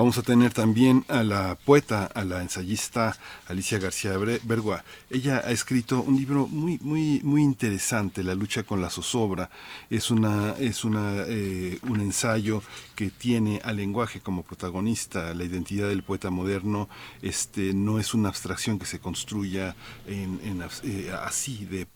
Vamos 0.00 0.16
a 0.16 0.22
tener 0.22 0.54
también 0.54 1.04
a 1.08 1.22
la 1.22 1.58
poeta, 1.62 2.06
a 2.06 2.24
la 2.24 2.40
ensayista 2.40 3.18
Alicia 3.48 3.78
García 3.78 4.16
Bergua. 4.16 4.82
Ella 5.10 5.42
ha 5.44 5.50
escrito 5.50 6.00
un 6.00 6.16
libro 6.16 6.46
muy, 6.46 6.78
muy, 6.80 7.20
muy 7.22 7.42
interesante, 7.42 8.24
La 8.24 8.34
lucha 8.34 8.62
con 8.62 8.80
la 8.80 8.88
zozobra. 8.88 9.50
Es 9.90 10.10
una, 10.10 10.54
es 10.58 10.84
una, 10.84 11.24
eh, 11.26 11.78
un 11.82 12.00
ensayo 12.00 12.62
que 13.00 13.08
tiene 13.08 13.62
al 13.64 13.76
lenguaje 13.76 14.20
como 14.20 14.42
protagonista. 14.42 15.32
La 15.32 15.44
identidad 15.44 15.88
del 15.88 16.02
poeta 16.02 16.28
moderno, 16.28 16.86
este, 17.22 17.72
no 17.72 17.98
es 17.98 18.12
una 18.12 18.28
abstracción 18.28 18.78
que 18.78 18.84
se 18.84 18.98
construya 18.98 19.74
eh, 20.06 21.10
así 21.22 21.64
de, 21.64 21.86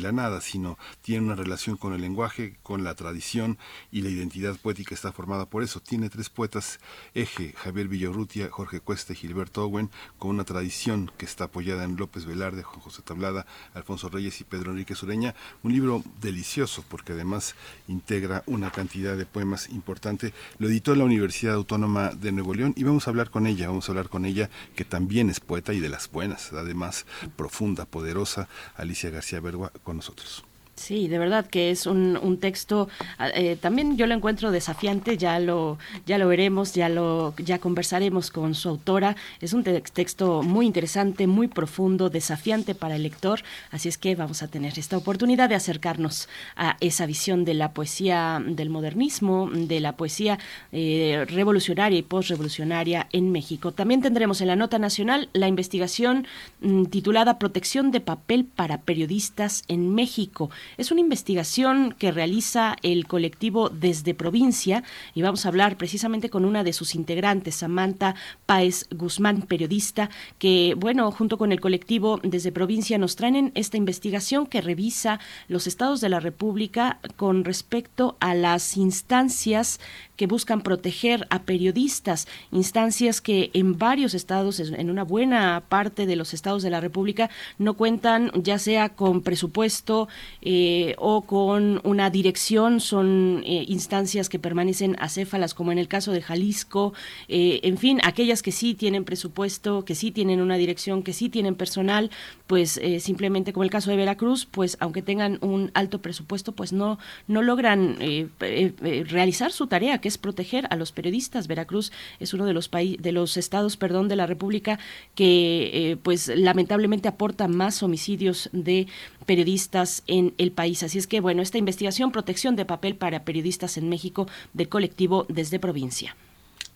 la 0.00 0.12
nada, 0.12 0.40
sino 0.40 0.78
tiene 1.02 1.26
una 1.26 1.34
relación 1.34 1.76
con 1.76 1.92
el 1.92 2.02
lenguaje, 2.02 2.56
con 2.62 2.84
la 2.84 2.94
tradición 2.94 3.58
y 3.90 4.02
la 4.02 4.10
identidad 4.10 4.56
poética 4.56 4.94
está 4.94 5.10
formada 5.10 5.46
por 5.46 5.64
eso. 5.64 5.80
Tiene 5.80 6.08
tres 6.08 6.30
poetas 6.30 6.78
eje 7.14 7.52
Javier 7.56 7.88
Villarrutia, 7.88 8.48
Jorge 8.48 8.78
Cuesta 8.78 9.12
y 9.12 9.16
Gilberto 9.16 9.64
Owen, 9.64 9.90
con 10.20 10.30
una 10.30 10.44
tradición 10.44 11.10
que 11.18 11.26
está 11.26 11.46
apoyada 11.46 11.82
en 11.82 11.96
López 11.96 12.26
Velarde, 12.26 12.62
Juan 12.62 12.80
José 12.80 13.02
Tablada, 13.02 13.44
Alfonso 13.74 14.08
Reyes 14.08 14.40
y 14.40 14.44
Pedro 14.44 14.70
Enrique 14.70 14.94
Sureña. 14.94 15.34
Un 15.64 15.72
libro 15.72 16.04
delicioso 16.20 16.84
porque 16.88 17.12
además 17.12 17.56
integra 17.88 18.44
una 18.46 18.70
cantidad 18.70 19.16
de 19.16 19.26
poemas 19.26 19.68
importante. 19.70 20.32
Lo 20.58 20.68
editó 20.68 20.94
la 20.94 21.04
Universidad 21.04 21.54
Autónoma 21.54 22.10
de 22.10 22.32
Nuevo 22.32 22.54
León 22.54 22.74
y 22.76 22.84
vamos 22.84 23.06
a 23.06 23.10
hablar 23.10 23.30
con 23.30 23.46
ella, 23.46 23.68
vamos 23.68 23.88
a 23.88 23.92
hablar 23.92 24.08
con 24.08 24.24
ella 24.24 24.50
que 24.76 24.84
también 24.84 25.30
es 25.30 25.40
poeta 25.40 25.72
y 25.72 25.80
de 25.80 25.88
las 25.88 26.10
buenas, 26.10 26.52
además 26.52 27.06
profunda, 27.36 27.86
poderosa, 27.86 28.48
Alicia 28.76 29.10
García 29.10 29.40
Bergua 29.40 29.72
con 29.82 29.96
nosotros. 29.96 30.44
Sí, 30.76 31.06
de 31.06 31.18
verdad 31.18 31.46
que 31.46 31.70
es 31.70 31.86
un, 31.86 32.18
un 32.20 32.38
texto, 32.38 32.88
ah, 33.18 33.28
eh, 33.28 33.56
también 33.60 33.96
yo 33.96 34.08
lo 34.08 34.14
encuentro 34.14 34.50
desafiante, 34.50 35.16
ya 35.16 35.38
lo, 35.38 35.78
ya 36.04 36.18
lo 36.18 36.26
veremos, 36.26 36.74
ya 36.74 36.88
lo, 36.88 37.32
ya 37.36 37.60
conversaremos 37.60 38.30
con 38.30 38.56
su 38.56 38.68
autora. 38.68 39.14
Es 39.40 39.52
un 39.52 39.62
texto 39.62 40.42
muy 40.42 40.66
interesante, 40.66 41.28
muy 41.28 41.46
profundo, 41.46 42.10
desafiante 42.10 42.74
para 42.74 42.96
el 42.96 43.04
lector, 43.04 43.42
así 43.70 43.88
es 43.88 43.98
que 43.98 44.16
vamos 44.16 44.42
a 44.42 44.48
tener 44.48 44.76
esta 44.76 44.96
oportunidad 44.96 45.48
de 45.48 45.54
acercarnos 45.54 46.28
a 46.56 46.76
esa 46.80 47.06
visión 47.06 47.44
de 47.44 47.54
la 47.54 47.72
poesía 47.72 48.42
del 48.44 48.68
modernismo, 48.68 49.48
de 49.52 49.78
la 49.78 49.92
poesía 49.92 50.40
eh, 50.72 51.24
revolucionaria 51.28 51.98
y 51.98 52.02
postrevolucionaria 52.02 53.06
en 53.12 53.30
México. 53.30 53.70
También 53.70 54.02
tendremos 54.02 54.40
en 54.40 54.48
la 54.48 54.56
nota 54.56 54.80
nacional 54.80 55.28
la 55.34 55.46
investigación 55.46 56.26
mm, 56.62 56.86
titulada 56.86 57.38
Protección 57.38 57.92
de 57.92 58.00
papel 58.00 58.44
para 58.44 58.82
periodistas 58.82 59.62
en 59.68 59.94
México 59.94 60.50
Es 60.76 60.90
una 60.90 61.00
investigación 61.00 61.94
que 61.98 62.12
realiza 62.12 62.76
el 62.82 63.06
colectivo 63.06 63.68
Desde 63.68 64.14
Provincia 64.14 64.84
y 65.14 65.22
vamos 65.22 65.44
a 65.44 65.48
hablar 65.48 65.76
precisamente 65.76 66.30
con 66.30 66.44
una 66.44 66.64
de 66.64 66.72
sus 66.72 66.94
integrantes, 66.94 67.56
Samantha 67.56 68.14
Páez 68.46 68.86
Guzmán, 68.90 69.42
periodista, 69.42 70.10
que, 70.38 70.74
bueno, 70.76 71.10
junto 71.10 71.38
con 71.38 71.52
el 71.52 71.60
colectivo 71.60 72.20
Desde 72.22 72.52
Provincia 72.52 72.98
nos 72.98 73.16
traen 73.16 73.52
esta 73.54 73.76
investigación 73.76 74.46
que 74.46 74.60
revisa 74.60 75.20
los 75.48 75.66
estados 75.66 76.00
de 76.00 76.08
la 76.08 76.20
República 76.20 76.98
con 77.16 77.44
respecto 77.44 78.16
a 78.20 78.34
las 78.34 78.76
instancias 78.76 79.80
que 80.16 80.26
buscan 80.26 80.62
proteger 80.62 81.26
a 81.30 81.42
periodistas, 81.42 82.28
instancias 82.52 83.20
que 83.20 83.50
en 83.52 83.78
varios 83.78 84.14
estados, 84.14 84.60
en 84.60 84.90
una 84.90 85.02
buena 85.02 85.62
parte 85.68 86.06
de 86.06 86.16
los 86.16 86.34
estados 86.34 86.62
de 86.62 86.70
la 86.70 86.80
República, 86.80 87.30
no 87.58 87.74
cuentan 87.74 88.30
ya 88.34 88.58
sea 88.58 88.90
con 88.90 89.22
presupuesto 89.22 90.08
eh, 90.42 90.94
o 90.98 91.22
con 91.22 91.80
una 91.84 92.10
dirección, 92.10 92.80
son 92.80 93.42
eh, 93.44 93.64
instancias 93.68 94.28
que 94.28 94.38
permanecen 94.38 94.96
acéfalas, 95.00 95.54
como 95.54 95.72
en 95.72 95.78
el 95.78 95.88
caso 95.88 96.12
de 96.12 96.22
Jalisco, 96.22 96.94
eh, 97.28 97.60
en 97.62 97.78
fin, 97.78 98.00
aquellas 98.04 98.42
que 98.42 98.52
sí 98.52 98.74
tienen 98.74 99.04
presupuesto, 99.04 99.84
que 99.84 99.94
sí 99.94 100.10
tienen 100.10 100.40
una 100.40 100.56
dirección, 100.56 101.02
que 101.02 101.12
sí 101.12 101.28
tienen 101.28 101.54
personal, 101.54 102.10
pues 102.46 102.80
simplemente 102.98 103.52
como 103.52 103.64
el 103.64 103.70
caso 103.70 103.90
de 103.90 103.96
Veracruz, 103.96 104.46
pues 104.46 104.76
aunque 104.80 105.02
tengan 105.02 105.38
un 105.40 105.70
alto 105.74 106.00
presupuesto, 106.00 106.52
pues 106.52 106.72
no, 106.72 106.98
no 107.26 107.42
logran 107.42 107.96
realizar 108.38 109.50
su 109.52 109.66
tarea 109.66 109.98
que 110.04 110.08
es 110.08 110.18
proteger 110.18 110.66
a 110.68 110.76
los 110.76 110.92
periodistas. 110.92 111.48
Veracruz 111.48 111.90
es 112.20 112.34
uno 112.34 112.44
de 112.44 112.52
los 112.52 112.70
de 112.70 113.12
los 113.12 113.38
estados, 113.38 113.78
perdón, 113.78 114.06
de 114.06 114.16
la 114.16 114.26
República 114.26 114.78
que 115.14 115.70
eh, 115.92 115.96
pues 115.96 116.28
lamentablemente 116.28 117.08
aporta 117.08 117.48
más 117.48 117.82
homicidios 117.82 118.50
de 118.52 118.86
periodistas 119.24 120.02
en 120.06 120.34
el 120.36 120.52
país. 120.52 120.82
Así 120.82 120.98
es 120.98 121.06
que 121.06 121.20
bueno, 121.20 121.40
esta 121.40 121.56
investigación 121.56 122.12
protección 122.12 122.54
de 122.54 122.66
papel 122.66 122.96
para 122.96 123.24
periodistas 123.24 123.78
en 123.78 123.88
México 123.88 124.28
del 124.52 124.68
colectivo 124.68 125.24
desde 125.30 125.58
provincia. 125.58 126.14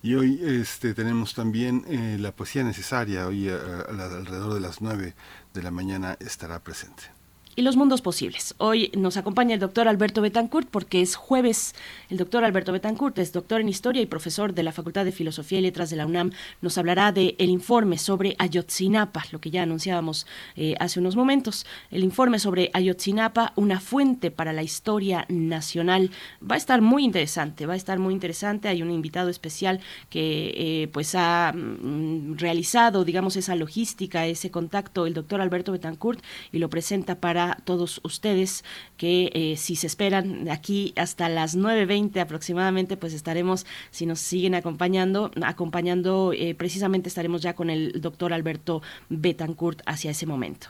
Y 0.03 0.15
hoy 0.15 0.41
este, 0.43 0.95
tenemos 0.95 1.35
también 1.35 1.85
eh, 1.87 2.17
la 2.19 2.33
poesía 2.33 2.65
necesaria. 2.65 3.27
Hoy 3.27 3.51
alrededor 3.51 4.55
de 4.55 4.61
las 4.61 4.81
nueve 4.81 5.13
de 5.53 5.63
la 5.63 5.71
mañana 5.71 6.17
estará 6.19 6.61
presente 6.61 7.18
y 7.59 7.63
los 7.63 7.75
mundos 7.75 8.03
posibles. 8.03 8.55
Hoy 8.59 8.93
nos 8.97 9.17
acompaña 9.17 9.53
el 9.53 9.59
doctor 9.59 9.89
Alberto 9.89 10.23
Betancourt 10.23 10.69
porque 10.71 11.03
es 11.03 11.17
jueves. 11.17 11.75
El 12.09 12.17
doctor 12.17 12.45
Alberto 12.45 12.71
Betancourt 12.71 13.19
es 13.19 13.33
doctor 13.33 13.61
en 13.61 13.69
Historia 13.69 14.01
y 14.01 14.07
profesor 14.07 14.55
de 14.55 14.63
la 14.63 14.71
Facultad 14.71 15.05
de 15.05 15.11
Filosofía 15.11 15.59
y 15.59 15.63
Letras 15.63 15.91
de 15.91 15.97
la 15.97 16.07
UNAM. 16.07 16.31
Nos 16.61 16.79
hablará 16.79 17.11
del 17.11 17.35
el 17.37 17.51
informe 17.51 17.99
sobre 17.99 18.37
Ayotzinapa, 18.39 19.25
lo 19.33 19.41
que 19.41 19.51
ya 19.51 19.65
anunciábamos 19.65 20.29
eh, 20.55 20.77
hace 20.79 21.01
unos 21.01 21.17
momentos. 21.17 21.67
El 21.91 22.05
informe 22.05 22.39
sobre 22.39 22.71
Ayotzinapa, 22.75 23.55
una 23.57 23.81
fuente 23.81 24.31
para 24.31 24.53
la 24.53 24.63
historia 24.63 25.27
nacional. 25.29 26.13
Va 26.41 26.55
a 26.55 26.59
estar 26.59 26.81
muy 26.81 27.03
interesante, 27.03 27.67
va 27.67 27.73
a 27.73 27.77
estar 27.77 27.99
muy 27.99 28.15
interesante. 28.15 28.69
Hay 28.69 28.83
un 28.83 28.93
invitado 28.93 29.31
especial 29.31 29.81
que 30.11 30.55
eh, 30.55 30.89
pues 30.93 31.17
ha 31.17 31.53
mm, 31.53 32.37
realizado, 32.37 33.05
digamos, 33.05 33.35
esa 33.35 33.57
logística, 33.57 34.27
ese 34.27 34.53
contacto, 34.53 35.07
el 35.07 35.15
doctor 35.15 35.41
Alberto 35.41 35.73
Betancourt, 35.73 36.23
y 36.53 36.59
lo 36.59 36.71
presenta 36.71 37.17
para 37.17 37.48
todos 37.57 38.01
ustedes 38.05 38.65
que 38.97 39.31
eh, 39.35 39.57
si 39.57 39.77
se 39.77 39.87
esperan 39.87 40.49
aquí 40.49 40.93
hasta 40.97 41.29
las 41.29 41.57
9.20 41.57 42.21
aproximadamente, 42.21 42.97
pues 42.97 43.13
estaremos, 43.15 43.67
si 43.91 44.07
nos 44.07 44.21
siguen 44.21 44.55
acompañando, 44.55 45.31
acompañando, 45.43 46.33
eh, 46.33 46.55
precisamente 46.55 47.09
estaremos 47.09 47.43
ya 47.43 47.55
con 47.55 47.71
el 47.71 48.01
doctor 48.01 48.33
Alberto 48.33 48.83
Betancourt 49.09 49.83
hacia 49.87 50.11
ese 50.11 50.27
momento. 50.27 50.69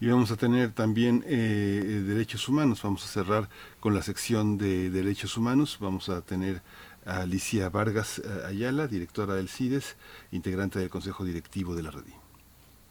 Y 0.00 0.08
vamos 0.08 0.32
a 0.32 0.36
tener 0.36 0.72
también 0.72 1.24
eh, 1.26 2.02
derechos 2.04 2.48
humanos. 2.48 2.82
Vamos 2.82 3.04
a 3.04 3.08
cerrar 3.08 3.48
con 3.78 3.94
la 3.94 4.02
sección 4.02 4.58
de 4.58 4.90
derechos 4.90 5.36
humanos. 5.36 5.78
Vamos 5.80 6.08
a 6.08 6.22
tener 6.22 6.62
a 7.06 7.18
Alicia 7.18 7.68
Vargas 7.68 8.20
Ayala, 8.46 8.88
directora 8.88 9.34
del 9.34 9.48
CIDES, 9.48 9.96
integrante 10.32 10.80
del 10.80 10.90
Consejo 10.90 11.24
Directivo 11.24 11.76
de 11.76 11.82
la 11.84 11.92
Red. 11.92 12.21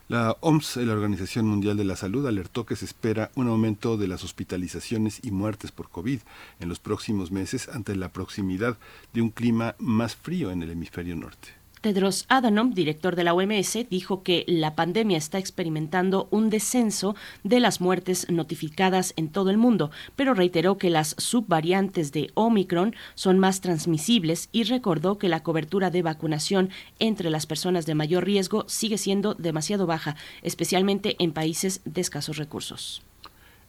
La 0.08 0.36
OMS, 0.40 0.76
la 0.76 0.92
Organización 0.92 1.48
Mundial 1.48 1.76
de 1.76 1.82
la 1.82 1.96
Salud, 1.96 2.28
alertó 2.28 2.64
que 2.64 2.76
se 2.76 2.84
espera 2.84 3.32
un 3.34 3.48
aumento 3.48 3.96
de 3.96 4.06
las 4.06 4.22
hospitalizaciones 4.22 5.18
y 5.24 5.32
muertes 5.32 5.72
por 5.72 5.88
COVID 5.88 6.20
en 6.60 6.68
los 6.68 6.78
próximos 6.78 7.32
meses 7.32 7.68
ante 7.68 7.96
la 7.96 8.12
proximidad 8.12 8.78
de 9.12 9.22
un 9.22 9.30
clima 9.30 9.74
más 9.80 10.14
frío 10.14 10.52
en 10.52 10.62
el 10.62 10.70
hemisferio 10.70 11.16
norte. 11.16 11.55
Tedros 11.86 12.26
Adhanom, 12.28 12.74
director 12.74 13.14
de 13.14 13.22
la 13.22 13.32
OMS, 13.32 13.88
dijo 13.88 14.24
que 14.24 14.44
la 14.48 14.74
pandemia 14.74 15.16
está 15.16 15.38
experimentando 15.38 16.26
un 16.32 16.50
descenso 16.50 17.14
de 17.44 17.60
las 17.60 17.80
muertes 17.80 18.28
notificadas 18.28 19.14
en 19.16 19.28
todo 19.28 19.50
el 19.50 19.56
mundo, 19.56 19.92
pero 20.16 20.34
reiteró 20.34 20.78
que 20.78 20.90
las 20.90 21.14
subvariantes 21.16 22.10
de 22.10 22.32
Omicron 22.34 22.96
son 23.14 23.38
más 23.38 23.60
transmisibles 23.60 24.48
y 24.50 24.64
recordó 24.64 25.16
que 25.16 25.28
la 25.28 25.44
cobertura 25.44 25.90
de 25.90 26.02
vacunación 26.02 26.70
entre 26.98 27.30
las 27.30 27.46
personas 27.46 27.86
de 27.86 27.94
mayor 27.94 28.24
riesgo 28.24 28.64
sigue 28.66 28.98
siendo 28.98 29.34
demasiado 29.34 29.86
baja, 29.86 30.16
especialmente 30.42 31.14
en 31.20 31.30
países 31.30 31.82
de 31.84 32.00
escasos 32.00 32.36
recursos. 32.36 33.05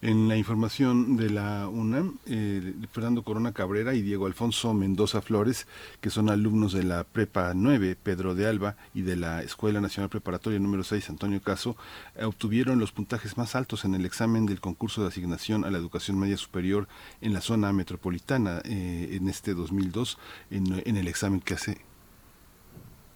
En 0.00 0.28
la 0.28 0.36
información 0.36 1.16
de 1.16 1.28
la 1.28 1.66
UNAM, 1.66 2.18
eh, 2.26 2.72
Fernando 2.92 3.24
Corona 3.24 3.52
Cabrera 3.52 3.94
y 3.94 4.02
Diego 4.02 4.26
Alfonso 4.26 4.72
Mendoza 4.72 5.20
Flores, 5.20 5.66
que 6.00 6.08
son 6.08 6.30
alumnos 6.30 6.72
de 6.72 6.84
la 6.84 7.02
Prepa 7.02 7.52
9, 7.52 7.96
Pedro 8.00 8.36
de 8.36 8.46
Alba, 8.46 8.76
y 8.94 9.02
de 9.02 9.16
la 9.16 9.42
Escuela 9.42 9.80
Nacional 9.80 10.08
Preparatoria 10.08 10.60
número 10.60 10.84
6, 10.84 11.10
Antonio 11.10 11.42
Caso, 11.42 11.76
eh, 12.14 12.24
obtuvieron 12.24 12.78
los 12.78 12.92
puntajes 12.92 13.36
más 13.36 13.56
altos 13.56 13.84
en 13.84 13.96
el 13.96 14.06
examen 14.06 14.46
del 14.46 14.60
concurso 14.60 15.02
de 15.02 15.08
asignación 15.08 15.64
a 15.64 15.70
la 15.70 15.78
educación 15.78 16.16
media 16.16 16.36
superior 16.36 16.86
en 17.20 17.32
la 17.32 17.40
zona 17.40 17.72
metropolitana 17.72 18.62
eh, 18.64 19.16
en 19.20 19.28
este 19.28 19.52
2002, 19.52 20.16
en, 20.52 20.96
el 20.96 21.08
examen 21.08 21.40
que 21.40 21.54
hace 21.54 21.80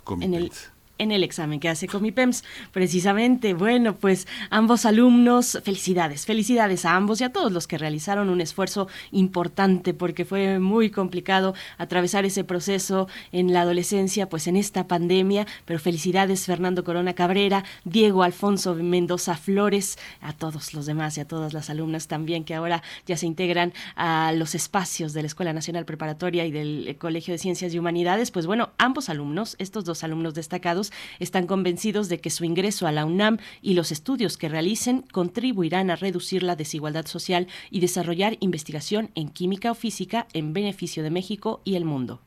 Comitex 0.02 0.72
en 1.02 1.12
el 1.12 1.24
examen 1.24 1.60
que 1.60 1.68
hace 1.68 1.86
Comipems. 1.86 2.44
Precisamente, 2.72 3.54
bueno, 3.54 3.94
pues 3.94 4.26
ambos 4.50 4.86
alumnos, 4.86 5.60
felicidades, 5.64 6.26
felicidades 6.26 6.84
a 6.84 6.96
ambos 6.96 7.20
y 7.20 7.24
a 7.24 7.32
todos 7.32 7.52
los 7.52 7.66
que 7.66 7.78
realizaron 7.78 8.28
un 8.28 8.40
esfuerzo 8.40 8.88
importante 9.10 9.94
porque 9.94 10.24
fue 10.24 10.58
muy 10.58 10.90
complicado 10.90 11.54
atravesar 11.78 12.24
ese 12.24 12.44
proceso 12.44 13.08
en 13.32 13.52
la 13.52 13.62
adolescencia, 13.62 14.28
pues 14.28 14.46
en 14.46 14.56
esta 14.56 14.86
pandemia, 14.86 15.46
pero 15.64 15.78
felicidades 15.78 16.46
Fernando 16.46 16.84
Corona 16.84 17.14
Cabrera, 17.14 17.64
Diego 17.84 18.22
Alfonso 18.22 18.74
Mendoza 18.74 19.36
Flores, 19.36 19.98
a 20.20 20.32
todos 20.32 20.74
los 20.74 20.86
demás 20.86 21.16
y 21.18 21.20
a 21.20 21.28
todas 21.28 21.52
las 21.52 21.70
alumnas 21.70 22.06
también 22.06 22.44
que 22.44 22.54
ahora 22.54 22.82
ya 23.06 23.16
se 23.16 23.26
integran 23.26 23.72
a 23.96 24.32
los 24.32 24.54
espacios 24.54 25.12
de 25.12 25.22
la 25.22 25.26
Escuela 25.26 25.52
Nacional 25.52 25.84
Preparatoria 25.84 26.46
y 26.46 26.52
del 26.52 26.96
Colegio 26.98 27.32
de 27.32 27.38
Ciencias 27.38 27.74
y 27.74 27.78
Humanidades, 27.78 28.30
pues 28.30 28.46
bueno, 28.46 28.70
ambos 28.78 29.08
alumnos, 29.08 29.56
estos 29.58 29.84
dos 29.84 30.04
alumnos 30.04 30.34
destacados, 30.34 30.91
están 31.18 31.46
convencidos 31.46 32.08
de 32.08 32.18
que 32.18 32.30
su 32.30 32.44
ingreso 32.44 32.86
a 32.86 32.92
la 32.92 33.04
UNAM 33.04 33.38
y 33.60 33.74
los 33.74 33.92
estudios 33.92 34.36
que 34.36 34.48
realicen 34.48 35.04
contribuirán 35.12 35.90
a 35.90 35.96
reducir 35.96 36.42
la 36.42 36.56
desigualdad 36.56 37.06
social 37.06 37.48
y 37.70 37.80
desarrollar 37.80 38.36
investigación 38.40 39.10
en 39.14 39.28
química 39.28 39.70
o 39.70 39.74
física 39.74 40.26
en 40.32 40.52
beneficio 40.52 41.02
de 41.02 41.10
México 41.10 41.60
y 41.64 41.76
el 41.76 41.84
mundo. 41.84 42.20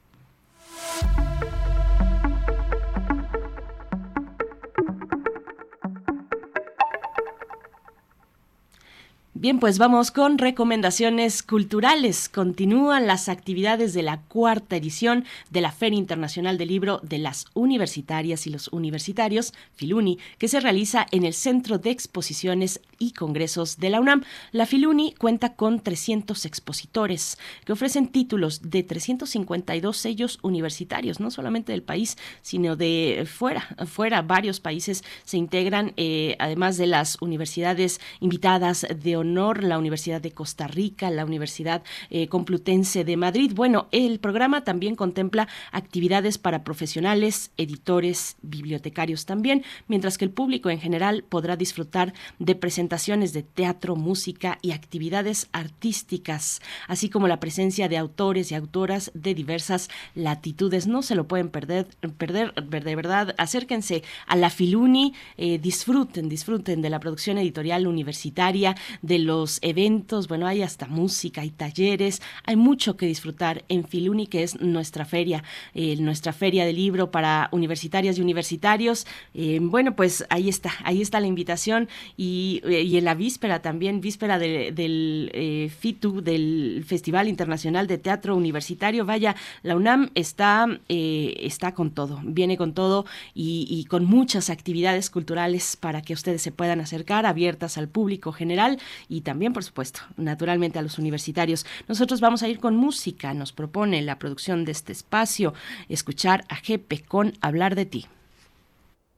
Bien, 9.38 9.60
pues 9.60 9.80
vamos 9.80 10.12
con 10.12 10.38
recomendaciones 10.38 11.44
culturales. 11.44 12.30
Continúan 12.30 13.06
las 13.06 13.28
actividades 13.28 13.94
de 13.94 14.02
la 14.02 14.22
cuarta 14.22 14.78
edición 14.78 15.26
de 15.50 15.60
la 15.60 15.74
Feria 15.74 16.00
Internacional 16.00 16.58
del 16.58 16.70
Libro 16.70 17.02
de 17.04 17.18
las 17.18 17.44
Universitarias 17.54 18.48
y 18.48 18.50
los 18.50 18.70
Universitarios, 18.70 19.54
Filuni, 19.74 20.20
que 20.38 20.48
se 20.48 20.62
realiza 20.62 21.06
en 21.12 21.26
el 21.26 21.34
Centro 21.34 21.80
de 21.80 21.90
Exposiciones 21.90 22.80
y 23.00 23.12
Congresos 23.12 23.78
de 23.78 23.90
la 23.90 24.00
UNAM. 24.00 24.24
La 24.52 24.66
Filuni 24.66 25.14
cuenta 25.14 25.56
con 25.56 25.80
300 25.80 26.46
expositores 26.46 27.38
que 27.66 27.74
ofrecen 27.74 28.08
títulos 28.08 28.62
de 28.70 28.84
352 28.84 29.98
sellos 29.98 30.40
universitarios, 30.42 31.20
no 31.20 31.32
solamente 31.32 31.72
del 31.72 31.84
país, 31.84 32.18
sino 32.42 32.76
de 32.76 33.28
fuera. 33.30 33.68
Fuera, 33.86 34.22
varios 34.22 34.60
países 34.60 35.04
se 35.24 35.38
integran, 35.38 35.94
eh, 35.98 36.36
además 36.40 36.78
de 36.78 36.88
las 36.88 37.22
universidades 37.22 38.00
invitadas 38.20 38.86
de 38.96 39.18
honor, 39.18 39.64
la 39.64 39.78
Universidad 39.78 40.22
de 40.22 40.32
Costa 40.32 40.68
Rica, 40.68 41.10
la 41.10 41.26
Universidad 41.26 41.84
eh, 42.10 42.28
Complutense 42.28 43.04
de 43.04 43.18
Madrid. 43.18 43.52
Bueno, 43.54 43.88
el 43.92 44.20
programa 44.20 44.64
también 44.64 44.96
contempla 44.96 45.48
actividades 45.72 46.38
para 46.38 46.64
profesionales, 46.64 47.52
editores, 47.58 48.38
bibliotecarios 48.42 49.26
también, 49.26 49.64
mientras 49.88 50.18
que 50.18 50.26
el 50.26 50.32
público 50.32 50.70
en 50.70 50.80
general 50.80 51.24
podrá 51.28 51.56
disfrutar 51.56 52.14
de 52.40 52.56
presentaciones 52.56 52.85
de 52.90 53.44
teatro, 53.44 53.96
música 53.96 54.58
y 54.62 54.72
actividades 54.72 55.48
artísticas, 55.52 56.62
así 56.88 57.10
como 57.10 57.28
la 57.28 57.40
presencia 57.40 57.90
de 57.90 57.98
autores 57.98 58.52
y 58.52 58.56
autoras 58.56 59.12
de 59.14 59.34
diversas 59.34 59.90
latitudes. 60.14 60.88
No 60.88 61.02
se 61.02 61.16
lo 61.16 61.28
pueden 61.28 61.50
perder, 61.50 61.88
perder 62.18 62.54
de 62.84 62.96
verdad. 62.96 63.36
Acérquense 63.38 64.04
a 64.28 64.36
la 64.36 64.50
Filuni, 64.50 65.14
eh, 65.38 65.58
disfruten, 65.58 66.30
disfruten 66.30 66.82
de 66.82 66.90
la 66.90 67.00
producción 67.00 67.38
editorial 67.38 67.88
universitaria, 67.88 68.76
de 69.02 69.20
los 69.20 69.60
eventos, 69.62 70.28
bueno, 70.28 70.48
hay 70.48 70.62
hasta 70.62 70.88
música, 70.88 71.42
hay 71.42 71.50
talleres, 71.50 72.22
hay 72.44 72.56
mucho 72.56 72.96
que 72.96 73.06
disfrutar 73.06 73.66
en 73.68 73.86
Filuni, 73.86 74.28
que 74.28 74.44
es 74.44 74.62
nuestra 74.62 75.06
feria, 75.06 75.44
eh, 75.74 75.96
nuestra 75.98 76.34
feria 76.34 76.66
de 76.66 76.74
libro 76.74 77.12
para 77.12 77.50
universitarias 77.52 78.18
y 78.18 78.22
universitarios. 78.22 79.06
Eh, 79.34 79.60
bueno, 79.62 79.96
pues 79.96 80.26
ahí 80.30 80.50
está, 80.50 80.72
ahí 80.84 81.02
está 81.02 81.20
la 81.20 81.28
invitación 81.28 81.90
y, 82.16 82.62
y 82.82 82.98
en 82.98 83.06
la 83.06 83.16
víspera 83.16 83.62
también, 83.62 84.02
víspera 84.02 84.40
del 84.40 85.72
FITU, 85.80 86.22
del 86.22 86.84
Festival 86.86 87.28
Internacional 87.28 87.88
de 87.88 87.98
Teatro 87.98 88.36
Universitario, 88.36 89.06
vaya, 89.06 89.36
la 89.64 89.76
UNAM 89.76 90.10
está, 90.16 90.68
está 90.88 91.74
con 91.74 91.92
todo, 91.92 92.22
viene 92.24 92.58
con 92.58 92.74
todo 92.74 93.06
y, 93.34 93.68
y 93.70 93.86
con 93.86 94.06
muchas 94.06 94.50
actividades 94.50 95.10
culturales 95.10 95.78
para 95.78 96.02
que 96.02 96.14
ustedes 96.14 96.42
se 96.42 96.52
puedan 96.52 96.82
acercar, 96.82 97.26
abiertas 97.26 97.78
al 97.78 97.88
público 97.88 98.32
general 98.32 98.80
y 99.10 99.22
también, 99.22 99.54
por 99.54 99.64
supuesto, 99.64 100.02
naturalmente 100.18 100.80
a 100.80 100.82
los 100.82 101.00
universitarios. 101.00 101.66
Nosotros 101.88 102.22
vamos 102.22 102.44
a 102.44 102.48
ir 102.48 102.60
con 102.60 102.76
música, 102.76 103.34
nos 103.34 103.52
propone 103.52 104.02
la 104.02 104.20
producción 104.20 104.66
de 104.66 104.72
este 104.72 104.92
espacio, 104.92 105.54
escuchar 105.90 106.46
a 106.50 106.56
Jepe 106.56 107.00
con 107.00 107.34
Hablar 107.42 107.76
de 107.76 107.86
ti. 107.86 108.06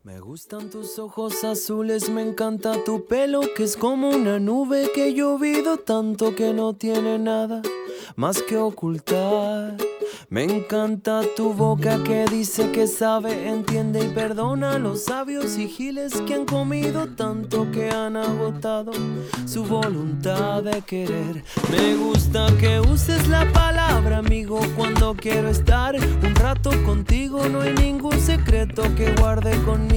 Me 0.03 0.21
gustan 0.21 0.69
tus 0.69 0.99
ojos 0.99 1.43
azules, 1.43 2.09
me 2.09 2.21
encanta 2.21 2.81
tu 2.85 3.05
pelo 3.07 3.41
que 3.55 3.63
es 3.63 3.75
como 3.75 4.09
una 4.09 4.39
nube 4.39 4.89
que 4.95 5.13
llovido 5.13 5.77
tanto 5.77 6.33
que 6.33 6.53
no 6.53 6.73
tiene 6.73 7.19
nada 7.19 7.61
más 8.15 8.41
que 8.41 8.55
ocultar. 8.55 9.75
Me 10.29 10.43
encanta 10.43 11.21
tu 11.35 11.53
boca 11.53 12.01
que 12.03 12.25
dice 12.25 12.71
que 12.71 12.87
sabe, 12.87 13.49
entiende 13.49 14.05
y 14.05 14.07
perdona 14.09 14.73
a 14.73 14.79
los 14.79 15.05
sabios 15.05 15.57
y 15.57 15.67
giles 15.67 16.13
que 16.21 16.35
han 16.35 16.45
comido 16.45 17.07
tanto 17.07 17.69
que 17.71 17.89
han 17.89 18.15
agotado 18.15 18.91
su 19.45 19.65
voluntad 19.65 20.63
de 20.63 20.81
querer. 20.81 21.43
Me 21.69 21.95
gusta 21.95 22.47
que 22.59 22.79
uses 22.79 23.27
la 23.27 23.51
palabra 23.51 24.19
amigo 24.19 24.59
cuando 24.77 25.13
quiero 25.15 25.49
estar 25.49 25.95
un 25.95 26.35
rato 26.35 26.71
contigo. 26.85 27.47
No 27.49 27.61
hay 27.61 27.73
ningún 27.73 28.19
secreto 28.19 28.83
que 28.95 29.13
guarde 29.15 29.51
conmigo 29.63 29.96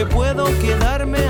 que 0.00 0.06
puedo 0.06 0.46
quedarme 0.60 1.29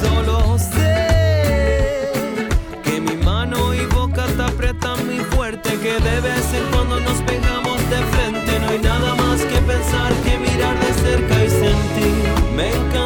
Solo 0.00 0.58
sé 0.58 2.10
que 2.82 3.00
mi 3.00 3.14
mano 3.24 3.72
y 3.72 3.86
boca 3.86 4.26
te 4.26 4.42
apretan 4.42 5.06
muy 5.06 5.18
fuerte, 5.18 5.70
que 5.78 6.00
de 6.00 6.20
vez 6.20 6.52
en 6.52 6.64
cuando 6.72 6.98
nos 6.98 7.22
pegamos 7.22 7.78
de 7.90 7.98
frente. 8.12 8.58
No 8.58 8.68
hay 8.70 8.80
nada 8.80 9.14
más 9.14 9.40
que 9.42 9.58
pensar 9.58 10.12
que 10.24 10.36
mirar 10.36 10.76
de 10.80 10.92
cerca 10.94 11.44
y 11.44 11.48
sentir. 11.48 12.56
Me 12.56 12.70
encanta. 12.70 13.05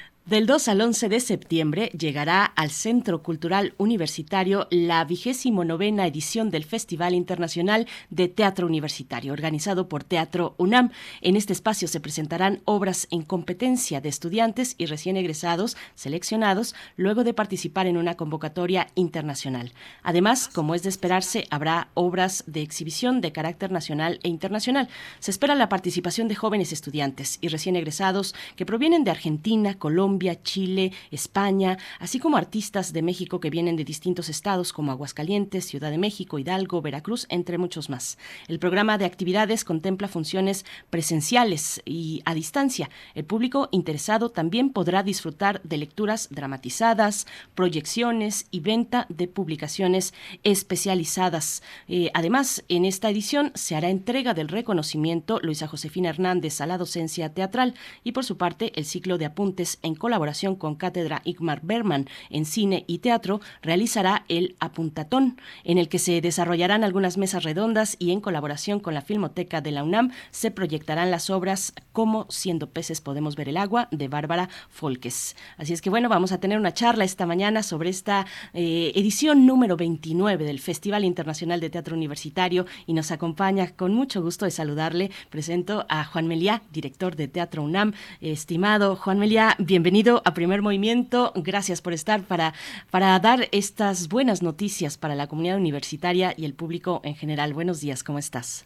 Del 0.31 0.45
2 0.45 0.69
al 0.69 0.79
11 0.79 1.09
de 1.09 1.19
septiembre 1.19 1.89
llegará 1.89 2.45
al 2.45 2.71
Centro 2.71 3.21
Cultural 3.21 3.73
Universitario 3.77 4.65
la 4.71 5.03
vigésimo 5.03 5.65
novena 5.65 6.07
edición 6.07 6.49
del 6.51 6.63
Festival 6.63 7.15
Internacional 7.15 7.85
de 8.11 8.29
Teatro 8.29 8.65
Universitario, 8.65 9.33
organizado 9.33 9.89
por 9.89 10.05
Teatro 10.05 10.55
UNAM. 10.57 10.91
En 11.19 11.35
este 11.35 11.51
espacio 11.51 11.89
se 11.89 11.99
presentarán 11.99 12.61
obras 12.63 13.09
en 13.11 13.23
competencia 13.23 13.99
de 13.99 14.07
estudiantes 14.07 14.75
y 14.77 14.85
recién 14.85 15.17
egresados 15.17 15.75
seleccionados 15.95 16.75
luego 16.95 17.25
de 17.25 17.33
participar 17.33 17.85
en 17.87 17.97
una 17.97 18.15
convocatoria 18.15 18.87
internacional. 18.95 19.73
Además, 20.01 20.47
como 20.47 20.75
es 20.75 20.83
de 20.83 20.87
esperarse, 20.87 21.43
habrá 21.49 21.89
obras 21.93 22.45
de 22.47 22.61
exhibición 22.61 23.19
de 23.19 23.33
carácter 23.33 23.69
nacional 23.69 24.21
e 24.23 24.29
internacional. 24.29 24.87
Se 25.19 25.31
espera 25.31 25.55
la 25.55 25.67
participación 25.67 26.29
de 26.29 26.35
jóvenes 26.35 26.71
estudiantes 26.71 27.37
y 27.41 27.49
recién 27.49 27.75
egresados 27.75 28.33
que 28.55 28.65
provienen 28.65 29.03
de 29.03 29.11
Argentina, 29.11 29.77
Colombia, 29.77 30.20
Chile, 30.43 30.91
España, 31.09 31.77
así 31.99 32.19
como 32.19 32.37
artistas 32.37 32.93
de 32.93 33.01
México 33.01 33.39
que 33.39 33.49
vienen 33.49 33.75
de 33.75 33.83
distintos 33.83 34.29
estados 34.29 34.71
como 34.73 34.91
Aguascalientes, 34.91 35.65
Ciudad 35.65 35.91
de 35.91 35.97
México, 35.97 36.39
Hidalgo, 36.39 36.81
Veracruz, 36.81 37.25
entre 37.29 37.57
muchos 37.57 37.89
más. 37.89 38.17
El 38.47 38.59
programa 38.59 38.97
de 38.97 39.05
actividades 39.05 39.65
contempla 39.65 40.07
funciones 40.07 40.65
presenciales 40.89 41.81
y 41.85 42.21
a 42.25 42.33
distancia. 42.33 42.89
El 43.15 43.25
público 43.25 43.69
interesado 43.71 44.29
también 44.29 44.69
podrá 44.69 45.03
disfrutar 45.03 45.61
de 45.63 45.77
lecturas 45.77 46.27
dramatizadas, 46.29 47.25
proyecciones 47.55 48.45
y 48.51 48.59
venta 48.59 49.07
de 49.09 49.27
publicaciones 49.27 50.13
especializadas. 50.43 51.63
Eh, 51.87 52.11
además, 52.13 52.63
en 52.67 52.85
esta 52.85 53.09
edición 53.09 53.51
se 53.55 53.75
hará 53.75 53.89
entrega 53.89 54.33
del 54.33 54.47
reconocimiento 54.47 55.39
Luisa 55.41 55.67
Josefina 55.67 56.09
Hernández 56.09 56.61
a 56.61 56.67
la 56.67 56.77
docencia 56.77 57.33
teatral 57.33 57.73
y 58.03 58.11
por 58.11 58.25
su 58.25 58.37
parte 58.37 58.71
el 58.75 58.85
ciclo 58.85 59.17
de 59.17 59.25
apuntes 59.25 59.79
en 59.81 59.95
colaboración 60.01 60.55
con 60.55 60.73
Cátedra 60.73 61.21
Igmar 61.25 61.59
Berman 61.61 62.07
en 62.31 62.45
cine 62.45 62.85
y 62.87 62.97
teatro, 62.97 63.39
realizará 63.61 64.25
el 64.29 64.55
Apuntatón, 64.59 65.39
en 65.63 65.77
el 65.77 65.89
que 65.89 65.99
se 65.99 66.21
desarrollarán 66.21 66.83
algunas 66.83 67.19
mesas 67.19 67.43
redondas 67.43 67.97
y 67.99 68.09
en 68.09 68.19
colaboración 68.19 68.79
con 68.79 68.95
la 68.95 69.03
Filmoteca 69.03 69.61
de 69.61 69.69
la 69.69 69.83
UNAM 69.83 70.09
se 70.31 70.49
proyectarán 70.49 71.11
las 71.11 71.29
obras 71.29 71.73
como 71.93 72.25
Siendo 72.29 72.71
peces 72.71 72.99
podemos 72.99 73.35
ver 73.35 73.49
el 73.49 73.57
agua 73.57 73.89
de 73.91 74.07
Bárbara 74.07 74.49
Folkes. 74.69 75.35
Así 75.57 75.71
es 75.71 75.83
que 75.83 75.91
bueno, 75.91 76.09
vamos 76.09 76.31
a 76.31 76.39
tener 76.39 76.57
una 76.57 76.73
charla 76.73 77.03
esta 77.03 77.27
mañana 77.27 77.61
sobre 77.61 77.91
esta 77.91 78.25
eh, 78.55 78.91
edición 78.95 79.45
número 79.45 79.77
29 79.77 80.45
del 80.45 80.59
Festival 80.59 81.05
Internacional 81.05 81.59
de 81.59 81.69
Teatro 81.69 81.95
Universitario 81.95 82.65
y 82.87 82.93
nos 82.93 83.11
acompaña 83.11 83.67
con 83.75 83.93
mucho 83.93 84.23
gusto 84.23 84.45
de 84.45 84.51
saludarle. 84.51 85.11
Presento 85.29 85.85
a 85.89 86.05
Juan 86.05 86.27
Meliá, 86.27 86.63
director 86.73 87.15
de 87.15 87.27
Teatro 87.27 87.61
UNAM. 87.61 87.93
Estimado 88.19 88.95
Juan 88.95 89.19
Meliá, 89.19 89.55
bienvenido 89.59 89.90
bienvenido 89.91 90.21
a 90.23 90.33
Primer 90.33 90.61
Movimiento. 90.61 91.33
Gracias 91.35 91.81
por 91.81 91.91
estar 91.91 92.21
para, 92.21 92.53
para 92.91 93.19
dar 93.19 93.49
estas 93.51 94.07
buenas 94.07 94.41
noticias 94.41 94.97
para 94.97 95.15
la 95.15 95.27
comunidad 95.27 95.57
universitaria 95.57 96.33
y 96.37 96.45
el 96.45 96.53
público 96.53 97.01
en 97.03 97.13
general. 97.15 97.53
Buenos 97.53 97.81
días, 97.81 98.01
¿cómo 98.01 98.17
estás? 98.17 98.65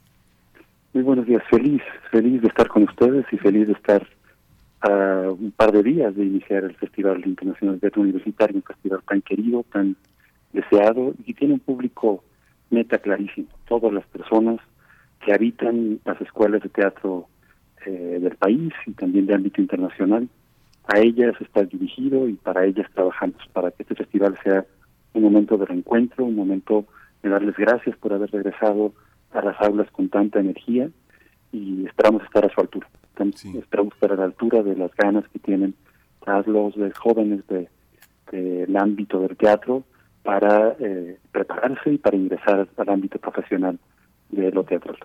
Muy 0.94 1.01
buenos 1.01 1.25
días, 1.25 1.41
feliz, 1.50 1.82
feliz 2.12 2.44
de 2.44 2.48
estar 2.48 2.67
con 2.67 2.84
ustedes 2.84 3.25
y 3.32 3.38
feliz 3.38 3.65
de 3.65 3.74
estar 3.74 4.08
a 4.82 5.32
un 5.32 5.51
par 5.58 5.72
de 5.72 5.82
días 5.82 6.15
de 6.15 6.25
iniciar 6.25 6.63
el 6.63 6.75
Festival 6.75 7.25
Internacional 7.25 7.78
de 7.78 7.82
Teatro 7.82 8.04
Universitario, 8.04 8.58
un 8.58 8.63
festival 8.63 8.99
tan 9.08 9.21
querido, 9.23 9.65
tan 9.73 9.95
deseado 10.54 11.15
y 11.17 11.23
que 11.23 11.34
tiene 11.34 11.56
un 11.56 11.60
público 11.60 12.23
meta 12.69 12.99
clarísimo. 12.99 13.47
Todas 13.67 13.91
las 13.91 14.06
personas 14.06 14.60
que 15.26 15.34
habitan 15.34 15.99
las 16.06 16.21
escuelas 16.21 16.62
de 16.62 16.69
teatro 16.69 17.26
eh, 17.84 18.19
del 18.21 18.36
país 18.36 18.73
y 18.86 18.91
también 18.91 19.26
de 19.26 19.34
ámbito 19.34 19.60
internacional 19.60 20.30
a 20.88 21.00
ellas 21.00 21.36
está 21.39 21.63
dirigido 21.63 22.28
y 22.28 22.34
para 22.34 22.65
ellas 22.65 22.88
trabajamos, 22.93 23.38
para 23.54 23.71
que 23.71 23.84
este 23.84 23.95
festival 23.95 24.38
sea 24.43 24.65
un 25.13 25.24
momento 25.24 25.58
de 25.58 25.65
reencuentro, 25.65 26.26
un 26.26 26.36
momento 26.36 26.86
de 27.24 27.30
darles 27.30 27.56
gracias 27.56 27.98
por 27.98 28.13
haber 28.13 28.32
regresado 28.32 28.93
a 29.32 29.41
las 29.41 29.60
aulas 29.62 29.89
con 29.91 30.10
tanta 30.10 30.39
energía 30.39 30.89
y 31.52 31.86
esperamos 31.86 32.24
estar 32.24 32.45
a 32.45 32.50
su 32.50 32.62
altura. 32.62 32.88
Esperamos 33.58 33.93
estar 33.93 34.12
a 34.12 34.15
la 34.15 34.26
altura 34.26 34.62
de 34.62 34.76
las 34.76 34.93
ganas 34.95 35.28
que 35.30 35.39
tienen 35.39 35.74
los 36.48 36.74
jóvenes 36.98 37.45
del 37.48 37.69
de, 38.32 38.78
ámbito 38.78 39.19
del 39.19 39.38
teatro 39.38 39.84
para 40.24 40.76
eh, 40.80 41.17
prepararse 41.32 41.93
y 41.93 41.98
para 41.98 42.17
ingresar 42.17 42.67
al 42.78 42.89
ámbito 42.89 43.19
profesional 43.19 43.80
de 44.30 44.52
lo 44.52 44.63
teatral. 44.63 44.98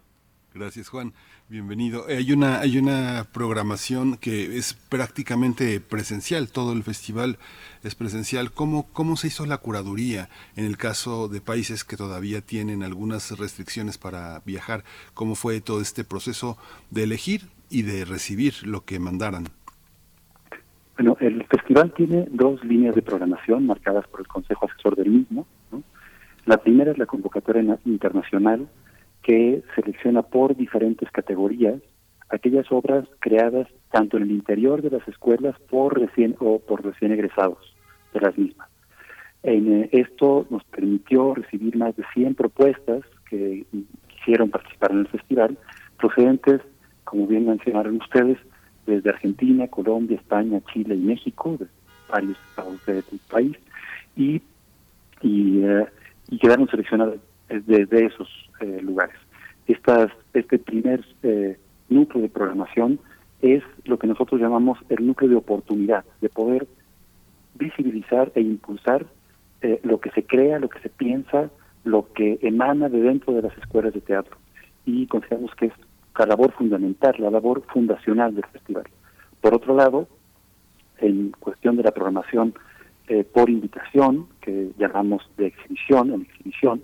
Gracias, 0.52 0.88
Juan. 0.88 1.12
Bienvenido. 1.48 2.08
Eh, 2.08 2.16
hay 2.16 2.32
una, 2.32 2.58
hay 2.58 2.76
una 2.76 3.24
programación 3.32 4.16
que 4.16 4.56
es 4.56 4.74
prácticamente 4.74 5.80
presencial, 5.80 6.50
todo 6.50 6.72
el 6.72 6.82
festival 6.82 7.38
es 7.84 7.94
presencial. 7.94 8.50
¿Cómo, 8.50 8.88
¿Cómo 8.92 9.16
se 9.16 9.28
hizo 9.28 9.46
la 9.46 9.58
curaduría 9.58 10.28
en 10.56 10.64
el 10.64 10.76
caso 10.76 11.28
de 11.28 11.40
países 11.40 11.84
que 11.84 11.96
todavía 11.96 12.40
tienen 12.40 12.82
algunas 12.82 13.38
restricciones 13.38 13.96
para 13.96 14.42
viajar? 14.44 14.82
¿Cómo 15.14 15.36
fue 15.36 15.60
todo 15.60 15.80
este 15.80 16.02
proceso 16.02 16.58
de 16.90 17.04
elegir 17.04 17.42
y 17.70 17.82
de 17.82 18.04
recibir 18.04 18.66
lo 18.66 18.84
que 18.84 18.98
mandaran? 18.98 19.44
Bueno, 20.96 21.16
el 21.20 21.44
festival 21.46 21.92
tiene 21.92 22.26
dos 22.28 22.62
líneas 22.64 22.96
de 22.96 23.02
programación 23.02 23.66
marcadas 23.66 24.06
por 24.08 24.20
el 24.20 24.26
Consejo 24.26 24.66
Asesor 24.66 24.96
del 24.96 25.10
mismo. 25.10 25.46
La 26.44 26.56
primera 26.56 26.90
es 26.90 26.98
la 26.98 27.06
convocatoria 27.06 27.78
internacional 27.84 28.68
que 29.22 29.62
selecciona 29.74 30.22
por 30.22 30.56
diferentes 30.56 31.10
categorías 31.10 31.80
aquellas 32.30 32.70
obras 32.70 33.06
creadas 33.18 33.68
tanto 33.90 34.16
en 34.16 34.24
el 34.24 34.30
interior 34.30 34.82
de 34.82 34.90
las 34.90 35.06
escuelas 35.08 35.58
por 35.68 35.98
recién 35.98 36.36
o 36.38 36.60
por 36.60 36.84
recién 36.84 37.12
egresados 37.12 37.74
de 38.14 38.20
las 38.20 38.38
mismas. 38.38 38.68
En, 39.42 39.82
eh, 39.82 39.88
esto 39.92 40.46
nos 40.50 40.62
permitió 40.64 41.34
recibir 41.34 41.76
más 41.76 41.96
de 41.96 42.04
100 42.14 42.34
propuestas 42.34 43.02
que 43.28 43.64
quisieron 44.08 44.50
participar 44.50 44.92
en 44.92 44.98
el 44.98 45.08
festival, 45.08 45.58
procedentes, 45.98 46.60
como 47.04 47.26
bien 47.26 47.46
mencionaron 47.46 47.96
ustedes, 47.96 48.38
desde 48.86 49.10
Argentina, 49.10 49.66
Colombia, 49.68 50.16
España, 50.16 50.60
Chile 50.72 50.94
y 50.94 51.00
México, 51.00 51.56
de 51.58 51.66
varios 52.08 52.38
estados 52.48 52.84
del 52.86 53.04
país, 53.30 53.56
y, 54.16 54.42
eh, 55.22 55.86
y 56.30 56.38
quedaron 56.38 56.68
seleccionadas 56.68 57.18
desde 57.48 58.06
esos 58.06 58.28
eh, 58.60 58.80
lugares. 58.82 59.16
Este 59.66 60.58
primer 60.58 61.04
eh, 61.22 61.56
núcleo 61.88 62.22
de 62.22 62.28
programación 62.28 62.98
es 63.40 63.62
lo 63.84 63.98
que 63.98 64.06
nosotros 64.06 64.40
llamamos 64.40 64.78
el 64.88 65.06
núcleo 65.06 65.30
de 65.30 65.36
oportunidad, 65.36 66.04
de 66.20 66.28
poder 66.28 66.66
visibilizar 67.54 68.32
e 68.34 68.40
impulsar 68.40 69.06
eh, 69.62 69.80
lo 69.82 70.00
que 70.00 70.10
se 70.10 70.24
crea, 70.24 70.58
lo 70.58 70.68
que 70.68 70.80
se 70.80 70.88
piensa, 70.88 71.50
lo 71.84 72.12
que 72.12 72.38
emana 72.42 72.88
de 72.88 73.00
dentro 73.00 73.32
de 73.32 73.42
las 73.42 73.56
escuelas 73.58 73.94
de 73.94 74.00
teatro. 74.00 74.36
Y 74.84 75.06
consideramos 75.06 75.54
que 75.54 75.66
es 75.66 75.72
la 76.18 76.26
labor 76.26 76.52
fundamental, 76.52 77.14
la 77.18 77.30
labor 77.30 77.62
fundacional 77.72 78.34
del 78.34 78.46
festival. 78.46 78.84
Por 79.40 79.54
otro 79.54 79.74
lado, 79.74 80.08
en 80.98 81.30
cuestión 81.38 81.76
de 81.76 81.84
la 81.84 81.92
programación 81.92 82.54
por 83.32 83.50
invitación, 83.50 84.28
que 84.40 84.70
llamamos 84.78 85.28
de 85.36 85.48
exhibición, 85.48 86.12
en 86.12 86.22
exhibición, 86.22 86.82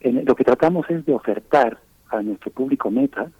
lo 0.00 0.34
que 0.34 0.44
tratamos 0.44 0.88
es 0.90 1.04
de 1.04 1.12
ofertar 1.12 1.78
a 2.10 2.22
nuestro 2.22 2.50
público 2.50 2.90
meta 2.90 3.30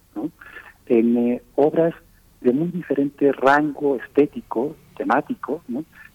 en 0.87 1.17
eh, 1.17 1.43
obras 1.55 1.95
de 2.41 2.53
muy 2.53 2.69
diferente 2.69 3.33
rango 3.33 3.97
estético, 3.97 4.77
temático, 4.97 5.63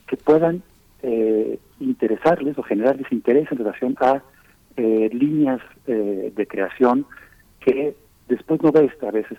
que 0.07 0.17
puedan 0.17 0.61
eh, 1.01 1.59
interesarles 1.79 2.57
o 2.57 2.63
generarles 2.63 3.11
interés 3.11 3.51
en 3.51 3.57
relación 3.57 3.95
a 3.99 4.21
eh, 4.77 5.09
líneas 5.13 5.61
de 5.85 6.47
creación 6.47 7.05
que 7.59 7.95
después 8.27 8.61
no 8.63 8.71
ves 8.71 8.91
a 9.03 9.11
veces 9.11 9.37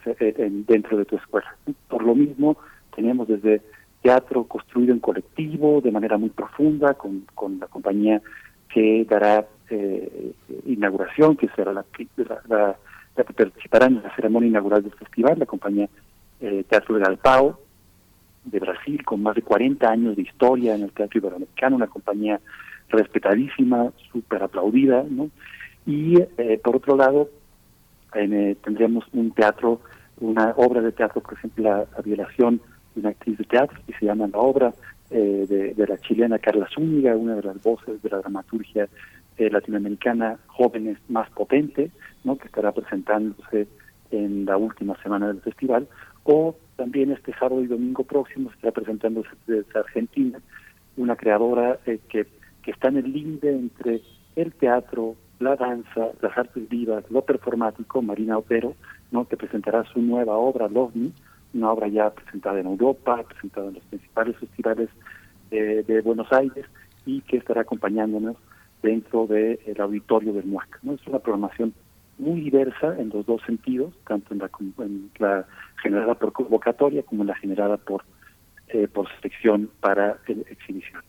dentro 0.67 0.97
de 0.97 1.05
tu 1.05 1.17
escuela. 1.17 1.57
Por 1.89 2.05
lo 2.05 2.15
mismo, 2.15 2.57
tenemos 2.95 3.27
desde 3.27 3.61
teatro 4.01 4.45
construido 4.45 4.93
en 4.93 5.01
colectivo, 5.01 5.81
de 5.81 5.91
manera 5.91 6.19
muy 6.19 6.31
profunda, 6.31 6.95
con 6.95 7.27
la 7.59 7.67
compañía 7.67 8.23
que 8.73 9.05
dará 9.09 9.45
eh, 9.71 10.33
inauguración, 10.67 11.37
que 11.37 11.49
será 11.49 11.73
la, 11.73 11.85
la, 12.49 12.77
que 13.17 13.33
participará 13.33 13.87
en 13.87 14.03
la 14.03 14.15
ceremonia 14.15 14.49
inaugural 14.49 14.83
del 14.83 14.93
festival, 14.93 15.39
la 15.39 15.47
compañía 15.47 15.89
eh, 16.41 16.65
Teatro 16.69 16.97
de 16.97 17.01
Galpao, 17.03 17.59
de 18.45 18.61
Brasil, 18.61 19.05
con 19.05 19.23
más 19.23 19.35
de 19.35 19.43
40 19.43 19.89
años 19.89 20.17
de 20.17 20.23
historia 20.23 20.75
en 20.75 20.83
el 20.83 20.93
teatro 20.93 21.19
iberoamericano, 21.19 21.77
una 21.77 21.89
compañía 21.89 22.41
respetadísima, 22.89 23.91
súper 24.13 24.43
aplaudida, 24.43 25.05
¿no? 25.09 25.31
Y 25.85 26.21
eh, 26.21 26.61
por 26.63 26.77
otro 26.77 26.97
lado, 26.97 27.29
eh, 28.15 28.57
tendríamos 28.63 29.05
un 29.13 29.33
teatro, 29.33 29.81
una 30.21 30.55
obra 30.57 30.81
de 30.81 30.93
teatro, 30.93 31.21
por 31.21 31.35
ejemplo, 31.35 31.65
la, 31.65 32.03
violación 32.03 32.61
de 32.95 33.01
una 33.01 33.11
actriz 33.11 33.39
de 33.39 33.45
teatro, 33.45 33.81
que 33.87 33.95
se 33.95 34.07
llama 34.07 34.29
la 34.29 34.39
obra 34.39 34.75
de, 35.09 35.75
de, 35.75 35.87
la 35.87 35.99
chilena 35.99 36.39
Carla 36.39 36.69
Zúñiga, 36.73 37.15
una 37.15 37.37
de 37.37 37.43
las 37.43 37.63
voces 37.63 38.03
de 38.03 38.11
la 38.11 38.19
dramaturgia 38.19 38.89
latinoamericana 39.39 40.39
jóvenes 40.47 40.99
más 41.09 41.29
potente, 41.31 41.91
¿no? 42.25 42.37
que 42.37 42.47
estará 42.47 42.73
presentándose 42.73 43.69
en 44.11 44.45
la 44.45 44.57
última 44.57 45.01
semana 45.03 45.29
del 45.29 45.41
festival, 45.41 45.89
o 46.25 46.57
también 46.77 47.13
este 47.13 47.33
sábado 47.33 47.63
y 47.63 47.67
domingo 47.67 48.05
próximo 48.05 48.51
estará 48.51 48.73
presentándose 48.73 49.31
desde 49.47 49.79
Argentina, 49.79 50.41
una 50.97 51.17
creadora 51.17 51.79
eh, 51.87 52.01
que, 52.09 52.27
que 52.63 52.71
está 52.71 52.89
en 52.89 52.99
el 52.99 53.13
límite 53.13 53.51
entre 53.51 54.01
el 54.37 54.53
teatro, 54.53 55.17
la 55.39 55.57
danza, 55.57 56.09
las 56.21 56.37
artes 56.37 56.69
vivas, 56.69 57.05
lo 57.11 57.23
performático, 57.23 58.03
Marina 58.03 58.39
Otero, 58.39 58.75
¿no? 59.11 59.27
que 59.27 59.37
presentará 59.37 59.85
su 59.85 60.01
nueva 60.01 60.37
obra, 60.37 60.69
Lovni, 60.69 61.13
una 61.55 61.73
obra 61.73 61.89
ya 61.89 62.11
presentada 62.11 62.61
en 62.61 62.67
Europa, 62.67 63.23
presentada 63.23 63.69
en 63.69 63.75
los 63.75 63.85
principales 63.85 64.37
festivales 64.37 64.89
eh, 65.51 65.85
de 65.87 66.01
Buenos 66.03 66.33
Aires 66.33 66.67
y 67.05 67.21
que 67.23 67.37
estará 67.37 67.63
acompañándonos 67.63 68.37
dentro 68.83 69.27
del 69.27 69.81
auditorio 69.81 70.33
del 70.33 70.47
MUAC. 70.47 70.79
¿no? 70.83 70.95
Es 70.95 71.07
una 71.07 71.19
programación 71.19 71.75
muy 72.19 72.41
diversa 72.41 72.99
en 72.99 73.11
los 73.11 73.27
dos 73.27 73.43
sentidos, 73.47 73.95
tanto 74.07 74.33
en 74.33 74.41
la, 74.41 74.51
en 74.79 75.11
la 75.19 75.47
generada 75.83 76.15
por 76.15 76.33
convocatoria 76.33 77.03
como 77.03 77.23
en 77.23 77.29
la 77.29 77.37
generada 77.37 77.77
por, 77.77 78.05
eh, 78.69 78.89
por 78.89 79.09
selección 79.17 79.71
para 79.81 80.19
exhibición. 80.27 81.03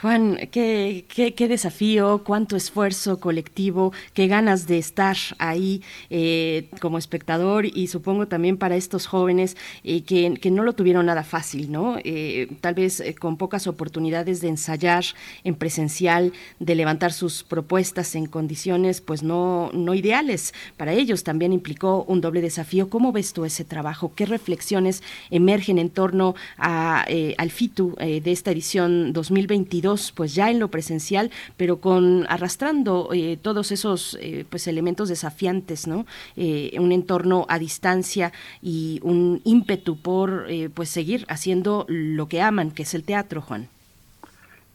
Juan, 0.00 0.38
¿qué, 0.52 1.04
qué, 1.08 1.48
desafío, 1.48 2.22
cuánto 2.22 2.54
esfuerzo 2.54 3.18
colectivo, 3.18 3.92
qué 4.14 4.28
ganas 4.28 4.68
de 4.68 4.78
estar 4.78 5.16
ahí 5.38 5.82
eh, 6.10 6.68
como 6.80 6.96
espectador 6.96 7.66
y 7.66 7.88
supongo 7.88 8.28
también 8.28 8.56
para 8.56 8.76
estos 8.76 9.06
jóvenes 9.06 9.56
eh, 9.82 10.04
que, 10.04 10.50
no 10.52 10.62
lo 10.62 10.74
tuvieron 10.74 11.06
nada 11.06 11.24
fácil, 11.24 11.72
¿no? 11.72 11.96
Eh, 12.04 12.52
tal 12.60 12.74
vez 12.74 13.02
con 13.18 13.36
pocas 13.36 13.66
oportunidades 13.66 14.40
de 14.42 14.48
ensayar 14.48 15.04
en 15.42 15.56
presencial, 15.56 16.32
de 16.60 16.76
levantar 16.76 17.12
sus 17.12 17.42
propuestas 17.42 18.14
en 18.14 18.26
condiciones 18.26 19.00
pues 19.00 19.24
no, 19.24 19.72
no 19.74 19.94
ideales. 19.94 20.54
Para 20.76 20.92
ellos 20.92 21.24
también 21.24 21.52
implicó 21.52 22.04
un 22.04 22.20
doble 22.20 22.42
desafío. 22.42 22.88
¿Cómo 22.88 23.10
ves 23.10 23.32
tú 23.32 23.44
ese 23.44 23.64
trabajo? 23.64 24.12
¿Qué 24.14 24.24
reflexiones 24.24 25.02
emergen 25.30 25.78
en 25.78 25.90
torno 25.90 26.36
al 26.58 27.50
FITU 27.50 27.96
de 27.96 28.30
esta 28.30 28.52
edición 28.52 28.99
2022, 29.12 30.12
pues 30.12 30.34
ya 30.34 30.50
en 30.50 30.58
lo 30.58 30.68
presencial, 30.68 31.30
pero 31.56 31.80
con 31.80 32.26
arrastrando 32.28 33.10
eh, 33.12 33.38
todos 33.40 33.72
esos 33.72 34.18
eh, 34.20 34.44
pues 34.48 34.66
elementos 34.66 35.08
desafiantes, 35.08 35.86
¿no? 35.86 36.06
Eh, 36.36 36.76
un 36.78 36.92
entorno 36.92 37.46
a 37.48 37.58
distancia 37.58 38.32
y 38.62 39.00
un 39.02 39.40
ímpetu 39.44 39.96
por 40.00 40.46
pues 40.74 40.88
seguir 40.88 41.24
haciendo 41.28 41.86
lo 41.88 42.26
que 42.28 42.40
aman, 42.40 42.70
que 42.70 42.82
es 42.82 42.94
el 42.94 43.04
teatro, 43.04 43.40
Juan. 43.40 43.68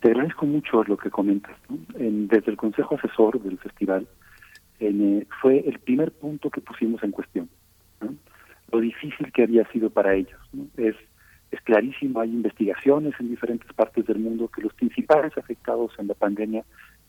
Te 0.02 0.10
agradezco 0.10 0.46
mucho 0.46 0.84
lo 0.84 0.98
que 0.98 1.10
comentas. 1.10 1.56
desde 1.98 2.52
el 2.52 2.58
Consejo 2.58 2.96
Asesor 2.96 3.42
del 3.42 3.58
Festival 3.58 4.08
fue 5.42 5.60
el 5.68 5.80
primer 5.80 6.12
punto 6.12 6.50
que 6.50 6.62
pusimos 6.62 7.04
en 7.04 7.12
cuestión. 7.12 7.50
Lo 8.72 8.80
difícil 8.80 9.32
que 9.32 9.44
había 9.44 9.66
sido 9.72 9.90
para 9.90 10.16
ellos. 10.16 10.40
Es 10.78 10.96
es 11.56 11.62
clarísimo, 11.62 12.20
hay 12.20 12.30
investigaciones 12.30 13.14
en 13.20 13.30
diferentes 13.30 13.72
partes 13.74 14.06
del 14.06 14.20
mundo 14.20 14.50
que 14.50 14.62
los 14.62 14.74
principales 14.74 15.38
afectados 15.38 15.92
en 15.98 16.08
la 16.08 16.14
pandemia 16.14 16.64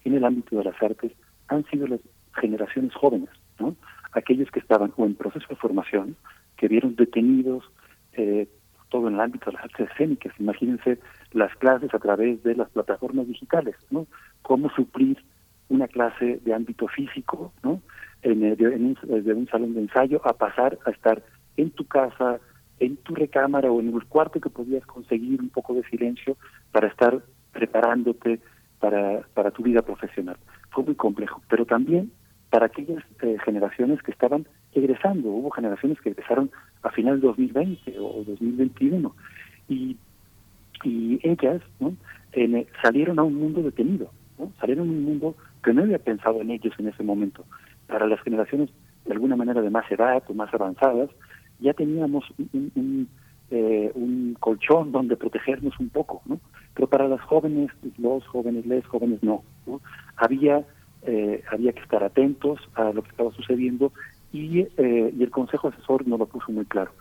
en 0.05 0.15
el 0.15 0.25
ámbito 0.25 0.57
de 0.57 0.65
las 0.65 0.83
artes 0.83 1.13
han 1.49 1.65
sido 1.67 1.87
las 1.87 2.01
generaciones 2.35 2.95
jóvenes, 2.95 3.31
¿no? 3.59 3.77
aquellos 4.13 4.51
que 4.51 4.61
estaban 4.61 4.93
o 4.97 5.05
en 5.05 5.15
proceso 5.15 5.47
de 5.49 5.57
formación, 5.57 6.17
que 6.57 6.69
vieron 6.69 6.97
detenidos 6.97 7.65
eh, 8.13 8.49
todo 8.89 9.09
en 9.09 9.15
el 9.15 9.21
ámbito 9.21 9.51
de 9.51 9.57
las 9.57 9.65
artes 9.65 9.91
escénicas. 9.91 10.33
Imagínense 10.39 10.99
las 11.33 11.55
clases 11.57 11.93
a 11.93 11.99
través 11.99 12.43
de 12.43 12.55
las 12.55 12.71
plataformas 12.71 13.27
digitales, 13.27 13.75
¿no? 13.91 14.07
Cómo 14.43 14.71
suplir 14.71 15.23
una 15.69 15.89
clase 15.89 16.41
de 16.45 16.55
ámbito 16.55 16.87
físico, 16.89 17.53
¿no? 17.63 17.83
En, 18.23 18.45
eh, 18.45 18.57
de, 18.57 18.69
un, 18.69 18.97
de 19.03 19.35
un 19.35 19.49
salón 19.49 19.75
de 19.75 19.81
ensayo 19.83 20.21
a 20.25 20.33
pasar 20.35 20.79
a 20.87 20.91
estar 20.91 21.23
en 21.57 21.71
tu 21.71 21.85
casa, 21.87 22.39
en 22.79 22.97
tu 22.99 23.15
recámara 23.15 23.71
o 23.71 23.81
en 23.81 23.95
el 23.95 24.05
cuarto 24.05 24.41
que 24.41 24.51
podías 24.51 24.85
conseguir 24.87 25.41
un 25.41 25.49
poco 25.49 25.75
de 25.75 25.83
silencio 25.85 26.37
para 26.73 26.89
estar 26.89 27.23
preparándote 27.53 28.41
para, 28.81 29.23
para 29.35 29.51
tu 29.51 29.63
vida 29.63 29.83
profesional. 29.83 30.37
Fue 30.71 30.85
muy 30.85 30.95
complejo, 30.95 31.43
pero 31.49 31.65
también 31.65 32.13
para 32.51 32.67
aquellas 32.67 33.03
eh, 33.23 33.37
generaciones 33.45 34.03
que 34.03 34.13
estaban 34.13 34.47
egresando. 34.73 35.29
Hubo 35.31 35.51
generaciones 35.51 36.01
que 36.01 36.11
egresaron 36.11 36.51
a 36.83 36.91
final 36.91 37.21
de 37.21 37.27
2020 37.27 37.99
o 37.99 38.25
2021 38.25 39.15
y, 39.69 39.97
y 40.85 41.21
ellas 41.23 41.63
¿no? 41.81 41.95
Eh, 42.33 42.67
salieron 42.83 43.19
a 43.19 43.23
un 43.23 43.35
mundo 43.35 43.63
detenido, 43.63 44.11
salieron 44.61 44.89
a 44.89 44.93
un 44.93 45.05
mundo 45.05 45.35
que 45.65 45.73
no 45.73 45.83
había 45.83 45.99
pensado 45.99 46.41
en 46.41 46.51
ellos 46.51 46.75
en 46.79 46.89
ese 46.89 47.03
momento. 47.03 47.45
Para 47.87 48.07
las 48.07 48.21
generaciones 48.21 48.71
de 49.05 49.13
alguna 49.13 49.37
manera 49.37 49.63
de 49.63 49.71
más 49.71 49.91
edad 49.91 50.23
o 50.29 50.35
más 50.35 50.53
avanzadas, 50.53 51.09
ya 51.61 51.73
teníamos 51.73 52.25
un, 52.53 53.09
eh, 53.51 53.91
un, 53.95 54.37
colchón 54.41 54.93
donde 54.93 55.17
protegernos 55.17 55.79
un 55.79 55.89
poco, 55.89 56.23
¿no? 56.27 56.41
Pero 56.75 56.89
para 56.89 57.09
las 57.09 57.21
jóvenes, 57.23 57.71
los 57.99 58.27
jóvenes, 58.27 58.67
les 58.67 58.85
jóvenes 58.87 59.23
no, 59.23 59.43
Había, 60.17 60.65
eh, 61.03 61.43
había 61.51 61.73
que 61.73 61.81
estar 61.81 62.03
atentos 62.03 62.59
a 62.75 62.93
lo 62.93 63.03
que 63.03 63.11
estaba 63.11 63.31
sucediendo 63.33 63.93
y, 64.33 64.61
eh, 64.61 65.15
y 65.17 65.23
el 65.23 65.31
Consejo 65.31 65.69
Asesor 65.69 66.07
nos 66.07 66.19
lo 66.19 66.27
puso 66.27 66.53
muy 66.53 66.65
claro. 66.67 66.93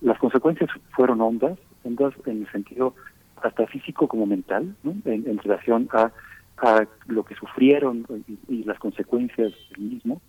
Las 0.00 0.18
consecuencias 0.18 0.70
fueron 0.90 1.20
hondas, 1.20 1.58
hondas 1.84 2.14
en 2.26 2.42
el 2.42 2.52
sentido 2.52 2.94
hasta 3.42 3.66
físico 3.66 4.08
como 4.08 4.26
mental, 4.26 4.74
¿no? 4.84 4.94
en, 5.04 5.38
relación 5.38 5.88
a, 5.92 6.12
a 6.58 6.86
lo 7.06 7.24
que 7.24 7.34
sufrieron 7.34 8.06
y, 8.28 8.38
y 8.48 8.64
las 8.64 8.78
consecuencias 8.78 9.52
del 9.76 9.84
mismo 9.84 10.20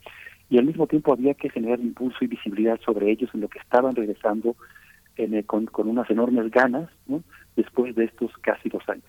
y 0.50 0.58
al 0.58 0.66
mismo 0.66 0.88
tiempo 0.88 1.14
había 1.14 1.34
que 1.34 1.50
generar 1.50 1.80
impulso 1.80 2.18
y 2.22 2.28
visibilidad 2.28 2.80
sobre 2.82 3.10
ellos 3.10 3.30
en 3.34 3.42
lo 3.42 3.48
que 3.48 3.60
estaban 3.60 3.96
regresando 3.96 4.56
con, 5.46 5.88
unas 5.88 6.10
enormes 6.10 6.52
ganas 6.52 6.90
después 7.56 7.96
de 7.96 8.06
estos 8.06 8.32
casi 8.40 8.70
dos 8.70 8.84
años. 8.88 9.06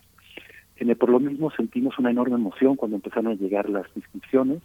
Por 0.99 1.09
lo 1.09 1.21
mismo 1.21 1.51
sentimos 1.51 1.99
una 1.99 2.11
enorme 2.11 2.37
emoción 2.37 2.77
cuando 2.77 2.97
empezaron 2.97 3.33
a 3.33 3.35
llegar 3.35 3.69
las 3.69 3.87
inscripciones 3.95 4.63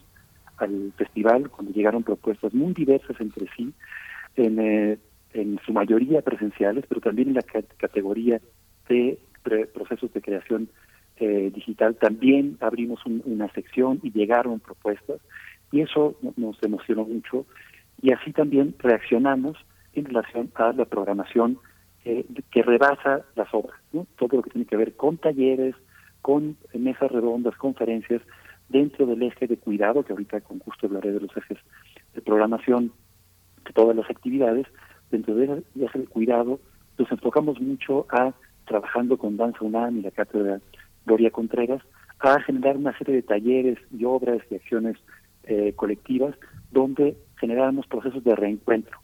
al 0.58 0.92
festival, 0.98 1.50
cuando 1.50 1.72
llegaron 1.74 2.04
propuestas 2.04 2.54
muy 2.54 2.74
diversas 2.74 3.20
entre 3.22 3.48
sí, 3.56 3.74
en, 4.36 4.60
eh, 4.60 4.98
en 5.34 5.60
su 5.66 5.72
mayoría 5.74 6.22
presenciales, 6.22 6.86
pero 6.88 7.02
también 7.02 7.30
en 7.30 7.36
la 7.36 7.44
categoría 7.78 8.42
de 8.88 9.20
procesos 9.74 10.12
de 10.14 10.22
creación 10.22 10.70
eh, 11.18 11.52
digital. 11.54 11.96
También 11.96 12.58
abrimos 12.60 13.02
una 13.06 13.52
sección 13.54 14.00
y 14.04 14.12
llegaron 14.12 14.60
propuestas 14.60 15.20
y 15.72 15.82
eso 15.82 16.16
nos 16.38 16.62
emocionó 16.64 17.06
mucho 17.06 17.46
y 18.02 18.12
así 18.12 18.32
también 18.32 18.76
reaccionamos 18.80 19.58
en 19.94 20.06
relación 20.06 20.52
a 20.56 20.72
la 20.74 20.86
programación 20.86 21.58
eh, 22.06 22.26
que 22.52 22.64
rebasa 22.64 23.26
las 23.36 23.54
obras, 23.54 23.78
¿no? 23.92 24.08
todo 24.18 24.38
lo 24.38 24.44
que 24.44 24.52
tiene 24.52 24.66
que 24.66 24.78
ver 24.78 24.96
con 24.96 25.18
talleres, 25.18 25.76
con 26.22 26.58
mesas 26.74 27.12
redondas, 27.12 27.56
conferencias, 27.56 28.22
dentro 28.70 29.06
del 29.06 29.24
eje 29.24 29.48
de 29.48 29.58
cuidado, 29.58 30.04
que 30.04 30.14
ahorita 30.14 30.42
con 30.42 30.60
gusto 30.60 30.88
hablaré 30.88 31.12
de 31.12 31.22
los 31.22 31.36
ejes 31.36 31.58
de 32.14 32.22
programación 32.22 32.92
de 33.66 33.74
todas 33.74 33.96
las 33.96 34.10
actividades, 34.10 34.68
dentro 35.12 35.36
del 35.36 35.66
eje 35.80 36.00
de 36.00 36.08
cuidado 36.08 36.60
nos 36.98 37.12
enfocamos 37.12 37.60
mucho 37.60 38.06
a, 38.10 38.34
trabajando 38.66 39.18
con 39.18 39.38
Danza 39.38 39.64
UNAM 39.64 39.98
y 39.98 40.02
la 40.02 40.12
cátedra 40.12 40.60
Gloria 41.06 41.32
Contreras, 41.32 41.82
a 42.20 42.40
generar 42.42 42.78
una 42.78 42.96
serie 42.98 43.16
de 43.16 43.22
talleres 43.24 43.80
y 43.98 44.04
obras 44.04 44.40
y 44.52 44.56
acciones 44.56 44.98
eh, 45.50 45.74
colectivas 45.76 46.36
donde 46.72 47.18
generáramos 47.40 47.88
procesos 47.88 48.24
de 48.24 48.36
reencuentro, 48.36 49.00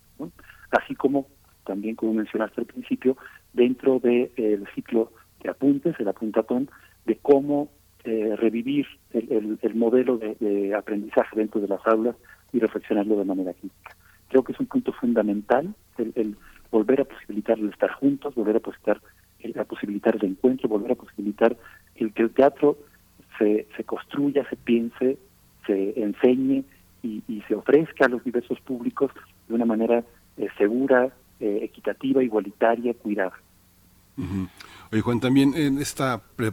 así 0.69 0.93
como 0.93 1.25
también 1.65 1.95
como 1.95 2.13
mencionaste 2.13 2.61
al 2.61 2.67
principio, 2.67 3.17
dentro 3.51 3.99
del 3.99 4.67
ciclo 4.75 5.11
de 5.41 5.49
apuntes, 5.49 5.95
el 5.99 6.07
apuntatón, 6.07 6.69
de 7.05 7.17
cómo 7.17 7.69
eh, 8.03 8.35
revivir 8.37 8.85
el, 9.11 9.73
modelo 9.73 10.19
de, 10.19 10.75
aprendizaje 10.75 11.35
dentro 11.35 11.59
de 11.59 11.67
las 11.67 11.85
aulas 11.87 12.15
y 12.53 12.59
reflexionarlo 12.59 13.17
de 13.17 13.25
manera 13.25 13.53
crítica. 13.53 13.95
Creo 14.29 14.43
que 14.43 14.51
es 14.51 14.59
un 14.59 14.67
punto 14.67 14.93
fundamental 14.93 15.73
el, 15.97 16.37
volver 16.71 17.01
a 17.01 17.05
posibilitar 17.05 17.57
el 17.57 17.69
estar 17.69 17.91
juntos, 17.93 18.35
volver 18.35 18.57
a 18.57 18.59
posibilitar 18.59 19.01
el, 19.39 19.59
a 19.59 19.63
posibilitar 19.63 20.15
el 20.17 20.25
encuentro, 20.25 20.69
volver 20.69 20.91
a 20.91 20.95
posibilitar 20.95 21.57
el 21.95 22.13
que 22.13 22.21
el 22.21 22.29
teatro 22.29 22.77
se, 23.39 23.67
se 23.75 23.83
construya, 23.83 24.47
se 24.49 24.55
piense 24.55 25.17
se 25.65 25.99
enseñe 25.99 26.63
y, 27.03 27.21
se 27.47 27.55
ofrezca 27.55 28.05
a 28.05 28.09
los 28.09 28.23
diversos 28.23 28.59
públicos 28.61 29.11
de 29.47 29.53
una 29.53 29.65
manera 29.65 30.03
eh, 30.37 30.47
segura, 30.57 31.09
equitativa, 31.39 32.23
igualitaria, 32.23 32.93
cuidada. 32.93 33.33
Oye, 34.91 35.01
Juan, 35.01 35.19
también 35.19 35.55
en 35.55 35.81
este 35.81 36.03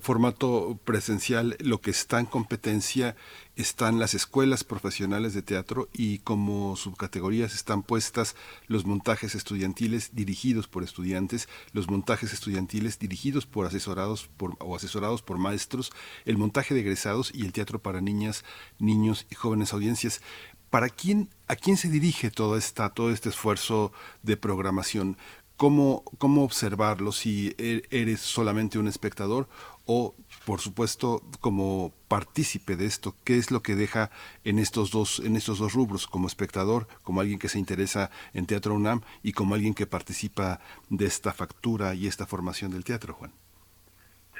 formato 0.01 0.79
presencial 0.85 1.57
lo 1.61 1.81
que 1.81 1.91
está 1.91 2.19
en 2.19 2.27
competencia 2.27 3.15
están 3.55 4.01
las 4.01 4.15
escuelas 4.15 4.65
profesionales 4.65 5.35
de 5.35 5.43
teatro 5.43 5.89
y 5.93 6.19
como 6.21 6.75
subcategorías 6.75 7.55
están 7.55 7.83
puestas 7.83 8.35
los 8.67 8.87
montajes 8.87 9.35
estudiantiles 9.35 10.11
dirigidos 10.15 10.67
por 10.67 10.83
estudiantes, 10.83 11.49
los 11.73 11.89
montajes 11.89 12.33
estudiantiles 12.33 12.99
dirigidos 12.99 13.47
por 13.47 13.67
asesorados 13.67 14.29
por, 14.37 14.57
o 14.59 14.75
asesorados 14.75 15.23
por 15.23 15.39
maestros, 15.39 15.93
el 16.25 16.39
montaje 16.39 16.75
de 16.75 16.81
egresados 16.81 17.31
y 17.35 17.45
el 17.45 17.53
teatro 17.53 17.81
para 17.81 18.01
niñas, 18.01 18.45
niños 18.79 19.27
y 19.31 19.35
jóvenes 19.35 19.73
audiencias. 19.73 20.23
¿Para 20.71 20.89
quién, 20.89 21.29
a 21.49 21.55
quién 21.55 21.77
se 21.77 21.91
dirige 21.91 22.31
toda 22.31 22.59
esta, 22.59 22.89
todo 22.89 23.11
este 23.11 23.29
esfuerzo 23.29 23.93
de 24.23 24.39
programación? 24.39 25.19
Cómo, 25.63 26.03
cómo 26.19 26.43
observarlo 26.43 27.13
si 27.13 27.55
e, 27.57 27.83
eres 27.93 28.19
solamente 28.19 28.81
un 28.81 28.89
espectador 28.89 29.47
o, 29.87 30.17
por 30.45 30.59
supuesto, 30.59 31.23
como 31.41 31.93
partícipe 32.09 32.75
de 32.75 32.87
esto, 32.87 33.15
qué 33.23 33.37
es 33.37 33.53
lo 33.53 33.61
que 33.63 33.77
deja 33.77 34.11
en 34.43 34.59
estos 34.59 34.91
dos, 34.91 35.21
en 35.25 35.37
estos 35.37 35.61
dos 35.61 35.73
rubros, 35.73 36.09
como 36.09 36.27
espectador, 36.27 36.89
como 37.05 37.21
alguien 37.21 37.39
que 37.39 37.49
se 37.49 37.61
interesa 37.61 38.11
en 38.35 38.47
Teatro 38.47 38.75
UNAM 38.75 39.03
y 39.23 39.35
como 39.35 39.55
alguien 39.55 39.73
que 39.73 39.87
participa 39.87 40.59
de 40.91 41.07
esta 41.07 41.33
factura 41.33 41.95
y 41.95 42.09
esta 42.09 42.27
formación 42.27 42.73
del 42.73 42.83
teatro, 42.83 43.15
Juan. 43.15 43.31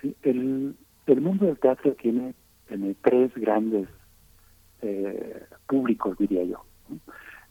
Sí, 0.01 0.17
el, 0.25 0.75
mundo 1.21 1.47
del 1.47 1.59
teatro 1.61 1.95
tiene, 2.03 2.35
tres 3.01 3.31
grandes 3.37 3.89
eh, 4.81 5.45
públicos, 5.69 6.19
diría 6.19 6.43
yo. 6.43 6.65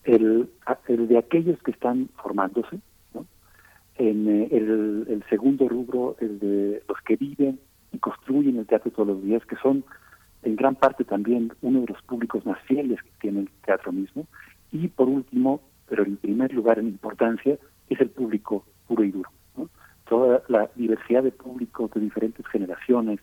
El, 0.03 0.49
el 0.89 1.07
de 1.07 1.17
aquellos 1.17 1.57
que 1.63 1.71
están 1.71 2.09
formándose, 2.21 2.81
en 4.09 4.27
eh, 4.27 4.47
el, 4.51 5.23
segundo 5.29 5.69
rubro, 5.69 6.15
el 6.19 6.39
de 6.39 6.83
los 6.87 6.99
que 7.01 7.15
viven 7.15 7.59
y 7.91 7.99
construyen 7.99 8.57
el 8.57 8.65
teatro 8.65 8.91
todos 8.91 9.09
los 9.09 9.23
días, 9.23 9.45
que 9.45 9.55
son 9.57 9.83
en 10.41 10.55
gran 10.55 10.75
parte 10.75 11.03
también 11.03 11.53
uno 11.61 11.81
de 11.81 11.93
los 11.93 12.01
públicos 12.03 12.43
más 12.45 12.59
fieles 12.63 12.99
que 13.03 13.11
tiene 13.21 13.41
el 13.41 13.49
teatro 13.63 13.91
mismo. 13.91 14.25
Y 14.71 14.87
por 14.87 15.07
último, 15.07 15.61
pero 15.87 16.03
en 16.03 16.17
primer 16.17 16.51
lugar 16.53 16.79
en 16.79 16.87
importancia, 16.87 17.57
es 17.89 18.01
el 18.01 18.09
público 18.09 18.65
puro 18.87 19.03
y 19.03 19.11
duro. 19.11 19.29
Toda 20.09 20.41
la 20.47 20.69
diversidad 20.75 21.23
de 21.23 21.31
públicos 21.31 21.91
de 21.91 22.01
diferentes 22.01 22.45
generaciones, 22.47 23.19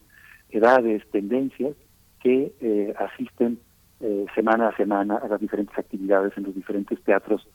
edades, 0.50 1.02
tendencias, 1.10 1.74
que 2.20 2.54
eh, 2.60 2.94
asisten 2.98 3.58
eh, 4.00 4.26
semana 4.34 4.68
a 4.68 4.76
semana 4.76 5.16
a 5.16 5.28
las 5.28 5.40
diferentes 5.40 5.76
actividades 5.76 6.32
en 6.36 6.44
los 6.44 6.54
diferentes 6.54 7.02
teatros 7.02 7.46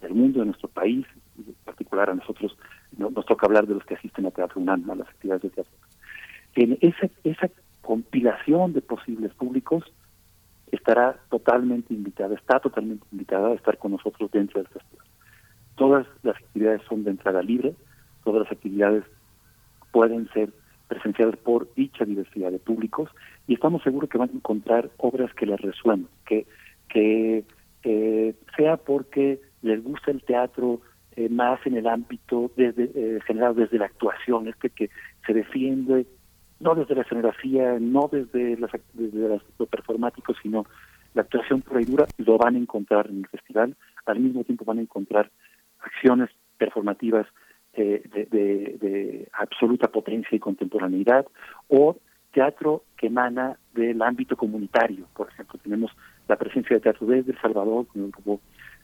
del 0.00 0.14
mundo, 0.14 0.40
de 0.40 0.46
nuestro 0.46 0.68
país, 0.68 1.06
en 1.46 1.54
particular 1.64 2.10
a 2.10 2.14
nosotros 2.14 2.56
nos 2.96 3.26
toca 3.26 3.46
hablar 3.46 3.66
de 3.66 3.74
los 3.74 3.84
que 3.84 3.94
asisten 3.94 4.26
a 4.26 4.30
Teatro 4.30 4.60
UNAM, 4.60 4.90
a 4.90 4.94
las 4.94 5.08
actividades 5.08 5.42
de 5.42 5.50
teatro. 5.50 5.72
En 6.54 6.78
esa, 6.80 7.08
esa 7.24 7.50
compilación 7.82 8.72
de 8.72 8.82
posibles 8.82 9.32
públicos 9.34 9.84
estará 10.70 11.18
totalmente 11.30 11.94
invitada, 11.94 12.34
está 12.34 12.60
totalmente 12.60 13.04
invitada 13.12 13.48
a 13.48 13.54
estar 13.54 13.78
con 13.78 13.92
nosotros 13.92 14.30
dentro 14.30 14.60
del 14.60 14.68
festival. 14.68 15.06
Todas 15.76 16.06
las 16.22 16.36
actividades 16.36 16.82
son 16.88 17.04
de 17.04 17.10
entrada 17.10 17.42
libre, 17.42 17.74
todas 18.24 18.42
las 18.44 18.52
actividades 18.52 19.04
pueden 19.92 20.28
ser 20.32 20.52
presenciadas 20.88 21.36
por 21.36 21.72
dicha 21.74 22.04
diversidad 22.04 22.50
de 22.50 22.58
públicos 22.58 23.10
y 23.46 23.54
estamos 23.54 23.82
seguros 23.82 24.10
que 24.10 24.18
van 24.18 24.30
a 24.30 24.32
encontrar 24.32 24.90
obras 24.98 25.32
que 25.34 25.46
les 25.46 25.60
resuenan, 25.60 26.08
que, 26.26 26.46
que 26.88 27.44
eh, 27.84 28.34
sea 28.56 28.76
porque 28.76 29.40
les 29.62 29.82
gusta 29.82 30.10
el 30.10 30.22
teatro 30.22 30.80
eh, 31.20 31.28
más 31.28 31.60
en 31.66 31.76
el 31.76 31.86
ámbito 31.86 32.50
desde, 32.56 32.84
eh, 32.94 33.20
generado 33.26 33.52
desde 33.52 33.78
la 33.78 33.86
actuación, 33.86 34.48
este 34.48 34.70
que 34.70 34.88
se 35.26 35.34
defiende 35.34 36.06
no 36.60 36.74
desde 36.74 36.94
la 36.94 37.02
escenografía, 37.02 37.78
no 37.78 38.08
desde, 38.10 38.56
las, 38.56 38.70
desde 38.94 39.40
lo 39.58 39.66
performático, 39.66 40.32
sino 40.42 40.64
la 41.12 41.22
actuación 41.22 41.60
pura 41.60 41.82
y 41.82 41.84
dura, 41.84 42.06
lo 42.16 42.38
van 42.38 42.54
a 42.54 42.58
encontrar 42.58 43.08
en 43.08 43.18
el 43.18 43.26
festival. 43.26 43.76
Al 44.06 44.20
mismo 44.20 44.44
tiempo 44.44 44.64
van 44.64 44.78
a 44.78 44.82
encontrar 44.82 45.30
acciones 45.80 46.30
performativas 46.56 47.26
eh, 47.74 48.02
de, 48.14 48.24
de, 48.26 48.78
de, 48.80 49.28
absoluta 49.32 49.88
potencia 49.88 50.34
y 50.34 50.38
contemporaneidad, 50.38 51.26
o 51.68 51.98
teatro 52.32 52.84
que 52.96 53.08
emana 53.08 53.58
del 53.74 54.00
ámbito 54.00 54.36
comunitario. 54.36 55.06
Por 55.14 55.28
ejemplo, 55.28 55.58
tenemos 55.62 55.90
la 56.28 56.36
presencia 56.36 56.76
de 56.76 56.80
teatro 56.80 57.06
desde 57.06 57.32
El 57.32 57.40
Salvador, 57.40 57.86
con 57.88 58.04
el 58.04 58.10
grupo 58.10 58.40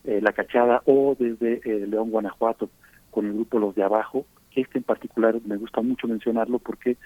eh, 0.06 0.20
La 0.22 0.32
Cachada 0.32 0.82
o 0.86 1.16
desde 1.18 1.60
eh, 1.64 1.86
León, 1.86 2.10
Guanajuato, 2.10 2.70
con 3.10 3.26
el 3.26 3.34
grupo 3.34 3.58
Los 3.58 3.74
de 3.74 3.82
Abajo. 3.82 4.24
Este 4.54 4.78
en 4.78 4.84
particular 4.84 5.36
me 5.44 5.56
gusta 5.56 5.82
mucho 5.82 6.08
mencionarlo 6.08 6.58
porque 6.58 6.96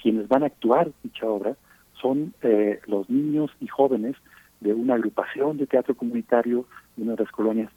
quienes 0.00 0.28
van 0.28 0.42
a 0.42 0.46
actuar 0.46 0.90
dicha 1.02 1.26
obra 1.26 1.56
son 2.00 2.34
eh, 2.42 2.80
los 2.86 3.08
niños 3.08 3.50
y 3.60 3.68
jóvenes 3.68 4.16
de 4.60 4.74
una 4.74 4.94
agrupación 4.94 5.56
de 5.56 5.66
teatro 5.66 5.94
comunitario 5.94 6.66
de 6.96 7.04
una 7.04 7.14
de 7.14 7.24
las 7.24 7.32
colonias 7.32 7.70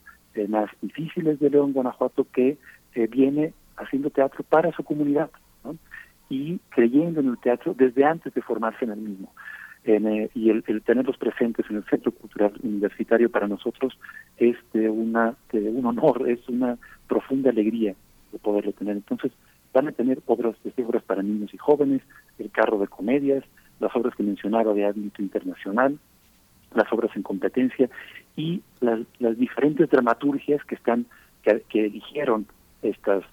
más 0.48 0.70
difíciles 0.82 1.40
de 1.40 1.50
León, 1.50 1.74
Guanajuato, 1.74 2.26
que 2.32 2.58
viene 3.10 3.54
haciendo 3.76 4.10
teatro 4.10 4.44
para 4.44 4.72
su 4.72 4.84
comunidad 4.84 5.30
y 6.30 6.58
creyendo 6.70 7.20
en 7.20 7.28
el 7.28 7.38
teatro 7.38 7.76
desde 7.78 8.06
antes 8.06 8.34
de 8.34 8.42
formarse 8.42 8.86
en 8.86 8.92
el 8.92 9.00
mismo. 9.00 9.34
Eh, 9.84 10.30
y 10.36 10.50
el, 10.52 10.64
tenerlos 10.84 11.18
presentes 11.18 11.66
en 11.70 11.78
el 11.78 11.84
Centro 11.86 12.12
Cultural 12.12 12.54
Universitario 12.62 13.32
para 13.32 13.48
nosotros 13.48 13.98
es 14.38 14.56
de, 14.74 14.90
una, 14.90 15.36
un 15.54 15.86
honor, 15.86 16.26
es 16.30 16.48
una 16.48 16.78
profunda 17.08 17.50
alegría 17.50 17.96
de 18.32 18.40
poderlo 18.40 18.74
tener. 18.74 18.96
Entonces, 18.96 19.32
van 19.74 19.88
a 19.88 19.92
tener 19.92 20.20
obras, 20.26 20.56
desde 20.64 20.84
obras 20.84 21.04
para 21.04 21.24
niños 21.24 21.54
y 21.54 21.58
jóvenes, 21.58 22.02
el 22.38 22.52
carro 22.52 22.78
de 22.78 22.88
comedias, 22.88 23.44
las 23.80 23.96
obras 23.96 24.16
que 24.16 24.24
mencionaba 24.24 24.74
de 24.74 24.86
ámbito 24.86 25.22
internacional, 25.22 25.98
las 26.76 26.92
obras 26.94 27.16
en 27.16 27.24
competencia 27.24 27.90
y 28.36 28.62
las, 28.80 29.00
las 29.20 29.38
diferentes 29.38 29.90
dramaturgias 29.90 30.64
que 30.66 30.76
están 30.76 31.06
que, 31.44 31.64
que 31.70 31.86
eligieron 31.86 32.46
estas, 32.82 33.24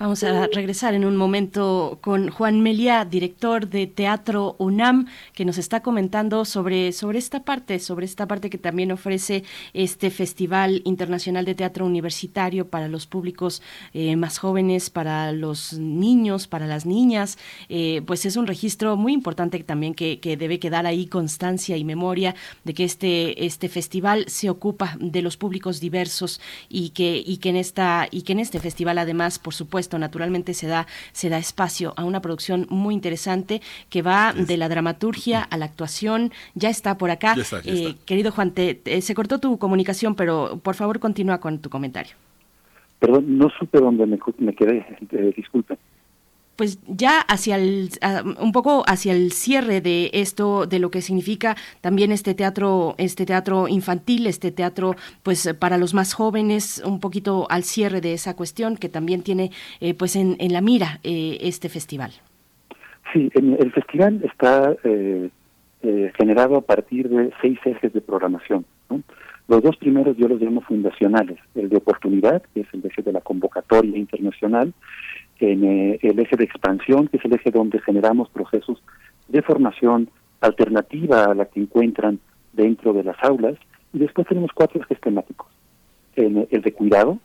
Vamos 0.00 0.22
a 0.22 0.46
regresar 0.46 0.94
en 0.94 1.04
un 1.04 1.16
momento 1.16 1.98
con 2.00 2.30
Juan 2.30 2.60
Meliá, 2.60 3.04
director 3.04 3.68
de 3.68 3.88
Teatro 3.88 4.54
UNAM, 4.60 5.08
que 5.34 5.44
nos 5.44 5.58
está 5.58 5.80
comentando 5.80 6.44
sobre, 6.44 6.92
sobre 6.92 7.18
esta 7.18 7.42
parte, 7.42 7.80
sobre 7.80 8.06
esta 8.06 8.28
parte 8.28 8.48
que 8.48 8.58
también 8.58 8.92
ofrece 8.92 9.42
este 9.74 10.10
Festival 10.10 10.82
Internacional 10.84 11.44
de 11.44 11.56
Teatro 11.56 11.84
Universitario 11.84 12.68
para 12.68 12.86
los 12.86 13.08
públicos 13.08 13.60
eh, 13.92 14.14
más 14.14 14.38
jóvenes, 14.38 14.88
para 14.88 15.32
los 15.32 15.72
niños, 15.72 16.46
para 16.46 16.68
las 16.68 16.86
niñas. 16.86 17.36
Eh, 17.68 18.00
pues 18.06 18.24
es 18.24 18.36
un 18.36 18.46
registro 18.46 18.96
muy 18.96 19.12
importante 19.12 19.58
también 19.64 19.94
que, 19.94 20.20
que, 20.20 20.36
debe 20.36 20.60
quedar 20.60 20.86
ahí 20.86 21.06
constancia 21.06 21.76
y 21.76 21.82
memoria 21.82 22.36
de 22.62 22.72
que 22.72 22.84
este, 22.84 23.44
este 23.44 23.68
festival 23.68 24.26
se 24.28 24.48
ocupa 24.48 24.96
de 25.00 25.22
los 25.22 25.36
públicos 25.36 25.80
diversos 25.80 26.40
y 26.68 26.90
que, 26.90 27.20
y 27.26 27.38
que 27.38 27.48
en 27.48 27.56
esta, 27.56 28.06
y 28.12 28.22
que 28.22 28.34
en 28.34 28.38
este 28.38 28.60
festival 28.60 28.98
además, 28.98 29.40
por 29.40 29.54
supuesto, 29.54 29.87
naturalmente 29.96 30.54
se 30.54 30.66
da, 30.66 30.88
se 31.12 31.28
da 31.28 31.38
espacio 31.38 31.94
a 31.96 32.04
una 32.04 32.20
producción 32.20 32.66
muy 32.68 32.94
interesante 32.94 33.62
que 33.88 34.02
va 34.02 34.32
de 34.32 34.56
la 34.56 34.68
dramaturgia 34.68 35.40
a 35.42 35.56
la 35.56 35.66
actuación. 35.66 36.32
Ya 36.54 36.68
está 36.68 36.98
por 36.98 37.10
acá. 37.12 37.36
Eh, 37.64 37.94
querido 38.04 38.32
Juan, 38.32 38.50
te, 38.50 39.00
se 39.00 39.14
cortó 39.14 39.38
tu 39.38 39.56
comunicación, 39.58 40.16
pero 40.16 40.58
por 40.62 40.74
favor 40.74 40.98
continúa 40.98 41.38
con 41.38 41.60
tu 41.60 41.70
comentario. 41.70 42.16
Perdón, 42.98 43.38
no 43.38 43.48
supe 43.58 43.78
dónde 43.78 44.04
me, 44.06 44.18
me 44.38 44.54
quedé, 44.54 44.84
eh, 45.12 45.32
disculpe 45.36 45.78
pues 46.58 46.80
ya 46.88 47.20
hacia 47.20 47.54
el 47.54 47.88
un 48.40 48.50
poco 48.50 48.82
hacia 48.88 49.12
el 49.12 49.30
cierre 49.30 49.80
de 49.80 50.10
esto 50.12 50.66
de 50.66 50.80
lo 50.80 50.90
que 50.90 51.00
significa 51.02 51.54
también 51.80 52.10
este 52.10 52.34
teatro 52.34 52.96
este 52.98 53.24
teatro 53.24 53.68
infantil 53.68 54.26
este 54.26 54.50
teatro 54.50 54.96
pues 55.22 55.54
para 55.60 55.78
los 55.78 55.94
más 55.94 56.14
jóvenes 56.14 56.82
un 56.84 56.98
poquito 56.98 57.46
al 57.48 57.62
cierre 57.62 58.00
de 58.00 58.12
esa 58.12 58.34
cuestión 58.34 58.76
que 58.76 58.88
también 58.88 59.22
tiene 59.22 59.52
eh, 59.80 59.94
pues 59.94 60.16
en, 60.16 60.36
en, 60.40 60.52
la 60.52 60.60
mira 60.60 60.98
eh, 61.04 61.38
este 61.42 61.68
festival. 61.68 62.10
Sí 63.12 63.30
el 63.34 63.72
festival 63.72 64.20
está 64.24 64.74
eh, 64.82 65.30
generado 66.18 66.56
a 66.56 66.62
partir 66.62 67.08
de 67.08 67.30
seis 67.40 67.58
ejes 67.64 67.92
de 67.92 68.00
programación 68.00 68.64
los 69.48 69.62
dos 69.62 69.76
primeros 69.76 70.16
yo 70.16 70.28
los 70.28 70.40
llamo 70.40 70.60
fundacionales. 70.60 71.38
El 71.54 71.70
de 71.70 71.78
oportunidad 71.78 72.42
que 72.54 72.60
es 72.60 72.66
el 72.72 72.84
eje 72.84 73.02
de 73.02 73.12
la 73.12 73.22
convocatoria 73.22 73.96
internacional 73.96 74.74
en 75.40 75.64
eh, 75.64 75.98
el 76.02 76.18
eje 76.18 76.36
de 76.36 76.44
expansión, 76.44 77.08
que 77.08 77.18
es 77.18 77.24
el 77.24 77.34
eje 77.34 77.50
donde 77.50 77.80
generamos 77.80 78.28
procesos 78.30 78.82
de 79.28 79.42
formación 79.42 80.08
alternativa 80.40 81.24
a 81.24 81.34
la 81.34 81.46
que 81.46 81.60
encuentran 81.60 82.18
dentro 82.52 82.92
de 82.92 83.04
las 83.04 83.16
aulas, 83.22 83.56
y 83.92 83.98
después 83.98 84.26
tenemos 84.26 84.50
cuatro 84.52 84.80
ejes 84.80 85.00
temáticos. 85.00 85.48
En, 86.16 86.46
el 86.50 86.62
de 86.62 86.72
cuidado, 86.72 87.18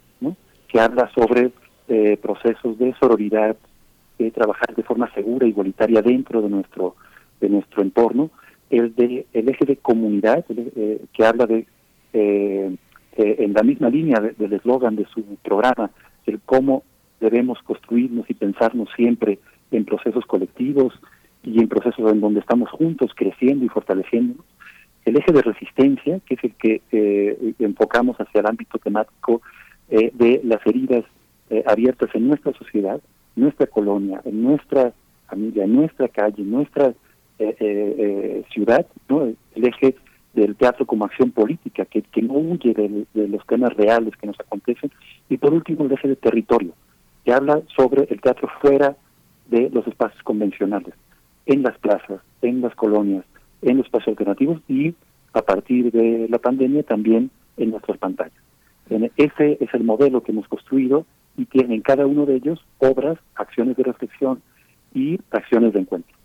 que 0.68 0.80
habla 0.80 1.10
sobre 1.14 1.52
eh, 1.88 2.18
procesos 2.22 2.78
de 2.80 2.94
sororidad, 3.00 3.56
de 4.18 4.32
trabajar 4.32 4.76
de 4.76 4.84
forma 4.84 5.12
segura, 5.14 5.48
igualitaria 5.48 6.02
dentro 6.02 6.42
de 6.42 6.50
nuestro 6.50 6.96
de 7.42 7.50
nuestro 7.50 7.82
entorno, 7.82 8.32
el 8.70 8.96
de 8.96 9.26
el 9.34 9.50
eje 9.50 9.66
de 9.66 9.78
comunidad, 9.78 10.46
eh, 10.50 11.02
que 11.14 11.26
habla 11.26 11.46
de 11.46 11.66
eh, 12.14 12.76
en 13.16 13.54
la 13.54 13.64
misma 13.64 13.90
línea 13.90 14.20
del 14.20 14.54
eslogan 14.54 14.96
de 14.96 15.06
su 15.06 15.24
programa, 15.44 15.92
el 16.26 16.40
cómo 16.42 16.84
debemos 17.24 17.58
construirnos 17.64 18.30
y 18.30 18.34
pensarnos 18.34 18.90
siempre 18.96 19.40
en 19.72 19.86
procesos 19.86 20.26
colectivos 20.26 20.94
y 21.44 21.60
en 21.60 21.68
procesos 21.68 22.12
en 22.12 22.22
donde 22.22 22.42
estamos 22.42 22.70
juntos 22.70 23.12
creciendo 23.16 23.66
y 23.66 23.70
fortaleciéndonos. 23.70 24.46
El 25.06 25.18
eje 25.18 25.34
de 25.34 25.42
resistencia, 25.42 26.20
que 26.26 26.36
es 26.36 26.44
el 26.44 26.54
que 26.56 26.82
eh, 26.92 27.54
enfocamos 27.60 28.16
hacia 28.18 28.42
el 28.42 28.48
ámbito 28.48 28.78
temático 28.78 29.42
eh, 29.90 30.12
de 30.14 30.42
las 30.44 30.66
heridas 30.66 31.04
eh, 31.50 31.64
abiertas 31.66 32.10
en 32.14 32.28
nuestra 32.28 32.54
sociedad, 32.54 33.02
nuestra 33.36 33.68
colonia, 33.68 34.22
en 34.24 34.44
nuestra 34.44 34.94
familia, 35.28 35.66
en 35.66 35.76
nuestra 35.76 36.08
calle, 36.08 36.42
en 36.44 36.52
nuestra 36.52 36.94
ciudad, 38.54 38.86
¿no? 39.10 39.24
el 39.24 39.66
eje 39.66 39.96
del 40.34 40.56
teatro 40.56 40.86
como 40.86 41.04
acción 41.04 41.32
política, 41.32 41.84
que, 41.84 42.02
que 42.02 42.22
no 42.22 42.36
huye 42.36 42.74
de, 42.74 43.06
de, 43.14 43.28
los 43.28 43.46
temas 43.46 43.74
reales 43.74 44.16
que 44.16 44.28
nos 44.28 44.40
acontecen, 44.40 44.92
y 45.28 45.38
por 45.38 45.54
último 45.54 45.84
el 45.84 45.92
eje 45.92 46.08
de 46.08 46.16
territorio, 46.16 46.74
que 47.24 47.34
habla 47.34 47.62
sobre 47.76 48.04
el 48.10 48.22
teatro 48.22 48.50
fuera 48.62 48.96
de 49.50 49.70
los 49.70 49.86
espacios 49.88 50.22
convencionales, 50.24 50.94
en 51.46 51.64
las 51.64 51.78
plazas, 51.78 52.22
en 52.42 52.62
las 52.62 52.76
colonias, 52.76 53.26
en 53.62 53.78
los 53.78 53.86
espacios 53.86 54.10
alternativos 54.10 54.62
y 54.68 54.94
a 55.34 55.42
partir 55.42 55.92
de 55.92 56.28
la 56.30 56.38
pandemia 56.38 56.84
también 56.84 57.32
en 57.58 57.72
nuestras 57.72 57.98
pantallas. 57.98 58.34
Ese 59.18 59.58
es 59.60 59.74
el 59.74 59.84
modelo 59.84 60.22
que 60.22 60.32
hemos 60.32 60.48
construido 60.48 61.06
y 61.38 61.46
tiene 61.46 61.76
en 61.76 61.82
cada 61.82 62.06
uno 62.06 62.26
de 62.26 62.36
ellos 62.36 62.64
obras, 62.78 63.18
acciones 63.36 63.76
de 63.78 63.84
reflexión 63.84 64.42
y 64.94 65.20
acciones 65.32 65.74
de 65.74 65.80
encuentro 65.80 66.16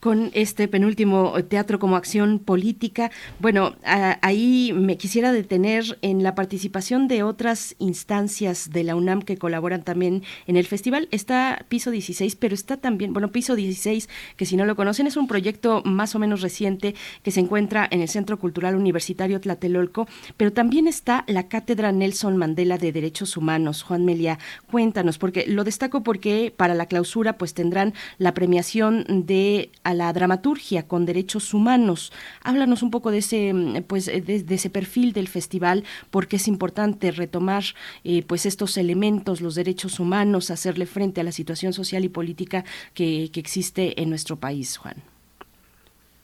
con 0.00 0.30
este 0.34 0.68
penúltimo 0.68 1.34
teatro 1.48 1.78
como 1.78 1.96
acción 1.96 2.38
política. 2.38 3.10
Bueno, 3.40 3.74
ahí 3.82 4.72
me 4.74 4.96
quisiera 4.96 5.32
detener 5.32 5.98
en 6.02 6.22
la 6.22 6.34
participación 6.34 7.08
de 7.08 7.22
otras 7.22 7.74
instancias 7.78 8.70
de 8.70 8.84
la 8.84 8.94
UNAM 8.94 9.22
que 9.22 9.36
colaboran 9.36 9.82
también 9.82 10.22
en 10.46 10.56
el 10.56 10.66
festival. 10.66 11.08
Está 11.10 11.64
Piso 11.68 11.90
16, 11.90 12.36
pero 12.36 12.54
está 12.54 12.76
también, 12.76 13.12
bueno, 13.12 13.32
Piso 13.32 13.56
16, 13.56 14.08
que 14.36 14.46
si 14.46 14.56
no 14.56 14.64
lo 14.64 14.76
conocen, 14.76 15.06
es 15.06 15.16
un 15.16 15.26
proyecto 15.26 15.82
más 15.84 16.14
o 16.14 16.18
menos 16.18 16.42
reciente 16.42 16.94
que 17.22 17.30
se 17.30 17.40
encuentra 17.40 17.88
en 17.90 18.00
el 18.00 18.08
Centro 18.08 18.38
Cultural 18.38 18.76
Universitario 18.76 19.40
Tlatelolco, 19.40 20.06
pero 20.36 20.52
también 20.52 20.86
está 20.86 21.24
la 21.26 21.48
Cátedra 21.48 21.92
Nelson 21.92 22.36
Mandela 22.36 22.78
de 22.78 22.92
Derechos 22.92 23.36
Humanos. 23.36 23.82
Juan 23.82 24.04
Melia, 24.04 24.38
cuéntanos, 24.70 25.18
porque 25.18 25.46
lo 25.46 25.64
destaco 25.64 26.02
porque 26.02 26.52
para 26.56 26.74
la 26.74 26.86
clausura 26.86 27.36
pues 27.38 27.54
tendrán 27.54 27.94
la 28.18 28.34
premiación 28.34 29.04
de 29.08 29.70
a 29.88 29.94
la 29.94 30.12
dramaturgia 30.12 30.86
con 30.86 31.06
derechos 31.06 31.54
humanos. 31.54 32.12
Háblanos 32.44 32.82
un 32.82 32.90
poco 32.90 33.10
de 33.10 33.18
ese, 33.18 33.54
mm, 33.54 33.84
pues, 33.86 34.04
de, 34.04 34.54
ese 34.54 34.68
perfil 34.68 35.14
del 35.14 35.28
festival, 35.28 35.84
porque 36.10 36.36
es 36.36 36.46
importante 36.46 37.10
retomar 37.10 37.62
eh, 38.04 38.22
pues 38.28 38.44
estos 38.44 38.76
elementos, 38.76 39.40
los 39.40 39.54
derechos 39.54 39.98
humanos, 39.98 40.50
hacerle 40.50 40.84
frente 40.84 41.22
a 41.22 41.24
la 41.24 41.32
situación 41.32 41.72
social 41.72 42.04
y 42.04 42.10
política 42.10 42.64
que, 42.92 43.30
que 43.32 43.40
existe 43.40 44.02
en 44.02 44.10
nuestro 44.10 44.36
país, 44.36 44.76
Juan. 44.76 44.96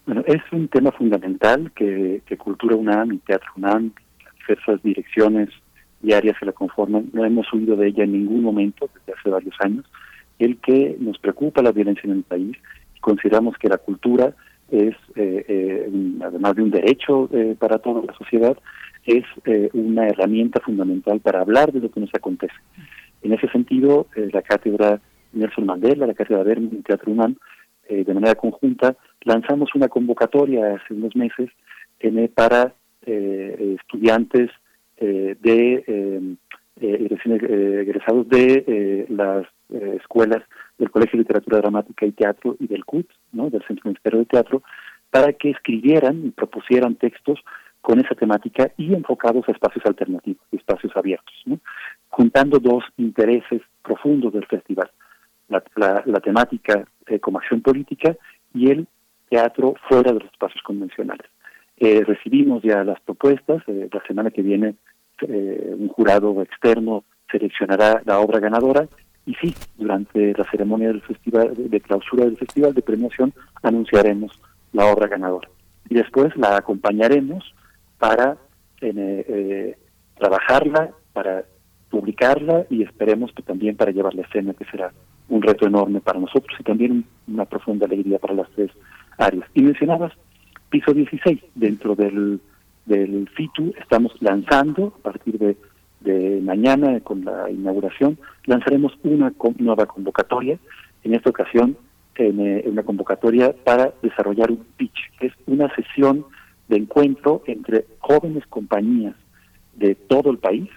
Bueno, 0.05 0.23
es 0.27 0.43
un 0.53 0.69
tema 0.69 0.93
fundamental 0.93 1.73
que, 1.75 2.21
que 2.27 2.37
Cultura 2.37 2.77
UNAM 2.77 3.13
y 3.13 3.19
Teatro 3.19 3.49
UNAM, 3.57 3.93
las 4.23 4.35
diversas 4.47 4.83
direcciones 4.83 5.49
y 6.03 6.13
áreas 6.13 6.37
que 6.39 6.45
la 6.45 6.53
conforman, 6.53 7.09
no 7.15 7.25
hemos 7.25 7.51
huido 7.51 7.77
de 7.77 7.89
ella 7.89 8.05
en 8.05 8.13
ningún 8.13 8.43
momento 8.43 8.91
desde 8.93 9.19
hace 9.19 9.31
varios 9.31 9.55
años. 9.61 9.87
El 10.39 10.59
que 10.59 10.97
nos 11.01 11.17
preocupa 11.19 11.63
la 11.63 11.73
violencia 11.73 12.03
en 12.05 12.19
el 12.19 12.25
país 12.25 12.59
consideramos 13.05 13.59
que 13.59 13.69
la 13.69 13.77
cultura 13.77 14.35
es, 14.71 14.95
eh, 15.15 15.45
eh, 15.47 15.91
además 16.23 16.57
de 16.57 16.63
un 16.63 16.71
derecho 16.71 17.29
eh, 17.33 17.55
para 17.59 17.79
toda 17.79 18.03
la 18.03 18.15
sociedad, 18.15 18.57
es 19.05 19.25
una 19.75 20.09
herramienta 20.09 20.61
fundamental 20.61 21.21
para 21.21 21.43
hablar 21.43 21.71
de 21.71 21.81
lo 21.81 21.91
que 21.91 22.01
nos 22.01 22.15
acontece. 22.15 22.55
En 23.21 23.35
ese 23.35 23.49
sentido, 23.49 24.07
la 24.17 24.41
cátedra 24.41 24.99
Nelson 25.35 25.67
Mandela, 25.67 26.07
la 26.07 26.15
cátedra 26.15 26.43
Berman 26.43 26.71
y 26.73 26.83
Teatro 26.83 27.13
UNAM, 27.13 27.37
de 27.87 28.15
manera 28.15 28.35
conjunta, 28.35 28.97
lanzamos 29.25 29.75
una 29.75 29.89
convocatoria 29.89 30.77
hace 30.77 30.95
unos 30.95 31.15
meses 31.15 31.51
para 32.35 32.73
estudiantes 33.03 34.51
de 34.99 36.37
egresados 36.81 38.27
de 38.31 39.05
las 39.11 39.47
escuelas 40.01 40.43
del 40.79 40.91
Colegio 40.91 41.17
de 41.17 41.23
Literatura 41.23 41.59
Dramática 41.59 42.07
y 42.07 42.13
Teatro 42.13 42.57
y 42.59 42.67
del 42.67 42.85
CUT, 42.85 43.07
¿no? 43.33 43.51
del 43.51 43.63
Centro 43.67 43.89
Ministerio 43.91 44.21
de 44.21 44.27
Teatro, 44.27 44.63
para 45.11 45.33
que 45.33 45.51
escribieran 45.51 46.27
y 46.27 46.31
propusieran 46.31 46.97
textos 46.97 47.39
con 47.81 48.01
esa 48.01 48.15
temática 48.15 48.73
y 48.77 48.95
enfocados 48.95 49.49
a 49.49 49.53
espacios 49.53 49.85
alternativos, 49.87 50.43
espacios 50.53 50.97
abiertos, 50.97 51.35
¿no? 51.45 51.61
juntando 52.09 52.59
dos 52.59 52.83
intereses 52.97 53.63
profundos 53.83 54.33
del 54.33 54.47
festival, 54.47 54.91
la, 55.49 56.21
temática 56.21 56.87
eh, 57.07 57.21
como 57.21 57.39
acción 57.39 57.61
política 57.61 58.17
y 58.55 58.71
el 58.71 58.87
teatro 59.29 59.75
fuera 59.89 60.13
de 60.13 60.21
los 60.21 60.33
espacios 60.33 60.63
convencionales. 60.63 61.27
Eh, 61.77 62.03
recibimos 62.05 62.63
ya 62.63 62.83
las 62.85 63.01
propuestas, 63.01 63.63
eh, 63.67 63.89
la 63.93 64.03
semana 64.07 64.31
que 64.31 64.43
viene 64.43 64.77
un 65.21 65.89
jurado 65.89 66.43
externo 66.43 67.05
seleccionará 67.31 68.03
la 68.05 68.19
obra 68.19 68.41
ganadora 68.41 68.89
y 69.27 69.35
sí, 69.35 69.55
durante 69.79 70.35
la 70.35 70.45
ceremonia 70.51 70.89
del 70.89 71.03
festival 71.03 71.55
de 71.57 71.81
clausura 71.81 72.25
del 72.25 72.37
festival 72.37 72.75
de 72.75 72.83
premiación 72.83 73.33
anunciaremos 73.63 74.39
la 74.73 74.87
obra 74.87 75.07
ganadora 75.09 75.49
y 75.89 75.95
después 75.95 76.37
la 76.37 76.57
acompañaremos 76.57 77.55
para 77.99 78.37
eh, 78.81 79.25
eh, 79.29 79.79
trabajarla, 80.17 80.91
para 81.13 81.45
publicarla 81.91 82.67
y 82.71 82.83
esperemos 82.83 83.33
que 83.33 83.43
también 83.43 83.77
para 83.77 83.93
llevarla 83.93 84.23
a 84.23 84.27
escena, 84.27 84.55
que 84.55 84.65
será 84.67 84.93
un 85.29 85.43
reto 85.43 85.67
enorme 85.67 86.01
para 86.01 86.21
nosotros 86.21 86.59
y 86.59 86.65
también 86.65 87.05
una 87.29 87.45
profunda 87.45 87.87
alegría 87.87 88.19
para 88.19 88.35
las 88.35 88.51
tres 88.51 88.71
áreas. 89.17 89.49
Y 89.55 89.63
mencionabas 89.63 90.13
piso 90.71 90.93
16, 90.93 91.41
dentro 91.55 91.95
del, 91.95 92.41
del 92.87 93.29
FITU 93.29 93.75
estamos 93.81 94.13
lanzando 94.21 94.93
a 94.99 95.03
partir 95.03 95.39
de 95.39 95.57
de 96.05 96.41
mañana 96.43 97.01
con 97.01 97.25
la 97.25 97.51
inauguración 97.51 98.19
lanzaremos 98.45 98.93
una 99.03 99.33
nueva 99.59 99.87
convocatoria, 99.87 100.59
en 101.03 101.15
esta 101.15 101.31
ocasión 101.31 101.77
en, 102.17 102.41
eh, 102.41 102.65
una 102.67 102.83
convocatoria 102.83 103.55
para 103.65 103.93
desarrollar 104.03 104.51
un 104.51 104.65
pitch, 104.77 105.11
que 105.19 105.27
es 105.29 105.33
una 105.47 105.75
sesión 105.75 106.25
de 106.69 106.77
encuentro 106.77 107.43
entre 107.47 107.87
jóvenes 107.99 108.47
compañías 108.47 109.15
de 109.75 109.95
todo 109.95 110.31
el 110.31 110.39
país 110.39 110.71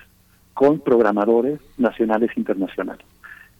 con 0.53 0.79
programadores 0.79 1.59
nacionales 1.77 2.31
e 2.35 2.39
internacionales. 2.39 3.05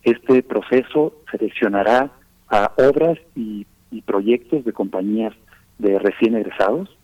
Este 0.03 0.41
proceso 0.41 1.13
seleccionará 1.31 2.11
a 2.49 2.71
obras 2.77 3.17
y, 3.35 3.65
proyectos 4.05 4.63
de 4.63 4.73
compañías 4.73 5.33
de 5.79 5.97
recién 5.99 6.35
egresados, 6.35 6.95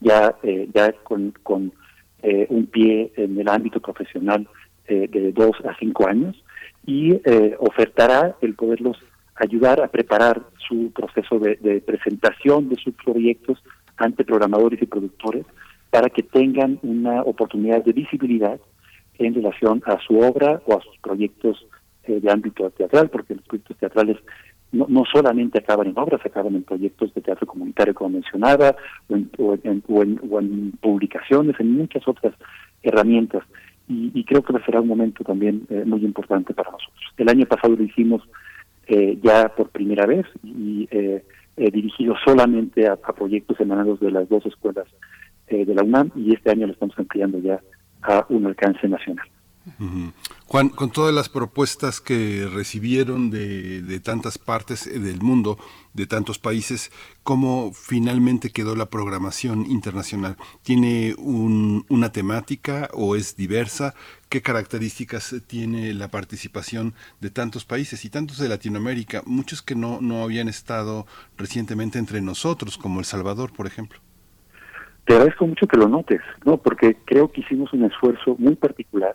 ya, 0.00 0.34
eh, 0.42 0.68
ya 0.74 0.92
con, 0.92 1.32
con 1.42 1.72
eh, 2.22 2.46
un 2.50 2.66
pie 2.66 3.12
en 3.16 3.38
el 3.38 3.48
ámbito 3.48 3.80
profesional 3.80 4.46
eh, 4.86 5.08
de 5.10 5.32
dos 5.32 5.56
a 5.68 5.76
cinco 5.78 6.06
años 6.06 6.42
y 6.86 7.14
eh, 7.24 7.56
ofertará 7.58 8.36
el 8.40 8.54
poderlos 8.54 8.96
ayudar 9.34 9.82
a 9.82 9.88
preparar 9.88 10.42
su 10.68 10.92
proceso 10.92 11.38
de, 11.38 11.82
presentación 11.84 12.68
de 12.68 12.76
sus 12.76 12.94
proyectos 12.94 13.62
ante 13.96 14.24
programadores 14.24 14.80
y 14.80 14.86
productores 14.86 15.44
para 15.90 16.08
que 16.10 16.22
tengan 16.22 16.78
una 16.82 17.22
oportunidad 17.22 17.84
de 17.84 17.92
visibilidad 17.92 18.60
en 19.18 19.34
relación 19.34 19.82
a 19.86 19.98
su 20.06 20.18
obra 20.18 20.62
o 20.66 20.78
a 20.78 20.82
sus 20.82 20.96
proyectos 20.98 21.66
de 22.06 22.30
ámbito 22.30 22.70
teatral, 22.70 23.10
porque 23.10 23.34
los 23.34 23.44
proyectos 23.44 23.76
teatrales 23.78 24.16
no, 24.72 24.86
no 24.88 25.04
solamente 25.04 25.58
acaban 25.58 25.88
en 25.88 25.98
obras, 25.98 26.24
acaban 26.24 26.54
en 26.54 26.64
proyectos 26.64 27.12
de 27.14 27.20
teatro 27.20 27.46
comunitario, 27.46 27.94
como 27.94 28.10
mencionaba, 28.10 28.74
o 29.08 29.14
en, 29.14 29.82
o 29.88 30.40
en, 30.40 30.72
publicaciones, 30.80 31.60
en 31.60 31.76
muchas 31.76 32.06
otras 32.08 32.34
herramientas. 32.82 33.44
Y, 33.88 34.24
creo 34.24 34.42
que 34.42 34.54
será 34.64 34.80
un 34.80 34.88
momento 34.88 35.22
también 35.22 35.66
eh, 35.68 35.84
muy 35.84 36.02
importante 36.04 36.54
para 36.54 36.70
nosotros. 36.70 37.12
El 37.18 37.28
año 37.28 37.44
pasado 37.44 37.76
lo 37.76 37.82
hicimos 37.82 38.22
eh, 38.86 39.18
ya 39.22 39.50
por 39.54 39.68
primera 39.68 40.06
vez 40.06 40.24
y 40.42 40.88
eh, 40.90 41.22
dirigido 41.56 42.14
solamente 42.24 42.88
a, 42.88 42.96
proyectos 42.96 43.60
emanados 43.60 44.00
de 44.00 44.10
las 44.10 44.28
dos 44.28 44.46
escuelas 44.46 44.86
de 45.48 45.74
la 45.74 45.82
UNAM 45.82 46.10
y 46.16 46.32
este 46.32 46.50
año 46.50 46.66
lo 46.66 46.72
estamos 46.72 46.98
ampliando 46.98 47.38
ya 47.38 47.60
a 48.00 48.24
un 48.30 48.46
alcance 48.46 48.88
nacional. 48.88 49.26
Juan, 50.46 50.70
con 50.70 50.90
todas 50.90 51.14
las 51.14 51.28
propuestas 51.28 52.00
que 52.00 52.48
recibieron 52.52 53.30
de, 53.30 54.00
tantas 54.00 54.36
partes 54.36 54.86
del 54.86 55.20
mundo, 55.20 55.56
de 55.94 56.06
tantos 56.06 56.38
países, 56.38 56.90
¿cómo 57.22 57.72
finalmente 57.72 58.50
quedó 58.50 58.74
la 58.74 58.86
programación 58.86 59.64
internacional? 59.66 60.36
¿Tiene 60.62 61.14
una 61.16 62.10
temática 62.10 62.88
o 62.92 63.14
es 63.14 63.36
diversa? 63.36 63.94
¿Qué 64.28 64.42
características 64.42 65.36
tiene 65.46 65.94
la 65.94 66.08
participación 66.08 66.94
de 67.20 67.30
tantos 67.30 67.64
países 67.64 68.04
y 68.04 68.10
tantos 68.10 68.38
de 68.38 68.48
Latinoamérica, 68.48 69.22
muchos 69.26 69.62
que 69.62 69.76
no, 69.76 70.00
no 70.00 70.24
habían 70.24 70.48
estado 70.48 71.06
recientemente 71.36 71.98
entre 71.98 72.20
nosotros, 72.20 72.78
como 72.78 72.98
El 72.98 73.04
Salvador, 73.04 73.52
por 73.52 73.66
ejemplo? 73.66 74.00
te 75.04 75.14
agradezco 75.14 75.48
mucho 75.48 75.66
que 75.66 75.76
lo 75.76 75.88
notes, 75.88 76.20
¿no? 76.44 76.58
Porque 76.58 76.96
creo 77.04 77.32
que 77.32 77.40
hicimos 77.40 77.72
un 77.72 77.84
esfuerzo 77.84 78.36
muy 78.38 78.54
particular 78.54 79.14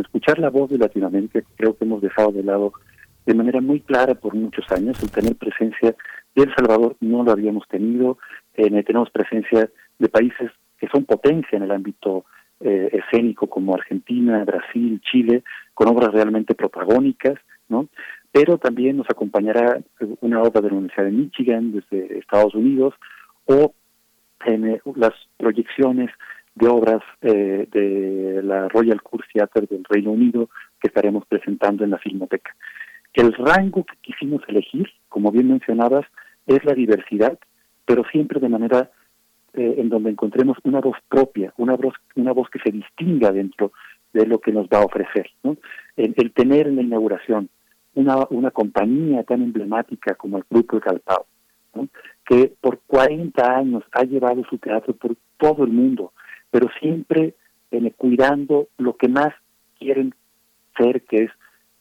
escuchar 0.00 0.38
la 0.38 0.50
voz 0.50 0.70
de 0.70 0.78
Latinoamérica, 0.78 1.42
creo 1.56 1.76
que 1.76 1.84
hemos 1.84 2.00
dejado 2.02 2.32
de 2.32 2.42
lado 2.42 2.72
de 3.26 3.34
manera 3.34 3.60
muy 3.60 3.80
clara 3.80 4.14
por 4.14 4.34
muchos 4.34 4.64
años, 4.72 5.00
el 5.02 5.10
tener 5.10 5.36
presencia 5.36 5.94
de 6.34 6.42
El 6.42 6.54
Salvador 6.54 6.96
no 7.00 7.22
lo 7.22 7.32
habíamos 7.32 7.68
tenido, 7.68 8.18
eh, 8.54 8.82
tenemos 8.82 9.10
presencia 9.10 9.70
de 9.98 10.08
países 10.08 10.50
que 10.78 10.88
son 10.88 11.04
potencia 11.04 11.56
en 11.56 11.62
el 11.62 11.70
ámbito 11.70 12.24
eh, 12.60 12.90
escénico 12.92 13.48
como 13.48 13.74
Argentina, 13.74 14.44
Brasil, 14.44 15.00
Chile, 15.02 15.44
con 15.74 15.88
obras 15.88 16.12
realmente 16.12 16.54
protagónicas, 16.54 17.38
¿no? 17.68 17.88
Pero 18.32 18.58
también 18.58 18.96
nos 18.96 19.10
acompañará 19.10 19.80
una 20.20 20.42
obra 20.42 20.60
de 20.60 20.68
la 20.68 20.76
Universidad 20.76 21.04
de 21.04 21.12
Michigan 21.12 21.72
desde 21.72 22.18
Estados 22.18 22.54
Unidos 22.54 22.94
o 23.44 23.74
en 24.46 24.68
eh, 24.68 24.80
las 24.96 25.12
proyecciones 25.36 26.10
de 26.54 26.68
obras 26.68 27.02
eh, 27.22 27.66
de 27.70 28.42
la 28.42 28.68
Royal 28.68 29.02
Court 29.02 29.24
Theatre 29.32 29.66
del 29.66 29.84
Reino 29.84 30.12
Unido 30.12 30.50
que 30.80 30.88
estaremos 30.88 31.24
presentando 31.26 31.84
en 31.84 31.90
la 31.90 31.98
Filmoteca. 31.98 32.54
El 33.14 33.32
rango 33.34 33.84
que 33.84 33.96
quisimos 34.00 34.42
elegir, 34.48 34.88
como 35.08 35.30
bien 35.30 35.48
mencionabas, 35.48 36.06
es 36.46 36.64
la 36.64 36.74
diversidad, 36.74 37.38
pero 37.84 38.04
siempre 38.10 38.40
de 38.40 38.48
manera 38.48 38.90
eh, 39.54 39.74
en 39.78 39.88
donde 39.88 40.10
encontremos 40.10 40.56
una 40.64 40.80
voz 40.80 40.96
propia, 41.08 41.52
una 41.58 41.74
voz, 41.76 41.94
una 42.16 42.32
voz 42.32 42.48
que 42.48 42.58
se 42.58 42.70
distinga 42.70 43.32
dentro 43.32 43.72
de 44.12 44.26
lo 44.26 44.38
que 44.38 44.52
nos 44.52 44.66
va 44.66 44.78
a 44.78 44.84
ofrecer. 44.84 45.30
¿no? 45.42 45.56
El, 45.96 46.32
tener 46.32 46.68
en 46.68 46.76
la 46.76 46.82
inauguración 46.82 47.48
una, 47.94 48.26
una 48.30 48.50
compañía 48.50 49.24
tan 49.24 49.42
emblemática 49.42 50.14
como 50.14 50.38
el 50.38 50.44
Grupo 50.48 50.76
de 50.76 50.82
Calpao, 50.82 51.26
que 52.24 52.52
por 52.60 52.80
40 52.86 53.58
años 53.58 53.82
ha 53.92 54.04
llevado 54.04 54.42
su 54.48 54.58
teatro 54.58 54.94
por 54.94 55.16
todo 55.36 55.64
el 55.64 55.72
mundo, 55.72 56.12
pero 56.52 56.68
siempre 56.78 57.34
eh, 57.72 57.92
cuidando 57.96 58.68
lo 58.78 58.96
que 58.96 59.08
más 59.08 59.34
quieren 59.78 60.14
ser, 60.76 61.02
que 61.02 61.24
es 61.24 61.30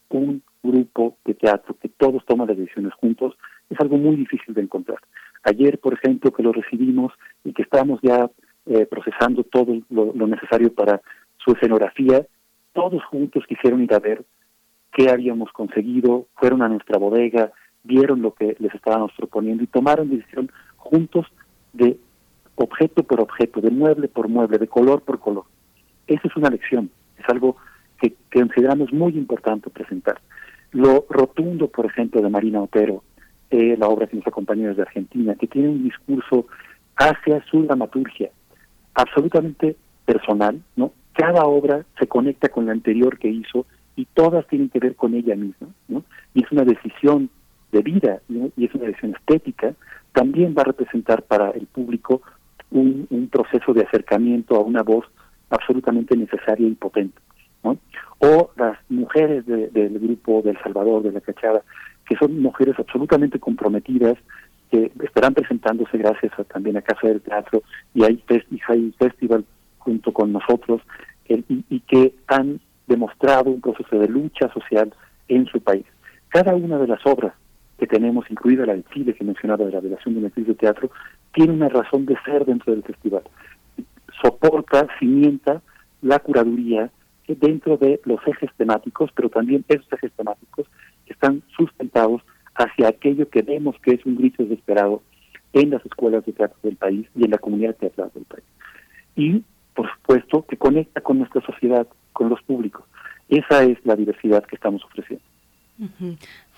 un 0.10 0.42
grupo 0.64 1.18
de 1.26 1.36
teatro, 1.36 1.76
que 1.80 1.90
todos 1.90 2.26
toman 2.26 2.48
las 2.48 2.58
decisiones 2.58 2.94
juntos, 2.94 3.36
es 3.70 3.80
algo 3.80 3.98
muy 3.98 4.16
difícil 4.16 4.54
de 4.54 4.62
encontrar. 4.62 5.00
Ayer, 5.44 5.78
por 5.80 5.94
ejemplo, 5.94 6.32
que 6.32 6.42
lo 6.42 6.54
recibimos 6.54 7.14
y 7.44 7.54
que 7.54 7.64
estamos 7.64 8.00
ya 8.02 8.30
eh, 8.66 8.86
procesando 8.86 9.44
todo 9.44 9.78
lo, 9.90 10.14
necesario 10.28 10.74
para 10.74 11.02
su 11.38 11.52
escenografía, 11.52 12.26
todos 12.74 13.04
juntos 13.06 13.44
quisieron 13.48 13.84
ir 13.84 13.94
a 13.94 14.00
ver 14.00 14.24
qué 14.94 15.10
habíamos 15.10 15.52
conseguido, 15.52 16.28
fueron 16.36 16.62
a 16.62 16.70
nuestra 16.70 16.98
bodega, 16.98 17.52
vieron 17.84 18.22
lo 18.22 18.34
que 18.34 18.56
les 18.60 18.74
estábamos 18.74 19.12
proponiendo 19.18 19.64
y 19.64 19.68
tomaron 19.68 20.10
decisión 20.10 20.52
juntos 20.78 21.26
de 21.74 21.98
objeto 22.64 23.04
por 23.04 23.22
objeto, 23.22 23.62
de 23.62 23.72
mueble 23.72 24.08
por 24.08 24.28
mueble, 24.28 24.58
de 24.58 24.68
color 24.68 25.02
por 25.02 25.20
color. 25.20 25.46
Esa 26.08 26.28
es 26.28 26.36
una 26.36 26.50
lección, 26.50 26.90
es 27.18 27.28
algo 27.30 27.58
que, 28.00 28.14
consideramos 28.34 28.92
muy 28.92 29.14
importante 29.14 29.70
presentar. 29.70 30.20
Lo 30.72 31.06
rotundo, 31.10 31.68
por 31.68 31.86
ejemplo, 31.86 32.22
de 32.22 32.30
Marina 32.30 32.62
Otero, 32.62 33.04
eh, 33.50 33.76
la 33.78 33.88
obra 33.88 34.08
que 34.08 34.18
nos 34.18 34.28
acompaña 34.28 34.70
desde 34.70 34.84
Argentina, 34.84 35.36
que 35.36 35.48
tiene 35.48 35.70
un 35.70 35.84
discurso 35.84 36.48
hacia 36.96 37.44
su 37.46 37.64
dramaturgia 37.64 38.30
absolutamente 38.94 39.76
personal, 40.06 40.62
¿no? 40.76 40.94
Cada 41.14 41.44
obra 41.46 41.86
se 42.00 42.08
conecta 42.08 42.50
con 42.50 42.66
la 42.66 42.72
anterior 42.72 43.18
que 43.18 43.28
hizo 43.28 43.66
y 43.96 44.06
todas 44.06 44.48
tienen 44.48 44.70
que 44.70 44.80
ver 44.80 44.96
con 44.96 45.14
ella 45.14 45.36
misma, 45.36 45.68
¿no? 45.88 46.04
Y 46.34 46.44
es 46.44 46.52
una 46.52 46.64
decisión 46.64 47.30
de 47.72 47.82
vida 47.82 48.22
y 48.30 48.66
es 48.66 48.74
una 48.76 48.86
decisión 48.86 49.16
estética, 49.16 49.74
también 50.14 50.54
va 50.58 50.64
a 50.64 50.66
representar 50.66 51.24
para 51.24 51.52
el 51.52 51.68
público 51.68 52.22
un, 52.72 53.30
proceso 53.32 53.74
de 53.74 53.84
acercamiento 53.84 54.56
a 54.56 54.60
una 54.60 54.84
voz 54.84 55.06
absolutamente 55.50 56.16
necesaria 56.16 56.68
y 56.68 56.76
potente. 56.76 57.20
O 58.24 58.52
las 58.56 58.78
mujeres 58.90 59.46
del 59.46 60.00
grupo 60.00 60.42
del 60.42 60.58
Salvador, 60.62 61.04
de 61.04 61.12
la 61.12 61.22
Cachada, 61.22 61.64
que 62.08 62.16
son 62.16 62.40
mujeres 62.42 62.76
absolutamente 62.78 63.40
comprometidas, 63.40 64.18
que 64.70 64.92
estarán 65.04 65.34
presentándose 65.34 65.98
gracias 65.98 66.32
a, 66.38 66.44
también 66.44 66.78
a 66.78 66.82
Casa 66.82 67.08
del 67.08 67.22
Teatro 67.22 67.64
y 67.94 68.04
hay, 68.04 68.24
hay 68.68 68.94
Festival 68.98 69.44
junto 69.80 70.14
con 70.14 70.32
nosotros, 70.32 70.82
y, 71.28 71.80
que 71.82 72.14
han 72.28 72.60
demostrado 72.88 73.50
un 73.52 73.62
proceso 73.62 73.98
de 73.98 74.08
lucha 74.08 74.52
social 74.54 74.94
en 75.28 75.46
su 75.48 75.62
país. 75.62 75.86
Cada 76.30 76.56
una 76.56 76.78
de 76.78 76.88
las 76.88 77.06
obras 77.06 77.34
que 77.80 77.88
tenemos, 77.88 78.30
incluida 78.30 78.66
la 78.66 78.76
de 78.76 78.84
Chile 78.94 79.14
que 79.14 79.24
mencionaba 79.24 79.66
de 79.66 79.72
la 79.72 79.80
relación 79.80 80.14
de 80.14 80.20
una 80.20 80.28
actriz 80.28 80.48
de 80.48 80.56
teatro, 80.56 80.92
tiene 81.34 81.54
una 81.54 81.70
razón 81.70 82.06
de 82.06 82.18
ser 82.26 82.46
dentro 82.46 82.74
del 82.74 82.84
festival. 82.84 83.24
Soporta, 84.22 84.88
cimienta 85.00 85.62
la 86.02 86.20
curaduría 86.20 86.90
dentro 87.28 87.78
de 87.78 88.02
los 88.06 88.20
ejes 88.28 88.50
temáticos, 88.58 89.12
pero 89.16 89.30
también 89.30 89.64
esos 89.68 89.92
ejes 89.94 90.12
temáticos 90.14 90.68
están 91.06 91.42
sustentados 91.56 92.22
hacia 92.56 92.90
aquello 92.90 93.30
que 93.30 93.42
vemos 93.42 93.76
que 93.82 93.94
es 93.94 94.06
un 94.06 94.18
grito 94.18 94.44
desesperado 94.44 95.02
en 95.54 95.70
las 95.70 95.86
escuelas 95.86 96.26
de 96.26 96.34
teatro 96.34 96.58
del 96.64 96.76
país 96.76 97.08
y 97.16 97.26
en 97.26 97.32
la 97.32 97.38
comunidad 97.38 97.76
teatral 97.76 98.12
del 98.14 98.26
país. 98.26 98.46
Y, 99.16 99.44
por 99.74 99.92
supuesto, 99.92 100.46
que 100.48 100.58
conecta 100.58 101.02
con 101.02 101.20
nuestra 101.20 101.42
sociedad, 101.42 101.88
con 102.14 102.30
los 102.30 102.42
públicos. 102.44 102.84
Esa 103.30 103.64
es 103.64 103.78
la 103.86 103.96
diversidad 103.96 104.44
que 104.46 104.56
estamos 104.56 104.84
ofreciendo. 104.84 105.24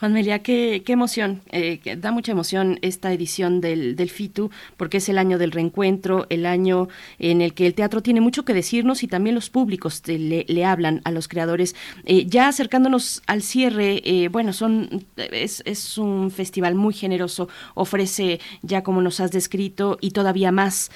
Juan 0.04 0.12
Melia, 0.12 0.40
qué, 0.40 0.84
emoción, 0.88 1.44
eh, 1.54 1.80
da 1.98 2.12
mucha 2.12 2.34
emoción 2.34 2.78
esta 2.82 3.14
edición 3.14 3.62
del, 3.62 4.10
FITU, 4.10 4.52
porque 4.76 4.98
es 4.98 5.08
el 5.08 5.18
año 5.18 5.38
del 5.38 5.52
reencuentro, 5.52 6.28
el 6.30 6.46
año 6.46 6.90
en 7.20 7.42
el 7.42 7.54
que 7.54 7.66
el 7.66 7.74
teatro 7.74 8.04
tiene 8.04 8.20
mucho 8.20 8.44
que 8.44 8.54
decirnos 8.54 9.02
y 9.04 9.08
también 9.08 9.34
los 9.34 9.50
públicos 9.50 10.04
le, 10.06 10.66
hablan 10.66 11.00
a 11.06 11.12
los 11.12 11.30
creadores. 11.30 11.74
Eh, 12.04 12.26
ya 12.26 12.50
acercándonos 12.50 13.22
al 13.28 13.44
cierre, 13.44 14.02
eh, 14.04 14.28
bueno, 14.28 14.52
son 14.52 15.06
es, 15.16 15.64
es, 15.66 15.98
un 15.98 16.32
festival 16.32 16.76
muy 16.76 16.94
generoso, 16.94 17.48
ofrece 17.74 18.42
ya 18.62 18.84
como 18.84 19.02
nos 19.02 19.22
has 19.22 19.32
descrito 19.32 20.00
y 20.02 20.12
todavía 20.12 20.52
más, 20.52 20.92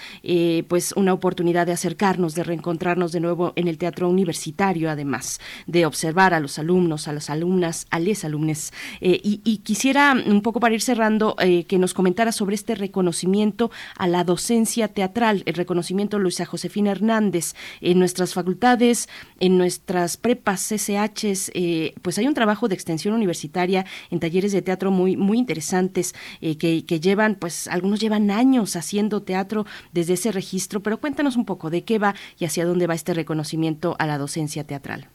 pues 0.68 0.91
una 0.97 1.14
oportunidad 1.14 1.66
de 1.66 1.72
acercarnos, 1.72 2.36
de 2.36 2.43
reencontrarnos 2.43 3.14
de 3.14 3.22
nuevo 3.22 3.53
en 3.55 3.70
el 3.70 3.78
teatro 3.78 4.10
universitario, 4.10 4.91
además 4.91 5.39
de 5.66 5.86
observar 5.86 6.34
a 6.34 6.41
los 6.41 6.60
alumnos, 6.60 7.08
a 7.08 7.14
las 7.14 7.30
alumnas, 7.30 7.88
a 7.89 7.99
les 7.99 8.26
alumnes 8.26 8.74
eh, 9.02 9.20
y, 9.24 9.58
quisiera, 9.60 10.16
un 10.26 10.41
poco 10.41 10.60
para 10.60 10.76
ir 10.76 10.82
cerrando, 10.82 11.36
eh, 11.39 11.64
que 11.66 11.78
nos 11.78 11.93
comentara 11.93 12.32
sobre 12.32 12.56
este 12.56 12.76
reconocimiento 12.76 13.72
a 13.98 14.08
la 14.08 14.24
docencia 14.24 14.88
teatral, 14.88 15.43
el 15.45 15.54
reconocimiento 15.54 16.20
Luisa 16.20 16.45
Josefina 16.45 16.91
Hernández. 16.91 17.54
En 17.82 18.00
nuestras 18.00 18.34
facultades, 18.34 19.10
en 19.39 19.58
nuestras 19.58 20.18
prepas, 20.18 20.62
CCHs, 20.68 21.52
eh, 21.54 21.93
pues 22.02 22.18
hay 22.18 22.28
un 22.28 22.34
trabajo 22.34 22.68
de 22.68 22.76
extensión 22.76 23.14
universitaria 23.14 23.86
en 24.12 24.20
talleres 24.20 24.52
de 24.52 24.62
teatro 24.62 24.91
muy, 24.91 25.18
muy 25.18 25.38
interesantes 25.38 26.14
que, 26.39 26.86
que 26.86 27.00
llevan, 27.00 27.36
pues 27.36 27.68
algunos 27.68 28.00
llevan 28.00 28.32
años 28.32 28.76
haciendo 28.76 29.22
teatro 29.22 29.66
desde 29.91 30.14
ese 30.14 30.32
registro, 30.32 30.82
pero 30.82 30.98
cuéntanos 30.98 31.36
un 31.38 31.45
poco 31.45 31.70
de 31.70 31.84
qué 31.84 32.00
va 32.00 32.16
y 32.39 32.45
hacia 32.45 32.66
dónde 32.66 32.88
va 32.88 32.93
este 32.93 33.14
reconocimiento 33.14 33.95
a 34.00 34.06
la 34.06 34.18
docencia 34.18 34.64
teatral. 34.66 35.08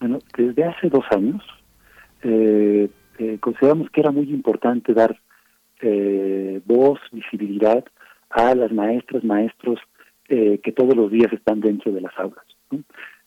Bueno, 0.00 0.18
desde 0.36 0.64
hace 0.64 0.88
dos 0.88 1.04
años 1.10 1.42
eh, 2.24 2.88
consideramos 3.40 3.90
que 3.90 4.00
era 4.00 4.10
muy 4.10 4.30
importante 4.30 4.94
dar 4.94 5.18
eh, 5.86 6.62
voz, 6.64 6.98
visibilidad 7.12 7.84
a 8.30 8.54
las 8.54 8.72
maestras, 8.72 9.22
maestros 9.22 9.78
eh, 10.28 10.58
que 10.62 10.72
todos 10.72 10.96
los 10.96 11.10
días 11.10 11.32
están 11.32 11.60
dentro 11.60 11.92
de 11.92 12.00
las 12.00 12.16
aulas. 12.18 12.44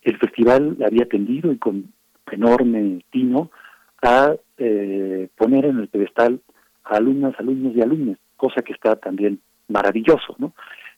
El 0.02 0.18
festival 0.18 0.76
había 0.84 1.06
tendido 1.08 1.52
y 1.52 1.58
con 1.58 1.92
enorme 2.32 3.04
tino 3.10 3.50
a 4.02 4.34
eh, 4.56 5.28
poner 5.36 5.66
en 5.66 5.78
el 5.78 5.88
pedestal 5.88 6.40
a 6.84 6.96
alumnas, 6.96 7.34
alumnos 7.38 7.76
y 7.76 7.80
alumnas, 7.80 8.18
cosa 8.36 8.62
que 8.62 8.72
está 8.72 8.96
también 8.96 9.40
maravilloso, 9.68 10.34
¿no? 10.38 10.52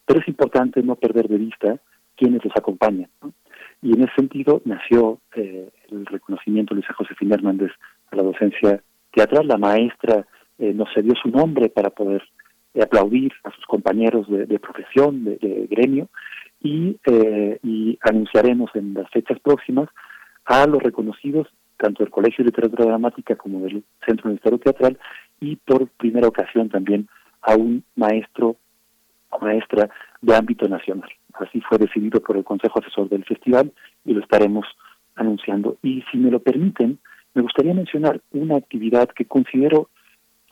Pero 0.07 0.21
es 0.21 0.29
importante 0.29 0.83
no 0.83 0.97
perder 0.97 1.29
de 1.29 1.39
vista 1.39 1.79
quienes 2.17 2.45
los 2.45 2.57
acompañan. 2.57 3.11
Y 3.83 3.93
en 3.93 4.03
ese 4.03 4.15
sentido 4.17 4.63
nació 4.65 5.21
el 5.35 6.07
reconocimiento 6.07 6.75
de 6.75 6.81
Luisa 6.81 6.95
Josefina 6.95 7.35
Hernández 7.35 7.71
a 8.11 8.17
la 8.17 8.23
docencia 8.23 8.83
teatral. 9.13 9.47
La 9.47 9.59
maestra 9.59 10.27
eh, 10.59 10.73
nos 10.75 10.89
cedió 10.95 11.15
su 11.21 11.29
nombre 11.29 11.69
para 11.69 11.91
poder 11.91 12.23
eh, 12.75 12.83
aplaudir 12.83 13.33
a 13.45 13.51
sus 13.53 13.65
compañeros 13.67 14.27
de, 14.29 14.59
profesión, 14.59 15.25
de, 15.25 15.67
gremio, 15.71 16.09
y, 16.63 16.99
eh, 17.07 17.59
y 17.63 17.99
anunciaremos 18.03 18.71
en 18.75 18.95
las 18.95 19.11
fechas 19.11 19.39
próximas 19.41 19.89
a 20.45 20.67
los 20.67 20.83
reconocidos 20.83 21.49
tanto 21.81 22.05
del 22.05 22.13
Colegio 22.13 22.45
de 22.45 22.51
Literatura 22.51 22.85
Dramática 22.85 23.37
como 23.37 23.61
del 23.61 23.83
Centro 24.07 24.27
Universitario 24.27 24.59
Teatral 24.59 24.99
y 25.41 25.57
por 25.57 25.89
primera 25.89 26.29
ocasión 26.29 26.69
también 26.69 27.09
a 27.41 27.55
un 27.57 27.83
maestro 27.97 28.57
o 29.31 29.39
maestra 29.41 29.89
de 30.21 30.37
ámbito 30.37 30.69
nacional. 30.69 31.09
Así 31.35 31.61
fue 31.63 31.79
decidido 31.79 32.21
por 32.21 32.37
el 32.37 32.45
Consejo 32.45 32.81
Asesor 32.81 33.09
del 33.09 33.25
Festival 33.25 33.73
y 34.05 34.13
lo 34.13 34.21
estaremos 34.21 34.67
anunciando. 35.15 35.79
Y 35.83 36.05
si 36.11 36.19
me 36.19 36.31
lo 36.31 36.41
permiten, 36.41 36.99
me 37.35 37.43
gustaría 37.43 37.75
mencionar 37.75 38.21
una 38.33 38.57
actividad 38.57 39.09
que 39.09 39.25
considero 39.25 39.89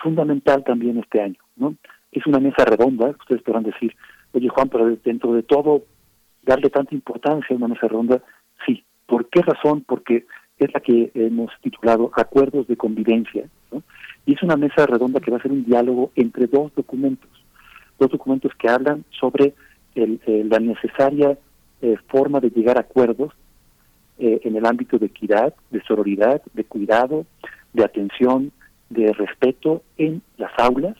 fundamental 0.03 0.65
también 0.65 0.99
este 0.99 1.21
año, 1.21 1.39
¿no? 1.57 1.75
Es 2.13 2.27
una 2.27 2.39
mesa 2.39 2.65
redonda, 2.65 3.11
ustedes 3.11 3.43
podrán 3.43 3.65
decir, 3.65 3.95
oye 4.33 4.49
Juan, 4.49 4.69
pero 4.69 4.97
dentro 5.05 5.33
de 5.33 5.43
todo, 5.43 5.83
darle 6.43 6.71
tanta 6.71 6.95
importancia 6.95 7.55
a 7.55 7.57
una 7.57 7.69
mesa 7.69 7.89
redonda, 7.89 8.23
sí. 8.67 8.85
¿Por 9.07 9.29
qué 9.29 9.41
razón? 9.43 9.85
Porque 9.87 10.27
es 10.59 10.73
la 10.73 10.81
que 10.81 11.11
hemos 11.15 11.51
titulado 11.63 12.11
Acuerdos 12.15 12.67
de 12.67 12.77
Convivencia, 12.77 13.49
¿no? 13.73 13.83
y 14.27 14.35
es 14.35 14.43
una 14.43 14.57
mesa 14.57 14.87
redonda 14.87 15.21
que 15.21 15.31
va 15.31 15.39
a 15.39 15.43
ser 15.43 15.53
un 15.53 15.65
diálogo 15.65 16.13
entre 16.15 16.47
dos 16.47 16.71
documentos, 16.75 17.31
dos 17.99 18.11
documentos 18.11 18.53
que 18.59 18.69
hablan 18.69 19.05
sobre 19.19 19.55
el, 19.95 20.21
eh, 20.27 20.45
la 20.49 20.59
necesaria 20.59 21.39
eh, 21.81 21.97
forma 22.09 22.41
de 22.41 22.51
llegar 22.51 22.77
a 22.77 22.83
acuerdos 22.83 23.33
eh, 24.19 24.41
en 24.45 24.57
el 24.57 24.67
ámbito 24.67 24.99
de 24.99 25.07
equidad, 25.07 25.55
de 25.71 25.83
sororidad, 25.83 26.43
de 26.53 26.65
cuidado, 26.65 27.27
de 27.73 27.85
atención, 27.85 28.53
de 28.91 29.13
respeto 29.13 29.83
en 29.97 30.23
las 30.37 30.51
aulas 30.59 30.97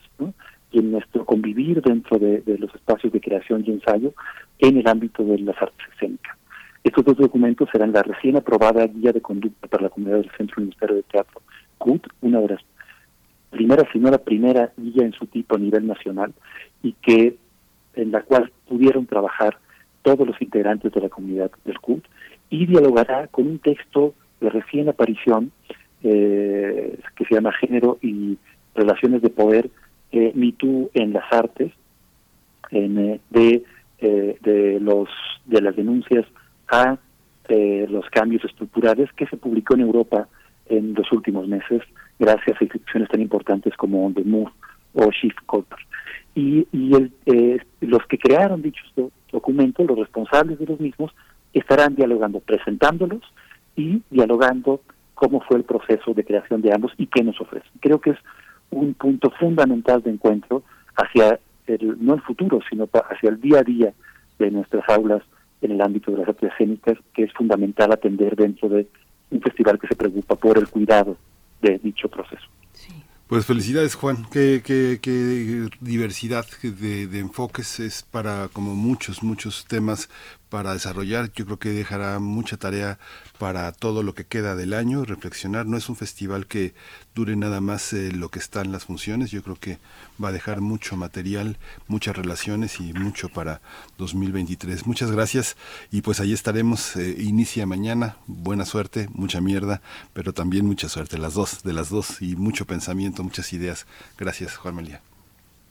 y 0.71 0.79
en 0.79 0.93
nuestro 0.93 1.25
convivir 1.25 1.81
dentro 1.83 2.19
de, 2.19 2.43
de, 2.43 2.59
los 2.59 2.75
espacios 2.75 3.13
de 3.13 3.21
creación 3.21 3.65
y 3.67 3.71
ensayo 3.71 4.13
en 4.59 4.77
el 4.77 4.87
ámbito 4.87 5.25
de 5.25 5.39
las 5.39 5.61
artes 5.61 5.87
escénicas. 5.95 6.37
Estos 6.85 7.05
dos 7.05 7.17
documentos 7.17 7.69
serán 7.73 7.93
la 7.93 8.03
recién 8.03 8.37
aprobada 8.37 8.87
Guía 8.87 9.13
de 9.13 9.21
Conducta 9.21 9.67
para 9.67 9.85
la 9.85 9.89
Comunidad 9.89 10.19
del 10.19 10.31
Centro 10.37 10.57
Universitario 10.59 10.97
de 10.97 11.03
Teatro, 11.03 11.43
CUT, 11.79 12.07
una 12.21 12.41
de 12.41 12.49
las 12.49 12.63
primeras, 13.51 13.87
si 13.93 13.99
no 13.99 14.11
la 14.11 14.19
primera 14.19 14.73
guía 14.77 15.05
en 15.05 15.13
su 15.13 15.27
tipo 15.27 15.57
a 15.57 15.59
nivel 15.59 15.87
nacional, 15.87 16.33
y 16.83 16.93
que 16.93 17.37
en 17.95 18.13
la 18.13 18.23
cual 18.23 18.53
pudieron 18.69 19.07
trabajar 19.07 19.59
todos 20.03 20.27
los 20.27 20.41
integrantes 20.41 20.93
de 20.93 21.01
la 21.01 21.09
comunidad 21.09 21.51
del 21.65 21.79
CUT, 21.81 22.05
y 22.51 22.67
dialogará 22.67 23.27
con 23.29 23.47
un 23.47 23.59
texto 23.59 24.15
de 24.41 24.51
recién 24.51 24.89
aparición 24.89 25.53
eh, 26.03 26.99
que 27.17 27.25
se 27.25 27.35
llama 27.35 27.53
Género 27.53 27.99
y 28.03 28.39
Relaciones 28.75 29.23
de 29.23 29.31
Poder, 29.31 29.71
eh, 30.13 30.33
MeToo 30.35 30.91
en 30.95 31.13
las 31.13 31.31
Artes, 31.33 31.73
eh, 32.71 33.21
de, 33.31 33.63
eh, 33.99 34.39
de, 34.41 34.81
los, 34.81 35.09
de 35.47 35.61
las 35.63 35.77
denuncias 35.77 36.27
a 36.69 36.99
los 37.89 38.05
cambios 38.11 38.45
estructurales 38.45 39.11
que 39.15 39.27
se 39.27 39.39
publicó 39.39 39.73
en 39.73 39.81
Europa 39.81 40.29
en 40.69 40.93
los 40.93 41.11
últimos 41.13 41.49
meses, 41.49 41.83
gracias 42.19 42.61
a 42.61 42.65
instituciones 42.65 43.09
tan 43.09 43.23
importantes 43.23 43.75
como 43.77 44.13
The 44.13 44.25
Move 44.25 44.51
o 44.93 45.11
Shift 45.11 45.39
Culture. 45.47 45.83
Y, 46.35 46.67
y 46.73 46.95
el, 46.95 47.13
eh, 47.27 47.59
los 47.81 48.05
que 48.07 48.19
crearon 48.19 48.63
dichos 48.63 48.93
do 48.95 49.11
documentos, 49.33 49.87
los 49.87 49.99
responsables 49.99 50.59
de 50.59 50.67
los 50.67 50.81
mismos, 50.81 51.13
estarán 51.53 51.95
dialogando, 51.95 52.41
presentándolos 52.41 53.23
y 53.77 54.03
dialogando 54.11 54.81
cómo 55.15 55.41
fue 55.41 55.59
el 55.59 55.65
proceso 55.65 56.15
de 56.15 56.25
creación 56.25 56.63
de 56.63 56.73
ambos 56.73 56.93
y 56.97 57.07
qué 57.07 57.23
nos 57.23 57.41
ofrecen. 57.41 57.71
Creo 57.81 58.01
que 58.01 58.11
es 58.11 58.19
un 58.71 58.95
punto 58.95 59.31
fundamental 59.31 60.03
de 60.03 60.11
encuentro 60.11 60.63
hacia 60.97 61.41
el, 61.67 61.97
no 62.01 62.15
el 62.15 62.23
futuro, 62.23 62.61
sino 62.69 62.89
hacia 62.93 63.31
el 63.31 63.41
día 63.41 63.61
a 63.61 63.63
día 63.63 63.93
de 64.39 64.51
nuestras 64.51 64.89
aulas 64.89 65.23
en 65.61 65.73
el 65.73 65.81
ámbito 65.81 66.13
de 66.13 66.19
las 66.19 66.29
artes 66.29 66.53
escénicas, 66.53 66.99
que 67.15 67.25
es 67.25 67.33
fundamental 67.33 67.93
atender 67.93 68.37
dentro 68.37 68.69
de 68.69 68.87
un 69.31 69.41
festival 69.41 69.79
que 69.79 69.89
se 69.89 69.97
preocupa 69.97 70.37
por 70.37 70.57
el 70.57 70.69
cuidado 70.69 71.17
de 71.61 71.79
dicho 71.79 72.09
proceso. 72.09 72.47
Sí. 72.73 72.93
Pues 73.27 73.45
felicidades 73.45 73.95
Juan, 73.95 74.25
qué, 74.33 74.63
qué, 74.65 75.01
qué 75.03 75.69
diversidad 75.81 76.47
de, 76.63 77.07
de, 77.07 77.19
enfoques 77.19 77.79
es 77.79 78.03
para 78.03 78.49
como 78.49 78.75
muchos, 78.75 79.23
muchos 79.23 79.67
temas 79.67 80.09
para 80.49 80.73
desarrollar. 80.73 81.31
Yo 81.33 81.45
creo 81.45 81.59
que 81.59 81.71
dejará 81.71 82.19
mucha 82.19 82.57
tarea 82.57 82.99
para 83.39 83.71
todo 83.73 84.03
lo 84.03 84.15
que 84.15 84.25
queda 84.25 84.57
del 84.57 84.75
año, 84.75 85.05
reflexionar. 85.05 85.67
No 85.67 85.77
es 85.77 85.89
un 85.89 85.97
festival 85.97 86.47
que 86.47 86.75
dure 87.15 87.37
nada 87.37 87.61
más 87.61 87.93
eh, 87.93 88.13
lo 88.13 88.29
que 88.29 88.39
están 88.39 88.73
las 88.73 88.85
funciones. 88.85 89.31
Yo 89.31 89.43
creo 89.43 89.57
que 89.57 89.79
va 90.23 90.29
a 90.29 90.33
dejar 90.33 90.61
mucho 90.61 90.97
material, 90.97 91.57
muchas 91.87 92.17
relaciones 92.17 92.81
y 92.81 92.93
mucho 92.93 93.29
para 93.29 93.61
2023. 93.99 94.87
Muchas 94.87 95.11
gracias 95.11 95.57
y 95.91 96.03
pues 96.03 96.21
ahí 96.21 96.33
estaremos. 96.33 96.97
Eh, 96.97 97.17
inicia 97.19 97.67
mañana. 97.67 98.17
Buena 98.27 98.65
suerte, 98.65 99.09
mucha 99.15 99.41
mierda, 99.41 99.81
pero 100.13 100.33
también 100.33 100.67
mucha 100.67 100.89
suerte. 100.89 101.19
Las 101.19 101.35
dos, 101.35 101.63
de 101.63 101.73
las 101.73 101.91
dos 101.91 102.23
y 102.23 102.37
mucho 102.37 102.67
pensamiento, 102.67 103.23
muchas 103.23 103.53
ideas. 103.53 103.87
Gracias, 104.19 104.57
Juan 104.57 104.77
Melia. 104.77 105.01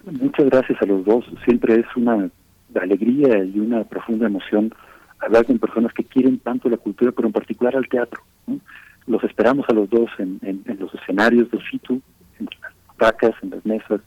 Muchas 0.06 0.46
gracias 0.46 0.82
a 0.82 0.86
los 0.86 1.04
dos. 1.06 1.26
Siempre 1.46 1.80
es 1.80 1.86
una 1.96 2.30
alegría 2.76 3.44
y 3.44 3.60
una 3.60 3.84
profunda 3.84 4.28
emoción 4.28 4.74
hablar 5.20 5.46
con 5.46 5.60
personas 5.60 5.94
que 5.94 6.04
quieren 6.04 6.40
tanto 6.40 6.70
la 6.70 6.78
cultura, 6.78 7.12
pero 7.12 7.28
en 7.28 7.34
particular 7.34 7.76
al 7.76 7.88
teatro. 7.88 8.22
Los 9.08 9.24
esperamos 9.24 9.66
a 9.70 9.74
los 9.74 9.90
dos 9.90 10.10
en, 10.20 10.40
los 10.80 10.94
escenarios 10.94 11.50
del 11.50 11.62
FITU, 11.62 12.02
en 12.40 12.50
las 12.62 12.74
vacas, 12.98 13.34
en 13.42 13.52
las 13.52 13.66
mesas 13.66 14.02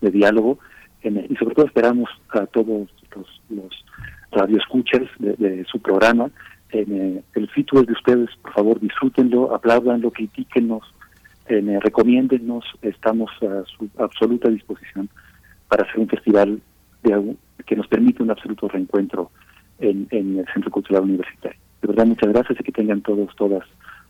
de 0.00 0.10
diálogo, 0.10 0.58
en, 1.02 1.26
y 1.28 1.36
sobre 1.36 1.54
todo 1.54 1.66
esperamos 1.66 2.10
a 2.30 2.46
todos 2.46 2.88
los, 3.14 3.42
los 3.50 3.84
radioescuchas 4.32 5.02
de, 5.18 5.34
de 5.34 5.64
su 5.64 5.80
programa. 5.80 6.30
En, 6.70 7.22
el 7.34 7.48
FITU 7.50 7.80
es 7.80 7.86
de 7.86 7.92
ustedes, 7.92 8.30
por 8.42 8.52
favor, 8.52 8.80
disfrútenlo, 8.80 9.54
apláudanlo, 9.54 10.10
critíquenos, 10.10 10.82
eh, 11.48 11.78
recomiéndennos, 11.80 12.64
estamos 12.82 13.30
a 13.42 13.62
su 13.66 13.88
absoluta 13.98 14.48
disposición 14.48 15.08
para 15.68 15.84
hacer 15.84 16.00
un 16.00 16.08
festival 16.08 16.60
de, 17.04 17.36
que 17.64 17.76
nos 17.76 17.86
permite 17.88 18.22
un 18.22 18.30
absoluto 18.30 18.68
reencuentro 18.68 19.30
en, 19.78 20.06
en, 20.10 20.38
el 20.38 20.46
Centro 20.52 20.70
Cultural 20.70 21.02
Universitario. 21.02 21.58
De 21.82 21.88
verdad, 21.88 22.06
muchas 22.06 22.32
gracias 22.32 22.60
y 22.60 22.64
que 22.64 22.72
tengan 22.72 23.02
todos, 23.02 23.34
todas 23.36 23.64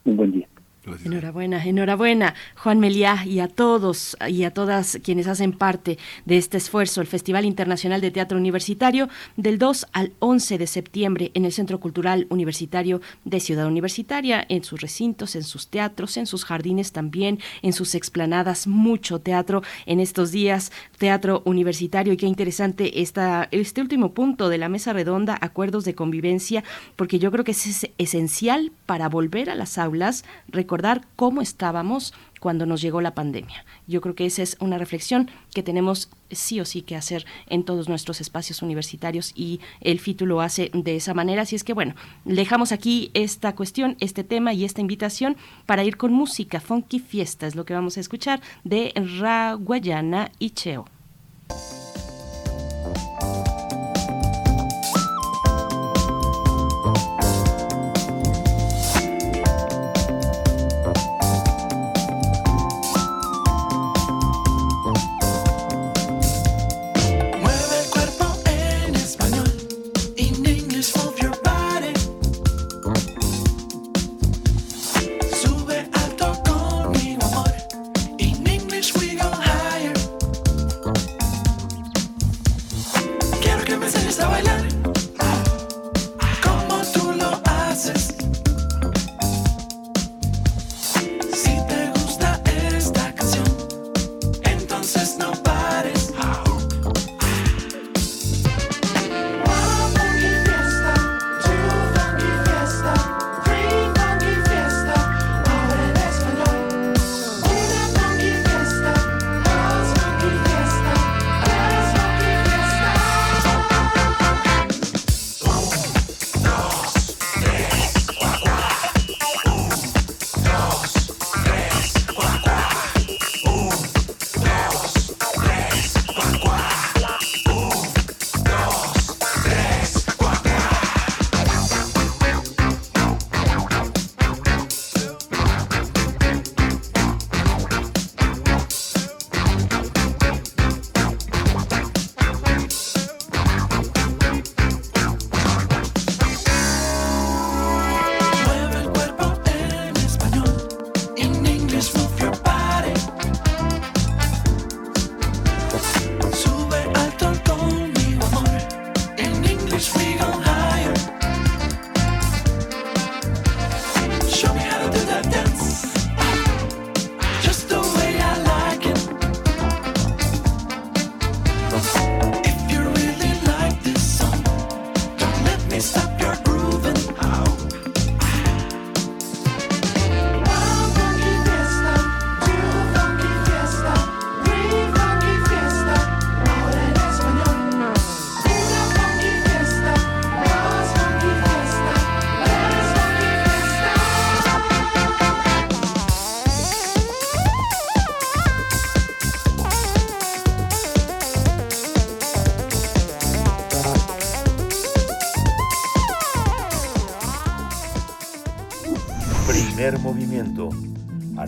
un 0.04 0.16
buen 0.16 0.32
día. 0.32 0.46
Enhorabuena, 0.86 1.64
enhorabuena, 1.64 2.34
Juan 2.54 2.78
Meliá, 2.78 3.24
y 3.26 3.40
a 3.40 3.48
todos 3.48 4.16
y 4.28 4.44
a 4.44 4.52
todas 4.52 5.00
quienes 5.02 5.26
hacen 5.26 5.52
parte 5.52 5.98
de 6.26 6.36
este 6.36 6.58
esfuerzo, 6.58 7.00
el 7.00 7.08
Festival 7.08 7.44
Internacional 7.44 8.00
de 8.00 8.12
Teatro 8.12 8.38
Universitario, 8.38 9.08
del 9.36 9.58
2 9.58 9.88
al 9.92 10.12
11 10.20 10.58
de 10.58 10.66
septiembre 10.68 11.32
en 11.34 11.44
el 11.44 11.50
Centro 11.50 11.80
Cultural 11.80 12.28
Universitario 12.30 13.00
de 13.24 13.40
Ciudad 13.40 13.66
Universitaria, 13.66 14.46
en 14.48 14.62
sus 14.62 14.80
recintos, 14.80 15.34
en 15.34 15.42
sus 15.42 15.68
teatros, 15.70 16.16
en 16.18 16.26
sus 16.26 16.44
jardines 16.44 16.92
también, 16.92 17.40
en 17.62 17.72
sus 17.72 17.96
explanadas, 17.96 18.68
mucho 18.68 19.18
teatro 19.18 19.62
en 19.86 19.98
estos 19.98 20.30
días, 20.30 20.70
teatro 20.98 21.42
universitario, 21.46 22.12
y 22.12 22.16
qué 22.16 22.26
interesante 22.26 23.02
esta, 23.02 23.48
este 23.50 23.80
último 23.80 24.12
punto 24.12 24.48
de 24.48 24.58
la 24.58 24.68
mesa 24.68 24.92
redonda, 24.92 25.36
acuerdos 25.40 25.84
de 25.84 25.96
convivencia, 25.96 26.62
porque 26.94 27.18
yo 27.18 27.32
creo 27.32 27.42
que 27.42 27.52
es 27.52 27.88
esencial 27.98 28.70
para 28.86 29.08
volver 29.08 29.50
a 29.50 29.56
las 29.56 29.78
aulas, 29.78 30.24
recordar 30.46 30.75
cómo 31.16 31.42
estábamos 31.42 32.12
cuando 32.40 32.66
nos 32.66 32.80
llegó 32.80 33.00
la 33.00 33.14
pandemia. 33.14 33.64
Yo 33.86 34.00
creo 34.00 34.14
que 34.14 34.26
esa 34.26 34.42
es 34.42 34.56
una 34.60 34.78
reflexión 34.78 35.30
que 35.54 35.62
tenemos 35.62 36.10
sí 36.30 36.60
o 36.60 36.64
sí 36.64 36.82
que 36.82 36.96
hacer 36.96 37.24
en 37.48 37.64
todos 37.64 37.88
nuestros 37.88 38.20
espacios 38.20 38.62
universitarios 38.62 39.32
y 39.34 39.60
el 39.80 39.98
FITU 39.98 40.40
hace 40.40 40.70
de 40.72 40.96
esa 40.96 41.14
manera. 41.14 41.42
Así 41.42 41.56
es 41.56 41.64
que 41.64 41.72
bueno, 41.72 41.94
dejamos 42.24 42.72
aquí 42.72 43.10
esta 43.14 43.54
cuestión, 43.54 43.96
este 44.00 44.24
tema 44.24 44.52
y 44.52 44.64
esta 44.64 44.80
invitación 44.80 45.36
para 45.66 45.84
ir 45.84 45.96
con 45.96 46.12
música. 46.12 46.60
Funky 46.60 46.98
Fiesta 46.98 47.46
es 47.46 47.54
lo 47.54 47.64
que 47.64 47.74
vamos 47.74 47.96
a 47.96 48.00
escuchar 48.00 48.40
de 48.64 48.92
Ra 49.20 49.54
Guayana 49.54 50.30
y 50.38 50.50
Cheo. 50.50 50.86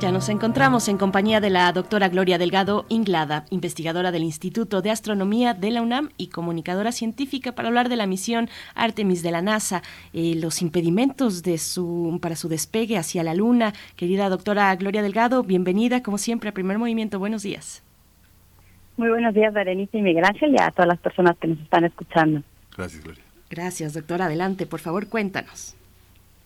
Ya 0.00 0.12
nos 0.12 0.28
encontramos 0.28 0.86
en 0.88 0.96
compañía 0.96 1.40
de 1.40 1.50
la 1.50 1.72
doctora 1.72 2.08
Gloria 2.08 2.38
Delgado 2.38 2.86
Inglada, 2.88 3.46
investigadora 3.50 4.12
del 4.12 4.22
Instituto 4.22 4.80
de 4.80 4.92
Astronomía 4.92 5.54
de 5.54 5.72
la 5.72 5.82
UNAM 5.82 6.10
y 6.16 6.28
comunicadora 6.28 6.92
científica 6.92 7.50
para 7.50 7.66
hablar 7.66 7.88
de 7.88 7.96
la 7.96 8.06
misión 8.06 8.48
Artemis 8.76 9.24
de 9.24 9.32
la 9.32 9.42
NASA, 9.42 9.82
eh, 10.12 10.34
los 10.36 10.62
impedimentos 10.62 11.42
de 11.42 11.58
su, 11.58 12.16
para 12.22 12.36
su 12.36 12.48
despegue 12.48 12.96
hacia 12.96 13.24
la 13.24 13.34
Luna. 13.34 13.72
Querida 13.96 14.28
doctora 14.28 14.72
Gloria 14.76 15.02
Delgado, 15.02 15.42
bienvenida 15.42 16.00
como 16.00 16.16
siempre 16.16 16.50
a 16.50 16.52
Primer 16.52 16.78
Movimiento. 16.78 17.18
Buenos 17.18 17.42
días. 17.42 17.82
Muy 18.96 19.08
buenos 19.08 19.34
días, 19.34 19.52
Berenice 19.52 19.98
y 19.98 20.02
Miguel 20.02 20.24
Ángel, 20.24 20.52
y 20.52 20.62
a 20.62 20.70
todas 20.70 20.86
las 20.86 20.98
personas 21.00 21.36
que 21.38 21.48
nos 21.48 21.58
están 21.58 21.84
escuchando. 21.84 22.42
Gracias, 22.76 23.02
Gloria. 23.02 23.24
Gracias, 23.50 23.94
doctora. 23.94 24.26
Adelante, 24.26 24.64
por 24.64 24.78
favor, 24.78 25.08
cuéntanos. 25.08 25.74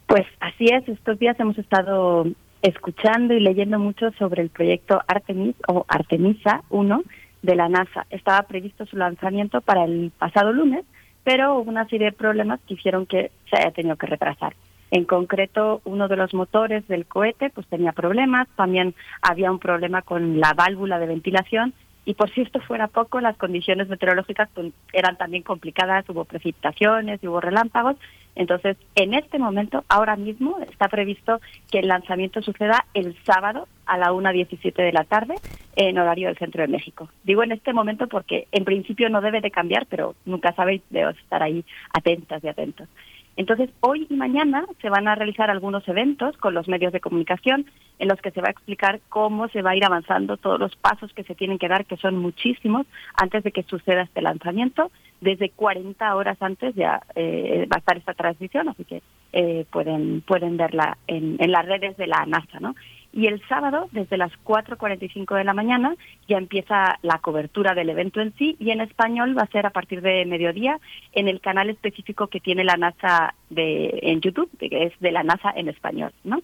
Pues 0.07 0.25
así 0.41 0.69
es, 0.73 0.89
estos 0.89 1.19
días 1.19 1.39
hemos 1.39 1.59
estado 1.59 2.25
escuchando 2.63 3.35
y 3.35 3.41
leyendo 3.41 3.79
mucho 3.79 4.13
sobre 4.13 4.43
el 4.43 4.49
proyecto 4.49 5.03
Artemis 5.07 5.57
o 5.67 5.85
Artemisa 5.89 6.63
1 6.71 7.03
de 7.43 7.57
la 7.57 7.69
NASA. 7.69 8.07
Estaba 8.11 8.43
previsto 8.45 8.87
su 8.87 8.97
lanzamiento 8.97 9.61
para 9.61 9.85
el 9.85 10.13
pasado 10.17 10.53
lunes, 10.53 10.85
pero 11.25 11.57
hubo 11.57 11.71
una 11.71 11.89
serie 11.89 12.07
de 12.07 12.17
problemas 12.17 12.61
que 12.67 12.75
hicieron 12.75 13.07
que 13.07 13.33
se 13.51 13.57
haya 13.57 13.73
tenido 13.73 13.97
que 13.97 14.07
retrasar. 14.07 14.55
En 14.93 15.05
concreto, 15.05 15.81
uno 15.85 16.07
de 16.07 16.17
los 16.17 16.35
motores 16.35 16.87
del 16.87 17.07
cohete 17.07 17.51
pues 17.51 17.67
tenía 17.67 17.93
problemas, 17.93 18.47
también 18.57 18.95
había 19.23 19.51
un 19.51 19.59
problema 19.59 20.03
con 20.03 20.39
la 20.39 20.53
válvula 20.53 20.99
de 20.99 21.07
ventilación 21.07 21.75
y 22.05 22.15
por 22.15 22.31
si 22.31 22.43
esto 22.43 22.61
fuera 22.61 22.89
poco, 22.89 23.21
las 23.21 23.37
condiciones 23.37 23.89
meteorológicas 23.89 24.49
pues, 24.55 24.73
eran 24.93 25.17
también 25.17 25.45
complicadas, 25.45 26.09
hubo 26.09 26.25
precipitaciones 26.25 27.23
hubo 27.23 27.41
relámpagos. 27.41 27.97
Entonces, 28.35 28.77
en 28.95 29.15
este 29.15 29.39
momento, 29.39 29.85
ahora 29.89 30.17
mismo, 30.17 30.59
está 30.61 30.89
previsto 30.89 31.41
que 31.71 31.81
el 31.81 31.89
lanzamiento 31.89 32.41
suceda 32.41 32.87
el 32.95 33.17
sábado 33.25 33.69
a 33.85 33.99
la 33.99 34.13
1.17 34.13 34.75
de 34.75 34.93
la 34.93 35.05
tarde 35.05 35.35
en 35.77 35.99
horario 35.99 36.29
del 36.29 36.39
Centro 36.39 36.63
de 36.63 36.69
México. 36.69 37.09
Digo 37.25 37.43
en 37.43 37.53
este 37.53 37.73
momento 37.73 38.09
porque 38.09 38.47
en 38.53 38.65
principio 38.65 39.11
no 39.11 39.21
debe 39.21 39.41
de 39.41 39.51
cambiar, 39.51 39.87
pero 39.87 40.15
nunca 40.25 40.53
sabéis, 40.55 40.83
debemos 40.91 41.19
estar 41.19 41.43
ahí 41.43 41.65
atentas 41.93 42.43
y 42.43 42.49
atentos. 42.49 42.89
Entonces, 43.37 43.71
hoy 43.81 44.07
y 44.11 44.15
mañana 44.15 44.67
se 44.83 44.91
van 44.91 45.09
a 45.09 45.15
realizar 45.15 45.51
algunos 45.51 45.87
eventos 45.89 46.37
con 46.37 46.53
los 46.53 46.69
medios 46.69 46.93
de 46.93 47.01
comunicación 47.01 47.65
en 47.99 48.09
los 48.09 48.21
que 48.21 48.31
se 48.31 48.43
va 48.43 48.49
a 48.49 48.51
explicar 48.51 49.01
cómo 49.09 49.49
se 49.49 49.63
va 49.63 49.71
a 49.71 49.77
ir 49.77 49.85
avanzando 49.85 50.37
todos 50.37 50.61
los 50.61 50.77
pasos 50.77 51.13
que 51.15 51.25
se 51.25 51.35
tienen 51.35 51.59
que 51.59 51.69
dar, 51.69 51.87
que 51.87 51.97
son 51.97 52.19
muchísimos, 52.19 52.87
antes 53.15 53.43
de 53.43 53.53
que 53.53 53.63
suceda 53.63 54.03
este 54.03 54.21
lanzamiento. 54.21 54.91
Desde 55.23 55.51
40 55.51 56.17
horas 56.17 56.37
antes 56.41 56.75
ya 56.75 57.01
eh, 57.15 57.69
va 57.71 57.77
a 57.77 57.79
estar 57.79 57.97
esta 57.97 58.13
transmisión, 58.13 58.69
así 58.69 58.85
que 58.85 59.03
eh, 59.33 59.65
pueden, 59.71 60.21
pueden 60.23 60.57
verla 60.57 60.99
en, 61.07 61.39
las 61.39 61.65
redes 61.65 61.97
de 61.97 62.09
la 62.09 62.27
NASA, 62.27 62.59
¿no? 62.59 62.75
Y 63.13 63.29
el 63.29 63.41
sábado, 63.47 63.89
desde 63.93 64.17
las 64.17 64.33
4.45 64.45 65.37
de 65.37 65.45
la 65.45 65.55
mañana, 65.55 65.95
ya 66.27 66.39
empieza 66.39 66.99
la 67.03 67.19
cobertura 67.19 67.73
del 67.73 67.91
evento 67.91 68.21
en 68.21 68.35
sí 68.35 68.57
y 68.59 68.73
en 68.73 68.81
español 68.81 69.39
va 69.39 69.43
a 69.43 69.53
ser 69.53 69.65
a 69.65 69.71
partir 69.71 70.03
de 70.03 70.25
mediodía 70.27 70.81
en 71.13 71.29
el 71.29 71.41
canal 71.41 71.71
específico 71.71 72.27
que 72.27 72.41
tiene 72.41 72.65
la 72.65 72.77
NASA 72.77 73.35
de, 73.49 74.01
en 74.03 74.23
YouTube, 74.23 74.51
que 74.59 74.87
es 74.87 74.93
de 74.99 75.13
la 75.13 75.23
NASA 75.23 75.53
en 75.55 75.69
español, 75.69 76.13
¿no? 76.25 76.43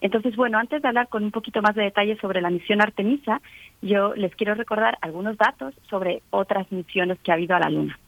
Entonces, 0.00 0.34
bueno, 0.36 0.58
antes 0.58 0.80
de 0.80 0.88
hablar 0.88 1.08
con 1.08 1.24
un 1.24 1.30
poquito 1.30 1.60
más 1.62 1.74
de 1.74 1.82
detalle 1.82 2.16
sobre 2.20 2.40
la 2.40 2.50
misión 2.50 2.80
Artemisa, 2.80 3.40
yo 3.82 4.14
les 4.14 4.34
quiero 4.34 4.54
recordar 4.54 4.98
algunos 5.02 5.36
datos 5.36 5.74
sobre 5.88 6.22
otras 6.30 6.70
misiones 6.72 7.18
que 7.20 7.30
ha 7.30 7.34
habido 7.34 7.54
a 7.56 7.60
la 7.60 7.70
Luna. 7.70 7.98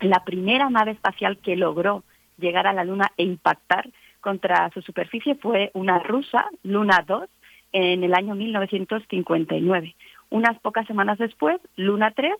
La 0.00 0.24
primera 0.24 0.68
nave 0.68 0.92
espacial 0.92 1.38
que 1.38 1.56
logró 1.56 2.02
llegar 2.38 2.66
a 2.66 2.72
la 2.72 2.84
Luna 2.84 3.12
e 3.16 3.22
impactar 3.22 3.88
contra 4.20 4.70
su 4.70 4.82
superficie 4.82 5.36
fue 5.36 5.70
una 5.74 5.98
rusa, 6.00 6.46
Luna 6.64 7.04
2, 7.06 7.28
en 7.72 8.02
el 8.04 8.14
año 8.14 8.34
1959. 8.34 9.94
Unas 10.30 10.58
pocas 10.60 10.86
semanas 10.86 11.18
después, 11.18 11.60
Luna 11.76 12.10
3 12.10 12.32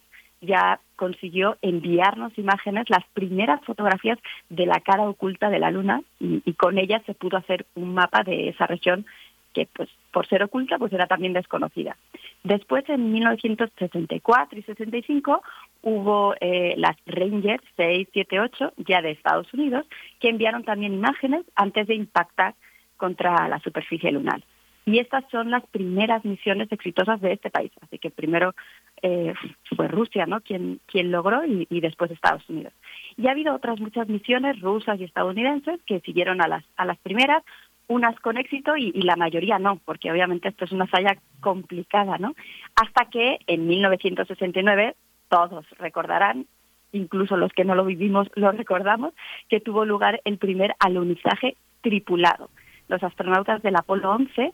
ya 0.42 0.80
consiguió 0.96 1.56
enviarnos 1.62 2.36
imágenes, 2.36 2.90
las 2.90 3.04
primeras 3.14 3.64
fotografías 3.64 4.18
de 4.50 4.66
la 4.66 4.80
cara 4.80 5.04
oculta 5.04 5.48
de 5.48 5.58
la 5.58 5.70
Luna 5.70 6.02
y, 6.20 6.52
con 6.54 6.78
ellas 6.78 7.02
se 7.06 7.14
pudo 7.14 7.38
hacer 7.38 7.64
un 7.74 7.94
mapa 7.94 8.22
de 8.22 8.48
esa 8.48 8.66
región 8.66 9.06
que 9.54 9.68
pues 9.72 9.88
por 10.12 10.26
ser 10.26 10.42
oculta 10.42 10.78
pues 10.78 10.92
era 10.92 11.06
también 11.06 11.32
desconocida. 11.32 11.96
Después 12.42 12.88
en 12.88 13.12
1964 13.12 14.58
y 14.58 14.62
65 14.62 15.42
hubo 15.82 16.34
eh, 16.40 16.74
las 16.76 16.96
Ranger 17.06 17.60
678 17.76 18.72
ya 18.78 19.00
de 19.00 19.12
Estados 19.12 19.52
Unidos 19.54 19.86
que 20.20 20.28
enviaron 20.28 20.64
también 20.64 20.94
imágenes 20.94 21.44
antes 21.54 21.86
de 21.86 21.94
impactar 21.94 22.54
contra 22.96 23.48
la 23.48 23.58
superficie 23.60 24.10
lunar. 24.12 24.42
Y 24.84 24.98
estas 24.98 25.24
son 25.30 25.50
las 25.50 25.64
primeras 25.66 26.24
misiones 26.24 26.70
exitosas 26.72 27.20
de 27.20 27.32
este 27.32 27.50
país. 27.50 27.70
Así 27.80 27.98
que 27.98 28.10
primero 28.10 28.54
eh, 29.00 29.32
fue 29.76 29.86
Rusia, 29.88 30.26
¿no? 30.26 30.40
Quien, 30.40 30.80
quien 30.86 31.12
logró 31.12 31.44
y, 31.44 31.80
después 31.80 32.10
Estados 32.10 32.48
Unidos. 32.48 32.72
Y 33.16 33.28
ha 33.28 33.30
habido 33.32 33.54
otras 33.54 33.78
muchas 33.80 34.08
misiones 34.08 34.60
rusas 34.60 34.98
y 34.98 35.04
estadounidenses 35.04 35.80
que 35.86 36.00
siguieron 36.00 36.40
a 36.42 36.48
las, 36.48 36.64
a 36.76 36.84
las 36.84 36.98
primeras, 36.98 37.44
unas 37.86 38.18
con 38.20 38.38
éxito 38.38 38.76
y, 38.76 38.90
y, 38.94 39.02
la 39.02 39.16
mayoría 39.16 39.58
no, 39.58 39.76
porque 39.84 40.10
obviamente 40.10 40.48
esto 40.48 40.64
es 40.64 40.72
una 40.72 40.86
falla 40.86 41.16
complicada, 41.40 42.18
¿no? 42.18 42.34
Hasta 42.74 43.06
que 43.10 43.38
en 43.46 43.66
1969 43.68 44.96
todos 45.28 45.64
recordarán, 45.78 46.46
incluso 46.92 47.36
los 47.36 47.52
que 47.52 47.64
no 47.64 47.74
lo 47.74 47.84
vivimos 47.84 48.28
lo 48.34 48.50
recordamos, 48.52 49.14
que 49.48 49.60
tuvo 49.60 49.84
lugar 49.84 50.20
el 50.24 50.38
primer 50.38 50.74
alunizaje 50.78 51.56
tripulado. 51.82 52.50
Los 52.88 53.02
astronautas 53.02 53.62
del 53.62 53.76
Apolo 53.76 54.10
11 54.12 54.52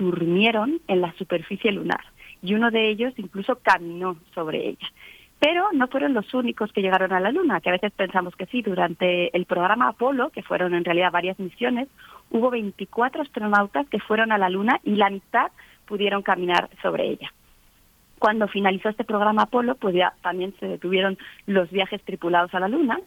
durmieron 0.00 0.80
en 0.88 1.00
la 1.02 1.12
superficie 1.12 1.70
lunar 1.70 2.00
y 2.42 2.54
uno 2.54 2.70
de 2.70 2.88
ellos 2.88 3.12
incluso 3.18 3.56
caminó 3.62 4.16
sobre 4.34 4.68
ella. 4.68 4.88
Pero 5.38 5.68
no 5.72 5.88
fueron 5.88 6.12
los 6.12 6.32
únicos 6.34 6.72
que 6.72 6.82
llegaron 6.82 7.12
a 7.12 7.20
la 7.20 7.32
Luna, 7.32 7.60
que 7.60 7.70
a 7.70 7.72
veces 7.72 7.92
pensamos 7.92 8.36
que 8.36 8.46
sí. 8.46 8.60
Durante 8.60 9.34
el 9.34 9.46
programa 9.46 9.88
Apolo, 9.88 10.28
que 10.30 10.42
fueron 10.42 10.74
en 10.74 10.84
realidad 10.84 11.12
varias 11.12 11.38
misiones, 11.38 11.88
hubo 12.30 12.50
24 12.50 13.22
astronautas 13.22 13.88
que 13.88 14.00
fueron 14.00 14.32
a 14.32 14.38
la 14.38 14.50
Luna 14.50 14.80
y 14.84 14.96
la 14.96 15.08
mitad 15.08 15.50
pudieron 15.86 16.22
caminar 16.22 16.68
sobre 16.82 17.08
ella. 17.08 17.32
Cuando 18.18 18.48
finalizó 18.48 18.90
este 18.90 19.04
programa 19.04 19.42
Apolo, 19.42 19.76
pues 19.76 19.94
ya 19.94 20.12
también 20.20 20.54
se 20.60 20.66
detuvieron 20.66 21.16
los 21.46 21.70
viajes 21.70 22.02
tripulados 22.02 22.54
a 22.54 22.60
la 22.60 22.68
Luna 22.68 23.00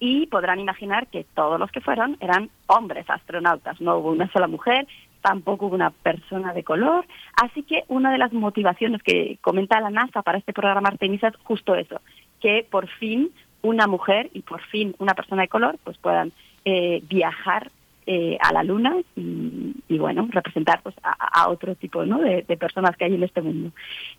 y 0.00 0.26
podrán 0.26 0.58
imaginar 0.58 1.06
que 1.06 1.24
todos 1.34 1.58
los 1.58 1.70
que 1.70 1.80
fueron 1.80 2.16
eran 2.20 2.50
hombres 2.66 3.08
astronautas, 3.08 3.80
no 3.80 3.96
hubo 3.98 4.10
una 4.10 4.30
sola 4.32 4.46
mujer, 4.46 4.86
tampoco 5.26 5.66
una 5.66 5.90
persona 5.90 6.52
de 6.52 6.62
color, 6.62 7.04
así 7.42 7.64
que 7.64 7.82
una 7.88 8.12
de 8.12 8.18
las 8.18 8.32
motivaciones 8.32 9.02
que 9.02 9.38
comenta 9.40 9.80
la 9.80 9.90
NASA 9.90 10.22
para 10.22 10.38
este 10.38 10.52
programa 10.52 10.88
Artemisa 10.88 11.26
es 11.26 11.36
justo 11.42 11.74
eso, 11.74 12.00
que 12.40 12.64
por 12.70 12.86
fin 12.86 13.30
una 13.60 13.88
mujer 13.88 14.30
y 14.34 14.42
por 14.42 14.62
fin 14.62 14.94
una 15.00 15.14
persona 15.14 15.42
de 15.42 15.48
color 15.48 15.78
pues 15.82 15.98
puedan 15.98 16.30
eh, 16.64 17.02
viajar 17.08 17.72
eh, 18.06 18.38
a 18.40 18.52
la 18.52 18.62
luna 18.62 18.94
y, 19.16 19.98
bueno, 19.98 20.28
representar 20.30 20.80
pues, 20.80 20.94
a, 21.02 21.48
otro 21.48 21.74
tipo 21.74 22.04
¿no? 22.04 22.20
de, 22.20 22.44
personas 22.56 22.96
que 22.96 23.04
hay 23.04 23.14
en 23.16 23.24
este 23.24 23.42
mundo. 23.42 23.72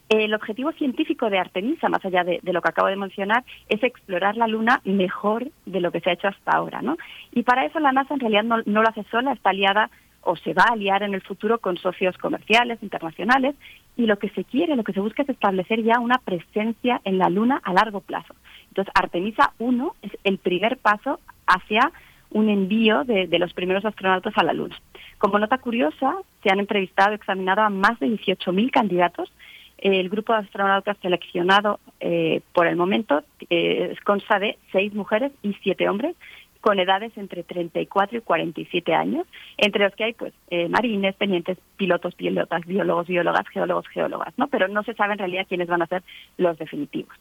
El 0.10 0.34
objetivo 0.34 0.74
científico 0.74 1.30
de 1.30 1.39
Artemisa, 1.39 1.88
más 1.88 2.03
allá 2.03 2.26
de, 2.26 2.41
lo 2.43 2.62
que 2.62 2.68
acabo 2.68 2.89
de 2.89 2.97
mencionar, 2.97 3.45
es 3.70 3.82
explorar 3.82 4.36
la 4.36 4.47
luna 4.47 4.82
mejor 4.84 5.47
de 5.66 5.80
lo 5.80 5.93
que 5.93 6.01
se 6.01 6.10
ha 6.10 6.14
hecho 6.14 6.28
hasta 6.28 6.51
ahora. 6.51 6.82
¿no? 6.82 6.97
Y 7.32 7.43
para 7.43 7.66
eso 7.66 7.80
la 7.80 7.93
NASA 7.93 8.14
en 8.14 8.20
realidad 8.20 8.43
no 8.43 8.82
lo 8.82 8.89
hace 8.89 9.05
sola, 9.10 9.32
está 9.32 9.51
aliada 9.51 9.89
o 10.22 10.36
se 10.36 10.53
va 10.53 10.63
a 10.63 10.74
aliar 10.74 11.03
en 11.03 11.13
el 11.13 11.22
futuro 11.22 11.59
con 11.59 11.78
socios 11.78 12.18
comerciales 12.18 12.82
internacionales 12.84 13.55
y 13.95 14.05
lo 14.05 14.20
que 14.20 14.30
se 14.30 14.43
quiere, 14.43 14.76
lo 14.76 14.84
que 14.84 14.93
se 14.93 14.99
busca 14.99 15.24
es 15.24 15.30
establecer 15.30 15.82
ya 15.84 15.99
una 15.99 16.20
presencia 16.20 17.01
en 17.03 17.18
la 17.18 17.30
Luna 17.30 17.59
a 17.63 17.74
largo 17.74 18.01
plazo. 18.01 18.36
Entonces, 18.70 18.93
Artemisa 18.95 19.53
1 19.57 19.95
es 20.03 20.11
el 20.24 20.38
primer 20.38 20.78
paso 20.78 21.20
hacia 21.47 21.91
un 22.30 22.49
envío 22.49 23.03
de, 23.05 23.28
los 23.39 23.53
primeros 23.53 23.86
astronautas 23.86 24.34
a 24.38 24.43
la 24.43 24.53
Luna. 24.53 24.80
Como 25.18 25.39
nota 25.39 25.57
curiosa, 25.57 26.15
se 26.43 26.51
han 26.51 26.59
entrevistado 26.59 27.13
examinado 27.13 27.61
a 27.61 27.70
más 27.70 27.99
de 27.99 28.07
18.000 28.07 28.70
candidatos. 28.70 29.32
El 29.78 30.09
grupo 30.09 30.34
de 30.34 30.39
astronautas 30.39 30.97
seleccionado 31.01 31.80
eh, 31.99 32.41
por 32.53 32.68
el 32.68 32.76
momento 32.76 33.24
eh, 33.49 33.95
consta 34.03 34.39
de 34.39 34.57
seis 34.72 34.93
mujeres 34.93 35.32
y 35.41 35.53
siete 35.63 35.88
hombres 35.88 36.15
con 36.60 36.80
edades 36.80 37.12
entre 37.18 37.43
34 37.43 38.18
y 38.18 38.22
47 38.22 38.93
años, 38.93 39.28
entre 39.58 39.84
los 39.84 39.95
que 39.95 40.05
hay 40.05 40.14
pues 40.14 40.34
eh, 40.49 40.68
marines, 40.70 41.16
tenientes, 41.18 41.58
pilotos, 41.78 42.16
pilotas, 42.16 42.66
biólogos, 42.66 43.08
biólogas, 43.08 43.47
geólogos, 43.49 43.88
geólogas, 43.88 44.34
¿no? 44.38 44.47
Pero 44.47 44.68
no 44.68 44.84
se 44.84 44.93
sabe 44.93 45.14
en 45.14 45.20
realidad 45.20 45.45
quiénes 45.47 45.68
van 45.68 45.82
a 45.82 45.88
ser 45.88 46.03
los 46.38 46.58
definitivos. 46.58 47.16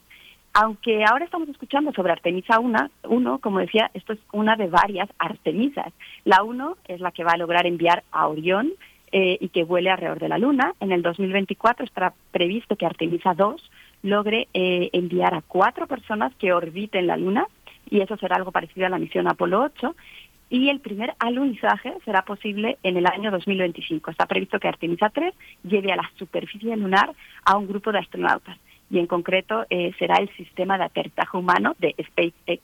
Aunque 0.59 1.05
ahora 1.05 1.27
estamos 1.27 1.51
escuchando 1.51 1.93
sobre 1.93 2.13
Artemisa 2.13 2.59
1, 2.59 3.39
como 3.41 3.59
decía, 3.59 3.91
esto 3.93 4.15
es 4.15 4.19
una 4.33 4.57
de 4.57 4.69
varias 4.69 5.11
Artemisas. 5.19 5.93
La 6.25 6.43
1 6.43 6.79
es 6.89 7.01
la 7.01 7.11
que 7.11 7.25
va 7.25 7.33
a 7.33 7.37
lograr 7.37 7.67
enviar 7.67 8.05
a 8.11 8.27
Orión 8.27 8.73
eh, 9.13 9.37
y 9.39 9.51
que 9.51 9.65
vuele 9.65 9.91
alrededor 9.91 10.19
de 10.19 10.31
la 10.31 10.39
Luna. 10.39 10.73
En 10.81 10.93
el 10.93 11.03
2024 11.03 11.85
está 11.85 12.15
previsto 12.31 12.75
que 12.77 12.87
Artemisa 12.87 13.35
2 13.35 13.71
logre 14.03 14.49
eh, 14.55 14.89
enviar 14.95 15.35
a 15.35 15.43
cuatro 15.43 15.87
personas 15.87 16.35
que 16.37 16.53
orbiten 16.53 17.07
la 17.07 17.19
Luna 17.19 17.47
y 17.89 18.01
eso 18.01 18.17
será 18.17 18.37
algo 18.37 18.53
parecido 18.53 18.87
a 18.87 18.91
la 18.91 18.99
misión 18.99 19.29
Apolo 19.29 19.63
8 19.63 19.95
y 20.49 20.69
el 20.69 20.81
primer 20.81 21.15
alunizaje 21.19 21.95
será 22.05 22.23
posible 22.23 22.79
en 22.83 22.97
el 22.97 23.07
año 23.07 23.31
2025. 23.31 24.11
Está 24.11 24.27
previsto 24.27 24.61
que 24.61 24.69
Artemisa 24.69 25.11
3 25.11 25.35
lleve 25.65 25.93
a 25.93 25.97
la 25.97 26.11
superficie 26.17 26.77
lunar 26.77 27.13
a 27.45 27.57
un 27.57 27.67
grupo 27.67 27.91
de 27.93 27.99
astronautas 27.99 28.57
y 28.89 28.99
en 28.99 29.07
concreto 29.07 29.67
eh, 29.71 29.93
será 29.99 30.17
el 30.17 30.29
sistema 30.37 30.79
de 30.79 30.85
aterrizaje 30.85 31.37
humano 31.37 31.75
de 31.79 31.95
SpaceX 32.01 32.63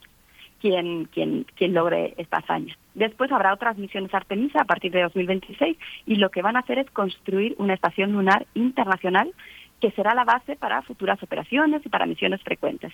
quien, 0.60 1.06
quien, 1.06 1.44
quien 1.56 1.74
logre 1.74 2.14
esta 2.18 2.36
hazaña. 2.36 2.76
Después 2.94 3.32
habrá 3.32 3.52
otras 3.52 3.76
misiones 3.78 4.14
Artemisa 4.14 4.60
a 4.60 4.64
partir 4.64 4.92
de 4.92 5.02
2026 5.02 5.76
y 6.06 6.16
lo 6.16 6.30
que 6.30 6.42
van 6.42 6.56
a 6.56 6.60
hacer 6.60 6.78
es 6.78 6.88
construir 6.90 7.56
una 7.58 7.74
estación 7.74 8.12
lunar 8.12 8.46
internacional 8.54 9.32
que 9.80 9.90
será 9.90 10.14
la 10.14 10.22
base 10.22 10.54
para 10.54 10.82
futuras 10.82 11.20
operaciones 11.20 11.84
y 11.84 11.88
para 11.88 12.06
misiones 12.06 12.40
frecuentes. 12.42 12.92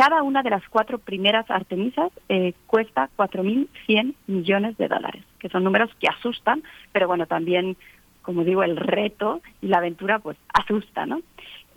Cada 0.00 0.22
una 0.22 0.42
de 0.42 0.48
las 0.48 0.66
cuatro 0.70 0.96
primeras 0.96 1.50
Artemisas 1.50 2.10
eh, 2.30 2.54
cuesta 2.66 3.10
4.100 3.18 4.14
millones 4.28 4.78
de 4.78 4.88
dólares, 4.88 5.22
que 5.38 5.50
son 5.50 5.62
números 5.62 5.90
que 6.00 6.08
asustan, 6.08 6.62
pero 6.90 7.06
bueno, 7.06 7.26
también, 7.26 7.76
como 8.22 8.42
digo, 8.42 8.62
el 8.62 8.78
reto 8.78 9.42
y 9.60 9.66
la 9.66 9.76
aventura 9.76 10.18
pues 10.18 10.38
asusta, 10.54 11.04
¿no? 11.04 11.20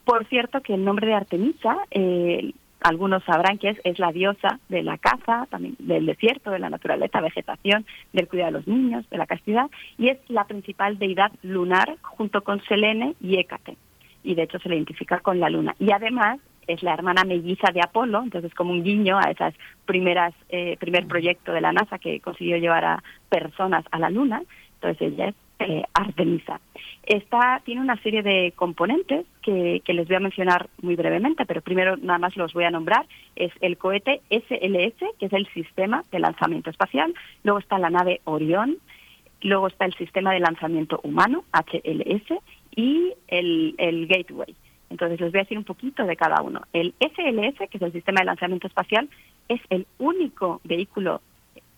Por 0.06 0.26
cierto 0.28 0.62
que 0.62 0.74
el 0.74 0.86
nombre 0.86 1.06
de 1.06 1.16
Artemisa, 1.16 1.80
eh, 1.92 2.54
algunos 2.80 3.26
sabrán 3.26 3.58
que 3.58 3.72
es, 3.72 3.82
es 3.84 4.00
la 4.00 4.14
diosa 4.14 4.58
de 4.70 4.84
la 4.84 4.98
caza, 4.98 5.46
también 5.50 5.76
del 5.80 6.06
desierto, 6.06 6.50
de 6.50 6.60
la 6.60 6.70
naturaleza, 6.70 7.20
vegetación, 7.20 7.86
del 8.14 8.30
cuidado 8.30 8.54
de 8.54 8.58
los 8.60 8.68
niños, 8.70 9.10
de 9.10 9.18
la 9.18 9.28
castidad, 9.28 9.70
y 9.98 10.08
es 10.08 10.18
la 10.30 10.46
principal 10.46 10.98
deidad 10.98 11.34
lunar 11.42 11.98
junto 12.02 12.42
con 12.42 12.64
Selene 12.70 13.16
y 13.20 13.38
Hécate. 13.38 13.76
Y 14.24 14.36
de 14.36 14.44
hecho 14.44 14.60
se 14.60 14.70
le 14.70 14.76
identifica 14.76 15.20
con 15.20 15.42
la 15.42 15.50
luna. 15.50 15.76
Y 15.78 15.92
además 15.92 16.40
es 16.68 16.84
la 16.84 16.94
hermana 16.94 17.24
melliza 17.24 17.72
de 17.72 17.82
Apolo, 17.82 18.22
entonces 18.24 18.54
como 18.54 18.72
un 18.72 18.84
guiño 18.84 19.18
a 19.18 19.32
esas 19.32 19.54
primeras 19.86 20.34
eh, 20.50 20.78
primer 20.80 21.08
proyecto 21.08 21.52
de 21.52 21.62
la 21.62 21.74
NASA 21.74 22.00
que 22.00 22.20
consiguió 22.20 22.58
llevar 22.58 22.86
a 22.86 23.04
personas 23.30 23.86
a 23.92 24.00
la 24.00 24.10
Luna, 24.10 24.44
entonces 24.76 25.14
ella 25.14 25.28
es 25.30 25.36
eh, 25.60 25.84
Artemisa. 25.94 26.60
Esta 27.04 27.62
tiene 27.64 27.82
una 27.82 27.96
serie 28.02 28.24
de 28.24 28.54
componentes 28.56 29.26
que, 29.42 29.82
que, 29.86 29.94
les 29.94 30.08
voy 30.08 30.18
a 30.18 30.22
mencionar 30.22 30.70
muy 30.82 30.96
brevemente, 30.96 31.46
pero 31.46 31.62
primero 31.62 31.96
nada 31.98 32.20
más 32.20 32.36
los 32.36 32.54
voy 32.54 32.64
a 32.64 32.72
nombrar. 32.72 33.06
Es 33.36 33.52
el 33.62 33.78
cohete 33.78 34.22
SLS, 34.30 35.00
que 35.20 35.26
es 35.26 35.34
el 35.34 35.48
sistema 35.54 36.04
de 36.12 36.20
lanzamiento 36.20 36.70
espacial, 36.70 37.14
luego 37.44 37.60
está 37.60 37.78
la 37.78 37.90
nave 37.90 38.22
Orión, 38.24 38.78
luego 39.42 39.68
está 39.68 39.86
el 39.86 39.94
sistema 39.94 40.34
de 40.34 40.40
lanzamiento 40.40 41.00
humano, 41.04 41.44
HLS, 41.54 42.40
y 42.76 43.14
el, 43.28 43.76
el 43.78 44.08
Gateway. 44.08 44.56
Entonces 44.94 45.20
les 45.20 45.32
voy 45.32 45.40
a 45.40 45.44
decir 45.44 45.58
un 45.58 45.64
poquito 45.64 46.06
de 46.06 46.16
cada 46.16 46.42
uno. 46.44 46.62
El 46.72 46.94
SLS, 47.00 47.68
que 47.68 47.78
es 47.78 47.82
el 47.82 47.92
sistema 47.92 48.20
de 48.20 48.26
lanzamiento 48.26 48.68
espacial, 48.68 49.10
es 49.50 49.60
el 49.72 49.88
único 49.98 50.62
vehículo 50.64 51.22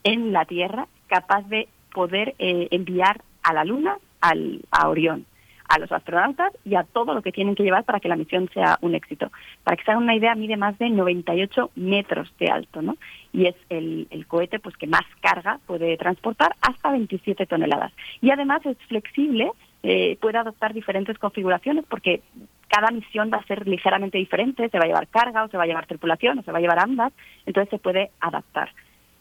en 0.04 0.34
la 0.34 0.44
Tierra 0.44 0.88
capaz 1.08 1.44
de 1.48 1.70
poder 1.94 2.36
eh, 2.40 2.68
enviar 2.72 3.22
a 3.42 3.54
la 3.54 3.64
Luna, 3.64 3.98
al, 4.20 4.60
a 4.70 4.90
Orión, 4.90 5.26
a 5.70 5.80
los 5.80 5.90
astronautas 5.94 6.52
y 6.66 6.76
a 6.76 6.84
todo 6.84 7.14
lo 7.14 7.22
que 7.22 7.32
tienen 7.32 7.56
que 7.56 7.64
llevar 7.64 7.86
para 7.86 8.02
que 8.02 8.10
la 8.10 8.18
misión 8.18 8.50
sea 8.54 8.78
un 8.82 8.96
éxito. 8.96 9.32
Para 9.64 9.78
que 9.78 9.86
se 9.86 9.92
hagan 9.92 10.04
una 10.04 10.16
idea, 10.16 10.36
mide 10.36 10.58
más 10.58 10.78
de 10.78 10.90
98 10.90 11.72
metros 11.76 12.30
de 12.38 12.48
alto, 12.48 12.82
¿no? 12.82 12.98
Y 13.32 13.46
es 13.46 13.56
el, 13.70 14.08
el 14.10 14.28
cohete 14.28 14.60
pues 14.60 14.76
que 14.76 14.88
más 14.88 15.06
carga 15.22 15.60
puede 15.66 15.96
transportar 15.96 16.54
hasta 16.60 16.92
27 16.92 17.46
toneladas. 17.46 17.94
Y 18.22 18.32
además 18.32 18.66
es 18.66 18.78
flexible, 18.90 19.52
eh, 19.88 20.18
puede 20.20 20.40
adoptar 20.40 20.74
diferentes 20.74 21.20
configuraciones 21.20 21.86
porque 21.88 22.22
cada 22.68 22.92
misión 22.92 23.30
va 23.32 23.38
a 23.38 23.46
ser 23.46 23.68
ligeramente 23.68 24.18
diferente, 24.18 24.70
se 24.70 24.78
va 24.78 24.86
a 24.86 24.88
llevar 24.88 25.08
carga 25.08 25.44
o 25.44 25.48
se 25.48 25.58
va 25.58 25.64
a 25.64 25.68
llevar 25.68 25.86
tripulación 25.86 26.40
o 26.40 26.44
se 26.44 26.52
va 26.52 26.58
a 26.58 26.62
llevar 26.62 26.80
ambas, 26.80 27.14
entonces 27.46 27.70
se 27.70 27.78
puede 27.78 28.12
adaptar. 28.20 28.72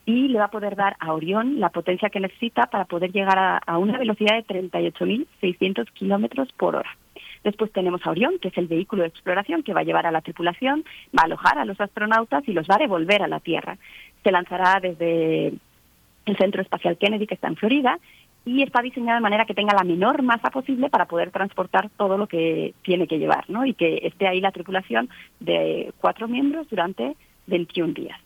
Y 0.07 0.29
le 0.29 0.39
va 0.39 0.47
a 0.47 0.51
poder 0.51 0.77
dar 0.77 0.97
a 0.99 1.15
Orión 1.15 1.61
la 1.61 1.71
potencia 1.71 2.11
que 2.11 2.21
necesita 2.21 2.67
para 2.67 2.85
poder 2.85 3.13
llegar 3.13 3.63
a, 3.67 3.79
una 3.79 3.97
velocidad 3.97 4.37
de 4.37 4.45
38.600 4.45 5.91
kilómetros 5.93 6.53
por 6.53 6.77
hora. 6.77 6.91
Después 7.43 7.73
tenemos 7.73 8.07
a 8.07 8.11
Orión, 8.11 8.39
que 8.39 8.49
es 8.49 8.59
el 8.59 8.67
vehículo 8.67 9.03
de 9.03 9.09
exploración 9.09 9.63
que 9.63 9.73
va 9.73 9.81
a 9.81 9.85
llevar 9.85 10.07
a 10.07 10.11
la 10.11 10.21
tripulación, 10.21 10.85
va 11.17 11.23
a 11.23 11.27
alojar 11.27 11.59
a 11.59 11.65
los 11.65 11.81
astronautas 11.81 12.47
y 12.49 12.53
los 12.53 12.69
va 12.69 12.77
a 12.77 12.79
devolver 12.79 13.23
a 13.23 13.29
la 13.29 13.41
Tierra. 13.41 13.77
Se 14.23 14.33
lanzará 14.33 14.81
desde 14.81 15.53
el 16.27 16.37
Centro 16.39 16.63
Espacial 16.63 16.97
Kennedy, 16.97 17.27
que 17.27 17.35
está 17.35 17.49
en 17.49 17.57
Florida, 17.57 17.99
y 18.45 18.63
está 18.63 18.83
diseñado 18.83 19.17
de 19.17 19.23
manera 19.23 19.47
que 19.47 19.55
tenga 19.55 19.75
la 19.75 19.85
menor 19.85 20.23
masa 20.23 20.51
posible 20.51 20.91
para 20.91 21.07
poder 21.07 21.31
transportar 21.31 21.89
todo 21.97 22.19
lo 22.19 22.27
que 22.27 22.75
tiene 22.83 23.07
que 23.07 23.19
llevar, 23.19 23.49
¿no? 23.49 23.65
Y 23.65 23.75
que 23.75 24.01
esté 24.03 24.27
ahí 24.27 24.41
la 24.41 24.53
tripulación 24.53 25.09
de 25.41 25.93
cuatro 25.99 26.29
miembros 26.29 26.69
durante 26.69 27.17
21 27.47 27.95
días. 27.95 28.19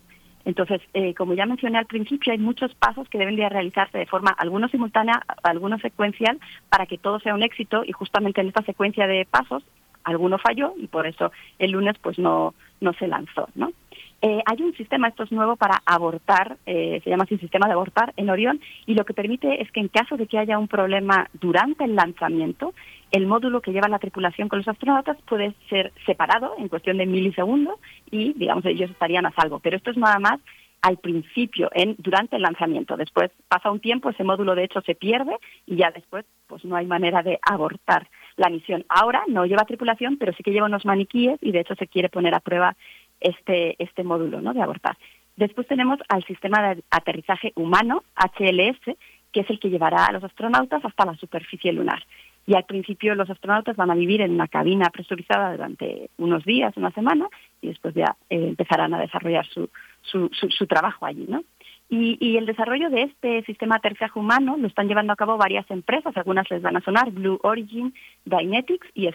Entonces, 0.45 0.81
eh, 0.95 1.15
como 1.15 1.35
ya 1.35 1.47
mencioné 1.47 1.79
al 1.79 1.87
principio, 1.87 2.33
hay 2.33 2.39
muchos 2.39 2.75
pasos 2.75 3.09
que 3.09 3.19
deben 3.19 3.37
de 3.37 3.49
realizarse 3.49 3.99
de 3.99 4.07
forma, 4.07 4.31
algunos 4.31 4.71
simultánea, 4.71 5.23
algunos 5.43 5.81
secuencial, 5.83 6.41
para 6.71 6.87
que 6.87 6.99
todo 6.99 7.21
sea 7.21 7.35
un 7.35 7.43
éxito 7.43 7.83
y 7.85 7.93
justamente 7.93 8.41
en 8.41 8.49
esta 8.49 8.63
secuencia 8.63 9.07
de 9.07 9.27
pasos, 9.27 9.63
alguno 10.05 10.39
falló 10.39 10.73
y 10.79 10.87
por 10.87 11.07
eso 11.07 11.33
el 11.59 11.73
lunes 11.73 11.97
pues 12.01 12.19
no, 12.19 12.55
no 12.81 12.93
se 12.95 13.09
lanzó, 13.09 13.49
¿no? 13.55 13.73
Eh, 14.21 14.43
hay 14.45 14.63
un 14.63 14.75
sistema, 14.75 15.09
esto 15.09 15.23
es 15.23 15.33
nuevo, 15.33 15.57
para 15.57 15.81
abortar, 15.87 16.57
eh, 16.67 17.01
se 17.05 17.11
llama 17.11 17.25
así 17.25 17.39
sistema 17.39 17.67
de 17.69 17.75
abortar 17.75 18.13
en 18.17 18.31
Orión, 18.31 18.61
y 18.87 18.95
lo 18.95 19.05
que 19.05 19.15
permite 19.15 19.63
es 19.63 19.71
que 19.71 19.81
en 19.81 19.89
caso 19.89 20.17
de 20.17 20.27
que 20.27 20.39
haya 20.39 20.59
un 20.59 20.67
problema 20.67 21.29
durante 21.35 21.85
el 21.85 21.95
lanzamiento, 21.95 22.75
el 23.13 23.27
módulo 23.27 23.61
que 23.61 23.73
lleva 23.73 23.89
la 23.89 24.01
tripulación 24.01 24.49
con 24.49 24.59
los 24.59 24.69
astronautas 24.69 25.17
puede 25.23 25.55
ser 25.71 25.93
separado 26.05 26.55
en 26.59 26.69
cuestión 26.69 26.99
de 26.99 27.07
milisegundos 27.07 27.79
y, 28.11 28.33
digamos, 28.35 28.65
ellos 28.67 28.91
estarían 28.91 29.25
a 29.25 29.33
salvo. 29.33 29.61
Pero 29.61 29.77
esto 29.77 29.91
es 29.91 29.97
nada 29.97 30.19
más 30.19 30.41
al 30.83 30.99
principio, 30.99 31.71
en, 31.75 31.97
durante 31.99 32.37
el 32.37 32.43
lanzamiento. 32.43 32.97
Después 32.97 33.31
pasa 33.49 33.71
un 33.71 33.81
tiempo, 33.81 34.11
ese 34.11 34.25
módulo 34.25 34.55
de 34.55 34.65
hecho 34.65 34.81
se 34.83 34.95
pierde 34.95 35.37
y 35.67 35.77
ya 35.77 35.91
después 35.91 36.25
pues 36.47 36.65
no 36.65 36.77
hay 36.77 36.87
manera 36.87 37.23
de 37.23 37.39
abortar 37.43 38.09
la 38.37 38.49
misión. 38.49 38.85
Ahora 38.89 39.23
no 39.27 39.45
lleva 39.45 39.65
tripulación, 39.65 40.17
pero 40.19 40.33
sí 40.33 40.43
que 40.43 40.53
lleva 40.53 40.67
unos 40.67 40.85
maniquíes 40.85 41.39
y 41.43 41.51
de 41.51 41.61
hecho 41.61 41.75
se 41.75 41.89
quiere 41.89 42.09
poner 42.09 42.35
a 42.35 42.41
prueba 42.41 42.77
este, 43.21 43.77
este 43.83 44.05
módulo 44.05 44.41
¿no? 44.41 44.55
de 44.55 44.63
abortar. 44.63 44.97
Después 45.37 45.67
tenemos 45.69 46.01
al 46.09 46.25
sistema 46.25 46.75
de 46.75 46.83
aterrizaje 46.91 47.53
humano, 47.55 48.03
HLS, 48.17 48.97
que 49.33 49.41
es 49.41 49.51
el 49.51 49.61
que 49.61 49.71
llevará 49.71 50.07
a 50.07 50.13
los 50.13 50.25
astronautas 50.25 50.85
hasta 50.85 51.07
la 51.07 51.15
superficie 51.17 51.73
lunar. 51.73 52.03
Y 52.47 52.57
al 52.57 52.65
principio 52.65 53.15
los 53.15 53.29
astronautas 53.29 53.77
van 53.77 53.91
a 53.91 53.95
vivir 53.95 54.23
en 54.23 54.33
una 54.33 54.49
cabina 54.49 54.91
presurizada 54.91 55.53
durante 55.53 56.11
unos 56.17 56.45
días, 56.45 56.77
una 56.77 56.91
semana, 56.93 57.29
y 57.61 57.69
después 57.69 57.95
ya 57.95 58.17
eh, 58.31 58.49
empezarán 58.49 58.95
a 58.95 58.99
desarrollar 58.99 59.47
su, 59.47 59.69
su, 60.01 60.29
su, 60.33 60.67
trabajo 60.67 61.05
allí, 61.05 61.27
¿no? 61.29 61.45
Y, 61.91 62.17
y, 62.21 62.37
el 62.37 62.47
desarrollo 62.47 62.91
de 62.91 63.03
este 63.03 63.43
sistema 63.45 63.75
de 63.75 63.79
aterrizaje 63.79 64.19
humano 64.19 64.57
lo 64.57 64.67
están 64.67 64.89
llevando 64.89 65.13
a 65.13 65.17
cabo 65.17 65.37
varias 65.37 65.71
empresas, 65.71 66.17
algunas 66.17 66.51
les 66.51 66.63
van 66.63 66.77
a 66.77 66.81
sonar, 66.81 67.11
Blue 67.11 67.39
Origin, 67.43 67.95
Dynetics 68.25 68.89
y 68.95 69.07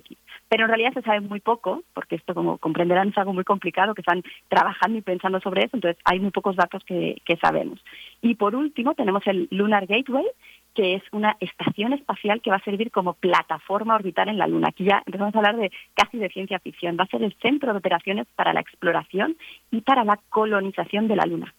SpaceX 0.00 0.22
pero 0.52 0.64
en 0.64 0.68
realidad 0.68 0.92
se 0.92 1.00
sabe 1.00 1.20
muy 1.22 1.40
poco, 1.40 1.82
porque 1.94 2.16
esto, 2.16 2.34
como 2.34 2.58
comprenderán, 2.58 3.08
es 3.08 3.16
algo 3.16 3.32
muy 3.32 3.42
complicado, 3.42 3.94
que 3.94 4.02
están 4.02 4.22
trabajando 4.48 4.98
y 4.98 5.00
pensando 5.00 5.40
sobre 5.40 5.64
eso, 5.64 5.78
entonces 5.78 5.98
hay 6.04 6.20
muy 6.20 6.30
pocos 6.30 6.56
datos 6.56 6.84
que, 6.84 7.16
sabemos. 7.40 7.82
Y 8.20 8.34
por 8.34 8.54
último, 8.54 8.92
tenemos 8.92 9.26
el 9.26 9.48
Lunar 9.50 9.86
Gateway, 9.86 10.26
que 10.74 10.96
es 10.96 11.02
una 11.10 11.38
estación 11.40 11.94
espacial 11.94 12.42
que 12.42 12.50
va 12.50 12.56
a 12.56 12.64
servir 12.64 12.90
como 12.90 13.14
plataforma 13.14 13.94
orbital 13.94 14.28
en 14.28 14.36
la 14.36 14.46
Luna. 14.46 14.68
Aquí 14.68 14.84
ya 14.84 15.02
empezamos 15.06 15.34
a 15.34 15.38
hablar 15.38 15.56
de 15.56 15.72
casi 15.94 16.18
de 16.18 16.28
ciencia 16.28 16.58
ficción. 16.58 16.98
Va 17.00 17.04
a 17.04 17.06
ser 17.06 17.22
el 17.22 17.34
centro 17.40 17.72
de 17.72 17.78
operaciones 17.78 18.26
para 18.36 18.52
la 18.52 18.60
exploración 18.60 19.38
y 19.70 19.80
para 19.80 20.04
la 20.04 20.20
colonización 20.28 21.08
de 21.08 21.16
la 21.16 21.24
Luna. 21.24 21.54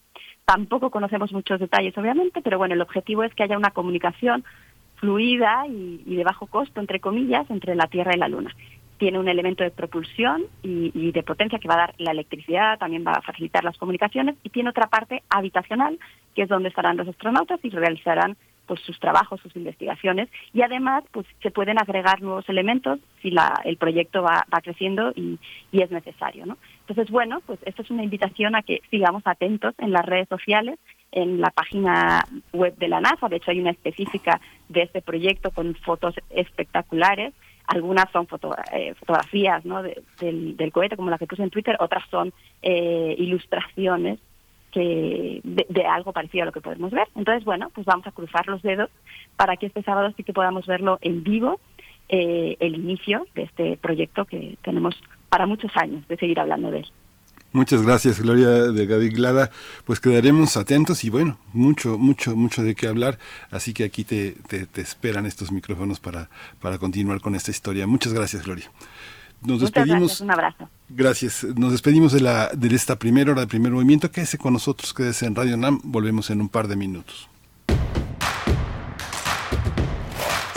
Tampoco 0.45 0.91
conocemos 0.91 1.33
muchos 1.33 1.59
detalles, 1.59 1.97
obviamente, 1.97 2.43
pero 2.43 2.59
bueno, 2.59 2.75
el 2.75 2.81
objetivo 2.81 3.23
es 3.23 3.33
que 3.33 3.41
haya 3.41 3.57
una 3.57 3.71
comunicación 3.71 4.43
fluida 5.03 5.65
y, 5.67 6.15
de 6.15 6.23
bajo 6.23 6.47
costo, 6.47 6.79
entre 6.79 7.01
comillas, 7.01 7.49
entre 7.49 7.75
la 7.75 7.87
Tierra 7.87 8.15
y 8.15 8.19
la 8.19 8.29
Luna 8.29 8.55
tiene 8.97 9.19
un 9.19 9.27
elemento 9.27 9.65
de 9.65 9.71
propulsión 9.71 10.43
y, 10.61 11.11
de 11.11 11.23
potencia 11.23 11.59
que 11.59 11.67
va 11.67 11.73
a 11.73 11.85
dar 11.85 11.95
la 11.97 12.11
electricidad, 12.11 12.79
también 12.79 13.03
va 13.05 13.11
a 13.11 13.21
facilitar 13.21 13.61
las 13.65 13.77
comunicaciones 13.77 14.37
y 14.43 14.49
tiene 14.49 14.69
otra 14.69 14.87
parte 14.87 15.23
habitacional, 15.29 15.99
que 16.33 16.43
es 16.43 16.47
donde 16.47 16.69
estarán 16.69 16.95
los 16.95 17.09
astronautas 17.09 17.59
y 17.63 17.69
realizarán 17.69 18.37
pues 18.65 18.79
sus 18.79 18.97
trabajos, 19.01 19.41
sus 19.41 19.53
investigaciones 19.57 20.29
y 20.53 20.61
además 20.61 21.03
pues 21.11 21.27
se 21.41 21.51
pueden 21.51 21.79
agregar 21.79 22.21
nuevos 22.21 22.47
elementos 22.47 22.99
si 23.21 23.29
la, 23.29 23.59
el 23.65 23.75
proyecto 23.75 24.21
va, 24.23 24.45
va 24.53 24.61
creciendo 24.61 25.11
y, 25.13 25.37
y, 25.73 25.81
es 25.81 25.91
necesario, 25.91 26.45
¿no? 26.45 26.57
Entonces, 26.87 27.11
bueno, 27.11 27.41
pues 27.45 27.59
esto 27.65 27.81
es 27.81 27.91
una 27.91 28.03
invitación 28.03 28.55
a 28.55 28.61
que 28.61 28.81
sigamos 28.89 29.23
atentos 29.25 29.75
en 29.79 29.91
las 29.91 30.05
redes 30.05 30.29
sociales, 30.29 30.79
en 31.13 31.39
la 31.39 31.51
página 31.51 32.25
web 32.51 32.75
de 32.77 32.87
la 32.87 32.99
NASA, 32.99 33.29
de 33.29 33.37
hecho 33.37 33.51
hay 33.51 33.59
una 33.59 33.69
específica 33.71 34.41
de 34.67 34.81
este 34.81 35.01
proyecto 35.01 35.51
con 35.51 35.75
fotos 35.75 36.15
espectaculares, 36.31 37.33
algunas 37.67 38.11
son 38.11 38.27
foto, 38.27 38.55
eh, 38.73 38.93
fotografías 38.95 39.63
¿no? 39.63 39.83
del, 39.83 40.57
del, 40.57 40.71
cohete, 40.71 40.97
como 40.97 41.11
la 41.11 41.17
que 41.17 41.27
puse 41.27 41.43
en 41.43 41.49
Twitter, 41.49 41.77
otras 41.79 42.03
son 42.09 42.33
eh, 42.61 43.15
ilustraciones 43.17 44.19
que 44.71 45.39
de, 45.43 45.85
algo 45.85 46.11
parecido 46.13 46.43
a 46.43 46.45
lo 46.47 46.51
que 46.51 46.61
podemos 46.61 46.91
ver. 46.91 47.07
Entonces, 47.15 47.45
bueno, 47.45 47.69
pues 47.73 47.85
vamos 47.85 48.07
a 48.07 48.11
cruzar 48.11 48.47
los 48.47 48.61
dedos 48.63 48.89
para 49.37 49.55
que 49.55 49.67
este 49.67 49.83
sábado 49.83 50.11
sí 50.17 50.23
que 50.23 50.33
podamos 50.33 50.65
verlo 50.65 50.97
en 51.01 51.23
vivo, 51.23 51.59
eh, 52.09 52.57
el 52.59 52.75
inicio 52.75 53.27
de 53.35 53.43
este 53.43 53.77
proyecto 53.77 54.25
que 54.25 54.57
tenemos 54.63 54.99
para 55.29 55.45
muchos 55.45 55.71
años 55.77 56.05
de 56.07 56.17
seguir 56.17 56.39
hablando 56.39 56.71
de 56.71 56.79
él. 56.79 56.91
Muchas 57.53 57.83
gracias, 57.83 58.19
Gloria 58.19 58.49
de 58.49 58.85
Gaviglada. 58.87 59.51
Pues 59.85 59.99
quedaremos 59.99 60.57
atentos 60.57 61.03
y 61.03 61.11
bueno, 61.11 61.37
mucho, 61.53 61.99
mucho, 61.99 62.35
mucho 62.35 62.63
de 62.63 62.73
qué 62.73 62.87
hablar. 62.87 63.19
Así 63.51 63.73
que 63.73 63.83
aquí 63.83 64.03
te, 64.03 64.31
te, 64.47 64.65
te 64.65 64.81
esperan 64.81 65.27
estos 65.27 65.51
micrófonos 65.51 65.99
para, 65.99 66.29
para 66.59 66.79
continuar 66.79 67.21
con 67.21 67.35
esta 67.35 67.51
historia. 67.51 67.85
Muchas 67.85 68.11
gracias, 68.11 68.43
Gloria. 68.43 68.71
Nos 69.43 69.61
despedimos. 69.61 69.99
Gracias, 69.99 70.21
un 70.21 70.31
abrazo. 70.31 70.69
Gracias. 70.89 71.43
Nos 71.55 71.71
despedimos 71.71 72.11
de, 72.11 72.21
la, 72.21 72.49
de 72.53 72.75
esta 72.75 72.97
primera 72.97 73.31
hora 73.31 73.41
de 73.41 73.47
primer 73.47 73.71
movimiento. 73.71 74.09
Quédese 74.09 74.37
con 74.37 74.53
nosotros, 74.53 74.93
quédese 74.93 75.25
en 75.27 75.35
Radio 75.35 75.55
NAM. 75.55 75.79
Volvemos 75.83 76.29
en 76.29 76.41
un 76.41 76.49
par 76.49 76.67
de 76.67 76.75
minutos. 76.75 77.29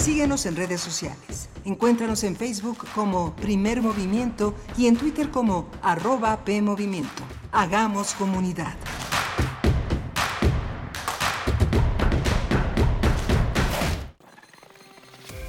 Síguenos 0.06 0.46
en 0.46 0.54
redes 0.54 0.80
sociales. 0.80 1.48
Encuéntranos 1.64 2.22
en 2.22 2.36
Facebook 2.36 2.86
como 2.94 3.34
Primer 3.34 3.82
Movimiento 3.82 4.54
y 4.78 4.86
en 4.86 4.96
Twitter 4.96 5.32
como 5.32 5.68
arroba 5.82 6.44
PMovimiento. 6.44 7.24
Hagamos 7.50 8.14
comunidad. 8.14 8.72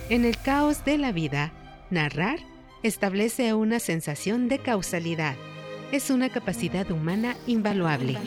En 0.09 0.25
el 0.25 0.35
caos 0.39 0.83
de 0.83 0.97
la 0.97 1.11
vida, 1.11 1.53
narrar 1.91 2.39
establece 2.81 3.53
una 3.53 3.79
sensación 3.79 4.47
de 4.47 4.57
causalidad. 4.57 5.35
Es 5.91 6.09
una 6.09 6.29
capacidad 6.29 6.89
humana 6.89 7.37
invaluable. 7.45 8.17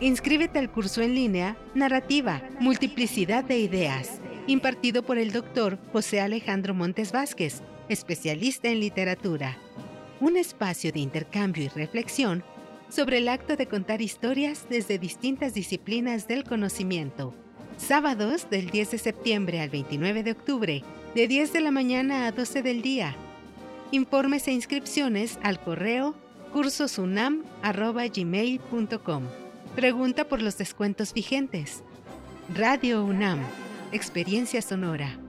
Inscríbete 0.00 0.58
al 0.58 0.70
curso 0.70 1.02
en 1.02 1.14
línea 1.14 1.58
Narrativa, 1.74 2.40
Multiplicidad 2.60 3.44
de 3.44 3.58
Ideas, 3.58 4.20
impartido 4.46 5.02
por 5.02 5.18
el 5.18 5.32
doctor 5.32 5.78
José 5.92 6.20
Alejandro 6.20 6.74
Montes 6.74 7.10
Vázquez, 7.12 7.62
especialista 7.88 8.68
en 8.68 8.80
literatura. 8.80 9.56
Un 10.20 10.36
espacio 10.36 10.92
de 10.92 11.00
intercambio 11.00 11.64
y 11.64 11.68
reflexión 11.68 12.44
sobre 12.88 13.18
el 13.18 13.28
acto 13.28 13.56
de 13.56 13.66
contar 13.66 14.00
historias 14.02 14.66
desde 14.68 14.98
distintas 14.98 15.54
disciplinas 15.54 16.28
del 16.28 16.44
conocimiento. 16.44 17.34
Sábados 17.76 18.48
del 18.50 18.70
10 18.70 18.92
de 18.92 18.98
septiembre 18.98 19.60
al 19.60 19.70
29 19.70 20.22
de 20.22 20.30
octubre 20.32 20.84
de 21.14 21.28
10 21.28 21.52
de 21.52 21.60
la 21.60 21.70
mañana 21.70 22.26
a 22.26 22.32
12 22.32 22.62
del 22.62 22.80
día. 22.82 23.16
Informes 23.90 24.48
e 24.48 24.52
inscripciones 24.52 25.38
al 25.42 25.60
correo 25.60 26.14
cursosunam.gmail.com. 26.52 29.22
Pregunta 29.74 30.28
por 30.28 30.40
los 30.40 30.56
descuentos 30.56 31.12
vigentes. 31.12 31.82
Radio 32.54 33.04
UNAM, 33.04 33.40
Experiencia 33.94 34.60
Sonora. 34.60 35.23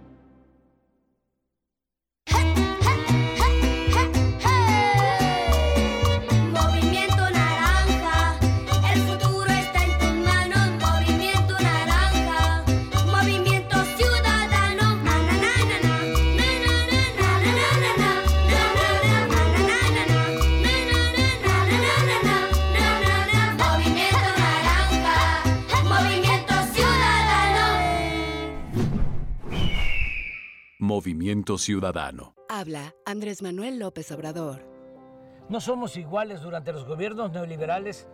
Movimiento 30.85 31.57
Ciudadano. 31.57 32.35
Habla 32.47 32.93
Andrés 33.05 33.41
Manuel 33.41 33.79
López 33.79 34.11
Obrador. 34.11 34.61
No 35.49 35.59
somos 35.59 35.97
iguales 35.97 36.41
durante 36.41 36.71
los 36.71 36.85
gobiernos 36.85 37.31
neoliberales. 37.31 38.07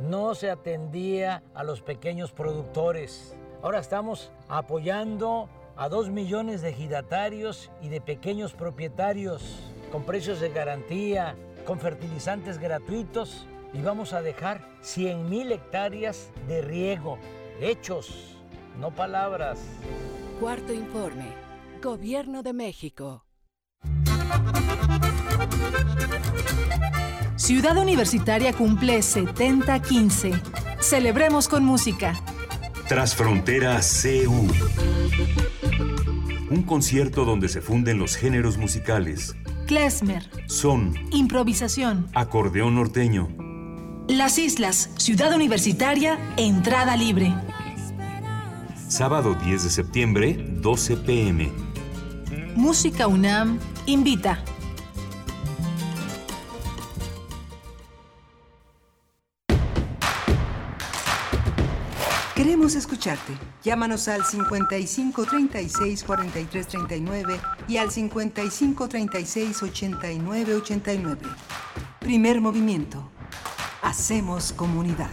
No 0.00 0.34
se 0.34 0.50
atendía 0.50 1.42
a 1.54 1.64
los 1.64 1.82
pequeños 1.82 2.32
productores. 2.32 3.36
Ahora 3.62 3.78
estamos 3.78 4.32
apoyando 4.48 5.50
a 5.76 5.90
dos 5.90 6.08
millones 6.08 6.62
de 6.62 6.70
ejidatarios 6.70 7.70
y 7.82 7.88
de 7.88 8.00
pequeños 8.00 8.54
propietarios 8.54 9.60
con 9.92 10.04
precios 10.04 10.40
de 10.40 10.48
garantía, 10.48 11.36
con 11.66 11.78
fertilizantes 11.78 12.58
gratuitos 12.58 13.46
y 13.74 13.82
vamos 13.82 14.14
a 14.14 14.22
dejar 14.22 14.66
100 14.80 15.28
mil 15.28 15.52
hectáreas 15.52 16.30
de 16.48 16.62
riego. 16.62 17.18
Hechos, 17.60 18.38
no 18.80 18.92
palabras. 18.92 19.60
Cuarto 20.40 20.72
informe. 20.72 21.43
Gobierno 21.84 22.42
de 22.42 22.54
México. 22.54 23.26
Ciudad 27.36 27.76
Universitaria 27.76 28.54
cumple 28.54 29.02
7015. 29.02 30.32
Celebremos 30.80 31.46
con 31.46 31.62
música. 31.62 32.14
Trasfrontera 32.88 33.80
CU. 33.80 34.48
Un 36.48 36.62
concierto 36.62 37.26
donde 37.26 37.50
se 37.50 37.60
funden 37.60 37.98
los 37.98 38.16
géneros 38.16 38.56
musicales. 38.56 39.36
Klezmer. 39.66 40.30
Son. 40.46 40.94
Improvisación. 41.12 42.08
Acordeón 42.14 42.76
norteño. 42.76 43.28
Las 44.08 44.38
Islas, 44.38 44.88
Ciudad 44.96 45.34
Universitaria, 45.34 46.18
entrada 46.38 46.96
libre. 46.96 47.34
Sábado 48.88 49.34
10 49.34 49.64
de 49.64 49.68
septiembre, 49.70 50.46
12 50.62 50.96
pm. 50.96 51.73
Música 52.56 53.08
UNAM 53.08 53.58
invita. 53.86 54.38
Queremos 62.36 62.76
escucharte. 62.76 63.32
Llámanos 63.64 64.06
al 64.06 64.24
55 64.24 65.24
36 65.24 66.04
43 66.04 66.68
39 66.68 67.40
y 67.66 67.78
al 67.78 67.90
55 67.90 68.88
36 68.88 69.62
89 69.62 70.54
89. 70.54 71.22
Primer 71.98 72.40
movimiento. 72.40 73.10
Hacemos 73.82 74.52
comunidad. 74.52 75.10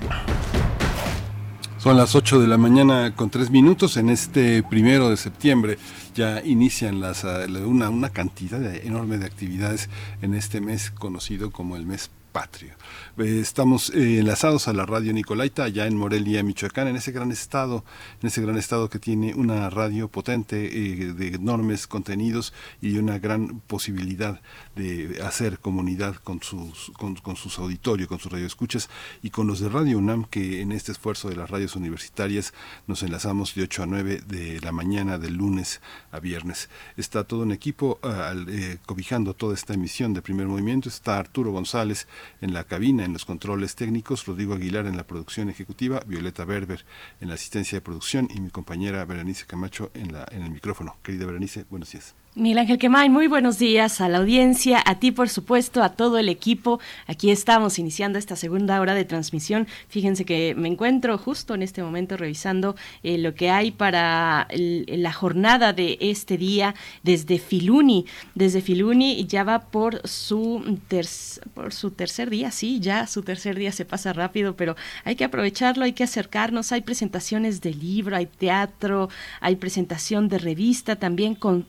Son 1.81 1.97
las 1.97 2.13
8 2.13 2.39
de 2.39 2.47
la 2.47 2.59
mañana 2.59 3.15
con 3.15 3.31
3 3.31 3.49
minutos 3.49 3.97
en 3.97 4.09
este 4.09 4.61
primero 4.61 5.09
de 5.09 5.17
septiembre. 5.17 5.79
Ya 6.13 6.41
inician 6.43 6.99
las, 6.99 7.23
ah, 7.23 7.45
una, 7.65 7.89
una 7.89 8.09
cantidad 8.09 8.63
enorme 8.75 9.17
de 9.17 9.25
actividades 9.25 9.89
en 10.21 10.33
este 10.33 10.59
mes 10.59 10.91
conocido 10.91 11.51
como 11.51 11.75
el 11.75 11.85
mes 11.85 12.09
patrio. 12.31 12.73
Eh, 13.17 13.39
estamos 13.41 13.89
eh, 13.91 14.19
enlazados 14.19 14.67
a 14.67 14.73
la 14.73 14.85
radio 14.85 15.13
Nicolaita, 15.13 15.63
allá 15.65 15.85
en 15.85 15.95
Morelia, 15.95 16.43
Michoacán, 16.43 16.87
en 16.87 16.95
ese 16.95 17.11
gran 17.11 17.31
estado, 17.31 17.83
en 18.21 18.27
ese 18.27 18.41
gran 18.41 18.57
estado 18.57 18.89
que 18.89 18.99
tiene 18.99 19.35
una 19.35 19.69
radio 19.69 20.07
potente 20.07 20.65
eh, 20.65 21.13
de 21.13 21.27
enormes 21.35 21.87
contenidos 21.87 22.53
y 22.81 22.97
una 22.97 23.19
gran 23.19 23.59
posibilidad 23.61 24.41
de 24.75 25.21
hacer 25.23 25.59
comunidad 25.59 26.15
con 26.15 26.41
sus, 26.41 26.91
con, 26.97 27.35
sus 27.35 27.59
auditorios, 27.59 28.07
con 28.07 28.19
sus 28.19 28.31
radioescuchas 28.31 28.89
y 29.21 29.29
con 29.29 29.47
los 29.47 29.59
de 29.59 29.69
Radio 29.69 29.97
UNAM, 29.97 30.25
que 30.25 30.61
en 30.61 30.71
este 30.71 30.91
esfuerzo 30.91 31.29
de 31.29 31.35
las 31.35 31.49
radios 31.49 31.75
universitarias 31.75 32.53
nos 32.87 33.03
enlazamos 33.03 33.53
de 33.55 33.63
8 33.63 33.83
a 33.83 33.85
9 33.85 34.21
de 34.27 34.59
la 34.61 34.71
mañana 34.71 35.17
del 35.17 35.35
lunes 35.35 35.81
a 36.11 36.19
viernes. 36.19 36.69
Está 36.97 37.23
todo 37.23 37.41
un 37.41 37.51
equipo 37.51 37.99
cobijando 38.85 39.33
toda 39.33 39.53
esta 39.53 39.73
emisión 39.73 40.13
de 40.13 40.21
primer 40.21 40.47
movimiento. 40.47 40.89
Está 40.89 41.17
Arturo 41.17 41.51
González 41.51 42.07
en 42.41 42.53
la 42.53 42.63
cabina, 42.63 43.05
en 43.05 43.13
los 43.13 43.25
controles 43.25 43.75
técnicos, 43.75 44.25
Rodrigo 44.25 44.53
Aguilar 44.53 44.85
en 44.85 44.97
la 44.97 45.05
producción 45.05 45.49
ejecutiva, 45.49 46.01
Violeta 46.05 46.45
Berber 46.45 46.85
en 47.19 47.27
la 47.27 47.35
asistencia 47.35 47.77
de 47.77 47.81
producción 47.81 48.27
y 48.33 48.39
mi 48.39 48.49
compañera 48.49 49.05
Berenice 49.05 49.45
Camacho 49.45 49.91
en, 49.93 50.13
la, 50.13 50.27
en 50.31 50.43
el 50.43 50.51
micrófono. 50.51 50.97
Querida 51.03 51.25
Berenice, 51.25 51.65
buenos 51.69 51.91
días. 51.91 52.20
Miguel 52.33 52.59
Ángel 52.59 52.77
Quemay, 52.77 53.09
muy 53.09 53.27
buenos 53.27 53.59
días 53.59 53.99
a 53.99 54.07
la 54.07 54.19
audiencia, 54.19 54.81
a 54.85 54.99
ti 54.99 55.11
por 55.11 55.27
supuesto, 55.27 55.83
a 55.83 55.89
todo 55.89 56.17
el 56.17 56.29
equipo. 56.29 56.79
Aquí 57.05 57.29
estamos 57.29 57.77
iniciando 57.77 58.17
esta 58.17 58.37
segunda 58.37 58.79
hora 58.79 58.93
de 58.95 59.03
transmisión. 59.03 59.67
Fíjense 59.89 60.23
que 60.23 60.55
me 60.55 60.69
encuentro 60.69 61.17
justo 61.17 61.55
en 61.55 61.61
este 61.61 61.83
momento 61.83 62.15
revisando 62.15 62.77
eh, 63.03 63.17
lo 63.17 63.35
que 63.35 63.49
hay 63.49 63.71
para 63.71 64.47
la 64.49 65.11
jornada 65.11 65.73
de 65.73 65.97
este 65.99 66.37
día 66.37 66.73
desde 67.03 67.37
Filuni. 67.37 68.05
Desde 68.33 68.61
Filuni 68.61 69.25
ya 69.25 69.43
va 69.43 69.59
por 69.59 70.07
su, 70.07 70.79
por 71.53 71.73
su 71.73 71.91
tercer 71.91 72.29
día, 72.29 72.51
sí, 72.51 72.79
ya 72.79 73.07
su 73.07 73.23
tercer 73.23 73.59
día 73.59 73.73
se 73.73 73.83
pasa 73.83 74.13
rápido, 74.13 74.55
pero 74.55 74.77
hay 75.03 75.17
que 75.17 75.25
aprovecharlo, 75.25 75.83
hay 75.83 75.91
que 75.91 76.05
acercarnos. 76.05 76.71
Hay 76.71 76.79
presentaciones 76.79 77.59
de 77.59 77.73
libro, 77.73 78.15
hay 78.15 78.27
teatro, 78.27 79.09
hay 79.41 79.57
presentación 79.57 80.29
de 80.29 80.37
revista, 80.37 80.95
también 80.95 81.35
con 81.35 81.63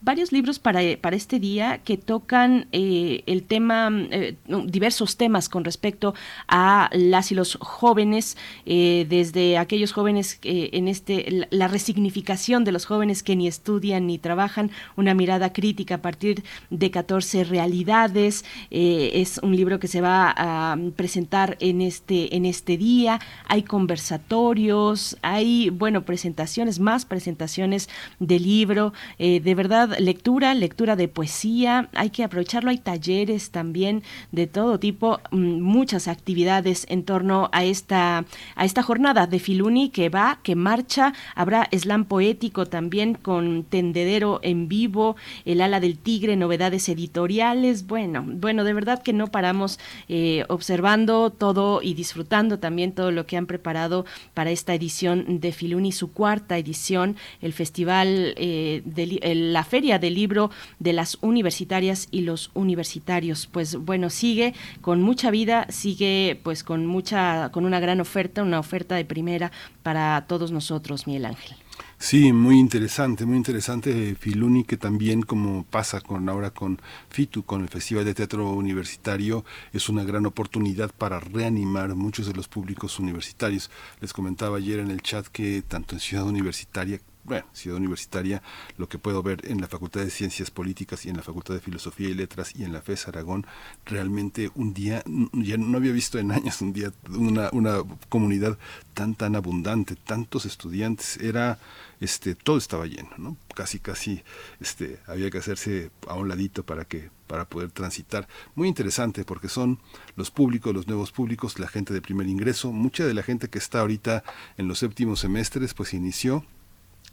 varios 0.00 0.32
libros 0.32 0.58
para, 0.58 0.80
para 1.00 1.16
este 1.16 1.38
día 1.38 1.78
que 1.78 1.96
tocan 1.96 2.66
eh, 2.72 3.22
el 3.26 3.42
tema, 3.42 3.90
eh, 4.10 4.36
diversos 4.66 5.16
temas 5.16 5.48
con 5.48 5.64
respecto 5.64 6.14
a 6.48 6.88
las 6.92 7.32
y 7.32 7.34
los 7.34 7.58
jóvenes, 7.60 8.36
eh, 8.66 9.06
desde 9.08 9.58
aquellos 9.58 9.92
jóvenes 9.92 10.38
en 10.42 10.88
este, 10.88 11.46
la 11.50 11.68
resignificación 11.68 12.64
de 12.64 12.72
los 12.72 12.86
jóvenes 12.86 13.22
que 13.22 13.36
ni 13.36 13.48
estudian 13.48 14.06
ni 14.06 14.18
trabajan, 14.18 14.70
una 14.96 15.14
mirada 15.14 15.52
crítica 15.52 15.96
a 15.96 16.02
partir 16.02 16.44
de 16.70 16.90
14 16.90 17.44
realidades. 17.44 18.44
es 18.70 19.38
un 19.42 19.56
libro 19.56 19.78
que 19.80 19.88
se 19.88 20.00
va 20.00 20.34
a 20.36 20.76
presentar 20.94 21.56
en 21.60 21.80
este, 21.80 22.36
en 22.36 22.46
este 22.46 22.76
día. 22.76 23.20
Hay 23.48 23.62
conversatorios, 23.62 25.16
hay, 25.22 25.70
bueno, 25.70 26.02
presentaciones, 26.02 26.78
más 26.78 27.04
presentaciones 27.04 27.88
de 28.20 28.38
libro. 28.38 28.92
Eh, 29.18 29.40
de 29.40 29.54
verdad, 29.54 29.98
lectura, 29.98 30.54
lectura 30.54 30.96
de 30.96 31.08
poesía, 31.08 31.88
hay 31.94 32.10
que 32.10 32.24
aprovecharlo, 32.24 32.70
hay 32.70 32.78
talleres 32.78 33.50
también 33.50 34.02
de 34.32 34.46
todo 34.46 34.78
tipo, 34.78 35.20
mm, 35.30 35.60
muchas 35.60 36.08
actividades 36.08 36.86
en 36.88 37.04
torno 37.04 37.48
a 37.52 37.64
esta, 37.64 38.24
a 38.54 38.64
esta 38.64 38.82
jornada 38.82 39.26
de 39.26 39.38
Filuni 39.38 39.90
que 39.90 40.08
va, 40.08 40.38
que 40.42 40.54
marcha, 40.54 41.12
habrá 41.34 41.68
slam 41.72 42.04
poético 42.04 42.66
también 42.66 43.14
con 43.14 43.64
tendedero 43.64 44.40
en 44.42 44.68
vivo, 44.68 45.16
el 45.44 45.60
ala 45.60 45.80
del 45.80 45.98
tigre, 45.98 46.36
novedades 46.36 46.88
editoriales, 46.88 47.86
bueno, 47.86 48.24
bueno, 48.26 48.64
de 48.64 48.72
verdad 48.72 49.02
que 49.02 49.12
no 49.12 49.28
paramos 49.28 49.78
eh, 50.08 50.44
observando 50.48 51.30
todo 51.30 51.82
y 51.82 51.94
disfrutando 51.94 52.58
también 52.58 52.92
todo 52.92 53.10
lo 53.10 53.26
que 53.26 53.36
han 53.36 53.46
preparado 53.46 54.04
para 54.34 54.50
esta 54.50 54.74
edición 54.74 55.40
de 55.40 55.52
Filuni, 55.52 55.92
su 55.92 56.12
cuarta 56.12 56.58
edición, 56.58 57.16
el 57.40 57.52
Festival 57.52 58.34
eh, 58.36 58.82
la 58.96 59.64
Feria 59.64 59.98
del 59.98 60.14
Libro 60.14 60.50
de 60.78 60.92
las 60.92 61.18
Universitarias 61.20 62.08
y 62.10 62.22
los 62.22 62.50
Universitarios. 62.54 63.46
Pues 63.46 63.76
bueno, 63.76 64.10
sigue 64.10 64.54
con 64.80 65.02
mucha 65.02 65.30
vida, 65.30 65.66
sigue 65.68 66.40
pues 66.42 66.64
con 66.64 66.86
mucha, 66.86 67.50
con 67.52 67.64
una 67.64 67.80
gran 67.80 68.00
oferta, 68.00 68.42
una 68.42 68.60
oferta 68.60 68.94
de 68.94 69.04
primera 69.04 69.52
para 69.82 70.24
todos 70.26 70.52
nosotros, 70.52 71.06
Miguel 71.06 71.26
Ángel. 71.26 71.56
Sí, 71.98 72.32
muy 72.32 72.58
interesante, 72.58 73.24
muy 73.24 73.36
interesante 73.38 74.14
Filuni, 74.16 74.64
que 74.64 74.76
también 74.76 75.22
como 75.22 75.64
pasa 75.64 76.00
con 76.00 76.28
ahora 76.28 76.50
con 76.50 76.80
FITU, 77.10 77.44
con 77.44 77.62
el 77.62 77.68
Festival 77.68 78.04
de 78.04 78.14
Teatro 78.14 78.50
Universitario, 78.52 79.44
es 79.72 79.88
una 79.88 80.04
gran 80.04 80.26
oportunidad 80.26 80.90
para 80.92 81.20
reanimar 81.20 81.94
muchos 81.94 82.26
de 82.26 82.34
los 82.34 82.48
públicos 82.48 82.98
universitarios. 82.98 83.70
Les 84.00 84.12
comentaba 84.12 84.58
ayer 84.58 84.80
en 84.80 84.90
el 84.90 85.00
chat 85.00 85.26
que 85.26 85.62
tanto 85.62 85.94
en 85.94 86.00
Ciudad 86.00 86.26
Universitaria 86.26 87.00
bueno, 87.26 87.44
ciudad 87.52 87.78
universitaria, 87.78 88.42
lo 88.78 88.88
que 88.88 88.98
puedo 88.98 89.22
ver 89.22 89.42
en 89.46 89.60
la 89.60 89.66
Facultad 89.66 90.00
de 90.00 90.10
Ciencias 90.10 90.50
Políticas 90.50 91.04
y 91.04 91.10
en 91.10 91.16
la 91.16 91.22
Facultad 91.22 91.54
de 91.54 91.60
Filosofía 91.60 92.08
y 92.08 92.14
Letras 92.14 92.54
y 92.54 92.64
en 92.64 92.72
la 92.72 92.80
FES 92.80 93.08
Aragón, 93.08 93.46
realmente 93.84 94.50
un 94.54 94.72
día, 94.72 95.02
ya 95.32 95.56
no 95.56 95.76
había 95.76 95.92
visto 95.92 96.18
en 96.18 96.30
años 96.32 96.60
un 96.62 96.72
día 96.72 96.92
una, 97.10 97.50
una 97.52 97.82
comunidad 98.08 98.58
tan, 98.94 99.14
tan 99.14 99.34
abundante, 99.34 99.96
tantos 99.96 100.46
estudiantes, 100.46 101.16
era, 101.18 101.58
este, 102.00 102.34
todo 102.34 102.58
estaba 102.58 102.86
lleno, 102.86 103.10
¿no? 103.18 103.36
Casi, 103.54 103.80
casi, 103.80 104.22
este, 104.60 105.00
había 105.06 105.30
que 105.30 105.38
hacerse 105.38 105.90
a 106.06 106.14
un 106.14 106.28
ladito 106.28 106.64
para 106.64 106.84
que, 106.84 107.10
para 107.26 107.46
poder 107.46 107.70
transitar. 107.72 108.28
Muy 108.54 108.68
interesante 108.68 109.24
porque 109.24 109.48
son 109.48 109.80
los 110.14 110.30
públicos, 110.30 110.72
los 110.72 110.86
nuevos 110.86 111.12
públicos, 111.12 111.58
la 111.58 111.68
gente 111.68 111.92
de 111.92 112.00
primer 112.00 112.26
ingreso, 112.28 112.72
mucha 112.72 113.04
de 113.04 113.14
la 113.14 113.22
gente 113.22 113.48
que 113.48 113.58
está 113.58 113.80
ahorita 113.80 114.22
en 114.56 114.68
los 114.68 114.78
séptimos 114.78 115.20
semestres, 115.20 115.74
pues 115.74 115.92
inició 115.92 116.44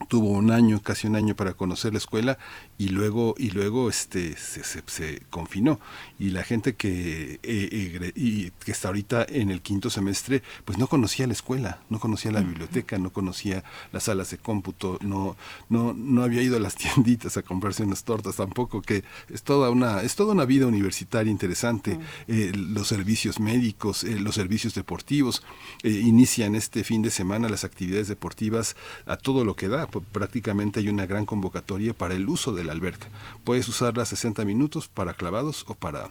tuvo 0.07 0.29
un 0.29 0.51
año, 0.51 0.81
casi 0.81 1.07
un 1.07 1.15
año 1.15 1.35
para 1.35 1.53
conocer 1.53 1.93
la 1.93 1.97
escuela 1.99 2.37
y 2.77 2.89
luego 2.89 3.35
y 3.37 3.51
luego 3.51 3.89
este 3.89 4.35
se, 4.35 4.63
se, 4.63 5.21
confinó. 5.29 5.79
Y 6.19 6.31
la 6.31 6.43
gente 6.43 6.75
que 6.75 7.35
eh, 7.35 7.39
eh, 7.43 8.11
y 8.15 8.51
que 8.51 8.71
está 8.71 8.89
ahorita 8.89 9.25
en 9.29 9.49
el 9.49 9.61
quinto 9.61 9.89
semestre 9.89 10.43
pues 10.65 10.77
no 10.77 10.87
conocía 10.87 11.27
la 11.27 11.33
escuela, 11.33 11.79
no 11.89 11.99
conocía 11.99 12.31
la 12.31 12.41
biblioteca, 12.41 12.97
no 12.97 13.11
conocía 13.11 13.63
las 13.91 14.03
salas 14.03 14.31
de 14.31 14.37
cómputo, 14.37 14.97
no 15.01 15.37
no 15.69 15.93
no 15.93 16.23
había 16.23 16.41
ido 16.41 16.57
a 16.57 16.59
las 16.59 16.75
tienditas 16.83 17.37
a 17.37 17.43
comprarse 17.43 17.83
unas 17.83 18.03
tortas 18.03 18.35
tampoco, 18.35 18.81
que 18.81 19.03
es 19.29 19.43
toda 19.43 19.69
una 19.69 20.01
es 20.01 20.15
toda 20.15 20.33
una 20.33 20.45
vida 20.45 20.67
universitaria 20.67 21.31
interesante, 21.31 21.99
eh, 22.27 22.51
los 22.53 22.87
servicios 22.87 23.39
médicos, 23.39 24.03
los 24.03 24.35
servicios 24.35 24.73
deportivos 24.73 25.43
inician 25.83 26.55
este 26.55 26.83
fin 26.83 27.01
de 27.01 27.11
semana 27.11 27.49
las 27.49 27.63
actividades 27.63 28.07
deportivas 28.07 28.75
a 29.05 29.17
todo 29.17 29.45
lo 29.45 29.55
que 29.55 29.67
da 29.67 29.82
prácticamente 29.88 30.79
hay 30.79 30.89
una 30.89 31.05
gran 31.05 31.25
convocatoria 31.25 31.93
para 31.93 32.13
el 32.13 32.27
uso 32.27 32.53
de 32.53 32.63
la 32.63 32.71
alberca. 32.71 33.07
Puedes 33.43 33.67
usarla 33.67 34.05
60 34.05 34.45
minutos 34.45 34.88
para 34.88 35.13
clavados 35.13 35.65
o 35.67 35.75
para 35.75 36.09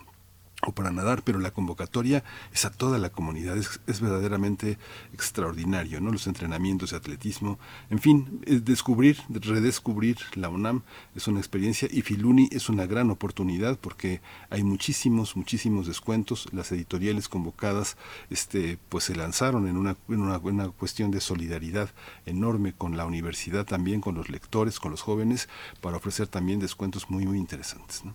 o 0.65 0.73
para 0.73 0.93
nadar, 0.93 1.23
pero 1.25 1.41
la 1.41 1.51
convocatoria 1.51 2.23
es 2.53 2.65
a 2.65 2.71
toda 2.71 2.99
la 2.99 3.11
comunidad, 3.11 3.57
es, 3.57 3.81
es, 3.89 4.01
verdaderamente 4.01 4.79
extraordinario, 5.13 6.01
¿no? 6.01 6.13
Los 6.13 6.29
entrenamientos 6.29 6.91
de 6.91 6.99
atletismo, 6.99 7.59
en 7.91 7.99
fin, 7.99 8.41
es 8.47 8.65
descubrir, 8.65 9.19
redescubrir 9.29 10.19
la 10.35 10.49
UNAM 10.49 10.83
es 11.17 11.27
una 11.27 11.41
experiencia 11.41 11.89
y 11.91 12.03
Filuni 12.03 12.49
es 12.53 12.69
una 12.69 12.87
gran 12.87 13.11
oportunidad 13.11 13.77
porque 13.79 14.21
hay 14.51 14.63
muchísimos, 14.63 15.37
muchísimos 15.37 15.89
descuentos, 15.89 16.49
las 16.53 16.71
editoriales 16.71 17.29
convocadas 17.29 17.97
este, 18.31 18.79
pues 18.89 19.05
se 19.05 19.17
lanzaron 19.17 19.67
en 19.67 19.77
una, 19.77 19.97
en 20.09 20.21
una, 20.21 20.39
una 20.39 20.69
cuestión 20.69 21.11
de 21.11 21.21
solidaridad 21.21 21.91
enorme 22.25 22.73
con 22.73 22.97
la 22.97 23.05
universidad 23.05 23.67
también, 23.67 24.01
con 24.01 24.15
los 24.15 24.29
lectores, 24.29 24.79
con 24.79 24.93
los 24.93 25.03
jóvenes, 25.03 25.49
para 25.81 25.97
ofrecer 25.97 26.29
también 26.29 26.61
descuentos 26.61 27.11
muy, 27.11 27.27
muy 27.27 27.39
interesantes, 27.39 28.05
¿no? 28.05 28.15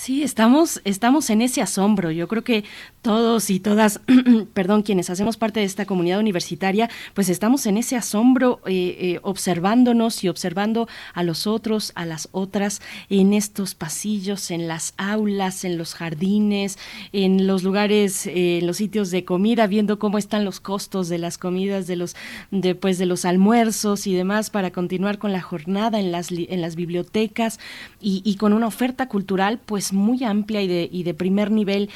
Sí, 0.00 0.22
estamos, 0.22 0.80
estamos 0.86 1.28
en 1.28 1.42
ese 1.42 1.60
asombro. 1.60 2.10
Yo 2.10 2.26
creo 2.26 2.42
que 2.42 2.64
todos 3.02 3.50
y 3.50 3.60
todas, 3.60 4.00
perdón, 4.54 4.80
quienes 4.82 5.10
hacemos 5.10 5.36
parte 5.36 5.60
de 5.60 5.66
esta 5.66 5.84
comunidad 5.84 6.20
universitaria, 6.20 6.88
pues 7.12 7.28
estamos 7.28 7.66
en 7.66 7.76
ese 7.76 7.96
asombro 7.96 8.62
eh, 8.64 8.96
eh, 8.98 9.20
observándonos 9.22 10.24
y 10.24 10.28
observando 10.30 10.88
a 11.12 11.22
los 11.22 11.46
otros, 11.46 11.92
a 11.96 12.06
las 12.06 12.30
otras, 12.32 12.80
en 13.10 13.34
estos 13.34 13.74
pasillos, 13.74 14.50
en 14.50 14.68
las 14.68 14.94
aulas, 14.96 15.64
en 15.66 15.76
los 15.76 15.92
jardines, 15.92 16.78
en 17.12 17.46
los 17.46 17.62
lugares, 17.62 18.26
eh, 18.26 18.60
en 18.60 18.66
los 18.66 18.78
sitios 18.78 19.10
de 19.10 19.26
comida, 19.26 19.66
viendo 19.66 19.98
cómo 19.98 20.16
están 20.16 20.46
los 20.46 20.60
costos 20.60 21.10
de 21.10 21.18
las 21.18 21.36
comidas, 21.36 21.86
de 21.86 21.96
los, 21.96 22.16
de, 22.50 22.74
pues, 22.74 22.96
de 22.96 23.04
los 23.04 23.26
almuerzos 23.26 24.06
y 24.06 24.14
demás 24.14 24.48
para 24.48 24.70
continuar 24.70 25.18
con 25.18 25.32
la 25.32 25.42
jornada 25.42 26.00
en 26.00 26.10
las, 26.10 26.30
en 26.32 26.62
las 26.62 26.74
bibliotecas 26.74 27.60
y, 28.00 28.22
y 28.24 28.36
con 28.36 28.54
una 28.54 28.66
oferta 28.66 29.06
cultural, 29.06 29.58
pues 29.58 29.89
muy 29.92 30.24
amplia 30.24 30.62
y 30.62 30.68
de, 30.68 30.88
y 30.90 31.02
de 31.02 31.14
primer 31.14 31.50
nivel. 31.50 31.90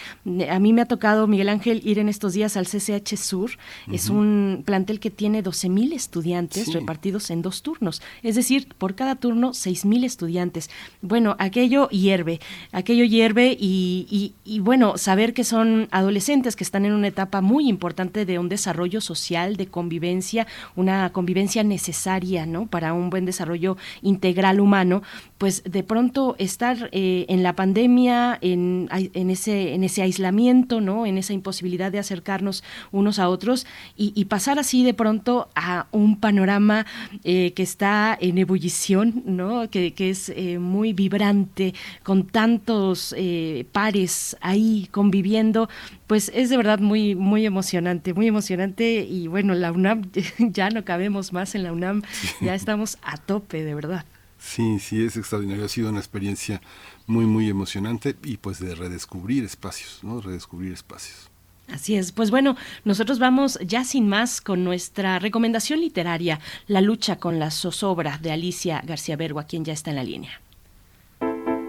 A 0.51 0.59
mí 0.59 0.73
me 0.73 0.83
ha 0.83 0.87
tocado, 0.87 1.27
Miguel 1.27 1.49
Ángel, 1.49 1.81
ir 1.85 1.99
en 1.99 2.09
estos 2.09 2.33
días 2.33 2.57
al 2.57 2.67
CCH 2.67 3.17
Sur. 3.17 3.53
Es 3.91 4.09
un 4.11 4.63
plantel 4.65 5.01
que 5.01 5.11
tiene 5.11 5.43
12.000 5.43 5.93
estudiantes 5.93 6.73
repartidos 6.73 7.31
en 7.31 7.43
dos 7.43 7.63
turnos. 7.63 8.03
Es 8.23 8.35
decir, 8.35 8.69
por 8.79 8.95
cada 8.95 9.17
turno, 9.17 9.51
6.000 9.51 10.05
estudiantes. 10.05 10.71
Bueno, 11.03 11.37
aquello 11.39 11.89
hierve, 11.89 12.41
aquello 12.73 13.05
hierve 13.05 13.57
y, 13.59 14.35
y, 14.45 14.61
bueno, 14.61 14.99
saber 14.99 15.35
que 15.35 15.45
son 15.45 15.89
adolescentes 15.91 16.57
que 16.57 16.65
están 16.65 16.85
en 16.85 16.93
una 16.93 17.09
etapa 17.09 17.41
muy 17.41 17.69
importante 17.69 18.25
de 18.25 18.39
un 18.39 18.49
desarrollo 18.49 19.01
social, 19.01 19.57
de 19.57 19.67
convivencia, 19.67 20.47
una 20.77 21.11
convivencia 21.11 21.63
necesaria, 21.63 22.47
¿no? 22.47 22.67
Para 22.67 22.93
un 22.93 23.11
buen 23.11 23.25
desarrollo 23.25 23.77
integral 24.03 24.61
humano, 24.61 25.03
pues 25.39 25.63
de 25.65 25.83
pronto 25.83 26.37
estar 26.39 26.89
eh, 26.93 27.27
en 27.29 27.43
la 27.43 27.55
pandemia 27.55 27.84
en, 27.85 28.89
en, 28.91 29.31
ese, 29.31 29.75
en 29.75 29.85
ese 29.85 30.03
aislamiento, 30.03 30.81
¿no? 30.81 31.07
en 31.07 31.19
esa 31.19 31.33
imposibilidad 31.33 31.93
de 31.93 31.99
acercarnos 31.99 32.65
unos 32.93 33.19
a 33.19 33.29
otros 33.29 33.67
y, 33.97 34.25
pasar 34.25 34.59
así 34.59 34.83
de 34.83 34.95
pronto 34.95 35.49
a 35.55 35.87
un 35.93 36.19
panorama 36.19 36.87
eh, 37.25 37.53
que 37.55 37.63
está 37.63 38.17
en 38.19 38.39
ebullición, 38.39 39.23
¿no? 39.27 39.69
que, 39.71 39.93
que 39.93 40.11
es 40.11 40.31
eh, 40.31 40.59
muy 40.59 40.93
vibrante, 40.93 41.75
con 42.03 42.27
tantos 42.27 43.15
eh, 43.19 43.67
pares 43.71 44.37
ahí 44.41 44.89
conviviendo, 44.91 45.69
pues 46.07 46.33
es 46.35 46.49
de 46.49 46.57
verdad 46.57 46.79
muy, 46.79 47.15
muy 47.15 47.45
emocionante, 47.45 48.15
muy 48.15 48.27
emocionante 48.27 49.07
y 49.09 49.29
bueno, 49.29 49.55
la 49.55 49.73
UNAM 49.73 50.11
ya 50.39 50.71
no 50.71 50.85
cabemos 50.85 51.33
más 51.33 51.55
en 51.55 51.65
la 51.65 51.73
UNAM, 51.73 52.03
ya 52.41 52.55
estamos 52.55 52.99
a 53.03 53.19
tope, 53.19 53.63
de 53.63 53.75
verdad. 53.75 54.05
Sí, 54.45 54.79
sí, 54.79 55.03
es 55.03 55.17
extraordinario. 55.17 55.65
Ha 55.65 55.69
sido 55.69 55.89
una 55.89 55.99
experiencia 55.99 56.61
muy, 57.07 57.27
muy 57.27 57.49
emocionante 57.49 58.17
y 58.23 58.39
pues 58.39 58.61
de 58.61 58.75
redescubrir 58.75 59.45
espacios, 59.45 60.01
¿no? 60.03 60.21
Redescubrir 60.21 60.73
espacios. 60.73 61.31
Así 61.69 61.97
es. 61.97 62.13
Pues 62.13 62.31
bueno, 62.31 62.57
nosotros 62.85 63.19
vamos 63.19 63.59
ya 63.65 63.85
sin 63.85 64.07
más 64.07 64.41
con 64.41 64.65
nuestra 64.65 65.19
recomendación 65.19 65.81
literaria, 65.81 66.41
La 66.67 66.81
lucha 66.81 67.17
con 67.17 67.39
la 67.39 67.51
zozobra 67.51 68.19
de 68.19 68.33
Alicia 68.33 68.83
García 68.85 69.17
Bergua, 69.17 69.45
quien 69.45 69.65
ya 69.65 69.73
está 69.73 69.91
en 69.91 69.97
la 69.97 70.05
línea. 70.05 70.41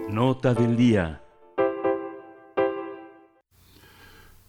Nota 0.08 0.54
del 0.54 0.76
día. 0.76 1.20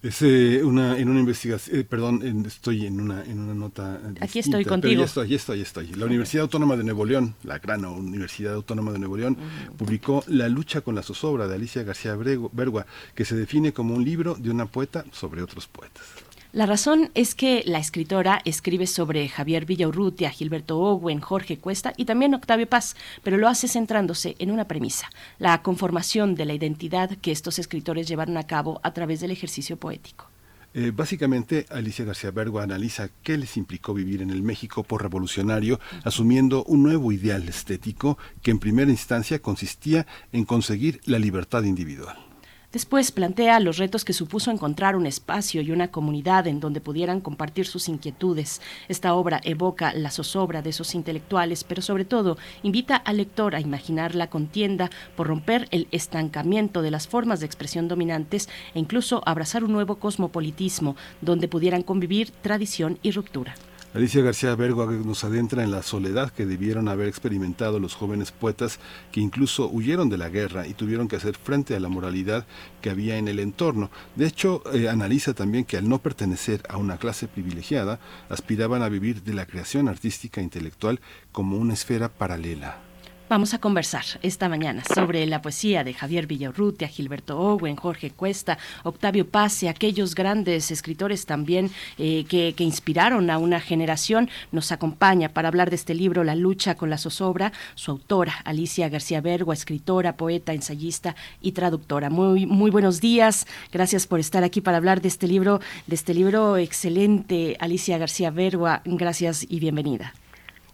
Es 0.08 0.22
eh, 0.22 0.64
una, 0.64 0.98
en 0.98 1.10
una 1.10 1.20
investigación, 1.20 1.82
eh, 1.82 1.84
perdón, 1.84 2.46
estoy 2.48 2.86
en 2.86 3.02
una, 3.02 3.26
en 3.26 3.40
una 3.40 3.54
nota. 3.54 4.00
Aquí 4.22 4.40
estoy 4.40 4.64
contigo. 4.64 5.02
Ya 5.02 5.06
estoy, 5.06 5.28
ya 5.28 5.36
estoy, 5.36 5.58
ya 5.58 5.64
estoy. 5.64 5.88
La 5.88 6.06
Universidad 6.06 6.44
Autónoma 6.44 6.78
de 6.78 6.86
Nuevo 6.86 7.04
León, 7.04 7.36
la 7.44 7.60
gran 7.60 7.84
Universidad 7.84 8.54
Autónoma 8.54 8.94
de 8.94 9.00
Nuevo 9.00 9.18
León, 9.18 9.38
publicó 9.76 10.24
La 10.28 10.48
lucha 10.48 10.80
con 10.80 10.96
la 10.96 11.04
zozobra 11.04 11.50
de 11.50 11.56
Alicia 11.56 11.84
García 11.84 12.16
Bergua, 12.16 12.86
que 13.16 13.26
se 13.26 13.36
define 13.36 13.74
como 13.74 13.96
un 13.96 14.06
libro 14.06 14.36
de 14.36 14.50
una 14.50 14.66
poeta 14.68 15.04
sobre 15.12 15.42
otros 15.42 15.68
poetas. 15.68 16.06
La 16.54 16.66
razón 16.66 17.12
es 17.14 17.36
que 17.36 17.62
la 17.66 17.78
escritora 17.78 18.42
escribe 18.46 18.88
sobre 18.88 19.28
Javier 19.28 19.66
Villaurrutia, 19.66 20.30
Gilberto 20.30 20.80
Owen, 20.80 21.20
Jorge 21.20 21.58
Cuesta 21.58 21.94
y 21.98 22.06
también 22.06 22.34
Octavio 22.34 22.68
Paz, 22.68 22.96
pero 23.22 23.38
lo 23.38 23.50
hace 23.50 23.68
centrándose 23.68 24.36
en 24.40 24.52
una 24.52 24.66
premisa, 24.66 25.10
la 25.40 25.62
conformación 25.62 26.36
de 26.36 26.46
la 26.46 26.54
identidad 26.54 27.10
que 27.18 27.34
estos 27.34 27.60
escritores 27.60 28.08
llevaron 28.08 28.38
a 28.38 28.48
cabo 28.48 28.80
a 28.84 28.94
través 28.94 29.20
del 29.20 29.32
ejercicio 29.32 29.76
poético. 29.76 30.30
Eh, 30.74 30.92
básicamente, 30.96 31.66
Alicia 31.70 32.06
García 32.06 32.32
Bergua 32.32 32.64
analiza 32.64 33.10
qué 33.24 33.38
les 33.38 33.58
implicó 33.58 33.94
vivir 33.94 34.22
en 34.22 34.30
el 34.30 34.42
México 34.42 34.84
por 34.84 35.02
revolucionario, 35.02 35.80
asumiendo 36.04 36.64
un 36.64 36.84
nuevo 36.84 37.12
ideal 37.12 37.48
estético 37.50 38.18
que 38.42 38.52
en 38.52 38.60
primera 38.60 38.92
instancia 38.92 39.40
consistía 39.40 40.08
en 40.32 40.46
conseguir 40.46 41.02
la 41.06 41.20
libertad 41.20 41.64
individual. 41.64 42.27
Después 42.74 43.14
plantea 43.14 43.62
los 43.62 43.78
retos 43.78 44.04
que 44.04 44.12
supuso 44.12 44.52
encontrar 44.52 44.98
un 44.98 45.06
espacio 45.06 45.62
y 45.62 45.72
una 45.72 45.90
comunidad 45.90 46.48
en 46.48 46.60
donde 46.60 46.82
pudieran 46.82 47.22
compartir 47.22 47.66
sus 47.66 47.88
inquietudes. 47.88 48.62
Esta 48.90 49.14
obra 49.14 49.40
evoca 49.46 49.94
la 49.94 50.12
zozobra 50.12 50.62
de 50.62 50.72
esos 50.72 50.94
intelectuales, 50.94 51.64
pero 51.64 51.82
sobre 51.82 52.04
todo 52.04 52.38
invita 52.64 52.98
al 52.98 53.18
lector 53.18 53.56
a 53.56 53.62
imaginar 53.62 54.16
la 54.16 54.30
contienda 54.30 54.90
por 55.16 55.28
romper 55.28 55.70
el 55.72 55.88
estancamiento 55.92 56.82
de 56.82 56.92
las 56.92 57.08
formas 57.08 57.40
de 57.40 57.46
expresión 57.46 57.88
dominantes 57.88 58.50
e 58.74 58.80
incluso 58.80 59.24
abrazar 59.26 59.64
un 59.64 59.72
nuevo 59.72 59.96
cosmopolitismo 59.96 60.98
donde 61.22 61.48
pudieran 61.48 61.84
convivir 61.84 62.32
tradición 62.32 63.00
y 63.02 63.12
ruptura. 63.12 63.56
Alicia 63.98 64.22
García 64.22 64.54
Bergua 64.54 64.86
nos 64.86 65.24
adentra 65.24 65.64
en 65.64 65.72
la 65.72 65.82
soledad 65.82 66.30
que 66.30 66.46
debieron 66.46 66.88
haber 66.88 67.08
experimentado 67.08 67.80
los 67.80 67.96
jóvenes 67.96 68.32
poetas 68.32 68.80
que 69.12 69.22
incluso 69.22 69.68
huyeron 69.68 70.08
de 70.08 70.20
la 70.20 70.30
guerra 70.30 70.68
y 70.68 70.76
tuvieron 70.76 71.08
que 71.08 71.16
hacer 71.16 71.36
frente 71.36 71.76
a 71.76 71.80
la 71.80 71.90
moralidad 71.90 72.46
que 72.80 72.92
había 72.92 73.18
en 73.18 73.28
el 73.28 73.40
entorno. 73.40 73.90
De 74.16 74.28
hecho, 74.28 74.62
eh, 74.72 74.88
analiza 74.88 75.34
también 75.34 75.66
que 75.66 75.78
al 75.78 75.90
no 75.90 75.98
pertenecer 75.98 76.62
a 76.70 76.78
una 76.78 76.98
clase 76.98 77.28
privilegiada, 77.28 78.00
aspiraban 78.30 78.84
a 78.84 78.90
vivir 78.90 79.24
de 79.24 79.34
la 79.34 79.48
creación 79.48 79.88
artística 79.88 80.42
e 80.42 80.44
intelectual 80.44 81.00
como 81.32 81.58
una 81.58 81.74
esfera 81.74 82.08
paralela. 82.08 82.87
Vamos 83.30 83.54
a 83.54 83.60
conversar 83.60 84.06
esta 84.22 84.48
mañana 84.48 84.84
sobre 84.86 85.26
la 85.26 85.42
poesía 85.42 85.84
de 85.84 85.94
Javier 85.94 86.28
Villarrutia, 86.28 86.88
Gilberto 86.88 87.38
Owen, 87.38 87.76
Jorge 87.76 88.10
Cuesta, 88.12 88.58
Octavio 88.84 89.28
Pase, 89.28 89.68
aquellos 89.68 90.16
grandes 90.16 90.72
escritores 90.72 91.26
también 91.26 91.70
eh, 91.98 92.24
que, 92.24 92.56
inspiraron 92.60 93.30
a 93.30 93.38
una 93.38 93.60
generación. 93.60 94.30
Nos 94.54 94.72
acompaña 94.72 95.28
para 95.28 95.50
hablar 95.50 95.70
de 95.70 95.76
este 95.76 95.94
libro, 95.94 96.24
La 96.24 96.36
lucha 96.36 96.76
con 96.76 96.90
la 96.90 96.98
zozobra, 96.98 97.52
su 97.76 97.92
autora, 97.92 98.34
Alicia 98.46 98.88
García 98.88 99.20
Bergua, 99.20 99.54
escritora, 99.54 100.16
poeta, 100.16 100.54
ensayista 100.54 101.14
y 101.42 101.52
traductora. 101.52 102.10
Muy, 102.10 102.46
muy 102.46 102.72
buenos 102.72 103.02
días. 103.02 103.46
Gracias 103.74 104.08
por 104.08 104.22
estar 104.22 104.46
aquí 104.46 104.62
para 104.62 104.78
hablar 104.78 105.02
de 105.02 105.10
este 105.10 105.28
libro, 105.28 105.60
de 105.86 105.96
este 105.96 106.14
libro 106.14 106.56
excelente, 106.56 107.58
Alicia 107.60 107.98
García 107.98 108.32
Bergua. 108.32 108.82
Gracias 108.86 109.46
y 109.50 109.60
bienvenida. 109.60 110.14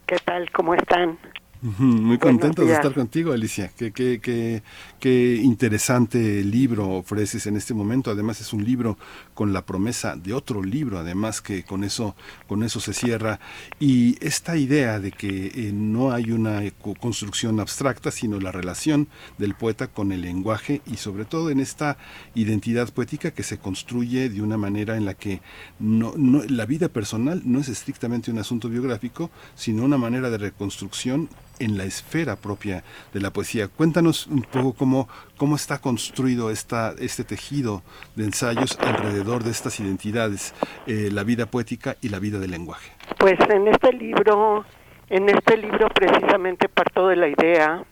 ¿Qué 0.06 0.18
tal? 0.24 0.52
¿Cómo 0.52 0.76
están? 0.76 1.18
Muy 1.64 2.18
contentos 2.18 2.68
de 2.68 2.74
estar 2.74 2.94
contigo, 2.94 3.32
Alicia. 3.32 3.72
Qué, 3.78 3.94
qué, 3.94 4.20
qué, 4.22 4.64
qué, 5.00 5.40
interesante 5.42 6.44
libro 6.44 6.90
ofreces 6.90 7.48
en 7.48 7.56
este 7.56 7.74
momento. 7.74 8.12
Además 8.12 8.42
es 8.42 8.52
un 8.52 8.66
libro 8.66 8.98
con 9.34 9.54
la 9.54 9.66
promesa 9.66 10.18
de 10.18 10.34
otro 10.34 10.62
libro, 10.62 11.00
además 11.00 11.40
que 11.40 11.64
con 11.64 11.86
eso, 11.86 12.18
con 12.50 12.64
eso 12.64 12.82
se 12.82 12.92
cierra. 12.92 13.40
Y 13.80 14.18
esta 14.20 14.58
idea 14.58 15.00
de 15.00 15.14
que 15.14 15.54
eh, 15.56 15.72
no 15.74 16.12
hay 16.12 16.32
una 16.34 16.62
construcción 17.00 17.62
abstracta, 17.62 18.12
sino 18.12 18.42
la 18.42 18.52
relación 18.52 19.08
del 19.38 19.56
poeta 19.56 19.88
con 19.88 20.12
el 20.12 20.22
lenguaje 20.22 20.82
y 20.86 20.98
sobre 20.98 21.24
todo 21.24 21.50
en 21.50 21.62
esta 21.62 21.98
identidad 22.36 22.92
poética 22.92 23.32
que 23.32 23.44
se 23.44 23.58
construye 23.58 24.30
de 24.30 24.42
una 24.42 24.58
manera 24.58 24.98
en 24.98 25.06
la 25.06 25.14
que 25.14 25.40
no, 25.80 26.14
no, 26.18 26.44
la 26.44 26.66
vida 26.66 26.90
personal 26.90 27.42
no 27.46 27.60
es 27.60 27.70
estrictamente 27.70 28.32
un 28.32 28.40
asunto 28.40 28.68
biográfico, 28.68 29.32
sino 29.56 29.86
una 29.86 29.98
manera 29.98 30.30
de 30.30 30.40
reconstrucción 30.40 31.30
en 31.60 31.78
la 31.78 31.84
esfera 31.84 32.36
propia 32.36 32.84
de 33.14 33.20
la 33.20 33.32
poesía. 33.32 33.68
Cuéntanos 33.68 34.28
un 34.28 34.42
poco 34.42 34.74
cómo, 34.74 35.08
cómo 35.38 35.56
está 35.56 35.80
construido 35.80 36.50
esta, 36.50 36.94
este 37.00 37.24
tejido 37.24 37.84
de 38.16 38.26
ensayos 38.26 38.78
alrededor 38.80 39.44
de 39.44 39.52
estas 39.52 39.80
identidades, 39.80 40.54
eh, 40.88 41.10
la 41.12 41.24
vida 41.24 41.46
poética 41.46 41.96
y 42.02 42.10
la 42.10 42.20
vida 42.20 42.40
del 42.40 42.52
lenguaje. 42.52 42.92
Pues 43.18 43.40
en 43.50 43.68
este 43.68 43.94
libro, 43.94 44.66
en 45.10 45.30
este 45.30 45.58
libro 45.58 45.90
precisamente 45.90 46.70
parto 46.70 47.08
de 47.08 47.16
la 47.16 47.28
idea 47.28 47.84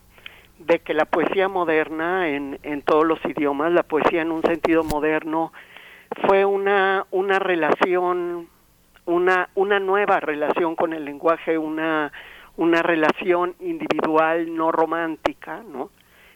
de 0.60 0.80
que 0.80 0.94
la 0.94 1.06
poesía 1.06 1.48
moderna 1.48 2.30
en, 2.30 2.60
en 2.64 2.81
todos 2.81 3.06
los 3.06 3.19
idiomas, 3.26 3.72
la 3.72 3.84
poesía 3.84 4.22
en 4.22 4.31
un 4.31 4.44
sentido 4.44 4.84
moderno, 4.84 5.52
fue 6.27 6.45
una, 6.45 7.06
una 7.11 7.40
relación, 7.40 8.48
una, 9.06 9.49
una 9.56 9.80
nueva 9.80 10.19
relación 10.19 10.76
con 10.76 10.94
el 10.94 11.06
lenguaje, 11.06 11.57
una 11.57 12.11
una 12.57 12.82
relación 12.82 13.56
individual 13.60 14.53
no 14.53 14.72
romántica, 14.72 15.64
¿no? 15.64 15.90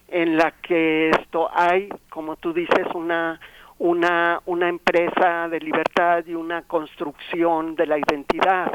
En 0.07 0.37
la 0.37 0.51
que 0.61 1.09
esto 1.09 1.49
hay, 1.53 1.89
como 2.09 2.35
tú 2.37 2.53
dices, 2.53 2.87
una 2.93 3.39
una 3.77 4.41
una 4.45 4.69
empresa 4.69 5.49
de 5.49 5.59
libertad 5.59 6.23
y 6.25 6.33
una 6.33 6.61
construcción 6.61 7.75
de 7.75 7.85
la 7.85 7.97
identidad. 7.97 8.71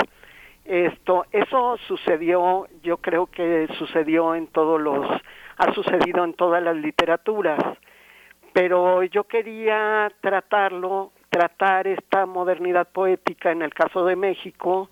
Esto 0.65 1.25
eso 1.33 1.79
sucedió, 1.89 2.69
yo 2.83 2.99
creo 2.99 3.27
que 3.27 3.67
sucedió 3.79 4.35
en 4.35 4.47
todos 4.49 4.81
los 4.81 5.07
ha 5.57 5.73
sucedido 5.75 6.25
en 6.25 6.35
todas 6.35 6.63
las 6.63 6.77
literaturas, 6.77 7.61
pero 8.53 9.03
yo 9.05 9.25
quería 9.25 10.11
tratarlo, 10.21 11.13
tratar 11.29 11.87
esta 11.87 12.27
modernidad 12.27 12.89
poética 12.89 13.53
en 13.53 13.63
el 13.63 13.73
caso 13.73 14.05
de 14.05 14.17
México 14.17 14.91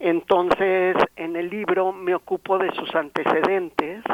entonces, 0.00 0.96
en 1.16 1.36
el 1.36 1.50
libro 1.50 1.92
me 1.92 2.14
ocupo 2.14 2.58
de 2.58 2.70
sus 2.72 2.94
antecedentes. 2.94 4.04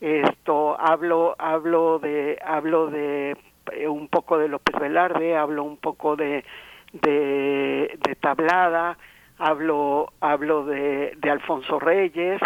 Esto 0.00 0.76
hablo 0.80 1.36
hablo 1.38 1.98
de 1.98 2.38
hablo 2.44 2.88
de 2.88 3.36
eh, 3.72 3.88
un 3.88 4.08
poco 4.08 4.38
de 4.38 4.48
López 4.48 4.80
Velarde, 4.80 5.36
hablo 5.36 5.64
un 5.64 5.76
poco 5.76 6.16
de 6.16 6.44
de, 6.92 8.16
Tablada, 8.20 8.98
hablo 9.38 10.12
hablo 10.20 10.64
de, 10.64 11.14
de 11.16 11.30
Alfonso 11.30 11.78
Reyes, 11.78 12.40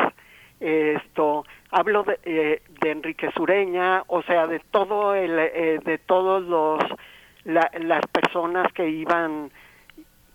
esto 0.60 1.44
hablo 1.70 2.02
de, 2.05 2.18
eh, 2.24 2.62
de 2.80 2.90
Enrique 2.90 3.30
Sureña, 3.32 4.02
o 4.06 4.22
sea, 4.22 4.47
de 4.47 4.60
todo 4.70 5.14
el 5.14 5.38
eh, 5.38 5.80
de 5.84 5.98
todos 5.98 6.43
los 6.43 6.80
las 7.44 8.06
personas 8.09 8.72
que 8.72 8.88
iban 8.88 9.51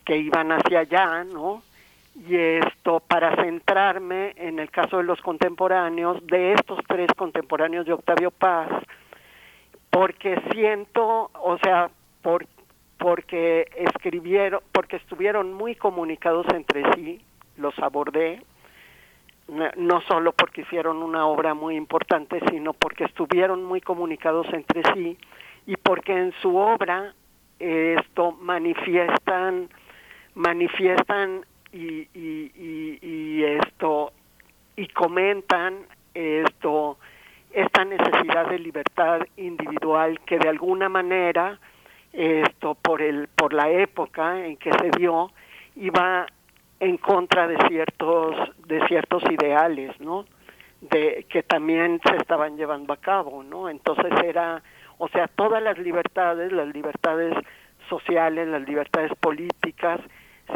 que 0.05 0.17
iban 0.17 0.51
hacia 0.51 0.79
allá, 0.79 1.23
¿no? 1.25 1.61
Y 2.15 2.35
esto 2.35 2.99
para 2.99 3.35
centrarme 3.41 4.33
en 4.35 4.59
el 4.59 4.69
caso 4.69 4.97
de 4.97 5.03
los 5.03 5.21
contemporáneos, 5.21 6.25
de 6.27 6.53
estos 6.53 6.79
tres 6.87 7.09
contemporáneos 7.15 7.85
de 7.85 7.93
Octavio 7.93 8.31
Paz, 8.31 8.69
porque 9.89 10.41
siento, 10.51 11.31
o 11.33 11.57
sea, 11.63 11.89
por, 12.21 12.45
porque 12.97 13.67
escribieron, 13.75 14.61
porque 14.71 14.97
estuvieron 14.97 15.53
muy 15.53 15.75
comunicados 15.75 16.45
entre 16.53 16.83
sí, 16.93 17.21
los 17.57 17.77
abordé, 17.79 18.41
no 19.77 20.01
solo 20.01 20.31
porque 20.31 20.61
hicieron 20.61 21.03
una 21.03 21.25
obra 21.25 21.53
muy 21.53 21.75
importante, 21.75 22.39
sino 22.49 22.73
porque 22.73 23.05
estuvieron 23.05 23.63
muy 23.63 23.81
comunicados 23.81 24.47
entre 24.53 24.81
sí 24.93 25.17
y 25.65 25.75
porque 25.75 26.13
en 26.13 26.33
su 26.41 26.55
obra 26.55 27.13
esto 27.59 28.31
manifiestan 28.31 29.69
manifiestan 30.33 31.45
y, 31.71 32.07
y, 32.13 32.99
y, 33.01 33.43
esto 33.43 34.11
y 34.75 34.87
comentan 34.87 35.79
esto 36.13 36.97
esta 37.51 37.85
necesidad 37.85 38.49
de 38.49 38.59
libertad 38.59 39.21
individual 39.37 40.19
que 40.21 40.37
de 40.37 40.49
alguna 40.49 40.89
manera 40.89 41.59
esto 42.13 42.75
por 42.75 43.01
el 43.01 43.27
por 43.27 43.53
la 43.53 43.69
época 43.69 44.45
en 44.45 44.57
que 44.57 44.71
se 44.71 44.91
dio 44.97 45.31
iba 45.75 46.25
en 46.79 46.97
contra 46.97 47.47
de 47.47 47.57
ciertos 47.67 48.35
de 48.67 48.85
ciertos 48.87 49.23
ideales 49.31 49.99
no 49.99 50.25
de 50.81 51.25
que 51.29 51.43
también 51.43 52.01
se 52.03 52.17
estaban 52.17 52.57
llevando 52.57 52.91
a 52.91 52.97
cabo, 52.97 53.43
¿no? 53.43 53.69
Entonces 53.69 54.11
era, 54.23 54.61
o 54.97 55.07
sea, 55.09 55.27
todas 55.27 55.61
las 55.61 55.77
libertades, 55.77 56.51
las 56.51 56.67
libertades 56.73 57.35
sociales, 57.87 58.47
las 58.47 58.67
libertades 58.67 59.11
políticas, 59.19 60.01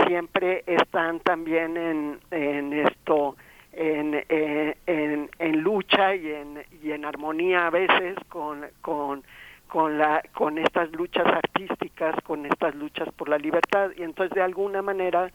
siempre 0.07 0.63
están 0.67 1.19
también 1.19 1.77
en, 1.77 2.19
en 2.31 2.73
esto, 2.73 3.35
en, 3.73 4.23
eh, 4.29 4.77
en, 4.85 5.29
en, 5.39 5.61
lucha 5.61 6.15
y 6.15 6.31
en, 6.31 6.63
y 6.81 6.91
en 6.91 7.05
armonía 7.05 7.67
a 7.67 7.69
veces 7.69 8.15
con, 8.29 8.65
con, 8.81 9.23
con, 9.67 9.97
la, 9.97 10.23
con 10.33 10.57
estas 10.57 10.91
luchas 10.91 11.25
artísticas, 11.25 12.15
con 12.23 12.45
estas 12.45 12.75
luchas 12.75 13.09
por 13.13 13.29
la 13.29 13.37
libertad. 13.37 13.91
Y 13.97 14.03
entonces 14.03 14.33
de 14.35 14.41
alguna 14.41 14.81
manera 14.81 15.31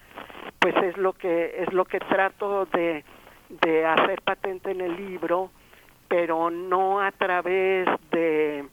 pues 0.60 0.76
es 0.82 0.96
lo 0.98 1.14
que 1.14 1.62
es 1.62 1.72
lo 1.72 1.84
que 1.84 1.98
trato 2.00 2.66
de, 2.66 3.02
de 3.48 3.86
hacer 3.86 4.20
patente 4.22 4.70
en 4.70 4.82
el 4.82 4.94
libro, 4.96 5.50
pero 6.06 6.50
no 6.50 7.00
a 7.00 7.10
través 7.12 7.88
de 8.10 8.66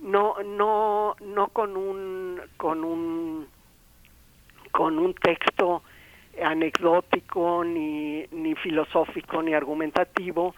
no 0.00 0.36
no 0.42 1.14
no 1.20 1.48
con 1.48 1.76
un 1.76 2.40
con 2.56 2.82
un 2.82 3.46
con 4.72 4.98
un 4.98 5.14
texto 5.14 5.82
anecdótico 6.42 7.62
ni 7.62 8.26
ni 8.32 8.54
filosófico 8.54 9.42
ni 9.42 9.54
argumentativo 9.54 10.54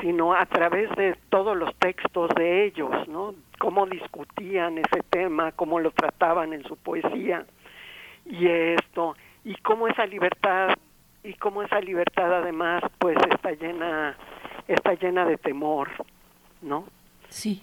sino 0.00 0.34
a 0.34 0.46
través 0.46 0.90
de 0.96 1.16
todos 1.28 1.56
los 1.56 1.74
textos 1.76 2.30
de 2.36 2.64
ellos 2.64 2.90
no 3.08 3.34
cómo 3.58 3.86
discutían 3.86 4.78
ese 4.78 5.02
tema 5.10 5.52
cómo 5.52 5.80
lo 5.80 5.90
trataban 5.90 6.52
en 6.52 6.62
su 6.64 6.76
poesía 6.76 7.44
y 8.24 8.46
esto 8.46 9.16
y 9.44 9.54
cómo 9.56 9.88
esa 9.88 10.06
libertad 10.06 10.70
y 11.24 11.34
cómo 11.34 11.62
esa 11.62 11.80
libertad 11.80 12.32
además 12.32 12.84
pues 12.98 13.16
está 13.30 13.50
llena 13.52 14.16
está 14.68 14.94
llena 14.94 15.24
de 15.24 15.38
temor 15.38 15.88
no 16.62 16.84
sí 17.28 17.62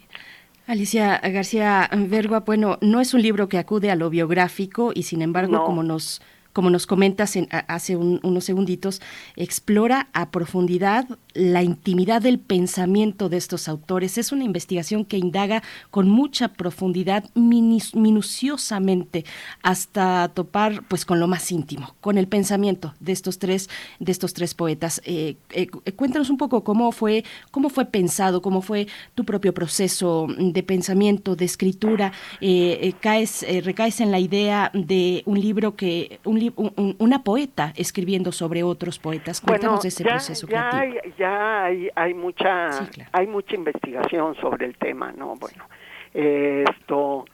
Alicia 0.65 1.19
García 1.19 1.89
Vergua, 1.93 2.39
bueno, 2.41 2.77
no 2.81 3.01
es 3.01 3.13
un 3.13 3.21
libro 3.21 3.49
que 3.49 3.57
acude 3.57 3.91
a 3.91 3.95
lo 3.95 4.09
biográfico 4.09 4.91
y 4.95 5.03
sin 5.03 5.21
embargo, 5.21 5.65
como 5.65 5.83
nos 5.83 6.21
como 6.53 6.69
nos 6.69 6.87
comentas 6.87 7.35
en, 7.35 7.47
hace 7.67 7.95
unos 7.97 8.45
segunditos, 8.45 9.01
explora 9.35 10.07
a 10.13 10.29
profundidad 10.29 11.07
la 11.33 11.63
intimidad 11.63 12.21
del 12.21 12.39
pensamiento 12.39 13.27
de 13.27 13.37
estos 13.37 13.67
autores. 13.67 14.17
Es 14.17 14.31
una 14.31 14.43
investigación 14.43 15.03
que 15.03 15.17
indaga 15.17 15.63
con 15.89 16.07
mucha 16.09 16.49
profundidad, 16.49 17.25
minuciosamente, 17.33 19.25
hasta 19.63 20.29
topar 20.33 20.83
pues 20.87 21.05
con 21.05 21.19
lo 21.19 21.27
más 21.27 21.51
íntimo, 21.51 21.95
con 22.01 22.17
el 22.17 22.27
pensamiento 22.27 22.93
de 22.99 23.11
estos 23.11 23.39
tres, 23.39 23.69
de 23.99 24.11
estos 24.11 24.33
tres 24.33 24.53
poetas. 24.53 25.01
Eh, 25.05 25.37
eh, 25.51 25.67
cuéntanos 25.95 26.29
un 26.29 26.37
poco 26.37 26.63
cómo 26.63 26.91
fue, 26.91 27.23
cómo 27.51 27.69
fue 27.69 27.85
pensado, 27.85 28.41
cómo 28.41 28.61
fue 28.61 28.87
tu 29.15 29.25
propio 29.25 29.53
proceso 29.53 30.27
de 30.37 30.61
pensamiento, 30.63 31.35
de 31.35 31.45
escritura. 31.45 32.13
Eh, 32.41 32.93
caes, 32.99 33.43
recaes 33.63 33.99
en 34.01 34.11
la 34.11 34.19
idea 34.19 34.69
de 34.73 35.23
un 35.25 35.39
libro 35.39 35.75
que 35.75 36.19
una 36.55 37.23
poeta 37.23 37.73
escribiendo 37.75 38.31
sobre 38.31 38.63
otros 38.63 38.99
poetas. 38.99 39.41
Cuéntanos 39.41 39.81
de 39.81 39.89
ese 39.89 40.03
proceso 40.03 40.47
ya 40.47 40.69
creativo. 40.69 41.01
Hay, 41.03 41.13
ya 41.17 41.63
hay, 41.65 41.89
hay 41.95 42.13
mucha 42.13 42.69
hay 43.11 43.27
mucha 43.27 43.55
investigación 43.55 44.35
sobre 44.35 44.65
el 44.65 44.77
tema, 44.77 45.11
¿no? 45.11 45.35
Bueno, 45.35 45.65
esto 46.13 47.25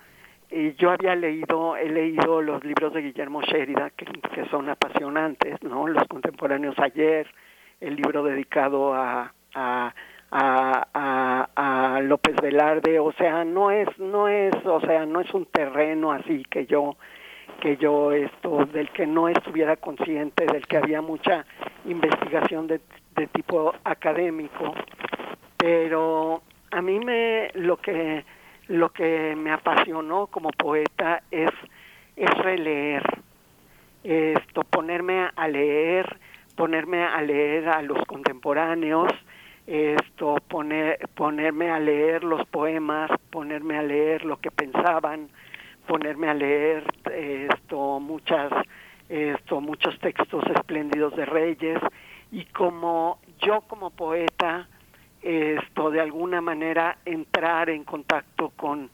y 0.52 0.74
yo 0.76 0.92
había 0.92 1.16
leído, 1.16 1.76
he 1.76 1.90
leído 1.90 2.42
los 2.42 2.64
libros 2.64 2.94
de 2.94 3.02
Guillermo 3.02 3.42
Sheridan, 3.42 3.92
que, 3.96 4.06
que 4.06 4.50
son 4.50 4.68
apasionantes, 4.70 5.62
¿no? 5.62 5.88
Los 5.88 6.08
contemporáneos 6.08 6.76
ayer, 6.80 7.28
el 7.80 7.96
libro 7.96 8.24
dedicado 8.24 8.94
a, 8.96 9.34
a 9.54 9.94
a, 10.32 10.88
a, 10.94 11.96
a, 11.96 12.02
López 12.02 12.36
Velarde, 12.42 13.00
o 13.00 13.12
sea, 13.14 13.44
no 13.44 13.72
es, 13.72 13.88
no 13.98 14.28
es, 14.28 14.54
o 14.64 14.80
sea, 14.82 15.06
no 15.06 15.22
es 15.22 15.34
un 15.34 15.46
terreno 15.48 16.12
así 16.12 16.44
que 16.50 16.66
yo 16.68 16.98
que 17.60 17.78
yo 17.78 18.12
esto 18.12 18.66
del 18.66 18.90
que 18.92 19.06
no 19.06 19.30
estuviera 19.30 19.76
consciente 19.76 20.46
del 20.46 20.66
que 20.68 20.78
había 20.78 21.02
mucha 21.02 21.46
investigación 21.86 22.68
de, 22.68 22.82
de 23.16 23.28
tipo 23.28 23.74
académico 23.84 24.74
pero 25.60 26.42
a 26.72 26.82
mí 26.82 27.00
me 27.00 27.50
lo 27.54 27.78
que 27.78 28.24
lo 28.68 28.90
que 28.90 29.36
me 29.36 29.52
apasionó 29.52 30.28
como 30.28 30.52
poeta 30.52 31.22
es 31.32 31.52
es 32.16 32.30
releer. 32.38 33.04
Esto 34.04 34.62
ponerme 34.64 35.30
a 35.36 35.48
leer 35.48 36.18
ponerme 36.56 37.04
a 37.04 37.22
leer 37.22 37.70
a 37.70 37.82
los 37.82 38.06
contemporáneos 38.06 39.12
esto 39.68 40.38
poner 40.48 41.00
ponerme 41.16 41.70
a 41.70 41.80
leer 41.80 42.24
los 42.24 42.46
poemas 42.48 43.12
ponerme 43.30 43.78
a 43.78 43.84
leer 43.84 44.24
lo 44.26 44.38
que 44.38 44.52
pensaban 44.52 45.30
ponerme 45.90 46.30
a 46.30 46.36
leer 46.36 46.84
esto 47.12 48.00
muchas 48.00 48.52
esto 49.10 49.60
muchos 49.60 49.98
textos 50.00 50.44
espléndidos 50.56 51.16
de 51.16 51.26
Reyes 51.26 51.80
y 52.32 52.46
como 52.46 53.18
yo 53.40 53.62
como 53.62 53.90
poeta 53.90 54.68
esto 55.24 55.90
de 55.90 56.00
alguna 56.00 56.42
manera 56.42 57.00
entrar 57.06 57.72
en 57.72 57.84
contacto 57.86 58.52
con 58.56 58.92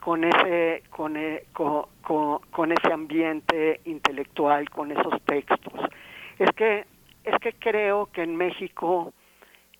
con 0.00 0.22
ese 0.22 0.82
con, 0.90 1.16
e, 1.16 1.44
con, 1.54 1.86
con, 2.50 2.72
ese 2.72 2.92
ambiente 2.92 3.80
intelectual 3.86 4.68
con 4.68 4.92
esos 4.92 5.22
textos. 5.22 5.80
Es 6.38 6.50
que 6.50 6.84
es 7.24 7.38
que 7.40 7.54
creo 7.54 8.10
que 8.12 8.22
en 8.22 8.36
México 8.36 9.14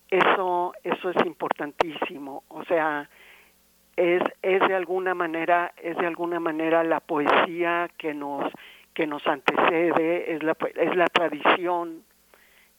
eso 0.08 0.72
eso 0.82 1.10
es 1.10 1.26
importantísimo. 1.26 2.42
O 2.48 2.64
sea 2.64 3.06
es, 3.96 4.22
es 4.42 4.60
de 4.66 4.74
alguna 4.74 5.14
manera 5.14 5.72
es 5.82 5.96
de 5.96 6.06
alguna 6.06 6.40
manera 6.40 6.82
la 6.84 7.00
poesía 7.00 7.90
que 7.96 8.14
nos 8.14 8.50
que 8.92 9.06
nos 9.06 9.26
antecede 9.26 10.34
es 10.34 10.42
la 10.42 10.56
es 10.74 10.96
la 10.96 11.06
tradición 11.06 12.02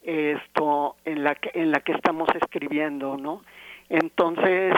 esto 0.02 0.96
en 1.04 1.24
la 1.24 1.34
que 1.34 1.50
en 1.54 1.70
la 1.70 1.80
que 1.80 1.92
estamos 1.92 2.28
escribiendo 2.34 3.16
no 3.16 3.42
entonces 3.88 4.74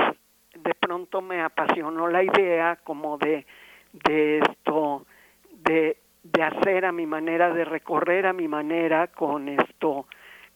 de 0.55 0.75
pronto 0.75 1.21
me 1.21 1.41
apasionó 1.43 2.09
la 2.09 2.23
idea 2.23 2.77
como 2.85 3.19
de 3.19 3.45
de 3.93 4.39
esto 4.39 5.07
de 5.53 5.97
de 6.23 6.43
hacer 6.43 6.85
a 6.85 6.93
mi 6.93 7.07
manera 7.07 7.53
de 7.53 7.65
recorrer 7.65 8.27
a 8.27 8.33
mi 8.33 8.49
manera 8.49 9.09
con 9.09 9.49
esto 9.49 10.07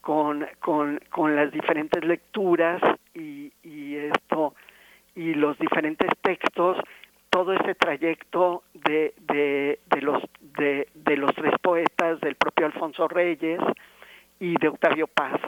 con 0.01 0.47
con 0.61 1.01
con 1.11 1.35
las 1.35 1.51
diferentes 1.51 2.05
lecturas 2.05 2.81
y, 3.15 3.53
y 3.63 3.97
esto 3.97 4.55
y 5.15 5.35
los 5.35 5.59
diferentes 5.59 6.11
textos, 6.23 6.79
todo 7.31 7.53
ese 7.53 7.75
trayecto 7.75 8.63
de, 8.75 9.15
de, 9.21 10.01
los, 10.01 10.23
de, 10.41 10.89
de 10.95 11.17
los 11.17 11.35
tres 11.35 11.55
poetas, 11.61 12.21
del 12.21 12.35
propio 12.37 12.67
Alfonso 12.67 13.09
Reyes 13.09 13.61
y 14.39 14.55
de 14.59 14.69
Octavio 14.69 15.07
Paz. 15.07 15.41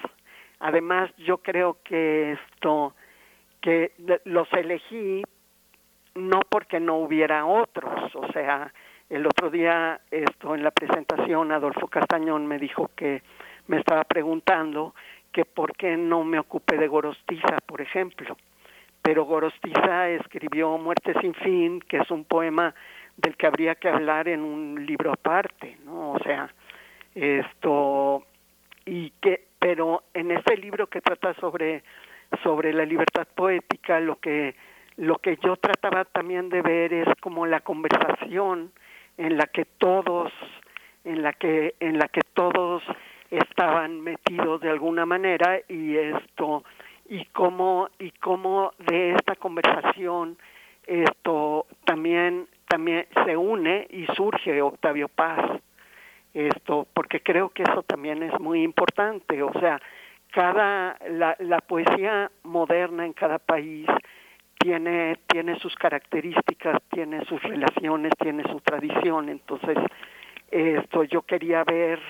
Además, 0.61 1.11
yo 1.19 1.39
creo 1.39 1.79
que 1.85 2.33
esto, 2.33 2.95
que 3.61 3.93
los 4.25 4.51
elegí 4.53 5.23
no 6.15 6.41
porque 6.49 6.81
no 6.81 6.97
hubiera 6.99 7.45
otros, 7.45 8.15
o 8.15 8.33
sea, 8.33 8.73
el 9.11 9.27
otro 9.27 9.51
día 9.51 10.01
esto 10.11 10.55
en 10.55 10.63
la 10.63 10.71
presentación 10.71 11.53
Adolfo 11.53 11.89
Castañón 11.89 12.47
me 12.47 12.59
dijo 12.59 12.91
que 12.97 13.23
me 13.67 13.79
estaba 13.79 14.05
preguntando 14.05 14.95
que 15.33 15.45
por 15.45 15.77
qué 15.77 15.97
no 15.97 16.25
me 16.25 16.39
ocupé 16.39 16.79
de 16.79 16.89
Gorostiza, 16.89 17.59
por 17.67 17.81
ejemplo 17.81 18.37
pero 19.05 19.27
Gorostiza 19.27 20.09
escribió 20.09 20.79
Muerte 20.79 21.13
sin 21.21 21.35
fin, 21.35 21.79
que 21.81 21.99
es 21.99 22.11
un 22.11 22.25
poema 22.25 22.75
del 23.19 23.37
que 23.37 23.47
habría 23.47 23.75
que 23.75 23.91
hablar 23.91 24.29
en 24.29 24.41
un 24.41 24.87
libro 24.87 25.13
aparte, 25.13 25.77
¿no? 25.85 26.13
O 26.13 26.19
sea, 26.21 26.49
esto 27.15 28.25
y 28.87 29.11
que 29.21 29.45
pero 29.59 30.05
en 30.15 30.31
este 30.31 30.57
libro 30.57 30.87
que 30.87 31.03
trata 31.03 31.35
sobre 31.35 31.85
sobre 32.43 32.73
la 32.73 32.87
libertad 32.87 33.29
poética, 33.35 34.01
lo 34.01 34.17
que 34.17 34.55
lo 34.97 35.19
que 35.19 35.37
yo 35.45 35.57
trataba 35.57 36.07
también 36.07 36.49
de 36.49 36.63
ver 36.63 36.95
es 36.95 37.09
como 37.21 37.45
la 37.45 37.61
conversación 37.61 38.73
en 39.19 39.37
la 39.37 39.47
que 39.49 39.67
todos 39.67 40.33
en 41.05 41.23
la 41.23 41.35
que 41.35 41.75
en 41.79 41.99
la 41.99 42.09
que 42.09 42.23
todos 42.33 42.83
estaban 43.31 44.01
metidos 44.01 44.63
de 44.63 44.71
alguna 44.71 45.05
manera 45.05 45.61
y 45.69 45.99
esto 45.99 46.65
y 47.09 47.25
cómo 47.27 47.89
y 47.99 48.11
cómo 48.13 48.73
de 48.79 49.13
esta 49.13 49.37
conversación 49.37 50.39
esto 50.87 51.67
también 51.85 52.47
también 52.69 53.07
se 53.25 53.37
une 53.37 53.87
y 53.91 54.07
surge 54.15 54.61
Octavio 54.61 55.09
Paz. 55.09 55.61
Esto 56.33 56.87
porque 56.93 57.21
creo 57.21 57.51
que 57.51 57.63
eso 57.63 57.83
también 57.83 58.23
es 58.23 58.39
muy 58.41 58.63
importante. 58.63 59.43
O 59.43 59.53
sea 59.61 59.81
cada 60.33 60.97
la, 61.09 61.37
la 61.39 61.59
poesía 61.61 62.31
moderna 62.43 63.07
en 63.07 63.13
cada 63.13 63.39
país 63.39 63.87
tiene 64.59 65.19
tiene 65.29 65.59
sus 65.61 65.75
características 65.77 66.83
tiene 66.91 67.25
sus 67.27 67.43
relaciones 67.43 68.13
tiene 68.19 68.43
su 68.45 68.61
tradición. 68.61 69.29
Entonces 69.29 69.79
esto 70.51 71.05
yo 71.05 71.23
quería 71.23 71.65
ver 71.65 72.01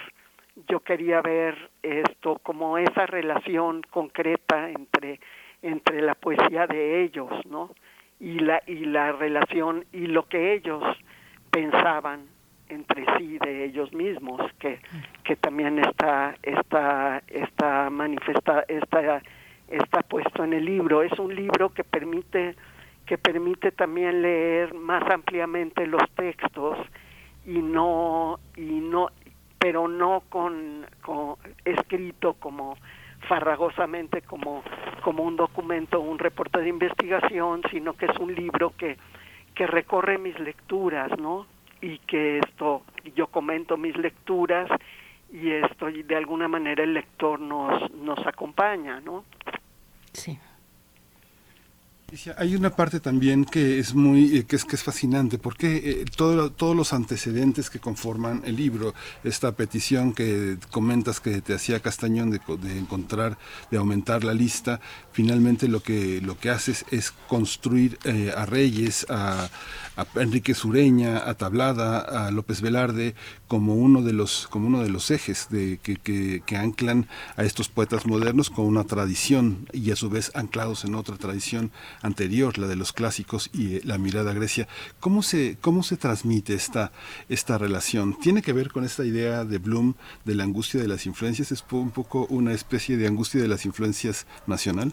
yo 0.69 0.81
quería 0.81 1.21
ver 1.21 1.71
esto 1.83 2.39
como 2.43 2.79
esa 2.79 3.07
relación 3.07 3.83
concreta 3.91 4.71
entre 4.71 5.21
entre 5.63 6.03
la 6.03 6.15
poesía 6.15 6.67
de 6.67 7.03
ellos, 7.03 7.31
¿no? 7.47 7.71
Y 8.21 8.39
la 8.39 8.63
y 8.67 8.85
la 8.85 9.13
relación 9.13 9.85
y 9.93 10.07
lo 10.07 10.29
que 10.29 10.55
ellos 10.55 10.83
pensaban 11.51 12.27
entre 12.69 13.05
sí 13.17 13.39
de 13.39 13.65
ellos 13.65 13.93
mismos, 13.93 14.41
que 14.59 14.79
que 15.25 15.37
también 15.37 15.79
está 15.79 16.37
está 16.43 17.23
está 17.29 17.91
manifesta 17.91 18.65
está 18.69 19.23
está 19.69 20.03
puesto 20.03 20.45
en 20.45 20.53
el 20.53 20.65
libro. 20.65 21.03
Es 21.03 21.19
un 21.19 21.35
libro 21.35 21.71
que 21.71 21.85
permite 21.85 22.55
que 23.07 23.19
permite 23.19 23.73
también 23.73 24.23
leer 24.23 24.75
más 24.75 25.03
ampliamente 25.11 25.87
los 25.87 26.03
textos 26.13 26.79
y 27.47 27.59
no 27.59 28.39
y 28.57 28.81
no 28.81 29.11
pero 29.65 29.89
no 29.89 30.25
con, 30.29 30.85
escrito 31.65 32.35
como 32.35 32.77
farragosamente 33.27 34.21
como 34.21 34.63
como 35.03 35.23
un 35.23 35.37
documento 35.37 36.01
un 36.01 36.19
reporte 36.19 36.61
de 36.61 36.69
investigación 36.69 37.63
sino 37.71 37.95
que 37.95 38.05
es 38.05 38.19
un 38.19 38.35
libro 38.35 38.75
que 38.77 38.99
que 39.55 39.67
recorre 39.67 40.19
mis 40.19 40.39
lecturas 40.39 41.19
no 41.19 41.47
y 41.81 41.97
que 42.01 42.41
esto 42.41 42.83
yo 43.17 43.29
comento 43.29 43.79
mis 43.79 43.97
lecturas 43.97 44.69
y 45.33 45.51
esto 45.53 45.89
y 45.89 46.03
de 46.03 46.17
alguna 46.17 46.47
manera 46.47 46.85
el 46.85 46.93
lector 46.93 47.41
nos 47.41 47.91
nos 47.93 48.19
acompaña 48.27 49.01
no 49.01 49.25
sí 50.13 50.39
hay 52.37 52.55
una 52.55 52.71
parte 52.71 53.01
también 53.01 53.45
que 53.45 53.79
es 53.79 53.95
muy 53.95 54.39
eh, 54.39 54.45
que 54.45 54.57
es 54.57 54.65
que 54.65 54.77
es 54.77 54.83
fascinante 54.83 55.39
porque 55.39 56.03
eh, 56.03 56.05
todos 56.15 56.77
los 56.77 56.93
antecedentes 56.93 57.71
que 57.71 57.81
conforman 57.81 58.43
el 58.45 58.57
libro 58.57 58.95
esta 59.25 59.53
petición 59.53 60.13
que 60.13 60.59
comentas 60.71 61.21
que 61.21 61.41
te 61.41 61.55
hacía 61.55 61.81
Castañón 61.81 62.31
de, 62.31 62.41
encontrar 62.79 63.39
de 63.71 63.79
aumentar 63.79 64.23
la 64.23 64.35
lista 64.35 64.81
finalmente 65.13 65.67
lo 65.67 65.81
que 65.81 66.21
lo 66.21 66.39
que 66.39 66.51
haces 66.51 66.85
es 66.91 67.11
construir 67.11 67.99
eh, 68.05 68.33
a 68.37 68.47
Reyes 68.47 69.07
a, 69.09 69.49
Enrique 70.17 70.55
Sureña, 70.55 71.19
a 71.19 71.35
Tablada, 71.35 72.01
a 72.01 72.33
López 72.33 72.61
Velarde 72.61 73.15
como 73.47 73.77
uno 73.77 74.03
de 74.03 74.13
los 74.13 74.49
como 74.49 74.67
uno 74.67 74.83
de 74.83 74.89
los 74.89 75.13
ejes 75.13 75.49
de 75.51 75.79
que, 75.83 75.97
que, 76.45 76.57
anclan 76.57 77.07
a 77.37 77.45
estos 77.45 77.69
poetas 77.69 78.05
modernos 78.05 78.51
con 78.51 78.67
una 78.67 78.83
tradición 78.85 79.69
y 79.73 79.93
a 79.93 79.97
su 79.97 80.11
vez 80.11 80.33
anclados 80.35 80.85
en 80.85 80.97
otra 80.97 81.17
tradición 81.17 81.71
anterior, 82.05 82.59
la 82.59 82.67
de 82.67 82.77
los 82.77 82.93
clásicos 82.93 83.51
y 83.53 83.77
eh, 83.77 83.81
la 83.85 83.99
mirada 83.99 84.31
a 84.31 84.35
Grecia. 84.35 84.69
¿Cómo 85.01 85.23
se 85.23 85.57
cómo 85.61 85.83
se 85.83 85.97
transmite 85.97 86.55
esta 86.55 86.93
esta 87.29 87.59
relación? 87.59 88.15
¿Tiene 88.21 88.43
que 88.43 88.53
ver 88.53 88.71
con 88.71 88.85
esta 88.85 89.05
idea 89.05 89.45
de 89.45 89.59
Bloom 89.59 89.95
de 90.25 90.35
la 90.35 90.45
angustia 90.45 90.81
de 90.81 90.89
las 90.89 91.07
influencias? 91.07 91.51
¿Es 91.51 91.65
un 91.73 91.91
poco 91.91 92.27
una 92.29 92.53
especie 92.53 92.97
de 92.97 93.07
angustia 93.07 93.41
de 93.41 93.49
las 93.49 93.65
influencias 93.65 94.27
nacional? 94.47 94.93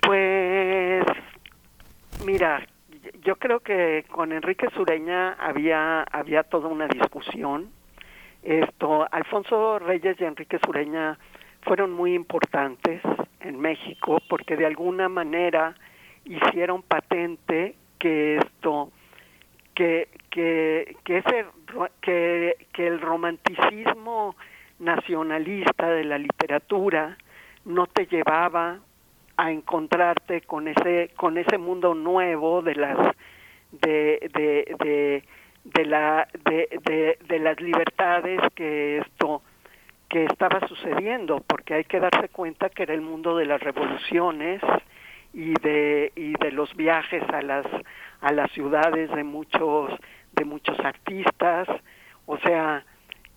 Pues 0.00 1.04
mira, 2.24 2.66
yo 3.24 3.36
creo 3.36 3.60
que 3.60 4.04
con 4.10 4.32
Enrique 4.32 4.68
Sureña 4.74 5.32
había 5.32 6.02
había 6.02 6.42
toda 6.42 6.68
una 6.68 6.86
discusión. 6.86 7.70
Esto, 8.42 9.06
Alfonso 9.12 9.78
Reyes 9.78 10.16
y 10.20 10.24
Enrique 10.24 10.58
Sureña 10.64 11.16
fueron 11.62 11.92
muy 11.92 12.14
importantes 12.14 13.00
en 13.40 13.58
México 13.58 14.18
porque 14.28 14.56
de 14.56 14.66
alguna 14.66 15.08
manera 15.08 15.74
hicieron 16.24 16.82
patente 16.82 17.74
que 17.98 18.36
esto 18.36 18.90
que 19.74 20.08
que 20.30 20.96
que 21.04 21.18
ese 21.18 21.46
que, 22.00 22.66
que 22.72 22.86
el 22.86 23.00
romanticismo 23.00 24.36
nacionalista 24.78 25.88
de 25.88 26.04
la 26.04 26.18
literatura 26.18 27.16
no 27.64 27.86
te 27.86 28.06
llevaba 28.06 28.80
a 29.36 29.50
encontrarte 29.50 30.42
con 30.42 30.68
ese 30.68 31.10
con 31.16 31.38
ese 31.38 31.58
mundo 31.58 31.94
nuevo 31.94 32.62
de 32.62 32.74
las 32.74 32.98
de 33.72 34.30
de 34.34 34.76
de, 34.78 35.24
de 35.64 35.84
la 35.86 36.28
de, 36.44 37.18
de, 37.28 37.38
las 37.38 37.60
libertades 37.60 38.40
que 38.54 38.98
esto 38.98 39.42
que 40.12 40.26
estaba 40.26 40.60
sucediendo 40.68 41.42
porque 41.46 41.72
hay 41.72 41.84
que 41.84 41.98
darse 41.98 42.28
cuenta 42.28 42.68
que 42.68 42.82
era 42.82 42.92
el 42.92 43.00
mundo 43.00 43.34
de 43.34 43.46
las 43.46 43.62
revoluciones 43.62 44.60
y 45.32 45.54
de 45.54 46.12
y 46.14 46.34
de 46.34 46.52
los 46.52 46.76
viajes 46.76 47.22
a 47.32 47.40
las 47.40 47.64
a 48.20 48.30
las 48.30 48.50
ciudades 48.52 49.10
de 49.10 49.24
muchos 49.24 49.90
de 50.32 50.44
muchos 50.44 50.78
artistas. 50.80 51.66
O 52.26 52.36
sea 52.36 52.84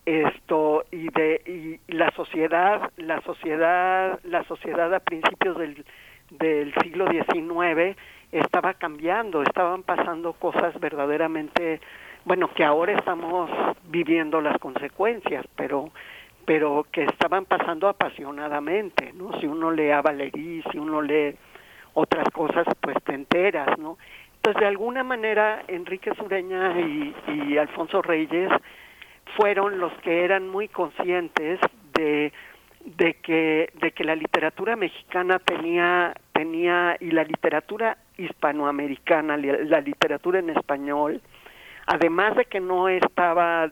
esto 0.06 0.84
y 0.92 1.08
de 1.12 1.80
y 1.88 1.94
la 1.94 2.12
sociedad 2.12 2.92
la 2.98 3.22
sociedad 3.22 4.20
la 4.26 4.44
sociedad 4.44 4.94
a 4.94 5.00
principios 5.00 5.58
del 5.58 5.86
del 6.30 6.74
siglo 6.84 7.08
XIX 7.10 7.98
estaba 8.34 8.74
cambiando 8.74 9.42
estaban 9.44 9.84
pasando 9.84 10.34
cosas 10.34 10.78
verdaderamente 10.82 11.80
bueno 12.26 12.54
que 12.54 12.66
ahora 12.66 12.92
estamos 12.92 13.50
viviendo 13.88 14.42
las 14.42 14.58
consecuencias 14.60 15.46
pero 15.56 15.92
pero 16.46 16.86
que 16.92 17.04
estaban 17.04 17.46
pasando 17.46 17.88
apasionadamente 17.88 19.12
no 19.14 19.40
si 19.40 19.48
uno 19.48 19.72
lee 19.72 19.92
a 19.92 20.02
Valerí 20.02 20.64
si 20.72 20.78
uno 20.78 21.02
lee 21.02 21.36
otras 21.94 22.30
cosas 22.30 22.66
pues 22.82 22.96
te 23.04 23.14
enteras 23.14 23.78
no 23.80 23.98
entonces 24.36 24.62
de 24.62 24.68
alguna 24.68 25.04
manera 25.04 25.64
Enrique 25.68 26.14
Sureña 26.16 26.80
y, 26.80 27.16
y 27.28 27.58
Alfonso 27.58 28.02
Reyes 28.02 28.52
fueron 29.36 29.80
los 29.80 29.92
que 30.00 30.24
eran 30.24 30.48
muy 30.48 30.68
conscientes 30.68 31.60
de, 31.94 32.32
de 32.86 33.16
que 33.16 33.72
de 33.82 33.92
que 33.92 34.04
la 34.04 34.16
literatura 34.16 34.76
mexicana 34.76 35.40
tenía 35.40 36.14
tenía 36.32 36.96
y 37.00 37.12
la 37.12 37.24
literatura 37.24 37.98
hispanoamericana 38.18 39.36
la 39.38 39.82
literatura 39.82 40.40
en 40.40 40.52
español 40.52 41.22
además 41.88 42.36
de 42.36 42.46
que 42.46 42.60
no 42.60 42.88
estaba 42.88 43.72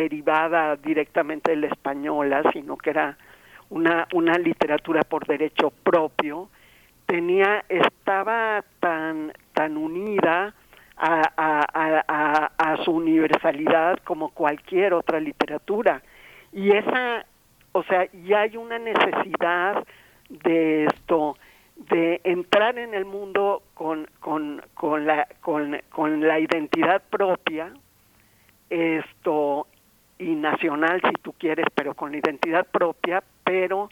derivada 0.00 0.76
directamente 0.76 1.50
de 1.50 1.56
la 1.58 1.66
española 1.68 2.42
sino 2.52 2.76
que 2.76 2.90
era 2.90 3.16
una 3.70 4.06
una 4.12 4.38
literatura 4.38 5.02
por 5.02 5.26
derecho 5.26 5.70
propio 5.70 6.48
tenía 7.06 7.64
estaba 7.68 8.64
tan 8.80 9.32
tan 9.52 9.76
unida 9.76 10.54
a, 10.98 12.50
a, 12.58 12.76
su 12.84 12.92
universalidad 12.92 13.98
como 14.04 14.30
cualquier 14.30 14.94
otra 14.94 15.20
literatura. 15.20 16.02
Y 16.52 16.70
esa, 16.70 17.24
o 17.72 17.82
sea, 17.84 18.08
ya 18.24 18.40
hay 18.40 18.56
una 18.56 18.78
necesidad 18.78 19.84
de 20.28 20.86
esto, 20.86 21.36
de 21.90 22.20
entrar 22.24 22.78
en 22.78 22.94
el 22.94 23.04
mundo 23.04 23.62
con, 23.74 24.08
con, 24.20 24.62
con, 24.74 25.06
la, 25.06 25.28
con, 25.40 25.80
con 25.90 26.26
la 26.26 26.40
identidad 26.40 27.02
propia, 27.10 27.72
esto, 28.70 29.66
y 30.18 30.34
nacional 30.34 31.00
si 31.02 31.12
tú 31.22 31.32
quieres, 31.32 31.66
pero 31.74 31.94
con 31.94 32.14
identidad 32.14 32.66
propia, 32.66 33.22
pero 33.44 33.88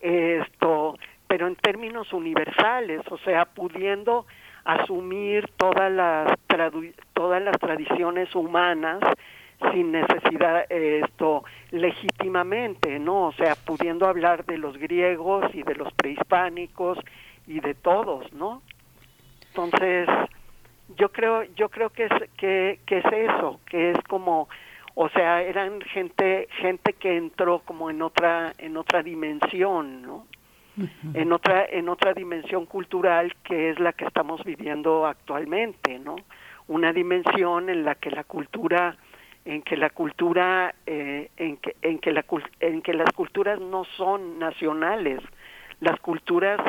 esto, 0.00 0.98
pero 1.26 1.46
en 1.46 1.56
términos 1.56 2.12
universales, 2.12 3.00
o 3.10 3.18
sea, 3.18 3.44
pudiendo 3.44 4.26
asumir 4.64 5.48
todas 5.56 5.92
las 5.92 6.32
todas 7.12 7.42
las 7.42 7.58
tradiciones 7.58 8.34
humanas 8.34 9.00
sin 9.72 9.92
necesidad 9.92 10.70
esto 10.70 11.44
legítimamente, 11.70 12.98
¿no? 12.98 13.28
O 13.28 13.32
sea, 13.32 13.54
pudiendo 13.54 14.06
hablar 14.06 14.44
de 14.44 14.58
los 14.58 14.76
griegos 14.76 15.46
y 15.54 15.62
de 15.62 15.74
los 15.74 15.92
prehispánicos 15.94 16.98
y 17.46 17.60
de 17.60 17.74
todos, 17.74 18.30
¿no? 18.32 18.62
Entonces, 19.48 20.08
yo 20.96 21.10
creo 21.10 21.44
yo 21.54 21.68
creo 21.68 21.90
que 21.90 22.04
es 22.04 22.12
que, 22.36 22.80
que 22.86 22.98
es 22.98 23.04
eso, 23.12 23.60
que 23.66 23.92
es 23.92 23.98
como 24.08 24.48
o 24.98 25.08
sea, 25.10 25.42
eran 25.42 25.80
gente 25.82 26.48
gente 26.58 26.94
que 26.94 27.16
entró 27.16 27.60
como 27.60 27.90
en 27.90 28.02
otra 28.02 28.52
en 28.58 28.76
otra 28.76 29.02
dimensión, 29.02 30.02
¿no? 30.02 30.26
en 31.14 31.32
otra 31.32 31.64
en 31.64 31.88
otra 31.88 32.12
dimensión 32.12 32.66
cultural 32.66 33.34
que 33.44 33.70
es 33.70 33.78
la 33.78 33.92
que 33.92 34.04
estamos 34.04 34.44
viviendo 34.44 35.06
actualmente 35.06 35.98
no 35.98 36.16
una 36.68 36.92
dimensión 36.92 37.70
en 37.70 37.82
la 37.82 37.94
que 37.94 38.10
la 38.10 38.24
cultura 38.24 38.96
en 39.46 39.62
que 39.62 39.76
la 39.76 39.90
cultura 39.90 40.74
eh, 40.86 41.30
en 41.36 41.56
que 41.58 41.76
en 41.82 41.98
que 41.98 42.12
la 42.12 42.24
en 42.60 42.82
que 42.82 42.92
las 42.92 43.10
culturas 43.12 43.60
no 43.60 43.84
son 43.96 44.38
nacionales. 44.38 45.20
Las 45.80 46.00
culturas 46.00 46.60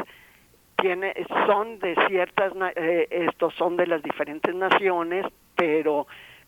tiene 0.77 1.13
son 1.47 1.79
de 1.79 1.95
ciertas 2.07 2.53
eh, 2.75 3.07
estos 3.09 3.53
son 3.55 3.77
de 3.77 3.87
las 3.87 4.03
diferentes 4.03 4.53
naciones 4.53 5.25
pero 5.55 6.05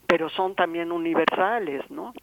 pero 0.10 0.28
son 0.28 0.56
también 0.56 0.92
universales 0.92 1.90
no 1.92 2.14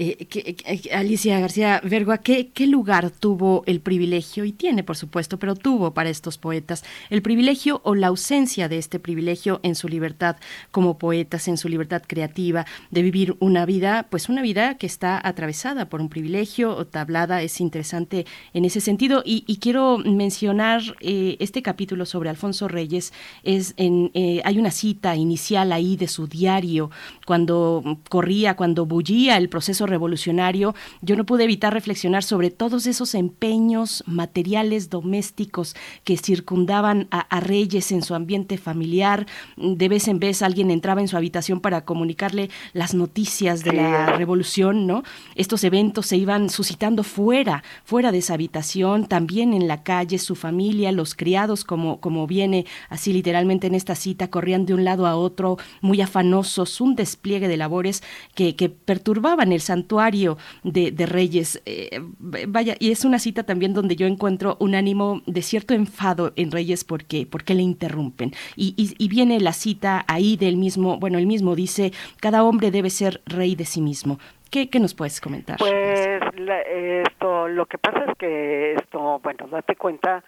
Eh, 0.00 0.28
eh, 0.32 0.94
Alicia 0.94 1.40
García 1.40 1.80
Vergua, 1.82 2.18
¿qué, 2.18 2.50
¿qué, 2.50 2.68
lugar 2.68 3.10
tuvo 3.10 3.64
el 3.66 3.80
privilegio, 3.80 4.44
y 4.44 4.52
tiene 4.52 4.84
por 4.84 4.96
supuesto, 4.96 5.40
pero 5.40 5.56
tuvo 5.56 5.92
para 5.92 6.08
estos 6.08 6.38
poetas, 6.38 6.84
el 7.10 7.20
privilegio 7.20 7.80
o 7.82 7.96
la 7.96 8.06
ausencia 8.06 8.68
de 8.68 8.78
este 8.78 9.00
privilegio 9.00 9.58
en 9.64 9.74
su 9.74 9.88
libertad 9.88 10.36
como 10.70 10.98
poetas, 10.98 11.48
en 11.48 11.56
su 11.56 11.68
libertad 11.68 12.02
creativa, 12.06 12.64
de 12.92 13.02
vivir 13.02 13.36
una 13.40 13.66
vida, 13.66 14.06
pues 14.08 14.28
una 14.28 14.40
vida 14.40 14.76
que 14.76 14.86
está 14.86 15.20
atravesada 15.26 15.88
por 15.88 16.00
un 16.00 16.08
privilegio 16.08 16.76
o 16.76 16.86
tablada, 16.86 17.42
es 17.42 17.60
interesante 17.60 18.24
en 18.54 18.64
ese 18.64 18.80
sentido. 18.80 19.22
Y, 19.24 19.58
quiero 19.58 19.98
mencionar 19.98 20.80
eh, 21.00 21.36
este 21.40 21.62
capítulo 21.62 22.06
sobre 22.06 22.30
Alfonso 22.30 22.68
Reyes, 22.68 23.12
es 23.42 23.74
en, 23.76 24.12
hay 24.44 24.58
una 24.58 24.70
cita 24.70 25.16
inicial 25.16 25.72
ahí 25.72 25.96
de 25.96 26.06
su 26.06 26.28
diario, 26.28 26.92
cuando 27.26 27.98
corría, 28.08 28.54
cuando 28.54 28.86
bullía 28.86 29.36
el 29.36 29.48
revolucionario, 29.86 30.74
yo 31.02 31.16
no 31.16 31.24
pude 31.24 31.44
evitar 31.44 31.72
reflexionar 31.72 32.22
sobre 32.22 32.50
todos 32.50 32.86
esos 32.86 33.14
empeños 33.14 34.04
materiales 34.06 34.90
domésticos 34.90 35.74
que 36.04 36.16
circundaban 36.16 37.08
a, 37.10 37.40
Reyes 37.40 37.92
en 37.92 38.02
su 38.02 38.14
ambiente 38.14 38.58
familiar. 38.58 39.26
De 39.56 39.88
vez 39.88 40.08
en 40.08 40.18
vez 40.18 40.42
alguien 40.42 40.70
entraba 40.70 41.00
en 41.00 41.08
su 41.08 41.16
habitación 41.16 41.60
para 41.60 41.84
comunicarle 41.84 42.50
las 42.72 42.94
noticias 42.94 43.62
de 43.62 43.72
la 43.72 44.16
revolución, 44.16 44.86
¿no? 44.86 45.02
Estos 45.34 45.62
eventos 45.64 46.06
se 46.06 46.16
iban 46.16 46.50
suscitando 46.50 47.04
fuera, 47.04 47.62
fuera 47.84 48.12
de 48.12 48.18
esa 48.18 48.34
habitación, 48.34 49.06
también 49.06 49.54
en 49.54 49.68
la 49.68 49.82
calle, 49.82 50.18
su 50.18 50.34
familia, 50.34 50.90
los 50.92 51.14
criados, 51.14 51.64
como, 51.64 52.00
como 52.00 52.26
viene 52.26 52.66
así 52.88 53.12
literalmente 53.12 53.68
en 53.68 53.74
esta 53.74 53.94
cita, 53.94 54.28
corrían 54.28 54.66
de 54.66 54.74
un 54.74 54.84
lado 54.84 55.06
a 55.06 55.16
otro, 55.16 55.58
muy 55.80 56.00
afanosos, 56.00 56.80
un 56.80 56.96
despliegue 56.96 57.48
de 57.48 57.56
labores 57.56 58.02
que, 58.34 58.56
que 58.56 58.68
perturbaban 58.68 59.47
el 59.52 59.60
santuario 59.60 60.38
de, 60.62 60.92
Reyes. 61.06 61.62
Eh, 61.66 62.00
vaya, 62.18 62.74
y 62.78 62.90
es 62.90 63.04
una 63.04 63.18
cita 63.18 63.44
también 63.44 63.74
donde 63.74 63.96
yo 63.96 64.06
encuentro 64.06 64.56
un 64.60 64.74
ánimo 64.74 65.22
de 65.26 65.42
cierto 65.42 65.74
enfado 65.74 66.32
en 66.36 66.50
Reyes 66.50 66.84
porque, 66.84 67.26
porque 67.26 67.54
le 67.54 67.62
interrumpen. 67.62 68.32
Y, 68.56 68.74
y, 68.76 69.08
viene 69.08 69.40
la 69.40 69.52
cita 69.52 70.04
ahí 70.08 70.36
del 70.36 70.56
mismo, 70.56 70.98
bueno, 70.98 71.18
el 71.18 71.26
mismo 71.26 71.54
dice, 71.54 71.92
cada 72.20 72.44
hombre 72.44 72.70
debe 72.70 72.90
ser 72.90 73.20
rey 73.26 73.54
de 73.54 73.64
sí 73.64 73.80
mismo. 73.80 74.18
¿Qué, 74.50 74.70
qué 74.70 74.80
nos 74.80 74.94
puedes 74.94 75.20
comentar? 75.20 75.58
Pues 75.58 76.20
esto, 76.68 77.48
lo 77.48 77.66
que 77.66 77.78
pasa 77.78 78.04
es 78.10 78.18
que 78.18 78.74
esto, 78.74 79.20
bueno, 79.22 79.46
date 79.48 79.76
cuenta 79.76 80.22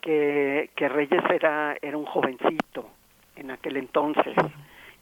que, 0.00 0.70
que 0.74 0.88
Reyes 0.88 1.22
era, 1.30 1.76
era 1.82 1.96
un 1.96 2.06
jovencito 2.06 2.88
en 3.36 3.50
aquel 3.50 3.76
entonces 3.76 4.34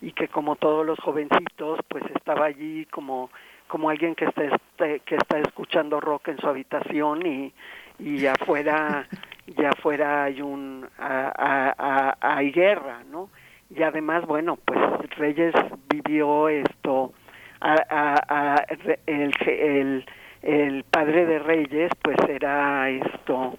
y 0.00 0.12
que 0.12 0.28
como 0.28 0.56
todos 0.56 0.84
los 0.84 0.98
jovencitos 0.98 1.80
pues 1.88 2.04
estaba 2.14 2.46
allí 2.46 2.86
como 2.86 3.30
como 3.68 3.90
alguien 3.90 4.14
que 4.14 4.26
está 4.26 4.44
este, 4.44 5.00
que 5.00 5.16
está 5.16 5.38
escuchando 5.38 6.00
rock 6.00 6.28
en 6.28 6.38
su 6.38 6.46
habitación 6.46 7.26
y 7.26 7.52
y 7.98 8.26
afuera 8.26 9.06
ya 9.46 9.70
afuera 9.70 10.24
hay 10.24 10.42
un 10.42 10.86
hay 10.98 12.52
guerra 12.52 13.02
no 13.10 13.30
y 13.70 13.82
además 13.82 14.26
bueno 14.26 14.56
pues 14.64 14.78
Reyes 15.16 15.54
vivió 15.88 16.48
esto 16.48 17.12
a, 17.60 18.62
el, 19.06 19.34
el, 19.46 20.06
el 20.42 20.84
padre 20.84 21.26
de 21.26 21.38
Reyes 21.38 21.90
pues 22.02 22.16
era 22.28 22.90
esto 22.90 23.58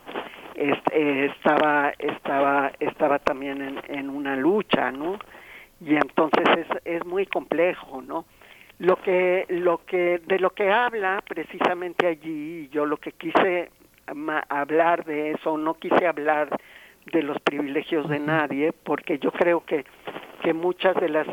estaba 0.56 1.94
estaba 2.00 2.72
estaba 2.80 3.20
también 3.20 3.62
en, 3.62 3.80
en 3.88 4.10
una 4.10 4.36
lucha 4.36 4.92
no 4.92 5.18
y 5.80 5.96
entonces 5.96 6.46
es, 6.58 6.68
es 6.86 7.06
muy 7.06 7.26
complejo, 7.28 8.02
¿no? 8.02 8.26
Lo 8.80 8.96
que, 8.98 9.46
lo 9.50 9.84
que, 9.86 10.22
de 10.26 10.40
lo 10.40 10.52
que 10.52 10.72
habla 10.72 11.24
precisamente 11.28 12.06
allí, 12.06 12.70
yo 12.70 12.86
lo 12.86 12.98
que 12.98 13.12
quise 13.12 13.72
hablar 14.50 15.04
de 15.04 15.32
eso, 15.32 15.58
no 15.58 15.74
quise 15.74 16.06
hablar 16.06 16.50
de 17.12 17.24
los 17.24 17.40
privilegios 17.42 18.08
de 18.08 18.20
nadie, 18.20 18.74
porque 18.74 19.18
yo 19.18 19.32
creo 19.32 19.66
que, 19.66 19.86
que 20.44 20.54
muchas 20.54 20.96
de 20.98 21.10
las, 21.10 21.28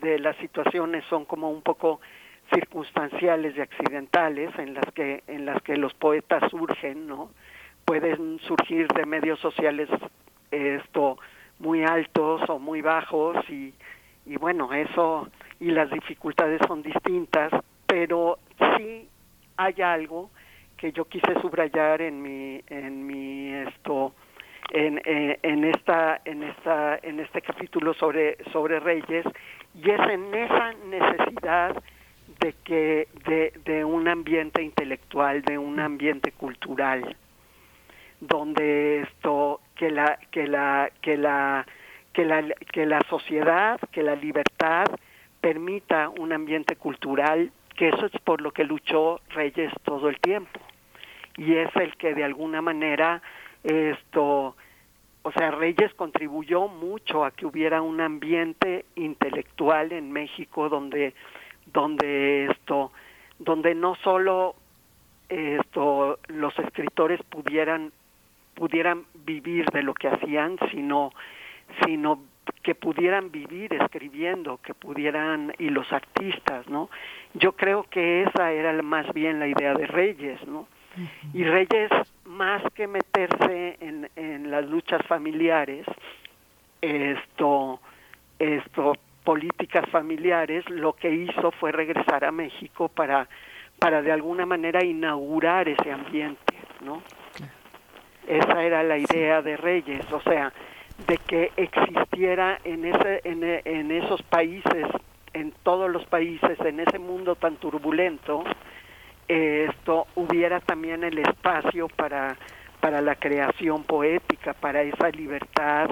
de 0.00 0.18
las 0.18 0.36
situaciones 0.36 1.04
son 1.10 1.24
como 1.26 1.50
un 1.50 1.62
poco 1.62 2.00
circunstanciales 2.52 3.56
y 3.56 3.60
accidentales 3.60 4.50
en 4.58 4.74
las 4.74 4.84
que 4.94 5.22
en 5.26 5.46
las 5.46 5.62
que 5.62 5.76
los 5.76 5.94
poetas 5.94 6.50
surgen 6.50 7.06
no 7.06 7.30
pueden 7.84 8.38
surgir 8.40 8.88
de 8.88 9.06
medios 9.06 9.38
sociales 9.40 9.88
esto 10.50 11.18
muy 11.58 11.84
altos 11.84 12.42
o 12.48 12.58
muy 12.58 12.82
bajos 12.82 13.36
y, 13.48 13.72
y 14.26 14.36
bueno, 14.36 14.72
eso 14.72 15.28
y 15.62 15.70
las 15.70 15.88
dificultades 15.90 16.60
son 16.66 16.82
distintas, 16.82 17.52
pero 17.86 18.38
sí 18.76 19.08
hay 19.56 19.80
algo 19.80 20.30
que 20.76 20.90
yo 20.90 21.04
quise 21.04 21.40
subrayar 21.40 22.02
en 22.02 22.20
mi 22.20 22.60
en 22.66 23.06
mi 23.06 23.52
esto 23.68 24.12
en, 24.70 25.00
en 25.04 25.64
esta 25.64 26.20
en 26.24 26.42
esta 26.42 26.98
en 27.00 27.20
este 27.20 27.40
capítulo 27.42 27.94
sobre 27.94 28.38
sobre 28.50 28.80
Reyes 28.80 29.24
y 29.80 29.88
es 29.88 30.00
en 30.00 30.34
esa 30.34 30.72
necesidad 30.88 31.80
de 32.40 32.54
que 32.64 33.06
de 33.64 33.84
un 33.84 34.08
ambiente 34.08 34.62
intelectual, 34.62 35.42
de 35.42 35.58
un 35.58 35.78
ambiente 35.78 36.32
cultural 36.32 37.16
donde 38.18 39.02
esto 39.02 39.60
que 39.76 39.90
la 39.90 40.18
que 40.32 40.48
la 40.48 40.90
que 41.00 41.16
la 41.16 41.64
que 42.12 42.24
la 42.24 42.42
que 42.72 42.84
la 42.84 43.00
sociedad, 43.08 43.78
que 43.92 44.02
la 44.02 44.16
libertad 44.16 44.86
permita 45.42 46.08
un 46.08 46.32
ambiente 46.32 46.76
cultural, 46.76 47.52
que 47.76 47.88
eso 47.88 48.06
es 48.06 48.12
por 48.24 48.40
lo 48.40 48.52
que 48.52 48.64
luchó 48.64 49.20
Reyes 49.30 49.70
todo 49.84 50.08
el 50.08 50.18
tiempo. 50.20 50.58
Y 51.36 51.56
es 51.56 51.74
el 51.76 51.94
que 51.96 52.14
de 52.14 52.24
alguna 52.24 52.62
manera 52.62 53.20
esto 53.62 54.56
o 55.24 55.30
sea, 55.30 55.52
Reyes 55.52 55.94
contribuyó 55.94 56.66
mucho 56.66 57.24
a 57.24 57.30
que 57.30 57.46
hubiera 57.46 57.80
un 57.80 58.00
ambiente 58.00 58.84
intelectual 58.96 59.92
en 59.92 60.10
México 60.10 60.68
donde 60.68 61.14
donde 61.66 62.46
esto 62.46 62.92
donde 63.38 63.74
no 63.74 63.94
solo 63.96 64.56
esto 65.28 66.18
los 66.28 66.58
escritores 66.58 67.22
pudieran 67.24 67.92
pudieran 68.54 69.04
vivir 69.24 69.66
de 69.70 69.82
lo 69.82 69.94
que 69.94 70.08
hacían, 70.08 70.58
sino, 70.70 71.12
sino 71.84 72.22
que 72.62 72.74
pudieran 72.74 73.30
vivir 73.30 73.74
escribiendo, 73.74 74.58
que 74.58 74.74
pudieran, 74.74 75.52
y 75.58 75.68
los 75.68 75.92
artistas, 75.92 76.68
¿no? 76.68 76.90
Yo 77.34 77.52
creo 77.52 77.84
que 77.84 78.22
esa 78.22 78.52
era 78.52 78.72
más 78.82 79.12
bien 79.12 79.38
la 79.40 79.48
idea 79.48 79.74
de 79.74 79.86
Reyes, 79.86 80.46
¿no? 80.46 80.68
Y 81.32 81.44
Reyes, 81.44 81.90
más 82.24 82.62
que 82.74 82.86
meterse 82.86 83.78
en, 83.80 84.10
en 84.14 84.50
las 84.50 84.68
luchas 84.68 85.00
familiares, 85.06 85.86
esto, 86.82 87.80
esto, 88.38 88.92
políticas 89.24 89.88
familiares, 89.90 90.68
lo 90.68 90.94
que 90.94 91.10
hizo 91.10 91.50
fue 91.52 91.72
regresar 91.72 92.24
a 92.24 92.32
México 92.32 92.88
para, 92.88 93.28
para 93.78 94.02
de 94.02 94.12
alguna 94.12 94.46
manera 94.46 94.84
inaugurar 94.84 95.68
ese 95.68 95.90
ambiente, 95.90 96.54
¿no? 96.80 97.02
Esa 98.26 98.62
era 98.62 98.82
la 98.82 98.98
idea 98.98 99.42
de 99.42 99.56
Reyes, 99.56 100.10
o 100.12 100.20
sea, 100.20 100.52
de 101.06 101.16
que 101.18 101.52
existiera 101.56 102.58
en, 102.64 102.84
ese, 102.84 103.20
en, 103.24 103.90
esos 103.90 104.22
países, 104.22 104.86
en 105.32 105.52
todos 105.62 105.90
los 105.90 106.04
países, 106.06 106.58
en 106.60 106.80
ese 106.80 106.98
mundo 106.98 107.34
tan 107.34 107.56
turbulento, 107.56 108.44
esto 109.28 110.06
hubiera 110.14 110.60
también 110.60 111.04
el 111.04 111.18
espacio 111.18 111.88
para, 111.88 112.36
para 112.80 113.00
la 113.00 113.14
creación 113.16 113.84
poética, 113.84 114.52
para 114.52 114.82
esa 114.82 115.08
libertad 115.10 115.88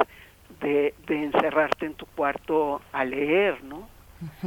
de, 0.60 0.94
de 1.06 1.24
encerrarte 1.24 1.86
en 1.86 1.94
tu 1.94 2.06
cuarto 2.06 2.82
a 2.92 3.04
leer, 3.04 3.62
¿no? 3.64 3.88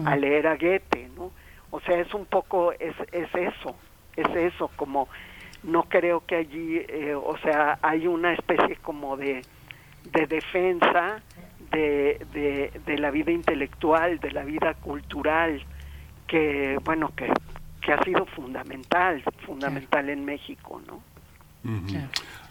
A 0.06 0.16
leer 0.16 0.48
a 0.48 0.56
Goethe, 0.56 1.10
¿no? 1.16 1.32
O 1.72 1.80
sea, 1.80 1.98
es 2.00 2.14
un 2.14 2.26
poco, 2.26 2.72
es, 2.74 2.94
es 3.12 3.34
eso, 3.34 3.76
es 4.16 4.28
eso, 4.36 4.70
como 4.76 5.08
no 5.64 5.84
creo 5.84 6.24
que 6.26 6.36
allí, 6.36 6.78
eh, 6.88 7.16
o 7.16 7.36
sea, 7.38 7.80
hay 7.82 8.06
una 8.06 8.34
especie 8.34 8.76
como 8.76 9.18
de, 9.18 9.42
de 10.12 10.28
defensa 10.28 11.22
de, 11.72 12.72
de, 12.86 12.98
la 12.98 13.12
vida 13.12 13.32
intelectual, 13.32 14.20
de 14.20 14.32
la 14.32 14.44
vida 14.44 14.76
cultural, 14.76 15.64
que, 16.28 16.78
bueno, 16.84 17.12
que, 17.16 17.32
que 17.82 17.94
ha 17.94 18.04
sido 18.04 18.26
fundamental, 18.28 19.24
fundamental 19.46 20.10
en 20.10 20.24
México, 20.24 20.82
¿no? 20.88 21.02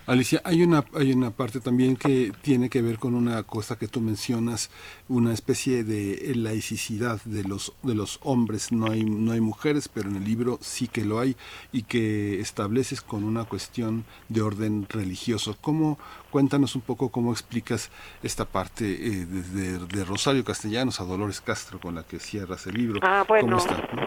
Alicia, 0.07 0.41
hay 0.45 0.63
una, 0.63 0.85
hay 0.95 1.13
una 1.13 1.31
parte 1.31 1.61
también 1.61 1.97
que 1.97 2.33
tiene 2.43 2.69
que 2.69 2.83
ver 2.83 2.99
con 2.99 3.15
una 3.15 3.45
cosa 3.45 3.79
que 3.79 3.87
tú 3.87 4.01
mencionas, 4.01 4.71
una 5.09 5.33
especie 5.33 5.85
de 5.85 6.35
laicidad 6.35 7.23
de 7.25 7.45
los, 7.45 7.73
de 7.83 7.95
los 7.95 8.19
hombres. 8.23 8.73
No 8.73 8.91
hay, 8.91 9.05
no 9.05 9.31
hay 9.31 9.41
mujeres, 9.41 9.89
pero 9.89 10.09
en 10.09 10.17
el 10.17 10.25
libro 10.25 10.59
sí 10.61 10.89
que 10.89 11.05
lo 11.05 11.21
hay 11.21 11.37
y 11.71 11.85
que 11.85 12.41
estableces 12.41 13.01
con 13.01 13.23
una 13.23 13.45
cuestión 13.45 14.05
de 14.29 14.43
orden 14.43 14.87
religioso. 14.89 15.57
¿Cómo, 15.61 15.99
cuéntanos 16.33 16.75
un 16.75 16.81
poco 16.81 17.13
cómo 17.13 17.31
explicas 17.31 17.93
esta 18.23 18.47
parte 18.47 18.85
eh, 18.85 19.27
desde 19.29 19.79
de 19.87 20.05
Rosario 20.05 20.43
Castellanos 20.43 20.99
a 21.01 21.05
Dolores 21.05 21.43
Castro 21.43 21.79
con 21.79 21.95
la 21.95 22.05
que 22.05 22.19
cierras 22.19 22.67
el 22.67 22.75
libro? 22.75 23.01
Ah, 23.03 23.25
bueno, 23.29 23.59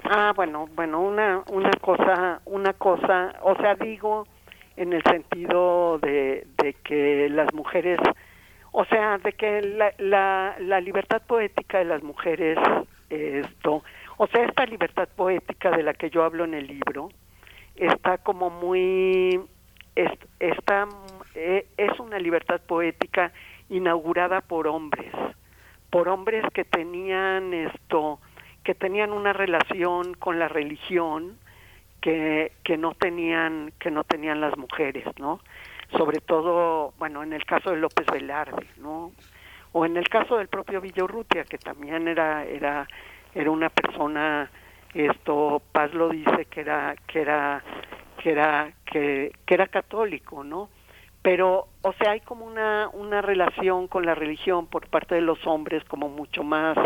ah, 0.10 0.34
bueno, 0.35 0.68
bueno, 0.76 1.02
una, 1.02 1.43
una 1.52 1.72
cosa, 1.80 2.41
una 2.45 2.73
cosa, 2.73 3.35
o 3.43 3.56
sea, 3.57 3.76
digo 3.76 4.27
en 4.76 4.93
el 4.93 5.03
sentido 5.03 5.99
de, 5.99 6.47
de 6.57 6.73
que 6.84 7.30
las 7.30 7.53
mujeres, 7.53 7.99
o 8.72 8.84
sea, 8.85 9.19
de 9.19 9.31
que 9.34 9.61
la, 9.61 9.93
la, 9.99 10.56
la 10.60 10.81
libertad 10.81 11.22
poética 11.26 11.77
de 11.77 11.85
las 11.85 12.02
mujeres, 12.02 12.57
esto, 13.10 13.84
o 14.18 14.27
sea, 14.27 14.45
esta 14.45 14.65
libertad 14.65 15.07
poética 15.15 15.69
de 15.69 15.84
la 15.84 15.93
que 15.93 16.10
yo 16.10 16.23
hablo 16.23 16.43
en 16.43 16.56
el 16.56 16.68
libro, 16.68 17.10
está 17.76 18.18
como 18.18 18.49
muy, 18.49 19.39
es, 19.95 20.11
está, 20.39 20.88
eh, 21.36 21.68
es 21.78 21.99
una 21.99 22.20
libertad 22.20 22.62
poética 22.62 23.32
inaugurada 23.70 24.41
por 24.41 24.68
hombres, 24.68 25.14
por 25.90 26.10
hombres 26.10 26.44
que 26.53 26.66
tenían 26.66 27.53
esto, 27.53 28.20
que 28.64 28.76
tenían 28.76 29.12
una 29.12 29.34
relación 29.34 30.14
con 30.16 30.40
la 30.40 30.48
religión, 30.48 31.38
que, 32.06 32.52
que 32.64 32.78
no 32.78 32.94
tenían 32.94 33.74
que 33.80 33.90
no 33.90 34.03
tenían 34.03 34.40
las 34.40 34.56
mujeres 34.60 35.06
no 35.20 35.40
sobre 35.98 36.20
todo 36.20 36.94
bueno 36.99 37.24
en 37.24 37.34
el 37.34 37.44
caso 37.45 37.72
de 37.72 37.78
López 37.78 38.06
Velarde 38.06 38.68
no 38.78 39.12
o 39.72 39.86
en 39.88 39.98
el 39.98 40.07
caso 40.07 40.38
del 40.38 40.48
propio 40.48 40.82
Villorrutia 40.82 41.45
que 41.45 41.57
también 41.57 42.07
era 42.07 42.45
era 42.45 42.88
era 43.34 43.49
una 43.49 43.72
persona 43.72 44.52
esto 44.94 45.64
Paz 45.72 45.95
lo 45.95 46.10
dice 46.10 46.45
que 46.45 46.62
era 46.62 46.95
que 47.07 47.22
era 47.22 47.64
que 48.22 48.30
era 48.30 48.72
que, 48.86 49.32
que 49.44 49.53
era 49.56 49.66
católico 49.66 50.44
no 50.44 50.70
pero 51.26 51.69
o 51.81 51.91
sea 51.93 52.11
hay 52.11 52.19
como 52.19 52.45
una 52.45 52.88
una 52.93 53.19
relación 53.19 53.88
con 53.88 54.06
la 54.06 54.14
religión 54.14 54.68
por 54.68 54.88
parte 54.88 55.15
de 55.15 55.22
los 55.22 55.39
hombres 55.47 55.84
como 55.85 56.07
mucho 56.07 56.43
más 56.43 56.77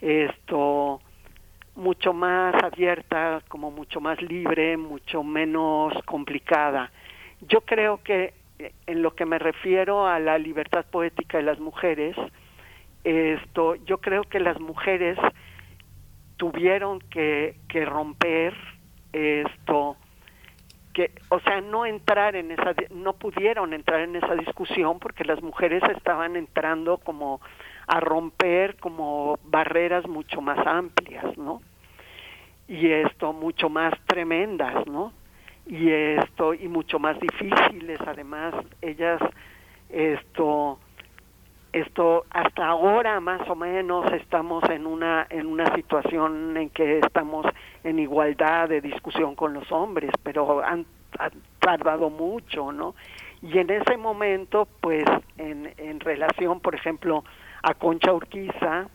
esto 0.00 1.02
mucho 1.74 2.12
más 2.12 2.54
abierta, 2.62 3.42
como 3.48 3.70
mucho 3.70 4.00
más 4.00 4.20
libre, 4.20 4.76
mucho 4.76 5.22
menos 5.22 5.92
complicada. 6.04 6.90
Yo 7.48 7.62
creo 7.62 8.02
que 8.02 8.34
eh, 8.58 8.72
en 8.86 9.02
lo 9.02 9.14
que 9.14 9.24
me 9.24 9.38
refiero 9.38 10.06
a 10.06 10.18
la 10.18 10.38
libertad 10.38 10.84
poética 10.84 11.38
de 11.38 11.44
las 11.44 11.58
mujeres, 11.58 12.16
esto, 13.04 13.76
yo 13.86 13.98
creo 13.98 14.24
que 14.24 14.38
las 14.38 14.60
mujeres 14.60 15.18
tuvieron 16.36 17.00
que, 17.00 17.56
que 17.68 17.84
romper 17.84 18.54
esto, 19.12 19.96
que, 20.92 21.12
o 21.28 21.40
sea, 21.40 21.60
no 21.60 21.86
entrar 21.86 22.36
en 22.36 22.50
esa, 22.50 22.74
no 22.90 23.14
pudieron 23.14 23.72
entrar 23.72 24.00
en 24.00 24.16
esa 24.16 24.34
discusión 24.34 24.98
porque 24.98 25.24
las 25.24 25.42
mujeres 25.42 25.82
estaban 25.96 26.36
entrando 26.36 26.98
como 26.98 27.40
a 27.86 28.00
romper 28.00 28.76
como 28.76 29.38
barreras 29.44 30.06
mucho 30.06 30.40
más 30.40 30.64
amplias, 30.66 31.36
¿no? 31.36 31.62
Y 32.68 32.88
esto 32.88 33.32
mucho 33.32 33.68
más 33.68 33.94
tremendas, 34.06 34.86
¿no? 34.86 35.12
Y 35.66 35.90
esto 35.90 36.54
y 36.54 36.68
mucho 36.68 36.98
más 36.98 37.18
difíciles, 37.20 38.00
además 38.06 38.54
ellas 38.80 39.20
esto 39.88 40.78
esto 41.72 42.24
hasta 42.30 42.66
ahora 42.66 43.18
más 43.20 43.48
o 43.48 43.54
menos 43.54 44.12
estamos 44.12 44.62
en 44.68 44.86
una 44.86 45.26
en 45.30 45.46
una 45.46 45.74
situación 45.74 46.56
en 46.56 46.70
que 46.70 46.98
estamos 46.98 47.46
en 47.82 47.98
igualdad 47.98 48.68
de 48.68 48.80
discusión 48.80 49.34
con 49.34 49.54
los 49.54 49.70
hombres, 49.72 50.10
pero 50.22 50.62
han, 50.62 50.86
tardado 51.58 52.08
mucho, 52.08 52.72
¿no? 52.72 52.94
Y 53.42 53.58
en 53.58 53.70
ese 53.70 53.96
momento, 53.98 54.66
pues 54.80 55.04
en, 55.36 55.72
en 55.76 56.00
relación, 56.00 56.60
por 56.60 56.74
ejemplo, 56.74 57.22
a 57.62 57.74
Concha 57.74 58.12
Urquiza, 58.12 58.88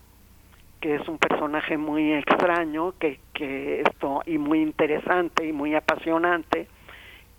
que 0.81 0.95
es 0.95 1.07
un 1.07 1.17
personaje 1.19 1.77
muy 1.77 2.13
extraño, 2.13 2.93
que, 2.99 3.19
que 3.33 3.81
esto, 3.81 4.21
y 4.25 4.37
muy 4.37 4.61
interesante 4.61 5.45
y 5.45 5.53
muy 5.53 5.75
apasionante, 5.75 6.67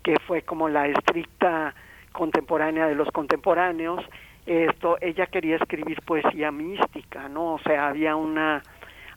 que 0.01 0.15
fue 0.25 0.41
como 0.43 0.69
la 0.69 0.87
estricta 0.87 1.75
contemporánea 2.11 2.87
de 2.87 2.95
los 2.95 3.09
contemporáneos, 3.11 4.03
esto, 4.49 4.97
ella 5.01 5.27
quería 5.27 5.57
escribir 5.57 6.01
poesía 6.01 6.51
mística, 6.51 7.29
¿no? 7.29 7.55
O 7.55 7.59
sea, 7.59 7.87
había 7.87 8.15
una, 8.15 8.63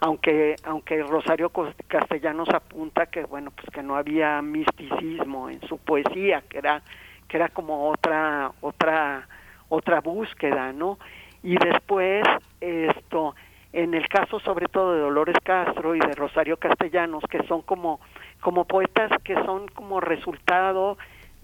aunque, 0.00 0.56
aunque 0.64 1.02
Rosario 1.02 1.50
Castellanos 1.88 2.48
apunta 2.50 3.06
que, 3.06 3.24
bueno, 3.24 3.50
pues 3.50 3.68
que 3.70 3.82
no 3.82 3.96
había 3.96 4.42
misticismo 4.42 5.48
en 5.48 5.60
su 5.68 5.78
poesía, 5.78 6.42
que 6.48 6.58
era, 6.58 6.82
que 7.28 7.36
era 7.36 7.48
como 7.48 7.88
otra, 7.88 8.52
otra, 8.60 9.26
otra 9.68 10.00
búsqueda, 10.00 10.72
¿no? 10.72 10.98
y 11.42 11.56
después 11.56 12.24
esto 12.60 13.34
en 13.72 13.94
el 13.94 14.08
caso 14.08 14.38
sobre 14.40 14.66
todo 14.66 14.94
de 14.94 15.00
Dolores 15.00 15.36
Castro 15.42 15.94
y 15.94 15.98
de 15.98 16.12
Rosario 16.14 16.56
Castellanos 16.56 17.24
que 17.28 17.42
son 17.46 17.62
como 17.62 18.00
como 18.40 18.64
poetas 18.64 19.10
que 19.24 19.34
son 19.44 19.66
como 19.68 20.00
resultado 20.00 20.96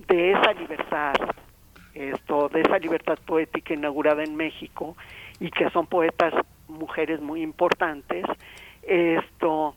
de 0.06 0.32
esa 0.32 0.52
libertad 0.52 1.14
esto 1.98 2.48
de 2.48 2.60
esa 2.60 2.78
libertad 2.78 3.18
poética 3.26 3.74
inaugurada 3.74 4.22
en 4.22 4.36
México 4.36 4.96
y 5.40 5.50
que 5.50 5.68
son 5.70 5.86
poetas 5.86 6.34
mujeres 6.68 7.20
muy 7.20 7.42
importantes. 7.42 8.24
Esto 8.82 9.74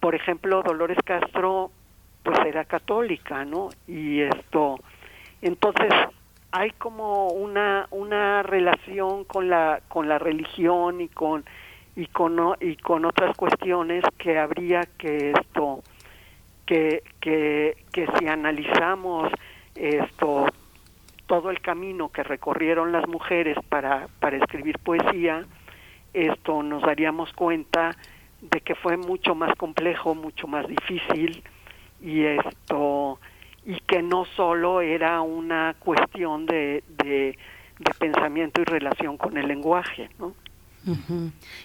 por 0.00 0.14
ejemplo 0.14 0.62
Dolores 0.62 0.98
Castro 1.04 1.70
pues 2.22 2.38
era 2.46 2.64
católica 2.64 3.44
no 3.44 3.70
y 3.86 4.20
esto 4.20 4.78
entonces 5.40 5.92
hay 6.50 6.70
como 6.72 7.28
una 7.28 7.86
una 7.90 8.42
relación 8.42 9.24
con 9.24 9.48
la 9.48 9.80
con 9.88 10.08
la 10.08 10.18
religión 10.18 11.00
y 11.00 11.08
con 11.08 11.44
y 11.96 12.06
con 12.06 12.38
y 12.60 12.76
con 12.76 13.04
otras 13.04 13.36
cuestiones 13.36 14.04
que 14.18 14.38
habría 14.38 14.82
que 14.98 15.30
esto 15.30 15.82
que 16.66 17.02
que 17.20 17.76
que 17.92 18.06
si 18.18 18.28
analizamos 18.28 19.32
esto 19.74 20.46
todo 21.32 21.48
el 21.48 21.62
camino 21.62 22.10
que 22.10 22.22
recorrieron 22.22 22.92
las 22.92 23.08
mujeres 23.08 23.56
para 23.70 24.06
para 24.20 24.36
escribir 24.36 24.78
poesía 24.78 25.46
esto 26.12 26.62
nos 26.62 26.82
daríamos 26.82 27.32
cuenta 27.32 27.96
de 28.42 28.60
que 28.60 28.74
fue 28.74 28.98
mucho 28.98 29.34
más 29.34 29.56
complejo 29.56 30.14
mucho 30.14 30.46
más 30.46 30.68
difícil 30.68 31.42
y 32.02 32.24
esto 32.24 33.18
y 33.64 33.80
que 33.80 34.02
no 34.02 34.26
solo 34.26 34.82
era 34.82 35.22
una 35.22 35.74
cuestión 35.78 36.44
de, 36.44 36.84
de, 36.98 37.38
pensamiento 37.98 38.60
y 38.60 38.64
relación 38.64 39.16
con 39.16 39.38
el 39.38 39.48
lenguaje, 39.48 40.10
¿no? 40.18 40.34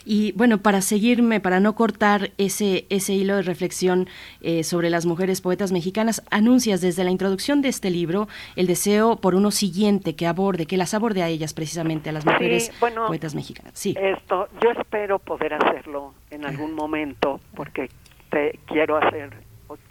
Y 0.06 0.32
bueno, 0.34 0.60
para 0.60 0.82
seguirme, 0.82 1.40
para 1.40 1.60
no 1.60 1.76
cortar 1.76 2.32
ese, 2.38 2.86
ese 2.90 3.14
hilo 3.14 3.36
de 3.36 3.42
reflexión 3.42 4.08
eh, 4.42 4.64
sobre 4.64 4.90
las 4.90 5.06
mujeres 5.06 5.42
poetas 5.42 5.72
mexicanas, 5.72 6.24
anuncias 6.32 6.82
desde 6.82 7.04
la 7.04 7.12
introducción 7.12 7.62
de 7.62 7.70
este 7.70 7.90
libro 7.90 8.28
el 8.56 8.68
deseo 8.68 9.18
por 9.18 9.36
uno 9.36 9.52
siguiente 9.52 10.16
que 10.16 10.28
aborde, 10.28 10.66
que 10.66 10.78
las 10.78 10.94
aborde 10.94 11.24
a 11.24 11.28
ellas 11.28 11.54
precisamente, 11.54 12.10
a 12.10 12.14
las 12.14 12.26
mujeres 12.26 12.72
poetas 12.80 13.36
mexicanas. 13.36 13.74
Sí. 13.76 13.96
Esto, 14.00 14.48
yo 14.62 14.72
espero 14.72 15.20
poder 15.20 15.54
hacerlo 15.54 16.14
en 16.30 16.46
algún 16.46 16.74
momento, 16.74 17.40
porque 17.56 17.90
te 18.30 18.60
quiero 18.68 18.98
hacer 18.98 19.48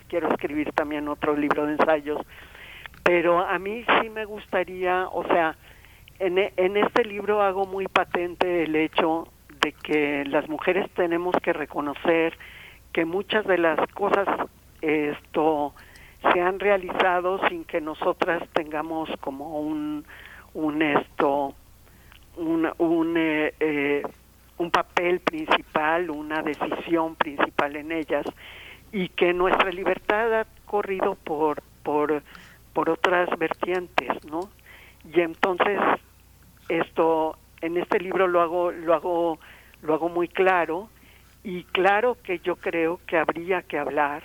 quiero 0.08 0.28
escribir 0.28 0.72
también 0.72 1.08
otro 1.08 1.36
libro 1.36 1.66
de 1.66 1.72
ensayos, 1.72 2.20
pero 3.02 3.40
a 3.40 3.58
mí 3.58 3.84
sí 4.00 4.10
me 4.10 4.24
gustaría, 4.24 5.08
o 5.08 5.24
sea, 5.24 5.56
en, 6.18 6.38
en 6.38 6.76
este 6.76 7.04
libro 7.04 7.42
hago 7.42 7.66
muy 7.66 7.86
patente 7.86 8.64
el 8.64 8.76
hecho 8.76 9.28
de 9.60 9.72
que 9.72 10.24
las 10.26 10.48
mujeres 10.48 10.90
tenemos 10.92 11.34
que 11.42 11.52
reconocer 11.52 12.36
que 12.92 13.04
muchas 13.04 13.46
de 13.46 13.58
las 13.58 13.78
cosas 13.92 14.26
esto 14.80 15.74
se 16.32 16.40
han 16.40 16.58
realizado 16.60 17.46
sin 17.48 17.64
que 17.64 17.80
nosotras 17.80 18.42
tengamos 18.52 19.10
como 19.20 19.60
un 19.60 20.04
un 20.54 20.82
esto 20.82 21.54
un 22.36 22.68
un, 22.78 23.14
eh, 23.16 23.54
eh, 23.60 24.02
un 24.58 24.70
papel 24.70 25.20
principal 25.20 26.10
una 26.10 26.42
decisión 26.42 27.16
principal 27.16 27.76
en 27.76 27.92
ellas 27.92 28.26
y 28.92 29.08
que 29.10 29.32
nuestra 29.32 29.70
libertad 29.70 30.40
ha 30.40 30.46
corrido 30.66 31.16
por 31.16 31.62
por 31.82 32.22
por 32.76 32.90
otras 32.90 33.30
vertientes, 33.38 34.22
¿no? 34.30 34.50
Y 35.12 35.20
entonces 35.20 35.78
esto 36.68 37.38
en 37.60 37.76
este 37.76 38.00
libro 38.00 38.26
lo 38.26 38.40
hago 38.40 38.70
lo 38.72 38.94
hago 38.94 39.38
lo 39.82 39.94
hago 39.94 40.08
muy 40.08 40.28
claro. 40.28 40.88
Y 41.44 41.64
claro 41.64 42.16
que 42.22 42.40
yo 42.40 42.56
creo 42.56 43.00
que 43.06 43.18
habría 43.18 43.62
que 43.62 43.78
hablar 43.78 44.22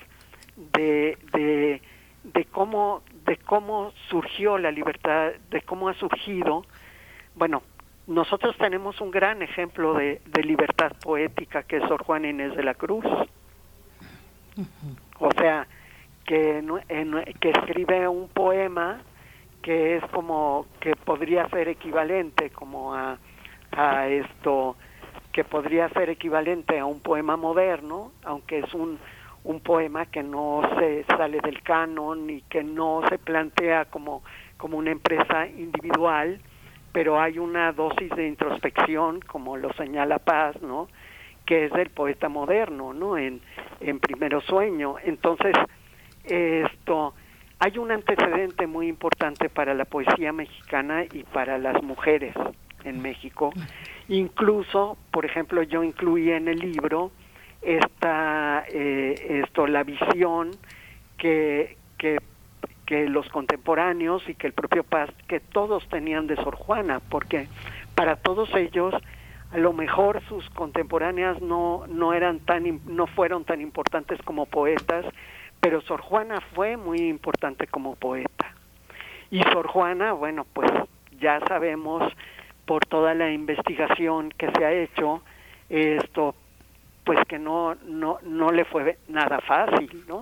de 0.74 1.18
de, 1.34 1.82
de 2.24 2.46
cómo 2.46 3.04
de 3.26 3.38
cómo 3.38 3.94
surgió 4.10 4.58
la 4.58 4.72
libertad, 4.72 5.32
de 5.50 5.62
cómo 5.62 5.90
ha 5.90 5.94
surgido, 5.94 6.66
bueno, 7.36 7.62
nosotros 8.08 8.58
tenemos 8.58 9.00
un 9.00 9.12
gran 9.12 9.42
ejemplo 9.42 9.94
de, 9.94 10.22
de 10.26 10.44
libertad 10.44 10.92
poética 11.02 11.64
que 11.64 11.78
es 11.78 11.84
Sor 11.88 12.04
Juana 12.04 12.30
Inés 12.30 12.56
de 12.56 12.64
la 12.64 12.74
Cruz. 12.74 13.06
O 15.20 15.32
sea, 15.32 15.68
que, 16.26 16.64
que 17.40 17.50
escribe 17.52 18.08
un 18.08 18.28
poema 18.30 19.02
que 19.62 19.98
es 19.98 20.04
como 20.12 20.66
que 20.80 20.96
podría 20.96 21.48
ser 21.50 21.68
equivalente 21.68 22.50
como 22.50 22.94
a, 22.94 23.18
a 23.72 24.08
esto 24.08 24.76
que 25.32 25.44
podría 25.44 25.88
ser 25.90 26.10
equivalente 26.10 26.80
a 26.80 26.86
un 26.86 27.00
poema 27.00 27.38
moderno, 27.38 28.12
aunque 28.24 28.60
es 28.60 28.74
un, 28.74 29.00
un 29.44 29.60
poema 29.62 30.06
que 30.06 30.24
no 30.24 30.62
se 30.78 31.06
sale 31.06 31.40
del 31.40 31.62
canon 31.64 32.30
y 32.30 32.42
que 32.44 32.64
no 32.64 33.02
se 33.08 33.18
plantea 33.18 33.86
como, 33.86 34.24
como 34.58 34.78
una 34.78 34.92
empresa 34.92 35.48
individual, 35.48 36.40
pero 36.92 37.20
hay 37.20 37.40
una 37.40 37.72
dosis 37.72 38.10
de 38.16 38.28
introspección, 38.28 39.22
como 39.22 39.56
lo 39.56 39.72
señala 39.74 40.20
Paz, 40.20 40.62
¿no? 40.62 40.88
que 41.46 41.66
es 41.66 41.72
del 41.74 41.90
poeta 41.90 42.30
moderno, 42.30 42.94
¿no? 42.94 43.18
En, 43.18 43.42
en 43.80 44.00
Primero 44.00 44.42
Sueño. 44.42 44.96
Entonces, 45.04 45.54
esto, 46.24 47.14
hay 47.64 47.78
un 47.78 47.92
antecedente 47.92 48.66
muy 48.66 48.88
importante 48.88 49.48
para 49.48 49.76
la 49.76 49.86
poesía 49.86 50.34
mexicana 50.34 51.04
y 51.04 51.24
para 51.26 51.60
las 51.60 51.84
mujeres 51.84 52.34
en 52.84 53.04
México. 53.04 53.54
Incluso, 54.08 54.98
por 55.12 55.26
ejemplo, 55.26 55.62
yo 55.62 55.84
incluí 55.84 56.32
en 56.32 56.48
el 56.48 56.58
libro 56.58 57.12
esta, 57.62 58.66
eh, 58.68 59.44
esto, 59.46 59.68
la 59.68 59.84
visión 59.84 60.50
que, 61.20 61.78
que, 62.00 62.18
que 62.88 63.08
los 63.08 63.30
contemporáneos 63.30 64.28
y 64.28 64.34
que 64.34 64.48
el 64.48 64.54
propio 64.54 64.84
Paz, 64.84 65.12
que 65.28 65.40
todos 65.40 65.88
tenían 65.88 66.26
de 66.26 66.38
Sor 66.38 66.56
Juana, 66.56 67.00
porque 67.00 67.48
para 67.94 68.16
todos 68.16 68.52
ellos 68.56 68.96
a 69.52 69.58
lo 69.60 69.72
mejor 69.72 70.24
sus 70.28 70.50
contemporáneas 70.52 71.40
no 71.42 71.86
no 71.88 72.14
eran 72.14 72.40
tan 72.40 72.80
no 72.88 73.06
fueron 73.06 73.44
tan 73.44 73.62
importantes 73.62 74.20
como 74.24 74.48
poetas 74.48 75.06
pero 75.62 75.82
Sor 75.82 76.02
Juana 76.02 76.42
fue 76.54 76.76
muy 76.76 77.00
importante 77.00 77.68
como 77.68 77.96
poeta. 77.96 78.54
Y 79.30 79.42
Sor 79.44 79.68
Juana 79.68 80.12
bueno 80.14 80.46
pues 80.52 80.70
ya 81.20 81.40
sabemos 81.48 82.12
por 82.66 82.86
toda 82.86 83.14
la 83.14 83.32
investigación 83.32 84.34
que 84.38 84.52
se 84.52 84.66
ha 84.66 84.74
hecho 84.74 85.22
esto 85.70 86.36
pues 87.06 87.20
que 87.28 87.40
no 87.40 87.76
no 87.86 88.20
no 88.24 88.52
le 88.52 88.66
fue 88.66 88.98
nada 89.08 89.40
fácil 89.40 90.04
no 90.08 90.22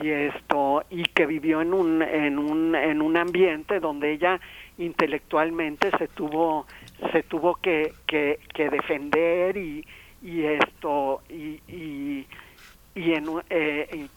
y 0.00 0.08
esto 0.08 0.84
y 0.90 1.04
que 1.04 1.26
vivió 1.26 1.60
en 1.60 1.74
un 1.74 2.02
en 2.02 2.38
un 2.38 2.74
en 2.74 3.02
un 3.02 3.16
ambiente 3.16 3.78
donde 3.78 4.12
ella 4.12 4.40
intelectualmente 4.78 5.90
se 5.98 6.08
tuvo 6.08 6.66
se 7.12 7.22
tuvo 7.22 7.54
que, 7.56 7.92
que, 8.06 8.70
defender 8.70 9.56
y, 9.56 9.86
y 10.22 10.44
esto 10.44 11.22
y, 11.28 11.60
y, 11.68 12.26
y 12.94 13.12
en 13.12 13.26
eh, 13.50 14.08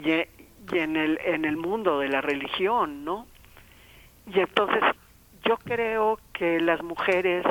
y, 0.00 0.76
en 0.76 0.96
el 0.96 1.18
en 1.24 1.44
el 1.44 1.56
mundo 1.56 1.98
de 1.98 2.08
la 2.08 2.20
religión 2.20 3.04
no 3.04 3.26
y 4.32 4.38
entonces 4.40 4.82
yo 5.44 5.56
creo 5.58 6.18
que 6.32 6.60
las 6.60 6.82
mujeres 6.82 7.44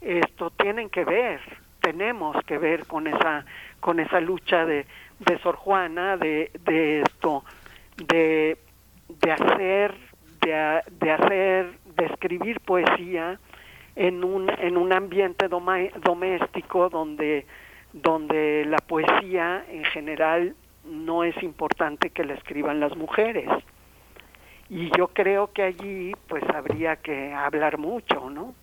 esto 0.00 0.50
tienen 0.50 0.88
que 0.88 1.04
ver 1.04 1.40
tenemos 1.80 2.36
que 2.46 2.58
ver 2.58 2.86
con 2.86 3.06
esa 3.06 3.44
con 3.80 3.98
esa 4.00 4.20
lucha 4.20 4.64
de, 4.64 4.86
de 5.18 5.38
Sor 5.40 5.56
Juana 5.56 6.16
de, 6.16 6.50
de 6.64 7.00
esto 7.02 7.44
de, 7.96 8.56
de 9.08 9.32
hacer 9.32 9.94
de, 10.40 10.82
de 10.90 11.10
hacer 11.10 11.78
de 11.96 12.06
escribir 12.06 12.60
poesía 12.60 13.38
en 13.96 14.24
un, 14.24 14.50
en 14.58 14.76
un 14.76 14.92
ambiente 14.92 15.48
doméstico 15.48 16.88
donde, 16.88 17.46
donde 17.92 18.64
la 18.66 18.78
poesía 18.78 19.64
en 19.68 19.84
general 19.84 20.54
no 20.86 21.24
es 21.24 21.40
importante 21.42 22.10
que 22.10 22.24
la 22.24 22.34
escriban 22.34 22.80
las 22.80 22.96
mujeres. 22.96 23.48
Y 24.68 24.90
yo 24.96 25.08
creo 25.08 25.52
que 25.52 25.62
allí 25.62 26.12
pues 26.28 26.42
habría 26.54 26.96
que 26.96 27.32
hablar 27.32 27.78
mucho, 27.78 28.30
¿no? 28.30 28.54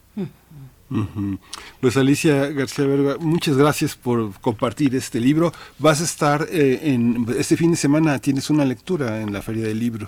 Pues 1.80 1.96
Alicia 1.96 2.48
García 2.48 2.86
Verga, 2.86 3.16
muchas 3.20 3.58
gracias 3.58 3.96
por 3.96 4.40
compartir 4.42 4.94
este 4.96 5.20
libro. 5.20 5.52
Vas 5.80 6.02
a 6.02 6.04
estar 6.04 6.42
eh, 6.52 6.80
en 6.84 7.26
este 7.38 7.56
fin 7.56 7.72
de 7.72 7.78
semana, 7.78 8.20
tienes 8.20 8.50
una 8.50 8.66
lectura 8.66 9.22
en 9.22 9.32
la 9.32 9.42
Feria 9.42 9.64
del 9.64 9.80
Libro. 9.80 10.08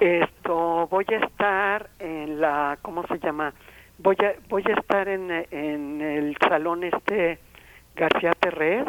Esto, 0.00 0.88
voy 0.90 1.04
a 1.08 1.24
estar 1.24 1.90
en 1.98 2.40
la, 2.40 2.78
¿cómo 2.82 3.06
se 3.06 3.18
llama? 3.18 3.52
voy 3.98 4.16
a 4.20 4.34
voy 4.48 4.64
a 4.66 4.78
estar 4.78 5.08
en, 5.08 5.30
en 5.50 6.00
el 6.00 6.36
salón 6.38 6.84
este 6.84 7.38
García 7.94 8.32
Terrés 8.38 8.84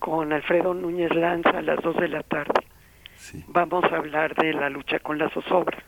con 0.00 0.32
Alfredo 0.32 0.74
Núñez 0.74 1.14
Lanza 1.14 1.50
a 1.50 1.62
las 1.62 1.80
2 1.82 1.96
de 1.96 2.08
la 2.08 2.22
tarde. 2.24 2.64
Vamos 3.48 3.84
a 3.84 3.96
hablar 3.96 4.34
de 4.34 4.52
la 4.52 4.68
lucha 4.68 4.98
con 4.98 5.18
la 5.18 5.30
zozobra. 5.30 5.78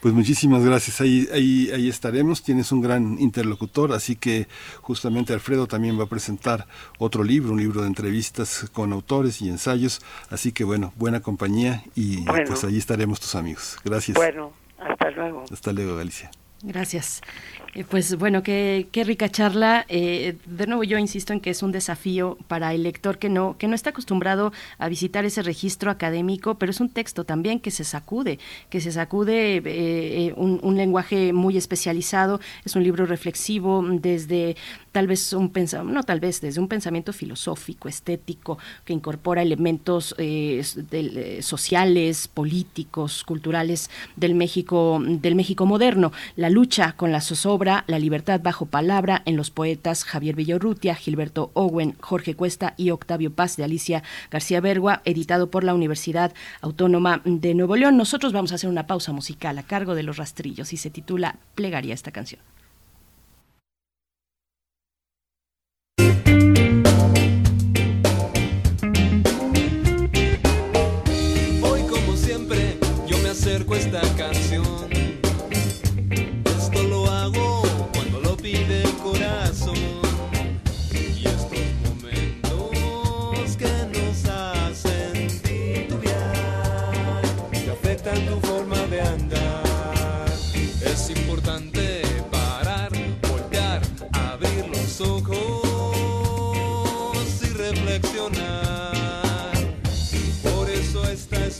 Pues 0.00 0.14
muchísimas 0.14 0.64
gracias. 0.64 1.00
Ahí, 1.00 1.26
ahí, 1.32 1.70
ahí 1.74 1.88
estaremos. 1.88 2.44
Tienes 2.44 2.70
un 2.70 2.80
gran 2.80 3.18
interlocutor, 3.18 3.92
así 3.92 4.14
que 4.14 4.46
justamente 4.80 5.32
Alfredo 5.32 5.66
también 5.66 5.98
va 5.98 6.04
a 6.04 6.08
presentar 6.08 6.66
otro 6.98 7.24
libro, 7.24 7.52
un 7.52 7.58
libro 7.58 7.80
de 7.80 7.88
entrevistas 7.88 8.70
con 8.72 8.92
autores 8.92 9.42
y 9.42 9.48
ensayos. 9.48 10.00
Así 10.30 10.52
que 10.52 10.62
bueno, 10.62 10.92
buena 10.96 11.20
compañía 11.20 11.82
y 11.96 12.24
pues 12.24 12.62
ahí 12.62 12.78
estaremos 12.78 13.18
tus 13.18 13.34
amigos. 13.34 13.78
Gracias. 13.84 14.16
Bueno, 14.16 14.52
hasta 14.78 15.10
luego. 15.10 15.44
Hasta 15.50 15.72
luego, 15.72 15.96
Galicia. 15.96 16.30
Gracias. 16.62 17.20
Eh, 17.74 17.84
pues 17.88 18.16
bueno, 18.16 18.42
qué, 18.42 18.88
qué 18.90 19.04
rica 19.04 19.28
charla. 19.28 19.84
Eh, 19.88 20.36
de 20.46 20.66
nuevo 20.66 20.82
yo 20.82 20.98
insisto 20.98 21.32
en 21.32 21.38
que 21.38 21.50
es 21.50 21.62
un 21.62 21.70
desafío 21.70 22.36
para 22.48 22.74
el 22.74 22.82
lector 22.82 23.18
que 23.18 23.28
no, 23.28 23.56
que 23.58 23.68
no 23.68 23.76
está 23.76 23.90
acostumbrado 23.90 24.52
a 24.78 24.88
visitar 24.88 25.24
ese 25.24 25.42
registro 25.42 25.90
académico, 25.90 26.56
pero 26.56 26.70
es 26.70 26.80
un 26.80 26.88
texto 26.88 27.24
también 27.24 27.60
que 27.60 27.70
se 27.70 27.84
sacude, 27.84 28.40
que 28.70 28.80
se 28.80 28.90
sacude 28.90 29.62
eh, 29.64 30.34
un, 30.36 30.58
un, 30.62 30.76
lenguaje 30.76 31.32
muy 31.32 31.56
especializado. 31.56 32.40
Es 32.64 32.74
un 32.74 32.82
libro 32.82 33.06
reflexivo 33.06 33.84
desde 33.88 34.56
tal 34.92 35.06
vez 35.06 35.32
un 35.32 35.50
pensamiento, 35.50 35.94
no 35.94 36.02
tal 36.02 36.20
vez, 36.20 36.40
desde 36.40 36.60
un 36.60 36.68
pensamiento 36.68 37.12
filosófico, 37.12 37.88
estético, 37.88 38.58
que 38.84 38.92
incorpora 38.92 39.42
elementos 39.42 40.14
sociales, 41.40 42.28
políticos, 42.28 43.24
culturales 43.24 43.90
del 44.16 44.34
México, 44.34 45.00
del 45.02 45.34
México 45.34 45.66
moderno. 45.66 46.12
La 46.36 46.50
lucha 46.50 46.92
con 46.92 47.12
la 47.12 47.20
zozobra, 47.20 47.84
la 47.86 47.98
libertad 47.98 48.40
bajo 48.42 48.66
palabra 48.66 49.22
en 49.24 49.36
los 49.36 49.50
poetas 49.50 50.04
Javier 50.04 50.36
Villorrutia, 50.36 50.94
Gilberto 50.94 51.50
Owen, 51.54 51.96
Jorge 52.00 52.34
Cuesta 52.34 52.74
y 52.76 52.90
Octavio 52.90 53.32
Paz 53.32 53.56
de 53.56 53.64
Alicia 53.64 54.02
García 54.30 54.60
Bergua, 54.60 55.02
editado 55.04 55.50
por 55.50 55.64
la 55.64 55.74
Universidad 55.74 56.32
Autónoma 56.60 57.20
de 57.24 57.54
Nuevo 57.54 57.76
León. 57.76 57.96
Nosotros 57.96 58.32
vamos 58.32 58.52
a 58.52 58.56
hacer 58.56 58.70
una 58.70 58.86
pausa 58.86 59.12
musical 59.12 59.58
a 59.58 59.62
cargo 59.62 59.94
de 59.94 60.02
los 60.02 60.16
rastrillos 60.16 60.72
y 60.72 60.76
se 60.76 60.90
titula 60.90 61.36
Plegaría 61.54 61.94
esta 61.94 62.10
canción. 62.10 62.40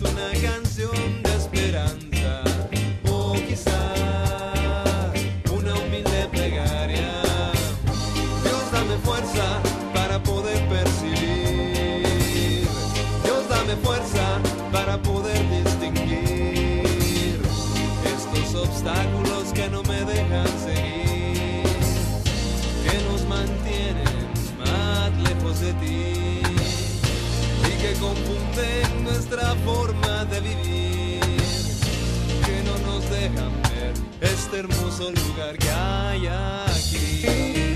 Una 0.00 0.30
canción 0.40 1.22
de 1.22 1.34
esperanza 1.34 2.44
o 3.10 3.32
quizás 3.32 3.74
una 5.50 5.74
humilde 5.74 6.28
plegaria. 6.30 7.20
Dios 8.44 8.70
dame 8.70 8.96
fuerza 8.98 9.60
para 9.92 10.22
poder 10.22 10.60
percibir. 10.68 12.68
Dios 13.24 13.48
dame 13.48 13.74
fuerza 13.82 14.38
para 14.70 15.02
poder 15.02 15.42
distinguir 15.64 17.40
estos 18.04 18.54
obstáculos 18.54 19.52
que 19.52 19.68
no 19.68 19.82
me 19.82 20.04
dejan 20.04 20.46
seguir, 20.64 21.64
que 22.84 23.02
nos 23.10 23.24
mantienen 23.26 24.28
más 24.58 25.10
lejos 25.28 25.58
de 25.60 25.72
ti 25.74 26.40
y 27.66 27.70
que 27.82 27.94
confunden 27.98 28.87
otra 29.38 29.54
forma 29.64 30.24
de 30.24 30.40
vivir 30.40 31.20
que 32.44 32.62
no 32.64 32.78
nos 32.86 33.08
dejan 33.08 33.52
ver 33.62 33.94
este 34.20 34.58
hermoso 34.58 35.12
lugar 35.12 35.56
que 35.58 35.70
hay 35.70 36.26
aquí. 36.26 37.67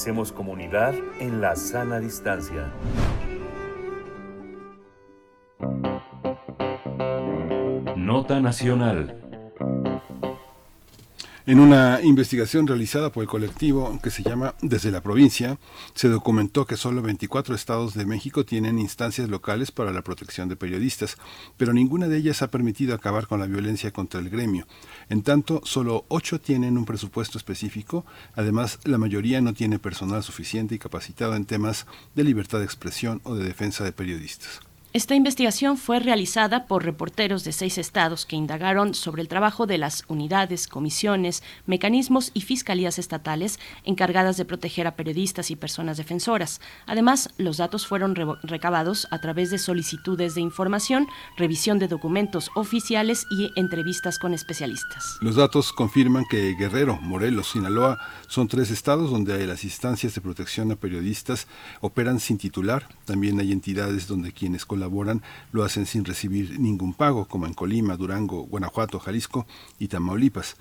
Hacemos 0.00 0.32
comunidad 0.32 0.94
en 1.18 1.42
la 1.42 1.54
sana 1.56 2.00
distancia. 2.00 2.72
Nota 7.96 8.40
Nacional. 8.40 9.19
En 11.50 11.58
una 11.58 12.00
investigación 12.00 12.68
realizada 12.68 13.10
por 13.10 13.24
el 13.24 13.28
colectivo 13.28 13.98
que 14.00 14.12
se 14.12 14.22
llama 14.22 14.54
Desde 14.62 14.92
la 14.92 15.00
provincia, 15.00 15.58
se 15.94 16.08
documentó 16.08 16.64
que 16.64 16.76
solo 16.76 17.02
24 17.02 17.56
estados 17.56 17.94
de 17.94 18.06
México 18.06 18.44
tienen 18.44 18.78
instancias 18.78 19.28
locales 19.28 19.72
para 19.72 19.90
la 19.90 20.02
protección 20.02 20.48
de 20.48 20.54
periodistas, 20.54 21.16
pero 21.56 21.72
ninguna 21.72 22.06
de 22.06 22.18
ellas 22.18 22.42
ha 22.42 22.52
permitido 22.52 22.94
acabar 22.94 23.26
con 23.26 23.40
la 23.40 23.46
violencia 23.46 23.90
contra 23.90 24.20
el 24.20 24.30
gremio. 24.30 24.68
En 25.08 25.24
tanto, 25.24 25.60
solo 25.64 26.04
8 26.06 26.40
tienen 26.40 26.78
un 26.78 26.84
presupuesto 26.84 27.36
específico, 27.36 28.06
además 28.36 28.78
la 28.84 28.98
mayoría 28.98 29.40
no 29.40 29.52
tiene 29.52 29.80
personal 29.80 30.22
suficiente 30.22 30.76
y 30.76 30.78
capacitado 30.78 31.34
en 31.34 31.46
temas 31.46 31.84
de 32.14 32.22
libertad 32.22 32.60
de 32.60 32.66
expresión 32.66 33.22
o 33.24 33.34
de 33.34 33.42
defensa 33.42 33.82
de 33.82 33.90
periodistas. 33.90 34.60
Esta 34.92 35.14
investigación 35.14 35.76
fue 35.76 36.00
realizada 36.00 36.66
por 36.66 36.84
reporteros 36.84 37.44
de 37.44 37.52
seis 37.52 37.78
estados 37.78 38.26
que 38.26 38.34
indagaron 38.34 38.92
sobre 38.92 39.22
el 39.22 39.28
trabajo 39.28 39.68
de 39.68 39.78
las 39.78 40.02
unidades, 40.08 40.66
comisiones, 40.66 41.44
mecanismos 41.64 42.32
y 42.34 42.40
fiscalías 42.40 42.98
estatales 42.98 43.60
encargadas 43.84 44.36
de 44.36 44.44
proteger 44.44 44.88
a 44.88 44.96
periodistas 44.96 45.52
y 45.52 45.54
personas 45.54 45.96
defensoras. 45.96 46.60
Además, 46.86 47.30
los 47.38 47.58
datos 47.58 47.86
fueron 47.86 48.16
re- 48.16 48.26
recabados 48.42 49.06
a 49.12 49.20
través 49.20 49.52
de 49.52 49.58
solicitudes 49.58 50.34
de 50.34 50.40
información, 50.40 51.06
revisión 51.36 51.78
de 51.78 51.86
documentos 51.86 52.50
oficiales 52.56 53.26
y 53.30 53.52
entrevistas 53.54 54.18
con 54.18 54.34
especialistas. 54.34 55.18
Los 55.20 55.36
datos 55.36 55.72
confirman 55.72 56.24
que 56.28 56.56
Guerrero, 56.56 56.98
Morelos, 57.00 57.50
Sinaloa 57.52 58.00
son 58.26 58.48
tres 58.48 58.72
estados 58.72 59.12
donde 59.12 59.46
las 59.46 59.62
instancias 59.62 60.16
de 60.16 60.20
protección 60.20 60.72
a 60.72 60.74
periodistas 60.74 61.46
operan 61.80 62.18
sin 62.18 62.38
titular. 62.38 62.88
También 63.04 63.38
hay 63.38 63.52
entidades 63.52 64.08
donde 64.08 64.32
quienes 64.32 64.66
lo 65.52 65.64
hacen 65.64 65.86
sin 65.86 66.04
recibir 66.04 66.58
ningún 66.58 66.94
pago, 66.94 67.26
como 67.26 67.46
en 67.46 67.54
Colima, 67.54 67.96
Durango, 67.96 68.42
Guanajuato, 68.44 68.98
Jalisco 68.98 69.46
y 69.78 69.88
Tamaulipas. 69.88 70.56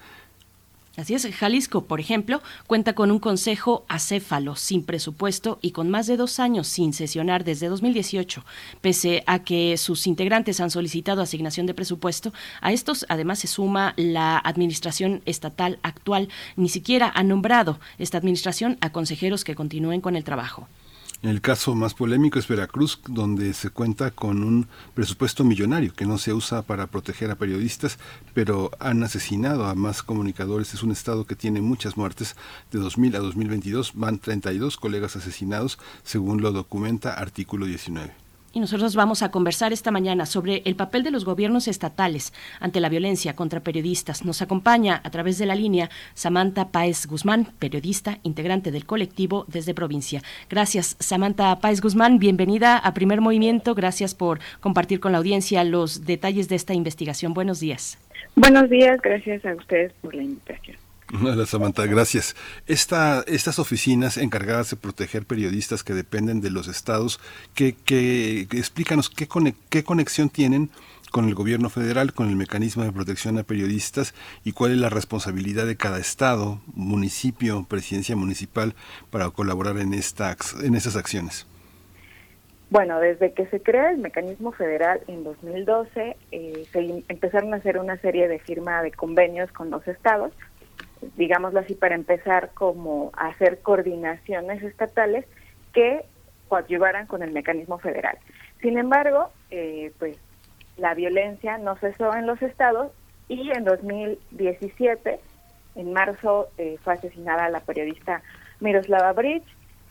Así 0.99 1.13
es, 1.13 1.25
Jalisco, 1.33 1.85
por 1.85 2.01
ejemplo, 2.01 2.41
cuenta 2.67 2.93
con 2.93 3.09
un 3.09 3.19
consejo 3.19 3.85
acéfalo 3.87 4.57
sin 4.57 4.83
presupuesto 4.83 5.57
y 5.61 5.71
con 5.71 5.89
más 5.89 6.07
de 6.07 6.17
dos 6.17 6.41
años 6.41 6.67
sin 6.67 6.91
sesionar 6.91 7.45
desde 7.45 7.69
2018. 7.69 8.43
Pese 8.81 9.23
a 9.25 9.39
que 9.39 9.77
sus 9.77 10.07
integrantes 10.07 10.59
han 10.59 10.71
solicitado 10.71 11.21
asignación 11.21 11.67
de 11.67 11.73
presupuesto, 11.73 12.33
a 12.59 12.73
estos 12.73 13.05
además 13.07 13.39
se 13.39 13.47
suma 13.47 13.93
la 13.95 14.37
administración 14.39 15.21
estatal 15.25 15.79
actual. 15.83 16.27
Ni 16.57 16.67
siquiera 16.67 17.09
ha 17.15 17.23
nombrado 17.23 17.79
esta 17.97 18.17
administración 18.17 18.77
a 18.81 18.91
consejeros 18.91 19.45
que 19.45 19.55
continúen 19.55 20.01
con 20.01 20.17
el 20.17 20.25
trabajo. 20.25 20.67
El 21.21 21.41
caso 21.41 21.75
más 21.75 21.95
polémico 21.95 22.39
es 22.39 22.47
Veracruz, 22.47 23.01
donde 23.05 23.53
se 23.53 23.71
cuenta 23.71 24.09
con 24.09 24.41
un 24.41 24.69
presupuesto 24.93 25.43
millonario 25.43 25.93
que 25.93 26.05
no 26.05 26.17
se 26.17 26.31
usa 26.31 26.61
para 26.61 26.87
proteger 26.87 27.29
a 27.29 27.35
periodistas, 27.35 27.99
pero 28.33 28.71
han 28.79 29.03
asesinado 29.03 29.65
a 29.65 29.75
más 29.75 30.01
comunicadores. 30.01 30.73
Es 30.73 30.81
un 30.81 30.91
estado 30.91 31.25
que 31.25 31.35
tiene 31.35 31.59
muchas 31.59 31.97
muertes. 31.97 32.37
De 32.71 32.79
2000 32.79 33.17
a 33.17 33.19
2022 33.19 33.91
van 33.95 34.19
32 34.19 34.77
colegas 34.77 35.17
asesinados, 35.17 35.77
según 36.03 36.41
lo 36.41 36.53
documenta 36.53 37.15
artículo 37.15 37.65
19. 37.65 38.28
Y 38.51 38.59
nosotros 38.59 38.95
vamos 38.95 39.21
a 39.21 39.29
conversar 39.29 39.73
esta 39.73 39.91
mañana 39.91 40.25
sobre 40.25 40.63
el 40.65 40.75
papel 40.75 41.03
de 41.03 41.11
los 41.11 41.23
gobiernos 41.23 41.67
estatales 41.67 42.33
ante 42.59 42.79
la 42.79 42.89
violencia 42.89 43.35
contra 43.35 43.59
periodistas. 43.59 44.25
Nos 44.25 44.41
acompaña 44.41 45.01
a 45.03 45.09
través 45.11 45.37
de 45.37 45.45
la 45.45 45.55
línea 45.55 45.89
Samantha 46.15 46.69
Páez 46.69 47.05
Guzmán, 47.05 47.49
periodista, 47.59 48.17
integrante 48.23 48.71
del 48.71 48.85
colectivo 48.85 49.45
desde 49.47 49.75
provincia. 49.75 50.23
Gracias, 50.49 50.95
Samantha 50.99 51.59
Páez 51.59 51.81
Guzmán. 51.81 52.17
Bienvenida 52.17 52.77
a 52.77 52.93
Primer 52.93 53.21
Movimiento. 53.21 53.75
Gracias 53.75 54.15
por 54.15 54.39
compartir 54.59 54.99
con 54.99 55.11
la 55.11 55.19
audiencia 55.19 55.63
los 55.63 56.05
detalles 56.05 56.49
de 56.49 56.55
esta 56.55 56.73
investigación. 56.73 57.35
Buenos 57.35 57.59
días. 57.59 57.99
Buenos 58.35 58.69
días, 58.69 58.99
gracias 59.01 59.45
a 59.45 59.53
ustedes 59.53 59.93
por 60.01 60.15
la 60.15 60.23
invitación. 60.23 60.77
Hola 61.11 61.47
Samantha, 61.47 61.87
gracias. 61.87 62.35
Esta, 62.67 63.23
estas 63.25 63.57
oficinas 63.57 64.17
encargadas 64.17 64.69
de 64.69 64.77
proteger 64.77 65.25
periodistas 65.25 65.83
que 65.83 65.95
dependen 65.95 66.39
de 66.39 66.51
los 66.51 66.67
estados, 66.67 67.19
que, 67.55 67.73
que, 67.73 68.41
explícanos 68.41 69.09
qué, 69.09 69.27
cone, 69.27 69.55
qué 69.69 69.83
conexión 69.83 70.29
tienen 70.29 70.69
con 71.11 71.27
el 71.27 71.33
gobierno 71.33 71.71
federal, 71.71 72.13
con 72.13 72.29
el 72.29 72.35
mecanismo 72.35 72.83
de 72.83 72.91
protección 72.91 73.39
a 73.39 73.43
periodistas 73.43 74.13
y 74.43 74.51
cuál 74.51 74.73
es 74.73 74.77
la 74.77 74.89
responsabilidad 74.89 75.65
de 75.65 75.77
cada 75.77 75.97
estado, 75.97 76.61
municipio, 76.75 77.65
presidencia 77.67 78.15
municipal 78.15 78.75
para 79.09 79.31
colaborar 79.31 79.77
en, 79.77 79.95
esta, 79.95 80.37
en 80.61 80.75
estas 80.75 80.95
acciones. 80.95 81.47
Bueno, 82.69 82.99
desde 82.99 83.33
que 83.33 83.47
se 83.47 83.59
crea 83.63 83.89
el 83.89 83.97
mecanismo 83.97 84.51
federal 84.51 85.01
en 85.07 85.23
2012, 85.23 86.17
eh, 86.31 86.65
se 86.71 87.03
empezaron 87.07 87.51
a 87.55 87.57
hacer 87.57 87.79
una 87.79 87.97
serie 87.97 88.27
de 88.27 88.37
firma 88.37 88.83
de 88.83 88.91
convenios 88.91 89.51
con 89.51 89.71
los 89.71 89.87
estados, 89.87 90.31
digámoslo 91.15 91.59
así, 91.59 91.75
para 91.75 91.95
empezar 91.95 92.51
como 92.53 93.11
a 93.15 93.27
hacer 93.27 93.61
coordinaciones 93.61 94.63
estatales 94.63 95.25
que 95.73 96.05
coadyuvaran 96.47 97.07
con 97.07 97.23
el 97.23 97.31
mecanismo 97.31 97.77
federal. 97.77 98.17
Sin 98.61 98.77
embargo, 98.77 99.29
eh, 99.51 99.93
pues 99.99 100.17
la 100.77 100.93
violencia 100.93 101.57
no 101.57 101.75
cesó 101.77 102.13
en 102.15 102.25
los 102.25 102.41
estados 102.41 102.91
y 103.27 103.51
en 103.51 103.63
2017, 103.63 105.19
en 105.75 105.93
marzo, 105.93 106.49
eh, 106.57 106.77
fue 106.83 106.93
asesinada 106.93 107.49
la 107.49 107.59
periodista 107.59 108.21
Miroslava 108.59 109.13
Bridge 109.13 109.45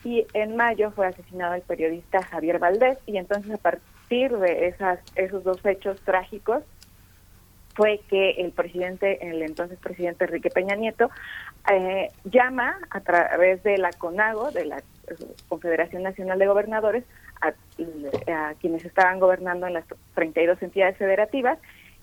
y 0.05 0.27
en 0.35 0.57
mayo 0.57 0.91
fue 0.91 1.07
asesinado 1.07 1.55
el 1.55 1.63
periodista 1.63 2.23
Javier 2.23 2.59
Valdés 2.59 2.99
y 3.07 3.17
entonces 3.17 3.53
a 3.53 3.59
partir 3.59 4.37
de 4.37 4.69
esas, 4.69 5.01
esos 5.17 5.45
dos 5.45 5.65
hechos 5.65 6.01
trágicos 6.03 6.63
fue 7.79 8.01
que 8.11 8.31
el 8.33 8.51
presidente, 8.51 9.25
el 9.25 9.41
entonces 9.41 9.79
presidente 9.79 10.25
Enrique 10.25 10.51
Peña 10.51 10.75
Nieto, 10.75 11.11
eh, 11.73 12.11
llama 12.25 12.77
a 12.91 13.01
través 13.03 13.63
de 13.63 13.79
la 13.79 13.93
CONAGO, 13.93 14.51
de 14.51 14.65
la 14.65 14.83
Confederación 15.47 16.03
Nacional 16.03 16.41
de 16.41 16.49
Gobernadores, 16.49 17.05
a, 17.41 17.55
a, 18.33 18.55
quienes 18.55 18.85
estaban 18.85 19.21
gobernando 19.21 19.69
en 19.69 19.75
las 19.75 19.85
32 20.17 20.61
entidades 20.61 20.97
federativas 20.97 21.61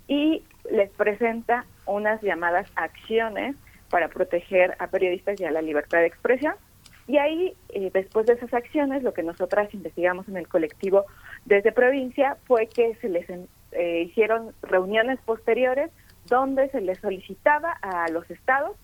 y 0.08 0.44
les 0.72 0.90
presenta 0.92 1.66
unas 1.86 2.22
llamadas 2.22 2.72
acciones 2.78 3.58
para 3.90 4.08
proteger 4.08 4.78
a 4.80 4.88
periodistas 4.88 5.42
y 5.42 5.44
a 5.44 5.52
la 5.52 5.62
libertad 5.62 5.98
de 5.98 6.08
expresión. 6.08 6.56
Y 7.06 7.18
ahí, 7.18 7.54
eh, 7.68 7.92
después 7.94 8.28
de 8.28 8.34
esas 8.34 8.54
acciones, 8.54 9.04
lo 9.04 9.14
que 9.14 9.24
nosotras 9.24 9.74
investigamos 9.74 10.30
en 10.30 10.38
el 10.38 10.48
colectivo 10.48 11.04
desde 11.44 11.74
provincia 11.74 12.38
fue 12.46 12.68
que 12.68 12.96
se 12.96 13.10
les 13.10 13.28
eh, 13.76 14.04
hicieron 14.04 14.54
reuniones 14.62 15.20
posteriores 15.26 15.92
donde 16.28 16.70
se 16.70 16.82
les 16.82 17.00
solicitaba 17.00 17.72
a 17.82 18.10
los 18.10 18.30
estados 18.32 18.76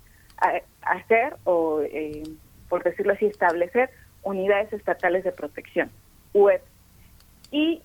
hacer 0.82 1.36
o, 1.44 1.82
eh, 1.82 2.24
por 2.68 2.84
decirlo 2.84 3.14
así, 3.14 3.26
establecer 3.28 3.92
unidades 4.24 4.72
estatales 4.74 5.24
de 5.24 5.32
protección, 5.32 5.90
web. 6.34 6.62
Y 7.52 7.82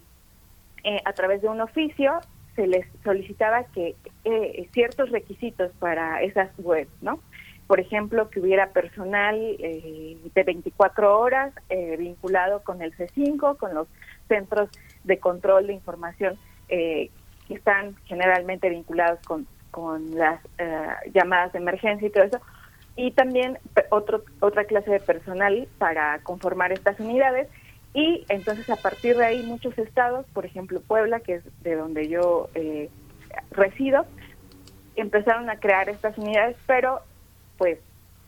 eh, 0.84 1.00
a 1.04 1.12
través 1.12 1.42
de 1.42 1.48
un 1.48 1.60
oficio 1.60 2.20
se 2.54 2.66
les 2.66 2.86
solicitaba 3.02 3.64
que 3.64 3.96
eh, 4.24 4.68
ciertos 4.72 5.10
requisitos 5.10 5.72
para 5.78 6.22
esas 6.22 6.50
webs, 6.58 6.90
¿no? 7.02 7.20
Por 7.66 7.80
ejemplo, 7.80 8.30
que 8.30 8.38
hubiera 8.38 8.70
personal 8.70 9.36
eh, 9.58 10.16
de 10.32 10.42
24 10.44 11.18
horas 11.18 11.52
vinculado 11.98 12.62
con 12.62 12.80
el 12.80 12.96
C5, 12.96 13.56
con 13.56 13.74
los 13.74 13.88
centros 14.28 14.70
de 15.02 15.18
control 15.18 15.66
de 15.66 15.72
información 15.72 16.38
eh, 16.68 17.10
que 17.48 17.54
están 17.54 17.96
generalmente 18.06 18.68
vinculados 18.68 19.20
con, 19.26 19.46
con 19.70 20.14
las 20.16 20.40
eh, 20.58 20.88
llamadas 21.12 21.52
de 21.52 21.58
emergencia 21.58 22.08
y 22.08 22.10
todo 22.10 22.24
eso, 22.24 22.40
y 22.96 23.10
también 23.10 23.58
otro, 23.90 24.24
otra 24.40 24.64
clase 24.64 24.90
de 24.90 25.00
personal 25.00 25.68
para 25.78 26.18
conformar 26.20 26.72
estas 26.72 26.98
unidades. 26.98 27.48
Y 27.92 28.24
entonces 28.28 28.68
a 28.68 28.76
partir 28.76 29.16
de 29.16 29.24
ahí 29.24 29.42
muchos 29.42 29.76
estados, 29.78 30.26
por 30.32 30.44
ejemplo 30.44 30.80
Puebla, 30.80 31.20
que 31.20 31.36
es 31.36 31.62
de 31.62 31.76
donde 31.76 32.08
yo 32.08 32.48
eh, 32.54 32.90
resido, 33.50 34.06
empezaron 34.96 35.48
a 35.50 35.58
crear 35.60 35.88
estas 35.88 36.16
unidades, 36.18 36.56
pero 36.66 37.00
pues 37.58 37.78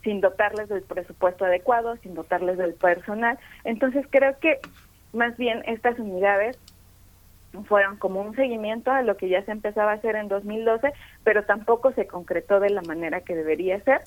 sin 0.02 0.20
dotarles 0.20 0.68
del 0.68 0.82
presupuesto 0.82 1.44
adecuado, 1.44 1.96
sin 1.98 2.14
dotarles 2.14 2.56
del 2.56 2.74
personal. 2.74 3.38
Entonces 3.64 4.06
creo 4.10 4.38
que 4.38 4.58
más 5.12 5.36
bien 5.36 5.62
estas 5.66 5.98
unidades 5.98 6.58
fueron 7.66 7.96
como 7.96 8.20
un 8.20 8.34
seguimiento 8.34 8.90
a 8.90 9.02
lo 9.02 9.16
que 9.16 9.28
ya 9.28 9.44
se 9.44 9.52
empezaba 9.52 9.92
a 9.92 9.94
hacer 9.94 10.16
en 10.16 10.28
2012, 10.28 10.92
pero 11.24 11.44
tampoco 11.44 11.92
se 11.92 12.06
concretó 12.06 12.60
de 12.60 12.70
la 12.70 12.82
manera 12.82 13.22
que 13.22 13.34
debería 13.34 13.80
ser. 13.80 14.02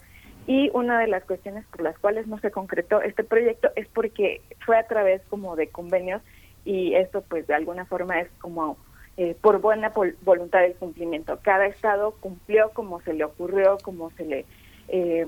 Y 0.48 0.70
una 0.74 1.00
de 1.00 1.08
las 1.08 1.24
cuestiones 1.24 1.66
por 1.66 1.82
las 1.82 1.98
cuales 2.00 2.28
no 2.28 2.40
se 2.40 2.52
concretó 2.52 3.02
este 3.02 3.24
proyecto 3.24 3.70
es 3.76 3.88
porque 3.88 4.42
fue 4.66 4.78
a 4.78 4.88
través 4.88 5.22
como 5.30 5.56
de 5.56 5.70
convenios 5.70 6.22
y 6.66 6.94
esto 6.96 7.24
pues 7.28 7.48
de 7.48 7.54
alguna 7.54 7.86
forma 7.86 8.20
es 8.20 8.30
como 8.40 8.78
eh, 9.18 9.36
por 9.40 9.60
buena 9.62 9.92
voluntad 10.24 10.62
del 10.62 10.76
cumplimiento. 10.76 11.40
Cada 11.44 11.68
estado 11.68 12.16
cumplió 12.20 12.72
como 12.72 13.02
se 13.02 13.14
le 13.14 13.24
ocurrió, 13.24 13.78
como 13.84 14.10
se 14.12 14.26
le 14.26 14.46
eh, 14.88 15.28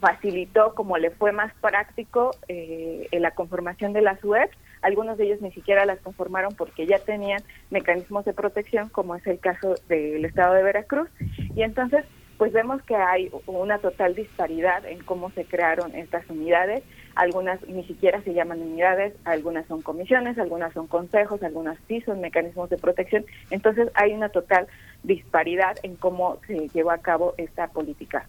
facilitó, 0.00 0.74
como 0.74 0.98
le 0.98 1.10
fue 1.10 1.32
más 1.32 1.52
práctico 1.54 2.30
eh, 2.48 3.08
en 3.10 3.22
la 3.22 3.32
conformación 3.32 3.92
de 3.92 4.02
las 4.02 4.22
webs. 4.22 4.56
Algunos 4.82 5.18
de 5.18 5.24
ellos 5.24 5.40
ni 5.40 5.52
siquiera 5.52 5.86
las 5.86 6.00
conformaron 6.00 6.54
porque 6.54 6.86
ya 6.86 6.98
tenían 6.98 7.42
mecanismos 7.70 8.24
de 8.24 8.32
protección, 8.32 8.88
como 8.88 9.14
es 9.14 9.26
el 9.26 9.38
caso 9.38 9.74
del 9.88 10.24
estado 10.24 10.54
de 10.54 10.62
Veracruz. 10.62 11.08
Y 11.54 11.62
entonces, 11.62 12.04
pues 12.38 12.52
vemos 12.52 12.82
que 12.82 12.94
hay 12.94 13.30
una 13.46 13.78
total 13.78 14.14
disparidad 14.14 14.84
en 14.84 15.02
cómo 15.02 15.30
se 15.30 15.44
crearon 15.44 15.94
estas 15.94 16.28
unidades. 16.28 16.82
Algunas 17.14 17.66
ni 17.66 17.84
siquiera 17.84 18.20
se 18.22 18.34
llaman 18.34 18.60
unidades, 18.60 19.14
algunas 19.24 19.66
son 19.66 19.80
comisiones, 19.80 20.38
algunas 20.38 20.72
son 20.74 20.86
consejos, 20.86 21.42
algunas 21.42 21.78
sí 21.88 22.02
son 22.02 22.20
mecanismos 22.20 22.68
de 22.68 22.76
protección. 22.76 23.24
Entonces 23.50 23.88
hay 23.94 24.12
una 24.12 24.28
total 24.28 24.66
disparidad 25.02 25.78
en 25.82 25.96
cómo 25.96 26.38
se 26.46 26.68
llevó 26.68 26.90
a 26.90 26.98
cabo 26.98 27.34
esta 27.38 27.68
política. 27.68 28.28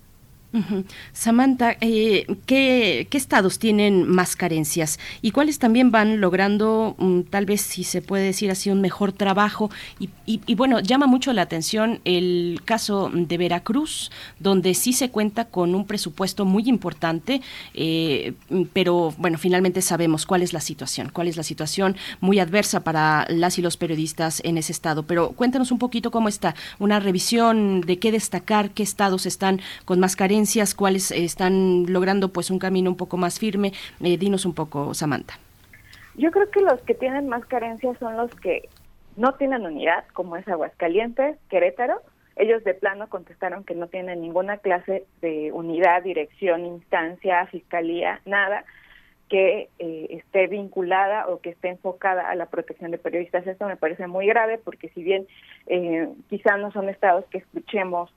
Samantha, 1.14 1.76
eh, 1.82 2.26
¿qué, 2.46 3.08
estados 3.12 3.58
tienen 3.58 4.08
más 4.08 4.36
carencias 4.36 5.00
y 5.24 5.32
cuáles 5.32 5.58
también 5.60 5.90
van 5.92 6.22
logrando, 6.22 6.96
mm, 7.00 7.22
tal 7.24 7.46
vez 7.48 7.62
si 7.62 7.84
se 7.84 8.02
puede 8.02 8.26
decir 8.26 8.52
así, 8.52 8.70
un 8.70 8.80
mejor 8.82 9.12
trabajo? 9.12 9.70
Y, 10.00 10.10
y- 10.26 10.42
y 10.46 10.56
bueno, 10.56 10.80
llama 10.80 11.08
mucho 11.08 11.34
la 11.34 11.42
atención 11.42 12.00
el 12.06 12.62
caso 12.64 13.10
de 13.14 13.38
Veracruz, 13.38 14.12
donde 14.40 14.74
sí 14.76 14.94
se 14.94 15.10
cuenta 15.10 15.46
con 15.46 15.74
un 15.76 15.86
presupuesto 15.86 16.46
muy 16.46 16.64
importante, 16.70 17.42
eh, 17.74 18.34
pero 18.74 19.14
bueno, 19.18 19.38
finalmente 19.38 19.82
sabemos 19.82 20.26
cuál 20.26 20.44
es 20.44 20.54
la 20.54 20.62
situación, 20.62 21.10
cuál 21.12 21.28
es 21.28 21.38
la 21.38 21.44
situación 21.44 21.96
muy 22.20 22.40
adversa 22.40 22.82
para 22.84 23.26
las 23.30 23.58
y 23.58 23.62
los 23.62 23.78
periodistas 23.78 24.42
en 24.44 24.58
ese 24.58 24.72
estado. 24.72 25.04
Pero 25.04 25.32
cuéntanos 25.32 25.72
un 25.72 25.80
poquito 25.80 26.12
cómo 26.12 26.30
está, 26.30 26.56
una 26.80 27.00
revisión 27.00 27.82
de 27.82 27.98
qué 28.00 28.12
destacar, 28.12 28.72
qué 28.72 28.84
estados 28.84 29.26
están 29.26 29.60
con 29.86 30.00
más 30.00 30.16
carencias, 30.16 30.37
cuáles 30.76 31.12
están 31.12 31.86
logrando 31.88 32.30
pues 32.30 32.52
un 32.52 32.60
camino 32.60 32.90
un 32.90 32.98
poco 32.98 33.18
más 33.18 33.40
firme. 33.40 33.74
Eh, 34.02 34.18
dinos 34.18 34.46
un 34.46 34.54
poco, 34.54 34.94
Samantha. 34.94 35.40
Yo 36.16 36.32
creo 36.32 36.50
que 36.50 36.62
los 36.62 36.82
que 36.82 36.94
tienen 36.94 37.28
más 37.28 37.46
carencias 37.46 37.98
son 38.00 38.18
los 38.18 38.34
que 38.36 38.70
no 39.16 39.34
tienen 39.34 39.66
unidad, 39.66 40.06
como 40.14 40.36
es 40.36 40.48
Aguascalientes, 40.48 41.38
Querétaro. 41.50 42.02
Ellos 42.36 42.64
de 42.64 42.74
plano 42.74 43.08
contestaron 43.08 43.64
que 43.64 43.74
no 43.74 43.88
tienen 43.88 44.22
ninguna 44.22 44.58
clase 44.58 45.06
de 45.22 45.52
unidad, 45.52 46.04
dirección, 46.04 46.66
instancia, 46.66 47.46
fiscalía, 47.48 48.22
nada 48.26 48.64
que 49.30 49.70
eh, 49.80 50.08
esté 50.12 50.48
vinculada 50.48 51.28
o 51.28 51.42
que 51.42 51.50
esté 51.50 51.70
enfocada 51.70 52.30
a 52.30 52.36
la 52.36 52.46
protección 52.46 52.92
de 52.92 52.98
periodistas. 52.98 53.46
Esto 53.46 53.68
me 53.68 53.76
parece 53.76 54.08
muy 54.08 54.26
grave 54.26 54.58
porque 54.58 54.90
si 54.90 55.04
bien 55.04 55.28
eh, 55.68 56.08
quizá 56.30 56.58
no 56.58 56.72
son 56.72 56.90
estados 56.90 57.26
que 57.26 57.40
escuchemos 57.40 58.10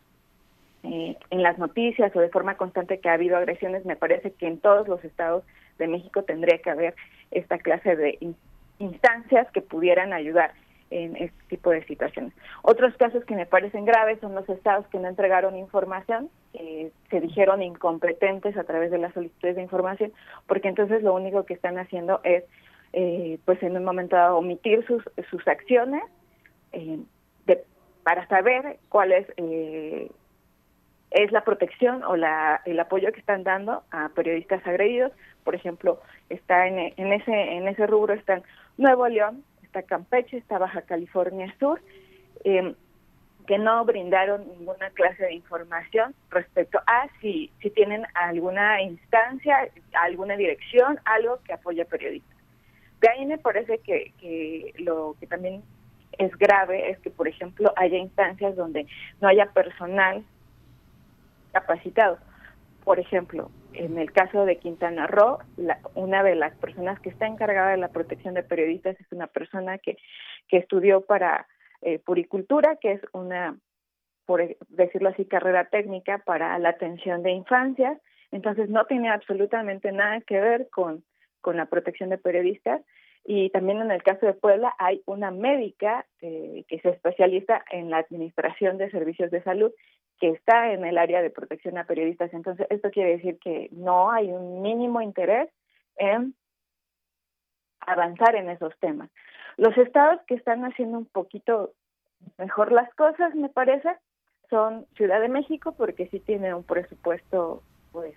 eh, 0.82 1.16
en 1.30 1.42
las 1.42 1.58
noticias 1.58 2.14
o 2.16 2.20
de 2.20 2.28
forma 2.30 2.56
constante 2.56 2.98
que 3.00 3.08
ha 3.08 3.14
habido 3.14 3.36
agresiones, 3.36 3.84
me 3.84 3.96
parece 3.96 4.32
que 4.32 4.46
en 4.46 4.58
todos 4.58 4.88
los 4.88 5.04
estados 5.04 5.44
de 5.78 5.88
México 5.88 6.22
tendría 6.24 6.58
que 6.58 6.70
haber 6.70 6.94
esta 7.30 7.58
clase 7.58 7.96
de 7.96 8.16
in- 8.20 8.36
instancias 8.78 9.50
que 9.52 9.60
pudieran 9.60 10.12
ayudar 10.12 10.52
en 10.90 11.14
este 11.16 11.38
tipo 11.48 11.70
de 11.70 11.84
situaciones. 11.84 12.32
Otros 12.62 12.96
casos 12.96 13.24
que 13.24 13.36
me 13.36 13.46
parecen 13.46 13.84
graves 13.84 14.18
son 14.20 14.34
los 14.34 14.48
estados 14.48 14.86
que 14.88 14.98
no 14.98 15.06
entregaron 15.08 15.54
información, 15.56 16.28
eh, 16.54 16.90
se 17.10 17.20
dijeron 17.20 17.62
incompetentes 17.62 18.56
a 18.56 18.64
través 18.64 18.90
de 18.90 18.98
las 18.98 19.14
solicitudes 19.14 19.54
de 19.56 19.62
información, 19.62 20.12
porque 20.48 20.66
entonces 20.68 21.02
lo 21.04 21.14
único 21.14 21.44
que 21.44 21.54
están 21.54 21.78
haciendo 21.78 22.20
es, 22.24 22.42
eh, 22.92 23.38
pues 23.44 23.62
en 23.62 23.76
un 23.76 23.84
momento 23.84 24.16
dado, 24.16 24.38
omitir 24.38 24.84
sus, 24.86 25.04
sus 25.30 25.46
acciones 25.46 26.02
eh, 26.72 26.98
de- 27.46 27.64
para 28.02 28.26
saber 28.26 28.78
cuál 28.88 29.12
es 29.12 29.26
eh, 29.36 30.10
es 31.10 31.32
la 31.32 31.42
protección 31.42 32.02
o 32.04 32.16
la, 32.16 32.62
el 32.64 32.78
apoyo 32.78 33.12
que 33.12 33.20
están 33.20 33.42
dando 33.42 33.82
a 33.90 34.10
periodistas 34.10 34.64
agredidos. 34.66 35.12
Por 35.44 35.54
ejemplo, 35.54 36.00
está 36.28 36.66
en, 36.66 36.92
en 36.96 37.12
ese 37.12 37.32
en 37.32 37.66
ese 37.68 37.86
rubro 37.86 38.14
están 38.14 38.42
Nuevo 38.76 39.08
León, 39.08 39.44
está 39.62 39.82
Campeche, 39.82 40.36
está 40.36 40.58
Baja 40.58 40.82
California 40.82 41.52
Sur, 41.58 41.80
eh, 42.44 42.74
que 43.46 43.58
no 43.58 43.84
brindaron 43.84 44.46
ninguna 44.46 44.90
clase 44.90 45.24
de 45.24 45.34
información 45.34 46.14
respecto 46.30 46.78
a 46.86 47.08
si, 47.20 47.50
si 47.60 47.70
tienen 47.70 48.06
alguna 48.14 48.80
instancia, 48.82 49.68
alguna 49.92 50.36
dirección, 50.36 51.00
algo 51.04 51.40
que 51.44 51.54
apoye 51.54 51.82
a 51.82 51.86
periodistas. 51.86 52.36
De 53.00 53.08
ahí 53.08 53.26
me 53.26 53.38
parece 53.38 53.78
que, 53.78 54.12
que 54.20 54.74
lo 54.78 55.16
que 55.18 55.26
también 55.26 55.62
es 56.18 56.36
grave 56.36 56.90
es 56.90 56.98
que, 56.98 57.10
por 57.10 57.26
ejemplo, 57.26 57.72
haya 57.76 57.96
instancias 57.96 58.54
donde 58.54 58.86
no 59.20 59.28
haya 59.28 59.46
personal 59.46 60.22
capacitado. 61.52 62.18
Por 62.84 62.98
ejemplo, 62.98 63.50
en 63.74 63.98
el 63.98 64.10
caso 64.12 64.44
de 64.44 64.58
Quintana 64.58 65.06
Roo, 65.06 65.38
una 65.94 66.22
de 66.22 66.34
las 66.34 66.54
personas 66.56 66.98
que 67.00 67.10
está 67.10 67.26
encargada 67.26 67.70
de 67.70 67.76
la 67.76 67.88
protección 67.88 68.34
de 68.34 68.42
periodistas 68.42 68.98
es 68.98 69.12
una 69.12 69.26
persona 69.26 69.78
que, 69.78 69.96
que 70.48 70.56
estudió 70.56 71.02
para 71.02 71.46
eh, 71.82 71.98
puricultura, 71.98 72.76
que 72.76 72.92
es 72.92 73.00
una, 73.12 73.56
por 74.26 74.40
e- 74.40 74.56
decirlo 74.68 75.10
así, 75.10 75.24
carrera 75.24 75.66
técnica 75.66 76.18
para 76.18 76.58
la 76.58 76.70
atención 76.70 77.22
de 77.22 77.32
infancias. 77.32 77.98
Entonces 78.32 78.68
no 78.68 78.86
tiene 78.86 79.10
absolutamente 79.10 79.92
nada 79.92 80.20
que 80.20 80.40
ver 80.40 80.68
con, 80.70 81.04
con 81.40 81.56
la 81.56 81.66
protección 81.66 82.10
de 82.10 82.18
periodistas. 82.18 82.82
Y 83.24 83.50
también 83.50 83.80
en 83.80 83.90
el 83.90 84.02
caso 84.02 84.24
de 84.26 84.32
Puebla 84.32 84.74
hay 84.78 85.02
una 85.04 85.30
médica 85.30 86.06
eh, 86.22 86.64
que 86.68 86.80
se 86.80 86.88
especializa 86.88 87.62
en 87.70 87.90
la 87.90 87.98
administración 87.98 88.78
de 88.78 88.90
servicios 88.90 89.30
de 89.30 89.42
salud 89.42 89.72
que 90.20 90.30
está 90.30 90.72
en 90.72 90.84
el 90.84 90.98
área 90.98 91.22
de 91.22 91.30
protección 91.30 91.78
a 91.78 91.84
periodistas. 91.84 92.32
Entonces, 92.34 92.66
esto 92.70 92.90
quiere 92.90 93.16
decir 93.16 93.38
que 93.38 93.68
no 93.72 94.12
hay 94.12 94.30
un 94.30 94.62
mínimo 94.62 95.00
interés 95.00 95.48
en 95.96 96.34
avanzar 97.80 98.36
en 98.36 98.50
esos 98.50 98.78
temas. 98.78 99.10
Los 99.56 99.76
estados 99.78 100.20
que 100.26 100.34
están 100.34 100.64
haciendo 100.64 100.98
un 100.98 101.06
poquito 101.06 101.72
mejor 102.36 102.70
las 102.70 102.92
cosas, 102.94 103.34
me 103.34 103.48
parece, 103.48 103.88
son 104.50 104.86
Ciudad 104.94 105.20
de 105.20 105.28
México, 105.28 105.72
porque 105.72 106.06
sí 106.08 106.20
tiene 106.20 106.54
un 106.54 106.64
presupuesto, 106.64 107.62
pues, 107.90 108.14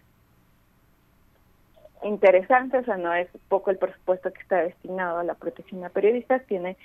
interesante, 2.03 2.77
o 2.77 2.83
sea, 2.83 2.97
no 2.97 3.13
es 3.13 3.29
poco 3.47 3.71
el 3.71 3.77
presupuesto 3.77 4.33
que 4.33 4.41
está 4.41 4.57
destinado 4.57 5.19
a 5.19 5.23
la 5.23 5.35
protección 5.35 5.85
a 5.85 5.89
periodistas, 5.89 6.45
tiene 6.47 6.75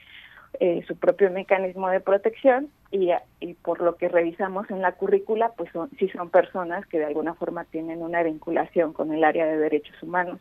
eh, 0.61 0.83
su 0.87 0.97
propio 0.97 1.31
mecanismo 1.31 1.89
de 1.89 2.01
protección 2.01 2.69
y, 2.91 3.11
y, 3.41 3.55
por 3.55 3.81
lo 3.81 3.97
que 3.97 4.09
revisamos 4.09 4.70
en 4.70 4.83
la 4.83 4.93
currícula, 4.93 5.53
pues 5.57 5.70
son, 5.73 5.91
sí 5.99 6.09
son 6.09 6.31
personas 6.31 6.87
que 6.87 6.99
de 6.99 7.05
alguna 7.05 7.35
forma 7.35 7.65
tienen 7.65 8.03
una 8.03 8.23
vinculación 8.23 8.93
con 8.93 9.12
el 9.12 9.23
área 9.25 9.47
de 9.47 9.59
derechos 9.59 10.03
humanos. 10.03 10.41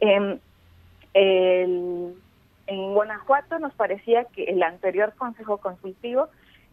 El, 0.00 0.40
en 2.66 2.94
Guanajuato 2.94 3.58
nos 3.58 3.74
parecía 3.74 4.24
que 4.24 4.44
el 4.44 4.62
anterior 4.62 5.14
Consejo 5.16 5.58
Consultivo 5.58 6.28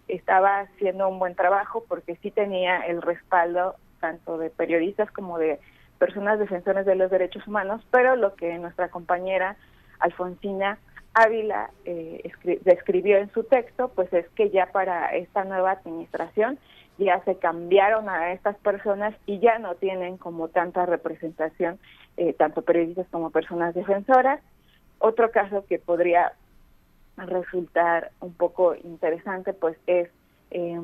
estaba 0.08 0.60
haciendo 0.62 1.08
un 1.10 1.20
buen 1.20 1.36
trabajo 1.36 1.84
porque 1.88 2.16
sí 2.18 2.32
tenía 2.32 2.80
el 2.82 3.02
respaldo 3.02 3.76
tanto 4.00 4.38
de 4.38 4.50
periodistas 4.50 5.12
como 5.12 5.38
de 5.38 5.60
personas 6.00 6.40
defensoras 6.40 6.86
de 6.86 6.96
los 6.96 7.10
derechos 7.10 7.48
humanos, 7.48 7.82
pero 7.92 8.16
lo 8.16 8.36
que 8.36 8.58
nuestra 8.58 8.90
compañera 8.90 9.58
Alfonsina 10.00 10.78
Ávila 11.18 11.72
eh, 11.86 12.32
describió 12.62 13.18
en 13.18 13.32
su 13.32 13.44
texto, 13.44 13.92
pues 13.96 14.14
es 14.14 14.30
que 14.36 14.52
ya 14.52 14.68
para 14.68 15.16
esta 15.16 15.44
nueva 15.46 15.72
administración 15.72 16.60
ya 17.00 17.24
se 17.26 17.38
cambiaron 17.38 18.08
a 18.08 18.34
estas 18.34 18.56
personas 18.58 19.16
y 19.26 19.40
ya 19.40 19.58
no 19.58 19.74
tienen 19.76 20.18
como 20.18 20.50
tanta 20.50 20.86
representación, 20.86 21.80
eh, 22.18 22.34
tanto 22.34 22.62
periodistas 22.62 23.08
como 23.10 23.32
personas 23.32 23.74
defensoras. 23.74 24.42
Otro 25.00 25.32
caso 25.32 25.66
que 25.68 25.80
podría 25.80 26.34
resultar 27.18 28.12
un 28.20 28.34
poco 28.34 28.76
interesante, 28.76 29.54
pues 29.54 29.76
es 29.88 30.10
eh, 30.52 30.80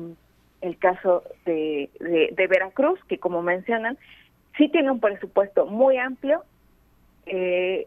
el 0.62 0.78
caso 0.78 1.22
de, 1.46 1.90
de, 2.00 2.30
de, 2.32 2.46
Veracruz, 2.48 2.98
que 3.04 3.18
como 3.18 3.40
mencionan, 3.40 3.98
sí 4.56 4.68
tiene 4.68 4.90
un 4.90 4.98
presupuesto 4.98 5.66
muy 5.66 5.96
amplio, 5.96 6.42
eh, 7.26 7.86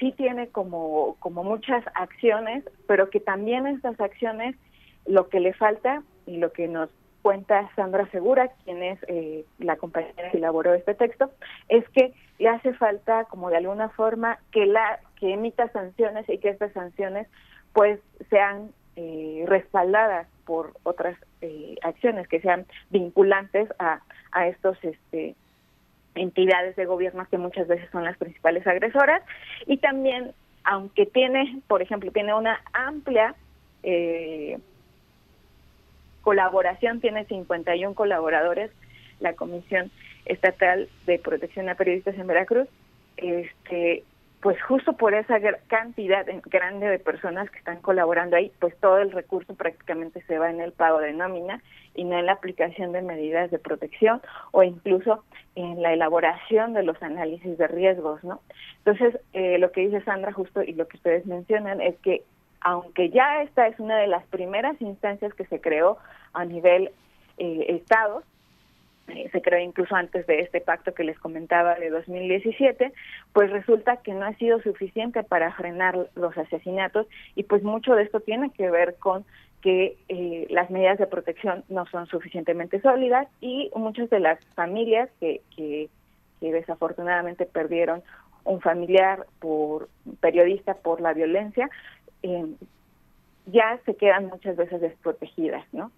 sí 0.00 0.12
tiene 0.16 0.48
como, 0.48 1.16
como 1.20 1.44
muchas 1.44 1.84
acciones, 1.94 2.64
pero 2.88 3.10
que 3.10 3.20
también 3.20 3.66
estas 3.66 4.00
acciones 4.00 4.56
lo 5.06 5.28
que 5.28 5.38
le 5.40 5.52
falta 5.52 6.02
y 6.26 6.38
lo 6.38 6.52
que 6.52 6.66
nos 6.66 6.90
cuenta 7.22 7.70
Sandra 7.76 8.10
Segura, 8.10 8.50
quien 8.64 8.82
es 8.82 8.98
eh, 9.06 9.44
la 9.58 9.76
compañera 9.76 10.30
que 10.30 10.38
elaboró 10.38 10.74
este 10.74 10.94
texto, 10.94 11.30
es 11.68 11.86
que 11.90 12.14
le 12.38 12.48
hace 12.48 12.72
falta 12.74 13.24
como 13.26 13.50
de 13.50 13.58
alguna 13.58 13.90
forma 13.90 14.38
que 14.50 14.66
la 14.66 15.00
que 15.16 15.34
emita 15.34 15.68
sanciones 15.68 16.28
y 16.28 16.38
que 16.38 16.48
estas 16.48 16.72
sanciones 16.72 17.28
pues 17.74 18.00
sean 18.30 18.72
eh, 18.96 19.44
respaldadas 19.46 20.26
por 20.46 20.72
otras 20.82 21.16
eh, 21.42 21.76
acciones 21.82 22.26
que 22.26 22.40
sean 22.40 22.66
vinculantes 22.90 23.68
a, 23.78 24.00
a 24.32 24.48
estos 24.48 24.82
este 24.82 25.36
entidades 26.14 26.76
de 26.76 26.86
gobierno 26.86 27.26
que 27.30 27.38
muchas 27.38 27.68
veces 27.68 27.88
son 27.90 28.04
las 28.04 28.16
principales 28.16 28.66
agresoras. 28.66 29.22
Y 29.66 29.78
también 29.78 30.32
aunque 30.64 31.06
tiene 31.06 31.60
por 31.68 31.82
ejemplo 31.82 32.10
tiene 32.12 32.34
una 32.34 32.60
amplia 32.72 33.34
eh, 33.82 34.58
colaboración 36.20 37.00
tiene 37.00 37.24
51 37.24 37.94
colaboradores 37.94 38.70
la 39.20 39.32
comisión 39.32 39.90
estatal 40.26 40.88
de 41.06 41.18
protección 41.18 41.70
a 41.70 41.76
periodistas 41.76 42.14
en 42.16 42.26
Veracruz 42.26 42.68
este 43.16 44.04
pues 44.42 44.60
justo 44.62 44.94
por 44.94 45.14
esa 45.14 45.38
cantidad 45.66 46.26
grande 46.46 46.86
de 46.86 46.98
personas 46.98 47.50
que 47.50 47.58
están 47.58 47.82
colaborando 47.82 48.36
ahí, 48.36 48.50
pues 48.58 48.74
todo 48.80 48.98
el 48.98 49.12
recurso 49.12 49.54
prácticamente 49.54 50.22
se 50.22 50.38
va 50.38 50.50
en 50.50 50.60
el 50.60 50.72
pago 50.72 50.98
de 50.98 51.12
nómina 51.12 51.62
y 52.00 52.04
no 52.04 52.18
en 52.18 52.24
la 52.24 52.32
aplicación 52.32 52.92
de 52.92 53.02
medidas 53.02 53.50
de 53.50 53.58
protección 53.58 54.22
o 54.52 54.62
incluso 54.62 55.22
en 55.54 55.82
la 55.82 55.92
elaboración 55.92 56.72
de 56.72 56.82
los 56.82 57.00
análisis 57.02 57.58
de 57.58 57.68
riesgos, 57.68 58.24
¿no? 58.24 58.40
Entonces, 58.78 59.20
eh, 59.34 59.58
lo 59.58 59.70
que 59.70 59.82
dice 59.82 60.00
Sandra 60.04 60.32
justo 60.32 60.62
y 60.62 60.72
lo 60.72 60.88
que 60.88 60.96
ustedes 60.96 61.26
mencionan 61.26 61.82
es 61.82 61.98
que 61.98 62.22
aunque 62.62 63.10
ya 63.10 63.42
esta 63.42 63.66
es 63.66 63.78
una 63.78 63.98
de 63.98 64.06
las 64.06 64.24
primeras 64.28 64.80
instancias 64.80 65.34
que 65.34 65.44
se 65.44 65.60
creó 65.60 65.98
a 66.32 66.46
nivel 66.46 66.90
eh, 67.36 67.66
Estado, 67.68 68.22
eh, 69.08 69.28
se 69.30 69.42
creó 69.42 69.60
incluso 69.60 69.94
antes 69.94 70.26
de 70.26 70.40
este 70.40 70.62
pacto 70.62 70.94
que 70.94 71.04
les 71.04 71.18
comentaba 71.18 71.74
de 71.74 71.90
2017, 71.90 72.94
pues 73.34 73.50
resulta 73.50 73.98
que 73.98 74.14
no 74.14 74.24
ha 74.24 74.32
sido 74.36 74.62
suficiente 74.62 75.22
para 75.22 75.52
frenar 75.52 76.08
los 76.14 76.38
asesinatos 76.38 77.06
y 77.34 77.42
pues 77.42 77.62
mucho 77.62 77.94
de 77.94 78.04
esto 78.04 78.20
tiene 78.20 78.50
que 78.52 78.70
ver 78.70 78.96
con 78.98 79.26
que 79.62 79.96
eh, 80.08 80.46
las 80.50 80.70
medidas 80.70 80.98
de 80.98 81.06
protección 81.06 81.64
no 81.68 81.86
son 81.86 82.06
suficientemente 82.06 82.80
sólidas 82.80 83.28
y 83.40 83.70
muchas 83.74 84.08
de 84.10 84.20
las 84.20 84.44
familias 84.54 85.08
que, 85.20 85.42
que, 85.56 85.88
desafortunadamente 86.40 87.44
perdieron 87.44 88.02
un 88.44 88.62
familiar 88.62 89.26
por 89.40 89.90
periodista 90.20 90.72
por 90.72 91.02
la 91.02 91.12
violencia 91.12 91.68
eh, 92.22 92.46
ya 93.44 93.78
se 93.84 93.94
quedan 93.94 94.26
muchas 94.26 94.56
veces 94.56 94.80
desprotegidas, 94.80 95.66
¿no? 95.72 95.90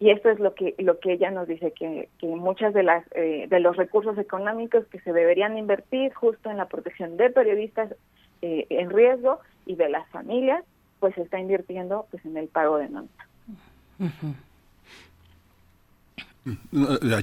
y 0.00 0.10
esto 0.10 0.30
es 0.30 0.40
lo 0.40 0.54
que 0.54 0.74
lo 0.78 0.98
que 0.98 1.12
ella 1.12 1.30
nos 1.30 1.46
dice 1.46 1.72
que, 1.72 2.08
que 2.18 2.26
muchas 2.26 2.74
de 2.74 2.82
las 2.82 3.04
eh, 3.14 3.46
de 3.48 3.60
los 3.60 3.76
recursos 3.76 4.18
económicos 4.18 4.84
que 4.86 5.00
se 5.00 5.12
deberían 5.12 5.56
invertir 5.56 6.12
justo 6.12 6.50
en 6.50 6.56
la 6.56 6.66
protección 6.66 7.16
de 7.16 7.30
periodistas 7.30 7.94
eh, 8.42 8.66
en 8.70 8.90
riesgo 8.90 9.40
y 9.66 9.76
de 9.76 9.88
las 9.88 10.08
familias 10.10 10.64
pues 11.04 11.16
se 11.16 11.20
está 11.20 11.38
invirtiendo 11.38 12.06
pues 12.10 12.24
en 12.24 12.34
el 12.38 12.48
pago 12.48 12.78
de 12.78 12.88
nómina. 12.88 13.28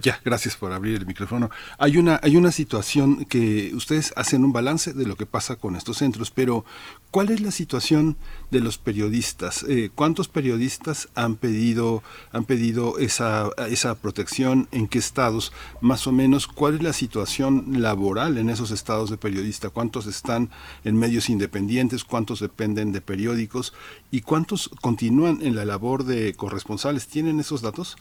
Ya, 0.01 0.19
gracias 0.25 0.55
por 0.55 0.71
abrir 0.71 0.95
el 0.95 1.05
micrófono. 1.05 1.51
Hay 1.77 1.97
una, 1.97 2.19
hay 2.23 2.37
una 2.37 2.51
situación 2.51 3.25
que 3.25 3.71
ustedes 3.75 4.13
hacen 4.15 4.43
un 4.43 4.51
balance 4.51 4.93
de 4.93 5.05
lo 5.05 5.15
que 5.15 5.27
pasa 5.27 5.57
con 5.57 5.75
estos 5.75 5.97
centros, 5.97 6.31
pero 6.31 6.65
¿cuál 7.11 7.29
es 7.29 7.39
la 7.39 7.51
situación 7.51 8.17
de 8.49 8.61
los 8.61 8.79
periodistas? 8.79 9.63
Eh, 9.69 9.91
¿Cuántos 9.93 10.27
periodistas 10.27 11.07
han 11.13 11.35
pedido, 11.35 12.01
han 12.31 12.45
pedido 12.45 12.97
esa, 12.97 13.49
esa 13.69 13.93
protección? 13.93 14.67
¿En 14.71 14.87
qué 14.87 14.97
estados? 14.97 15.53
Más 15.81 16.07
o 16.07 16.11
menos, 16.11 16.47
¿cuál 16.47 16.75
es 16.75 16.81
la 16.81 16.93
situación 16.93 17.79
laboral 17.79 18.39
en 18.39 18.49
esos 18.49 18.71
estados 18.71 19.11
de 19.11 19.17
periodista? 19.17 19.69
¿Cuántos 19.69 20.07
están 20.07 20.49
en 20.83 20.97
medios 20.97 21.29
independientes? 21.29 22.03
¿Cuántos 22.03 22.39
dependen 22.39 22.91
de 22.91 23.01
periódicos? 23.01 23.73
¿Y 24.09 24.21
cuántos 24.21 24.69
continúan 24.81 25.43
en 25.43 25.55
la 25.55 25.65
labor 25.65 26.05
de 26.05 26.33
corresponsales? 26.33 27.07
¿Tienen 27.07 27.39
esos 27.39 27.61
datos? 27.61 27.97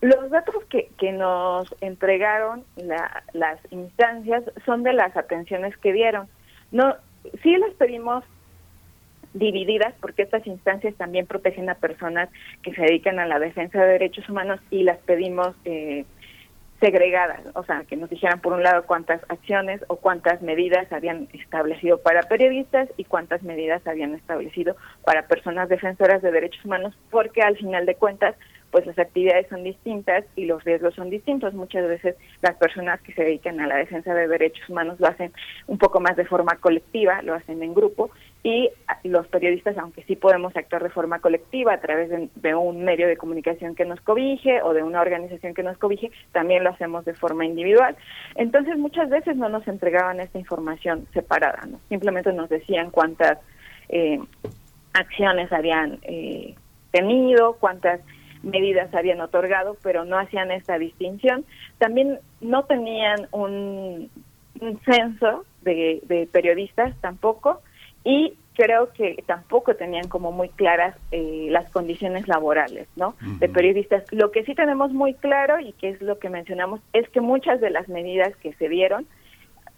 Los 0.00 0.30
datos 0.30 0.64
que, 0.70 0.90
que 0.98 1.12
nos 1.12 1.74
entregaron 1.80 2.64
la, 2.76 3.22
las 3.32 3.58
instancias 3.70 4.44
son 4.64 4.82
de 4.82 4.94
las 4.94 5.16
atenciones 5.16 5.76
que 5.76 5.92
dieron. 5.92 6.28
No, 6.72 6.94
sí 7.42 7.56
las 7.56 7.74
pedimos 7.74 8.24
divididas 9.34 9.94
porque 10.00 10.22
estas 10.22 10.46
instancias 10.46 10.94
también 10.94 11.26
protegen 11.26 11.68
a 11.70 11.74
personas 11.74 12.28
que 12.62 12.74
se 12.74 12.82
dedican 12.82 13.18
a 13.18 13.26
la 13.26 13.38
defensa 13.38 13.80
de 13.80 13.92
derechos 13.92 14.28
humanos 14.28 14.60
y 14.70 14.82
las 14.82 14.98
pedimos 14.98 15.54
eh, 15.64 16.04
segregadas, 16.80 17.42
o 17.54 17.62
sea, 17.62 17.84
que 17.84 17.96
nos 17.96 18.08
dijeran 18.08 18.40
por 18.40 18.54
un 18.54 18.62
lado 18.62 18.84
cuántas 18.86 19.20
acciones 19.28 19.82
o 19.88 19.96
cuántas 19.96 20.40
medidas 20.40 20.90
habían 20.92 21.28
establecido 21.34 21.98
para 21.98 22.22
periodistas 22.22 22.88
y 22.96 23.04
cuántas 23.04 23.42
medidas 23.42 23.86
habían 23.86 24.14
establecido 24.14 24.76
para 25.04 25.26
personas 25.26 25.68
defensoras 25.68 26.22
de 26.22 26.32
derechos 26.32 26.64
humanos, 26.64 26.96
porque 27.10 27.42
al 27.42 27.56
final 27.58 27.84
de 27.84 27.96
cuentas 27.96 28.34
pues 28.70 28.86
las 28.86 28.98
actividades 28.98 29.48
son 29.48 29.64
distintas 29.64 30.24
y 30.36 30.44
los 30.44 30.62
riesgos 30.64 30.94
son 30.94 31.10
distintos. 31.10 31.54
Muchas 31.54 31.86
veces 31.88 32.16
las 32.42 32.56
personas 32.56 33.00
que 33.00 33.12
se 33.12 33.24
dedican 33.24 33.60
a 33.60 33.66
la 33.66 33.76
defensa 33.76 34.14
de 34.14 34.28
derechos 34.28 34.68
humanos 34.68 35.00
lo 35.00 35.08
hacen 35.08 35.32
un 35.66 35.78
poco 35.78 36.00
más 36.00 36.16
de 36.16 36.24
forma 36.24 36.56
colectiva, 36.56 37.22
lo 37.22 37.34
hacen 37.34 37.62
en 37.62 37.74
grupo 37.74 38.10
y 38.42 38.70
los 39.04 39.26
periodistas, 39.28 39.76
aunque 39.76 40.02
sí 40.04 40.16
podemos 40.16 40.56
actuar 40.56 40.82
de 40.82 40.90
forma 40.90 41.18
colectiva 41.18 41.74
a 41.74 41.80
través 41.80 42.10
de, 42.10 42.54
un 42.54 42.84
medio 42.84 43.06
de 43.06 43.16
comunicación 43.16 43.74
que 43.74 43.84
nos 43.84 44.00
cobije 44.00 44.62
o 44.62 44.72
de 44.72 44.82
una 44.82 45.00
organización 45.00 45.52
que 45.54 45.62
nos 45.62 45.76
cobije, 45.78 46.10
también 46.32 46.64
lo 46.64 46.70
hacemos 46.70 47.04
de 47.04 47.14
forma 47.14 47.44
individual. 47.44 47.96
Entonces 48.36 48.78
muchas 48.78 49.10
veces 49.10 49.36
no 49.36 49.48
nos 49.48 49.66
entregaban 49.68 50.20
esta 50.20 50.38
información 50.38 51.06
separada, 51.12 51.66
¿no? 51.66 51.80
simplemente 51.88 52.32
nos 52.32 52.48
decían 52.48 52.90
cuántas 52.90 53.38
eh, 53.88 54.20
acciones 54.92 55.52
habían 55.52 55.98
eh, 56.02 56.54
tenido, 56.92 57.54
cuántas 57.54 58.00
medidas 58.42 58.92
habían 58.94 59.20
otorgado, 59.20 59.76
pero 59.82 60.04
no 60.04 60.18
hacían 60.18 60.50
esta 60.50 60.78
distinción. 60.78 61.44
También 61.78 62.18
no 62.40 62.64
tenían 62.64 63.28
un, 63.32 64.10
censo 64.84 65.44
de, 65.62 66.28
periodistas 66.32 66.94
tampoco 67.00 67.60
y 68.04 68.34
creo 68.54 68.92
que 68.92 69.22
tampoco 69.26 69.74
tenían 69.74 70.08
como 70.08 70.32
muy 70.32 70.50
claras 70.50 70.96
eh, 71.12 71.48
las 71.50 71.70
condiciones 71.70 72.28
laborales, 72.28 72.88
¿no? 72.96 73.14
De 73.38 73.48
periodistas. 73.48 74.04
Lo 74.10 74.30
que 74.30 74.44
sí 74.44 74.54
tenemos 74.54 74.92
muy 74.92 75.14
claro 75.14 75.58
y 75.60 75.72
que 75.72 75.90
es 75.90 76.02
lo 76.02 76.18
que 76.18 76.28
mencionamos 76.28 76.80
es 76.92 77.08
que 77.08 77.20
muchas 77.20 77.60
de 77.60 77.70
las 77.70 77.88
medidas 77.88 78.36
que 78.36 78.52
se 78.54 78.68
dieron 78.68 79.06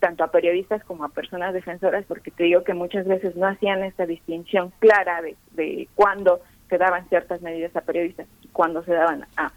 tanto 0.00 0.24
a 0.24 0.32
periodistas 0.32 0.82
como 0.82 1.04
a 1.04 1.10
personas 1.10 1.54
defensoras, 1.54 2.04
porque 2.06 2.32
te 2.32 2.42
digo 2.42 2.64
que 2.64 2.74
muchas 2.74 3.06
veces 3.06 3.36
no 3.36 3.46
hacían 3.46 3.84
esta 3.84 4.04
distinción 4.04 4.72
clara 4.80 5.22
de, 5.22 5.36
de 5.52 5.88
cuándo 5.94 6.40
se 6.72 6.78
daban 6.78 7.06
ciertas 7.10 7.42
medidas 7.42 7.76
a 7.76 7.82
periodistas 7.82 8.26
y 8.40 8.48
cuando 8.48 8.82
se 8.82 8.94
daban 8.94 9.26
a, 9.36 9.52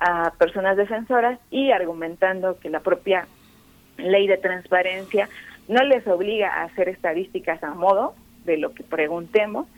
a 0.00 0.32
personas 0.32 0.76
defensoras 0.76 1.38
y 1.48 1.70
argumentando 1.70 2.58
que 2.58 2.70
la 2.70 2.80
propia 2.80 3.28
ley 3.98 4.26
de 4.26 4.36
transparencia 4.36 5.28
no 5.68 5.84
les 5.84 6.04
obliga 6.08 6.48
a 6.52 6.64
hacer 6.64 6.88
estadísticas 6.88 7.62
a 7.62 7.72
modo, 7.74 8.14
de 8.44 8.56
lo 8.56 8.74
que 8.74 8.82
preguntemos, 8.82 9.68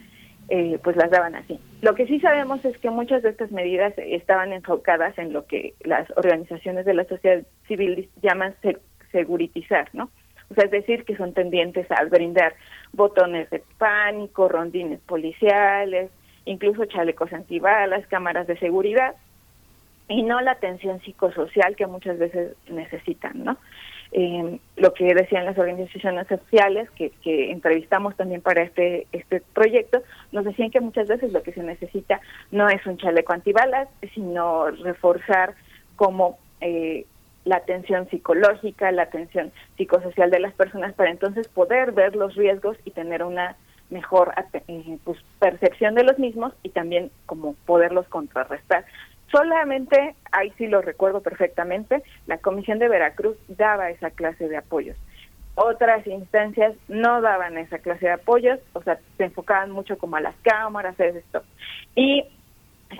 eh, 0.49 0.78
pues 0.82 0.97
las 0.97 1.11
daban 1.11 1.35
así. 1.35 1.61
Lo 1.82 1.94
que 1.94 2.07
sí 2.07 2.20
sabemos 2.20 2.65
es 2.65 2.78
que 2.78 2.89
muchas 2.89 3.23
de 3.23 3.28
estas 3.28 3.53
medidas 3.53 3.93
estaban 3.99 4.55
enfocadas 4.55 5.19
en 5.19 5.35
lo 5.35 5.44
que 5.44 5.74
las 5.85 6.09
organizaciones 6.16 6.86
de 6.86 6.94
la 6.94 7.05
sociedad 7.05 7.43
civil 7.69 8.09
llaman 8.23 8.55
se- 8.62 8.78
seguritizar, 9.11 9.90
¿no? 9.93 10.09
O 10.51 10.55
sea, 10.55 10.65
es 10.65 10.70
decir, 10.70 11.05
que 11.05 11.16
son 11.16 11.35
tendientes 11.35 11.86
a 11.90 12.03
brindar 12.05 12.55
botones 12.94 13.51
de 13.51 13.62
pánico, 13.77 14.49
rondines 14.49 15.01
policiales, 15.01 16.11
incluso 16.44 16.85
chalecos 16.86 17.32
antibalas, 17.32 18.06
cámaras 18.09 18.47
de 18.47 18.59
seguridad, 18.59 19.14
y 20.09 20.23
no 20.23 20.40
la 20.40 20.52
atención 20.52 21.01
psicosocial 21.01 21.77
que 21.77 21.86
muchas 21.86 22.19
veces 22.19 22.55
necesitan, 22.69 23.44
¿no? 23.44 23.56
Eh, 24.14 24.59
lo 24.77 24.93
que 24.93 25.14
decían 25.14 25.47
las 25.47 25.56
organizaciones 25.56 26.27
sociales 26.27 26.90
que, 26.90 27.12
que 27.23 27.51
entrevistamos 27.51 28.14
también 28.14 28.43
para 28.43 28.60
este 28.62 29.06
este 29.10 29.40
proyecto 29.55 30.02
nos 30.32 30.44
decían 30.44 30.70
que 30.70 30.82
muchas 30.82 31.09
veces 31.09 31.32
lo 31.32 31.43
que 31.43 31.55
se 31.55 31.62
necesita 31.62 32.20
no 32.51 32.69
es 32.69 32.85
un 32.85 32.98
chaleco 32.98 33.32
antibalas 33.32 33.89
sino 34.12 34.66
reforzar 34.66 35.55
como 35.97 36.39
eh, 36.60 37.06
la 37.47 37.56
atención 37.56 38.06
psicológica 38.10 38.93
la 38.93 39.05
atención 39.05 39.51
psicosocial 39.78 40.31
de 40.31 40.40
las 40.40 40.52
personas 40.52 40.93
para 40.93 41.10
entonces 41.10 41.48
poder 41.48 41.93
ver 41.93 42.14
los 42.14 42.35
riesgos 42.35 42.77
y 42.85 42.90
tener 42.90 43.23
una 43.23 43.56
mejor 43.93 44.35
eh, 44.69 44.98
pues, 45.05 45.19
percepción 45.39 45.94
de 45.94 46.05
los 46.05 46.19
mismos 46.19 46.52
y 46.62 46.70
también 46.70 47.10
como 47.27 47.55
poderlos 47.66 48.09
contrarrestar 48.09 48.85
Solamente, 49.32 50.14
ahí 50.31 50.52
sí 50.59 50.66
lo 50.66 50.82
recuerdo 50.82 51.23
perfectamente, 51.23 52.02
la 52.27 52.36
Comisión 52.36 52.78
de 52.78 52.89
Veracruz 52.89 53.36
daba 53.48 53.89
esa 53.89 54.10
clase 54.10 54.47
de 54.47 54.59
apoyos. 54.59 54.97
Otras 55.55 56.06
instancias 56.06 56.74
no 56.89 57.23
daban 57.23 57.56
esa 57.56 57.78
clase 57.78 58.06
de 58.06 58.12
apoyos, 58.12 58.60
o 58.74 58.82
sea, 58.82 58.98
se 59.16 59.24
enfocaban 59.24 59.70
mucho 59.70 59.97
como 59.97 60.16
a 60.16 60.20
las 60.20 60.36
cámaras, 60.43 61.01
esto. 61.01 61.43
Y 61.94 62.24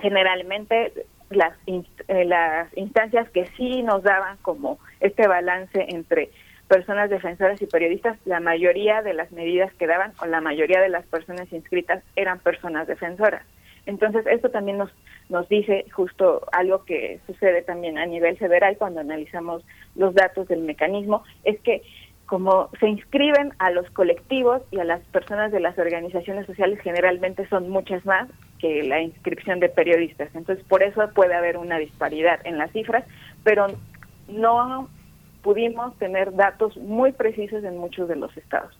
generalmente 0.01 1.05
las, 1.29 1.55
eh, 1.67 2.25
las 2.25 2.75
instancias 2.75 3.29
que 3.29 3.45
sí 3.55 3.83
nos 3.83 4.01
daban 4.01 4.37
como 4.37 4.79
este 5.01 5.27
balance 5.27 5.85
entre 5.89 6.31
personas 6.67 7.09
defensoras 7.09 7.61
y 7.61 7.65
periodistas, 7.65 8.17
la 8.25 8.39
mayoría 8.39 9.01
de 9.01 9.13
las 9.13 9.31
medidas 9.31 9.73
que 9.73 9.87
daban 9.87 10.13
o 10.21 10.25
la 10.25 10.41
mayoría 10.41 10.81
de 10.81 10.89
las 10.89 11.05
personas 11.05 11.51
inscritas 11.51 12.03
eran 12.15 12.39
personas 12.39 12.87
defensoras. 12.87 13.43
Entonces, 13.85 14.25
esto 14.27 14.49
también 14.49 14.77
nos, 14.77 14.89
nos 15.29 15.47
dice 15.49 15.85
justo 15.91 16.41
algo 16.51 16.85
que 16.85 17.19
sucede 17.27 17.61
también 17.61 17.97
a 17.97 18.05
nivel 18.05 18.37
federal 18.37 18.77
cuando 18.77 19.01
analizamos 19.01 19.63
los 19.95 20.13
datos 20.13 20.47
del 20.47 20.61
mecanismo, 20.61 21.23
es 21.43 21.59
que 21.61 21.81
como 22.25 22.69
se 22.79 22.87
inscriben 22.87 23.53
a 23.59 23.69
los 23.69 23.89
colectivos 23.91 24.61
y 24.71 24.79
a 24.79 24.85
las 24.85 25.01
personas 25.07 25.51
de 25.51 25.59
las 25.59 25.77
organizaciones 25.77 26.47
sociales 26.47 26.79
generalmente 26.81 27.47
son 27.49 27.69
muchas 27.69 28.05
más 28.05 28.29
que 28.59 28.83
la 28.83 29.01
inscripción 29.01 29.59
de 29.59 29.67
periodistas. 29.67 30.33
Entonces, 30.33 30.65
por 30.65 30.83
eso 30.83 31.09
puede 31.13 31.35
haber 31.35 31.57
una 31.57 31.77
disparidad 31.77 32.39
en 32.45 32.57
las 32.57 32.71
cifras, 32.71 33.03
pero 33.43 33.67
no 34.29 34.89
pudimos 35.43 35.95
tener 35.99 36.33
datos 36.35 36.75
muy 36.77 37.11
precisos 37.11 37.63
en 37.63 37.77
muchos 37.77 38.07
de 38.07 38.15
los 38.15 38.35
estados. 38.35 38.73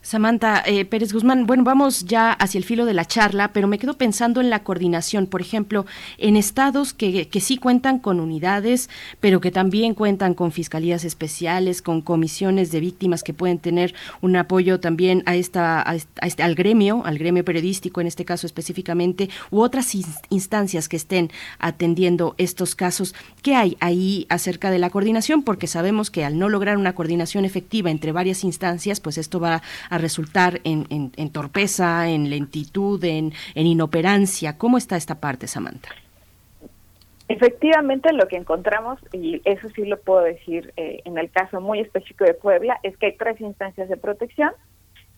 Samantha 0.00 0.62
eh, 0.66 0.84
Pérez 0.84 1.12
Guzmán, 1.12 1.46
bueno, 1.46 1.62
vamos 1.64 2.04
ya 2.04 2.32
hacia 2.32 2.58
el 2.58 2.64
filo 2.64 2.84
de 2.86 2.94
la 2.94 3.04
charla, 3.04 3.52
pero 3.52 3.68
me 3.68 3.78
quedo 3.78 3.96
pensando 3.96 4.40
en 4.40 4.50
la 4.50 4.64
coordinación, 4.64 5.26
por 5.26 5.40
ejemplo, 5.40 5.86
en 6.18 6.36
estados 6.36 6.92
que, 6.92 7.28
que 7.28 7.40
sí 7.40 7.56
cuentan 7.56 7.98
con 7.98 8.18
unidades, 8.20 8.90
pero 9.20 9.40
que 9.40 9.50
también 9.50 9.94
cuentan 9.94 10.34
con 10.34 10.50
fiscalías 10.50 11.04
especiales, 11.04 11.82
con 11.82 12.02
comisiones 12.02 12.72
de 12.72 12.80
víctimas 12.80 13.22
que 13.22 13.32
pueden 13.32 13.58
tener 13.58 13.94
un 14.20 14.34
apoyo 14.36 14.80
también 14.80 15.22
a 15.26 15.36
esta, 15.36 15.88
a 15.88 15.94
est- 15.94 16.08
a 16.20 16.26
este- 16.26 16.42
al 16.42 16.54
gremio, 16.54 17.02
al 17.04 17.18
gremio 17.18 17.44
periodístico 17.44 18.00
en 18.00 18.08
este 18.08 18.24
caso 18.24 18.46
específicamente, 18.46 19.30
u 19.50 19.60
otras 19.60 19.94
ins- 19.94 20.20
instancias 20.30 20.88
que 20.88 20.96
estén 20.96 21.30
atendiendo 21.58 22.34
estos 22.38 22.74
casos. 22.74 23.14
¿Qué 23.42 23.54
hay 23.54 23.76
ahí 23.80 24.26
acerca 24.28 24.70
de 24.70 24.78
la 24.80 24.90
coordinación? 24.90 25.42
Porque 25.44 25.66
sabemos 25.68 26.10
que 26.10 26.24
al 26.24 26.38
no 26.38 26.48
lograr 26.48 26.76
una 26.76 26.94
coordinación 26.94 27.44
efectiva 27.44 27.90
entre 27.90 28.12
varias 28.12 28.42
instancias, 28.44 29.00
pues 29.00 29.11
esto 29.18 29.40
va 29.40 29.62
a 29.90 29.98
resultar 29.98 30.60
en, 30.64 30.86
en- 30.90 31.30
torpeza, 31.30 32.08
en 32.08 32.30
lentitud, 32.30 33.02
en, 33.04 33.32
inoperancia. 33.54 34.58
¿Cómo 34.58 34.78
está 34.78 34.96
esta 34.96 35.20
parte, 35.20 35.46
Samantha? 35.46 35.90
Efectivamente, 37.28 38.12
lo 38.12 38.28
que 38.28 38.36
encontramos, 38.36 38.98
y 39.12 39.40
eso 39.44 39.68
sí 39.74 39.84
lo 39.84 39.98
puedo 39.98 40.20
decir 40.20 40.72
eh, 40.76 41.00
en 41.04 41.16
el 41.16 41.30
caso 41.30 41.60
muy 41.60 41.80
específico 41.80 42.24
de 42.24 42.34
Puebla, 42.34 42.78
es 42.82 42.96
que 42.98 43.06
hay 43.06 43.16
tres 43.16 43.40
instancias 43.40 43.88
de 43.88 43.96
protección, 43.96 44.50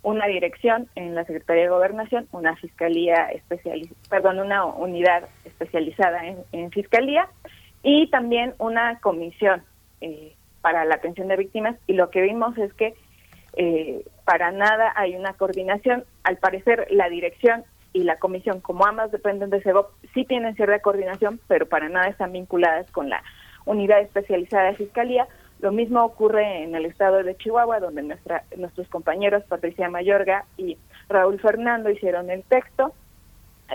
una 0.03 0.27
dirección 0.27 0.87
en 0.95 1.15
la 1.15 1.25
Secretaría 1.25 1.63
de 1.65 1.71
Gobernación, 1.71 2.29
una 2.31 2.55
fiscalía 2.57 3.29
especializada, 3.33 3.97
perdón, 4.11 4.39
una 4.39 4.65
unidad 4.67 5.25
especializada 5.45 6.27
en, 6.27 6.37
en 6.53 6.71
fiscalía 6.71 7.27
y 7.83 8.09
también 8.11 8.55
una 8.59 8.99
comisión 9.01 9.63
eh, 10.03 10.35
para 10.61 10.85
la 10.85 10.97
atención 10.97 11.29
de 11.29 11.37
víctimas. 11.37 11.77
Y 11.87 11.95
lo 11.95 12.11
que 12.11 12.21
vimos 12.21 12.57
es 12.59 12.73
que 12.75 12.95
eh, 13.57 14.05
para 14.25 14.51
nada 14.51 14.93
hay 14.97 15.17
una 15.17 15.35
coordinación. 15.35 16.05
Al 16.23 16.39
parecer, 16.39 16.87
la 16.91 17.09
dirección 17.09 17.65
y 17.93 18.03
la 18.03 18.17
comisión, 18.17 18.61
como 18.61 18.87
ambas 18.87 19.13
dependen 19.13 19.51
de 19.51 19.63
SEGOP, 19.63 19.91
sí 20.13 20.25
tienen 20.25 20.57
cierta 20.57 20.81
coordinación, 20.81 21.41
pero 21.47 21.67
para 21.67 21.89
nada 21.89 22.09
están 22.09 22.33
vinculadas 22.33 22.91
con 22.91 23.09
la 23.09 23.23
unidad 23.65 24.01
especializada 24.01 24.71
de 24.71 24.77
fiscalía. 24.77 25.29
Lo 25.61 25.71
mismo 25.71 26.03
ocurre 26.05 26.65
en 26.65 26.75
el 26.75 26.85
estado 26.85 27.23
de 27.23 27.37
Chihuahua, 27.37 27.81
donde 27.81 28.03
nuestra, 28.03 28.45
nuestros 28.57 28.89
compañeros 28.89 29.45
Patricia 29.45 29.89
Mayorga 29.89 30.45
y 30.57 30.77
Raúl 31.09 31.41
Fernando 31.41 31.91
hicieron 31.91 32.31
el 32.31 32.43
texto. 32.43 32.93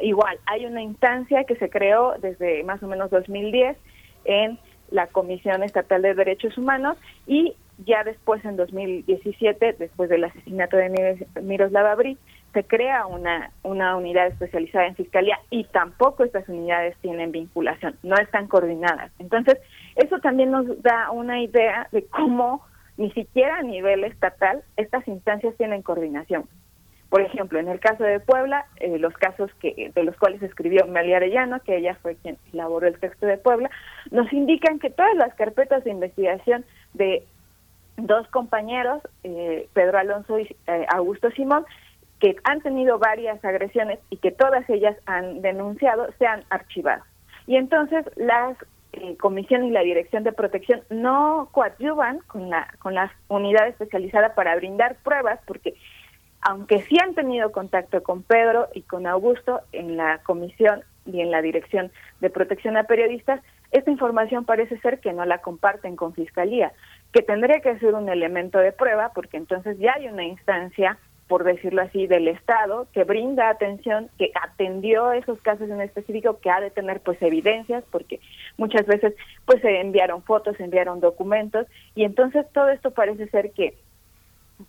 Igual, 0.02 0.38
hay 0.46 0.66
una 0.66 0.84
instancia 0.84 1.46
que 1.46 1.56
se 1.56 1.70
creó 1.70 2.16
desde 2.20 2.64
más 2.64 2.84
o 2.84 2.88
menos 2.88 3.10
2010 3.10 3.78
en 4.26 4.60
la 4.92 5.08
Comisión 5.08 5.64
Estatal 5.64 6.02
de 6.02 6.14
Derechos 6.14 6.58
Humanos 6.58 6.98
y 7.26 7.56
ya 7.86 8.04
después, 8.04 8.44
en 8.46 8.58
2017, 8.58 9.76
después 9.80 10.10
del 10.10 10.24
asesinato 10.26 10.78
de 10.78 10.90
Miros- 10.90 11.42
Miroslava 11.44 11.96
Brit, 11.96 12.20
se 12.54 12.64
crea 12.64 13.06
una, 13.06 13.52
una 13.64 13.96
unidad 13.96 14.28
especializada 14.28 14.88
en 14.88 14.96
fiscalía 14.96 15.40
y 15.50 15.66
tampoco 15.66 16.24
estas 16.24 16.50
unidades 16.50 16.98
tienen 17.02 17.32
vinculación, 17.32 17.96
no 18.04 18.16
están 18.18 18.48
coordinadas. 18.48 19.12
Entonces, 19.20 19.60
eso 19.96 20.20
también 20.20 20.52
nos 20.52 20.82
da 20.82 21.12
una 21.12 21.42
idea 21.42 21.88
de 21.92 22.06
cómo 22.06 22.66
ni 22.98 23.12
siquiera 23.12 23.58
a 23.58 23.64
nivel 23.64 24.04
estatal 24.04 24.64
estas 24.78 25.08
instancias 25.08 25.56
tienen 25.58 25.82
coordinación. 25.84 26.46
Por 27.10 27.22
ejemplo, 27.22 27.60
en 27.60 27.68
el 27.70 27.80
caso 27.80 28.04
de 28.04 28.20
Puebla, 28.20 28.66
eh, 28.78 29.00
los 29.00 29.14
casos 29.14 29.50
que 29.60 29.92
de 29.96 30.04
los 30.04 30.16
cuales 30.18 30.44
escribió 30.44 30.86
Melia 30.86 31.18
Arellano, 31.18 31.60
que 31.62 31.78
ella 31.78 31.98
fue 32.02 32.16
quien 32.18 32.38
elaboró 32.54 32.88
el 32.88 33.00
texto 33.00 33.26
de 33.26 33.38
Puebla, 33.38 33.72
nos 34.12 34.32
indican 34.32 34.78
que 34.78 34.92
todas 34.92 35.16
las 35.16 35.34
carpetas 35.34 35.84
de 35.84 35.92
investigación 35.92 36.66
de 36.94 37.24
dos 38.02 38.28
compañeros, 38.30 39.02
eh, 39.24 39.68
Pedro 39.74 39.98
Alonso 39.98 40.40
y 40.40 40.56
eh, 40.68 40.86
Augusto 40.90 41.30
Simón, 41.32 41.66
que 42.20 42.36
han 42.44 42.62
tenido 42.62 43.00
varias 43.00 43.44
agresiones 43.46 44.00
y 44.10 44.18
que 44.18 44.32
todas 44.32 44.70
ellas 44.70 44.98
han 45.06 45.42
denunciado, 45.42 46.10
se 46.18 46.26
han 46.26 46.44
archivado. 46.50 47.04
Y 47.48 47.56
entonces 47.56 48.06
las 48.16 48.58
eh, 48.94 49.18
comisión 49.18 49.64
y 49.64 49.72
la 49.72 49.82
dirección 49.82 50.24
de 50.24 50.32
protección 50.32 50.82
no 50.90 51.50
coadyuvan 51.52 52.20
con 52.28 52.50
la 52.50 52.68
con 52.80 52.96
la 52.96 53.12
unidad 53.28 53.68
especializada 53.68 54.34
para 54.34 54.56
brindar 54.56 54.96
pruebas 55.04 55.40
porque 55.46 55.76
aunque 56.42 56.82
sí 56.84 56.98
han 57.00 57.14
tenido 57.14 57.52
contacto 57.52 58.02
con 58.02 58.24
Pedro 58.24 58.68
y 58.74 58.82
con 58.82 59.06
Augusto 59.06 59.62
en 59.74 59.96
la 59.96 60.20
comisión 60.24 60.84
y 61.06 61.22
en 61.22 61.30
la 61.30 61.42
dirección 61.42 61.92
de 62.20 62.30
protección 62.30 62.78
a 62.78 62.86
periodistas, 62.86 63.42
esta 63.72 63.92
información 63.92 64.46
parece 64.46 64.80
ser 64.80 65.00
que 65.00 65.14
no 65.14 65.26
la 65.26 65.40
comparten 65.40 65.96
con 65.96 66.14
fiscalía, 66.14 66.72
que 67.14 67.22
tendría 67.22 67.60
que 67.62 67.78
ser 67.80 67.94
un 67.94 68.10
elemento 68.10 68.60
de 68.60 68.72
prueba 68.72 69.12
porque 69.14 69.38
entonces 69.38 69.78
ya 69.80 69.94
hay 69.96 70.08
una 70.08 70.24
instancia 70.24 70.98
por 71.30 71.44
decirlo 71.44 71.84
así, 71.84 72.08
del 72.08 72.28
Estado, 72.28 72.88
que 72.92 73.04
brinda 73.04 73.50
atención, 73.50 74.10
que 74.18 74.32
atendió 74.34 75.12
esos 75.12 75.40
casos 75.42 75.70
en 75.70 75.80
específico, 75.80 76.40
que 76.40 76.50
ha 76.50 76.60
de 76.60 76.72
tener 76.72 77.02
pues 77.02 77.22
evidencias, 77.22 77.84
porque 77.92 78.20
muchas 78.58 78.88
veces 78.88 79.14
pues 79.46 79.62
se 79.62 79.80
enviaron 79.80 80.24
fotos, 80.24 80.58
se 80.58 80.64
enviaron 80.64 81.00
documentos, 81.00 81.68
y 81.94 82.04
entonces 82.04 82.48
todo 82.52 82.70
esto 82.70 82.92
parece 82.92 83.30
ser 83.30 83.52
que 83.52 83.76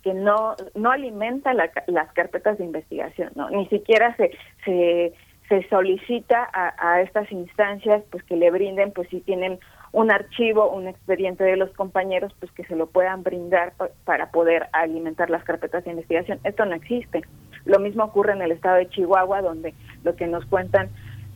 que 0.03 0.13
no 0.13 0.55
no 0.73 0.91
alimenta 0.91 1.53
la, 1.53 1.69
las 1.87 2.13
carpetas 2.13 2.59
de 2.59 2.63
investigación, 2.63 3.31
no 3.35 3.49
ni 3.49 3.65
siquiera 3.67 4.15
se 4.15 4.31
se, 4.63 5.13
se 5.51 5.67
solicita 5.67 6.47
a, 6.53 6.73
a 6.77 7.01
estas 7.01 7.29
instancias 7.29 8.01
pues 8.09 8.23
que 8.23 8.37
le 8.37 8.49
brinden 8.51 8.93
pues 8.93 9.09
si 9.09 9.19
tienen 9.19 9.59
un 9.91 10.09
archivo, 10.09 10.71
un 10.71 10.87
expediente 10.87 11.43
de 11.43 11.57
los 11.57 11.69
compañeros, 11.71 12.33
pues 12.39 12.49
que 12.53 12.63
se 12.63 12.77
lo 12.77 12.87
puedan 12.87 13.23
brindar 13.23 13.73
pa- 13.73 13.89
para 14.05 14.31
poder 14.31 14.67
alimentar 14.71 15.29
las 15.29 15.43
carpetas 15.43 15.83
de 15.83 15.91
investigación. 15.91 16.39
Esto 16.45 16.63
no 16.63 16.73
existe. 16.75 17.23
Lo 17.65 17.79
mismo 17.79 18.05
ocurre 18.05 18.31
en 18.31 18.41
el 18.41 18.53
estado 18.53 18.77
de 18.77 18.87
Chihuahua, 18.87 19.41
donde 19.41 19.73
lo 20.05 20.15
que 20.15 20.27
nos 20.27 20.45
cuentan 20.45 20.87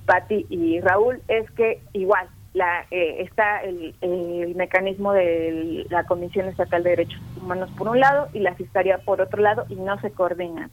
Patti 0.06 0.46
y 0.50 0.80
Raúl 0.80 1.22
es 1.28 1.52
que 1.52 1.82
igual 1.92 2.30
la, 2.54 2.86
eh, 2.92 3.18
está 3.20 3.60
el, 3.64 3.94
el 4.00 4.56
mecanismo 4.56 5.12
de 5.12 5.86
la 5.90 6.06
Comisión 6.06 6.48
Estatal 6.48 6.84
de 6.84 6.92
Derechos 6.92 7.20
Humanos 7.42 7.70
por 7.78 7.90
un 7.90 8.00
lado 8.00 8.30
y 8.32 8.40
la 8.40 8.56
Fiscalía 8.56 9.00
por 9.00 9.20
otro 9.20 9.42
lado 9.42 9.66
y 9.68 9.76
no 9.76 10.00
se 10.00 10.12
coordinan. 10.12 10.72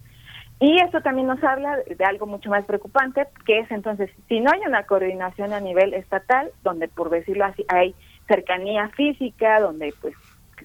Y 0.59 0.79
esto 0.79 1.01
también 1.01 1.27
nos 1.27 1.43
habla 1.43 1.77
de 1.77 2.05
algo 2.05 2.25
mucho 2.25 2.49
más 2.49 2.63
preocupante, 2.65 3.27
que 3.45 3.59
es 3.59 3.71
entonces, 3.71 4.09
si 4.27 4.39
no 4.39 4.51
hay 4.51 4.61
una 4.65 4.83
coordinación 4.83 5.51
a 5.51 5.59
nivel 5.59 5.93
estatal, 5.93 6.51
donde 6.63 6.87
por 6.87 7.09
decirlo 7.09 7.45
así 7.45 7.65
hay 7.67 7.95
cercanía 8.27 8.89
física, 8.89 9.59
donde 9.59 9.93
pues 10.01 10.15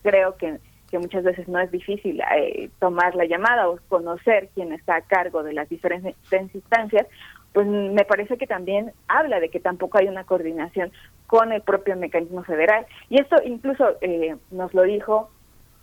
creo 0.03 0.37
que, 0.37 0.59
que 0.91 0.99
muchas 0.99 1.25
veces 1.25 1.49
no 1.49 1.59
es 1.59 1.71
difícil 1.71 2.21
eh, 2.37 2.71
tomar 2.79 3.15
la 3.15 3.25
llamada 3.25 3.69
o 3.69 3.79
conocer 3.89 4.51
quién 4.55 4.73
está 4.73 4.97
a 4.97 5.03
cargo 5.03 5.43
de 5.43 5.55
las 5.55 5.69
diferentes 5.69 6.15
instancias, 6.55 7.07
pues 7.53 7.67
me 7.67 8.05
parece 8.05 8.37
que 8.37 8.47
también 8.47 8.93
habla 9.09 9.41
de 9.41 9.49
que 9.49 9.59
tampoco 9.59 9.99
hay 9.99 10.07
una 10.07 10.25
coordinación 10.25 10.93
con 11.27 11.53
el 11.53 11.63
propio 11.63 11.97
mecanismo 11.97 12.45
federal. 12.45 12.87
Y 13.09 13.21
esto 13.21 13.37
incluso 13.45 13.97
eh, 14.01 14.37
nos 14.51 14.73
lo 14.75 14.83
dijo 14.83 15.31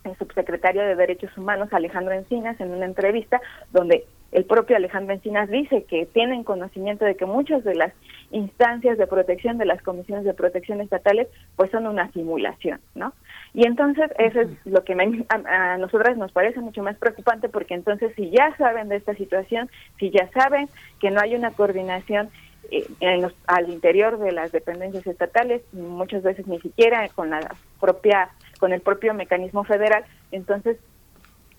el 0.06 0.16
subsecretario 0.18 0.82
de 0.82 0.94
Derechos 0.96 1.36
Humanos, 1.36 1.68
Alejandro 1.72 2.14
Encinas, 2.14 2.60
en 2.60 2.70
una 2.70 2.86
entrevista 2.86 3.40
donde 3.72 4.04
el 4.32 4.44
propio 4.44 4.76
Alejandro 4.76 5.14
Encinas 5.14 5.48
dice 5.48 5.84
que 5.84 6.06
tienen 6.06 6.44
conocimiento 6.44 7.04
de 7.04 7.16
que 7.16 7.26
muchas 7.26 7.62
de 7.64 7.74
las 7.74 7.92
instancias 8.32 8.98
de 8.98 9.06
protección 9.06 9.56
de 9.56 9.64
las 9.66 9.80
comisiones 9.82 10.24
de 10.24 10.34
protección 10.34 10.80
estatales 10.80 11.28
pues 11.54 11.70
son 11.70 11.86
una 11.86 12.10
simulación, 12.12 12.80
¿no? 12.94 13.12
Y 13.54 13.66
entonces 13.66 14.10
eso 14.18 14.40
es 14.40 14.48
lo 14.64 14.84
que 14.84 14.94
me- 14.94 15.24
a, 15.28 15.74
a 15.74 15.78
nosotras 15.78 16.16
nos 16.16 16.32
parece 16.32 16.60
mucho 16.60 16.82
más 16.82 16.96
preocupante 16.98 17.48
porque 17.48 17.74
entonces 17.74 18.12
si 18.16 18.30
ya 18.30 18.54
saben 18.58 18.88
de 18.88 18.96
esta 18.96 19.14
situación, 19.14 19.70
si 19.98 20.10
ya 20.10 20.28
saben 20.32 20.68
que 21.00 21.10
no 21.10 21.20
hay 21.20 21.34
una 21.36 21.52
coordinación 21.52 22.28
eh, 22.72 22.84
en 23.00 23.22
los- 23.22 23.34
al 23.46 23.70
interior 23.70 24.18
de 24.18 24.32
las 24.32 24.50
dependencias 24.50 25.06
estatales, 25.06 25.62
muchas 25.72 26.24
veces 26.24 26.46
ni 26.48 26.60
siquiera 26.60 27.08
con 27.14 27.30
la 27.30 27.54
propia 27.80 28.28
con 28.58 28.72
el 28.72 28.80
propio 28.80 29.14
mecanismo 29.14 29.64
federal, 29.64 30.04
entonces 30.32 30.78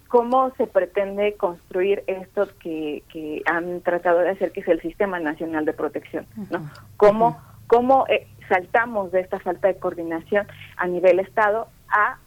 cómo 0.07 0.51
se 0.55 0.67
pretende 0.67 1.33
construir 1.33 2.03
esto 2.07 2.47
que, 2.59 3.03
que 3.11 3.41
han 3.45 3.81
tratado 3.81 4.19
de 4.19 4.29
hacer, 4.29 4.51
que 4.51 4.61
es 4.61 4.67
el 4.67 4.81
Sistema 4.81 5.19
Nacional 5.19 5.65
de 5.65 5.73
Protección, 5.73 6.25
¿no? 6.49 6.69
¿Cómo, 6.95 7.41
cómo 7.67 8.05
eh, 8.07 8.27
saltamos 8.47 9.11
de 9.11 9.21
esta 9.21 9.39
falta 9.39 9.67
de 9.67 9.77
coordinación 9.77 10.47
a 10.77 10.87
nivel 10.87 11.19
Estado 11.19 11.67
a 11.89 12.17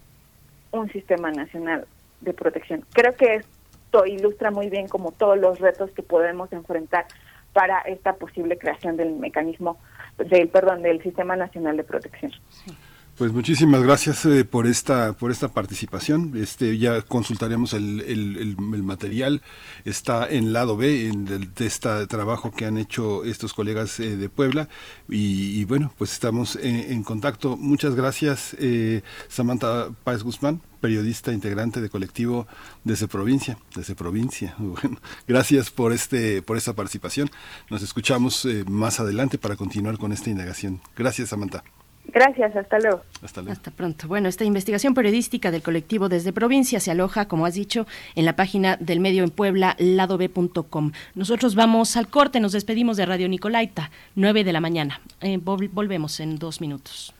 un 0.72 0.90
Sistema 0.92 1.30
Nacional 1.30 1.86
de 2.20 2.34
Protección? 2.34 2.84
Creo 2.92 3.16
que 3.16 3.36
esto 3.36 4.06
ilustra 4.06 4.51
muy 4.51 4.68
bien 4.68 4.86
como 4.86 5.12
todos 5.12 5.38
los 5.38 5.59
retos 5.59 5.90
que 5.92 6.02
podemos 6.02 6.52
enfrentar 6.52 7.06
para 7.52 7.80
esta 7.80 8.14
posible 8.14 8.59
creación 8.59 8.97
del 8.97 9.12
mecanismo, 9.12 9.78
del 10.18 10.48
perdón, 10.48 10.82
del 10.82 11.02
Sistema 11.02 11.34
Nacional 11.34 11.76
de 11.76 11.84
Protección. 11.84 12.32
Pues 13.20 13.34
muchísimas 13.34 13.82
gracias 13.82 14.24
eh, 14.24 14.47
por 14.47 14.66
esta 14.66 15.12
por 15.12 15.30
esta 15.30 15.48
participación. 15.48 16.32
Este 16.38 16.78
ya 16.78 17.02
consultaremos 17.02 17.74
el, 17.74 18.01
el- 18.01 18.56
material. 18.82 19.42
Está 19.84 20.26
en 20.26 20.55
lado 20.55 20.78
B 20.78 21.06
en 21.09 21.26
del- 21.26 21.52
de 21.52 21.66
este 21.66 22.06
trabajo 22.06 22.51
que 22.51 22.64
han 22.64 22.78
hecho 22.78 23.22
estos 23.24 23.52
colegas 23.52 24.01
eh, 24.01 24.16
de 24.16 24.30
Puebla 24.30 24.70
y, 25.06 25.62
bueno 25.66 25.92
pues 25.98 26.12
estamos 26.14 26.56
en, 26.56 26.76
en 26.76 27.02
contacto. 27.02 27.59
Muchas 27.59 27.94
gracias 27.94 28.56
eh, 28.59 29.02
Samantha 29.28 29.90
Páez 30.02 30.22
Guzmán 30.22 30.62
periodista 30.80 31.30
integrante 31.30 31.82
de 31.82 31.90
colectivo 31.90 32.47
desde 32.84 33.06
provincia 33.06 33.59
desde 33.76 33.94
provincia 33.94 34.55
bueno 34.59 34.97
gracias 35.28 35.70
por 35.70 35.92
este 35.92 36.40
por 36.40 36.56
esta 36.56 36.72
participación 36.72 37.28
nos 37.68 37.82
escuchamos 37.82 38.47
eh, 38.47 38.64
más 38.66 38.98
adelante 38.98 39.36
para 39.36 39.56
continuar 39.56 39.98
con 39.98 40.10
esta 40.12 40.30
indagación 40.30 40.80
gracias 40.97 41.28
Samantha 41.28 41.62
Gracias, 42.12 42.55
hasta 42.57 42.78
luego. 42.78 43.03
hasta 43.23 43.41
luego 43.41 43.53
Hasta 43.53 43.70
pronto. 43.70 44.09
Bueno, 44.09 44.28
esta 44.28 44.45
investigación 44.45 44.95
periodística 44.95 45.51
del 45.51 45.62
colectivo 45.62 46.09
Desde 46.09 46.32
Provincia 46.32 46.81
se 46.81 46.91
aloja, 46.91 47.27
como 47.28 47.47
has 47.47 47.55
dicho, 47.55 47.87
en 48.15 48.24
la 48.24 48.37
página 48.37 48.77
del 48.77 49.01
medio 49.01 49.23
en 49.24 49.31
Puebla, 49.31 49.77
ladob.com. 49.78 50.93
Nosotros 51.15 51.55
vamos 51.55 51.97
al 51.97 52.09
corte, 52.09 52.41
nos 52.41 52.53
despedimos 52.53 52.97
de 52.97 53.07
Radio 53.07 53.28
Nicolaita, 53.28 53.91
9 54.16 54.45
de 54.45 54.53
la 54.53 54.61
mañana. 54.61 55.01
Eh, 55.20 55.39
vol- 55.39 55.70
volvemos 55.73 56.20
en 56.20 56.37
dos 56.39 56.61
minutos. 56.61 57.15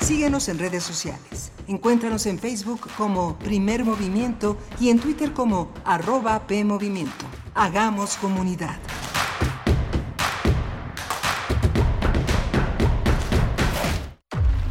Síguenos 0.00 0.48
en 0.48 0.58
redes 0.58 0.82
sociales. 0.82 1.52
Encuéntranos 1.68 2.26
en 2.26 2.38
Facebook 2.38 2.80
como 2.96 3.38
Primer 3.38 3.84
Movimiento 3.84 4.56
y 4.80 4.88
en 4.90 4.98
Twitter 4.98 5.32
como 5.32 5.70
arroba 5.84 6.46
PMovimiento. 6.48 7.26
Hagamos 7.54 8.16
comunidad. 8.16 8.76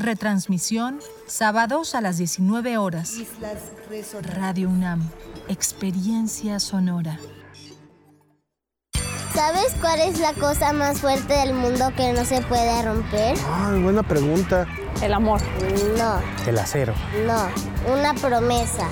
Retransmisión 0.00 0.98
sábados 1.26 1.94
a 1.94 2.00
las 2.00 2.16
19 2.16 2.78
horas. 2.78 3.16
Radio 4.38 4.70
UNAM. 4.70 5.06
Experiencia 5.48 6.58
sonora. 6.58 7.18
¿Sabes 9.34 9.74
cuál 9.78 10.00
es 10.00 10.18
la 10.18 10.32
cosa 10.32 10.72
más 10.72 11.00
fuerte 11.00 11.34
del 11.34 11.52
mundo 11.52 11.92
que 11.96 12.14
no 12.14 12.24
se 12.24 12.40
puede 12.40 12.82
romper? 12.82 13.36
Ay, 13.46 13.82
buena 13.82 14.02
pregunta. 14.02 14.66
El 15.02 15.12
amor. 15.12 15.40
No, 15.98 16.20
El 16.46 16.58
acero. 16.58 16.94
no, 17.26 17.48
una 17.94 18.14
promesa. 18.14 18.88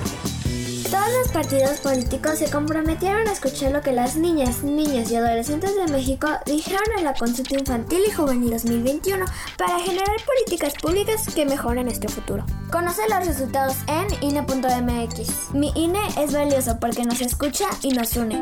Todos 0.91 1.09
los 1.23 1.29
partidos 1.33 1.81
políticos 1.81 2.39
se 2.39 2.51
comprometieron 2.51 3.29
a 3.29 3.33
escuchar 3.33 3.73
lo 3.73 3.83
que 3.83 3.93
las 3.93 4.17
niñas, 4.17 4.63
niños 4.63 5.11
y 5.11 5.17
adolescentes 5.17 5.77
de 5.77 5.93
México 5.93 6.29
dijeron 6.47 6.87
en 6.97 7.05
la 7.05 7.13
consulta 7.13 7.59
infantil 7.59 8.01
y 8.09 8.11
juvenil 8.11 8.53
2021 8.53 9.27
para 9.59 9.79
generar 9.81 10.17
políticas 10.25 10.73
públicas 10.81 11.27
que 11.35 11.45
mejoren 11.45 11.85
nuestro 11.85 12.09
futuro. 12.09 12.47
Conoce 12.73 13.03
los 13.11 13.27
resultados 13.27 13.77
en 13.87 14.07
INE.mx. 14.23 15.53
Mi 15.53 15.73
INE 15.75 16.01
es 16.19 16.33
valioso 16.33 16.81
porque 16.81 17.05
nos 17.05 17.21
escucha 17.21 17.67
y 17.83 17.91
nos 17.91 18.17
une. 18.17 18.39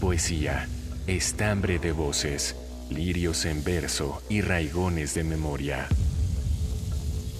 Poesía, 0.00 0.68
estambre 1.06 1.78
de 1.78 1.92
voces, 1.92 2.56
lirios 2.88 3.44
en 3.44 3.62
verso 3.62 4.22
y 4.30 4.40
raigones 4.40 5.12
de 5.12 5.24
memoria. 5.24 5.86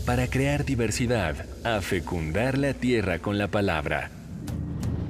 Para 0.05 0.26
crear 0.28 0.64
diversidad, 0.64 1.47
a 1.64 1.80
fecundar 1.80 2.56
la 2.58 2.74
tierra 2.74 3.18
con 3.18 3.38
la 3.38 3.48
palabra. 3.48 4.10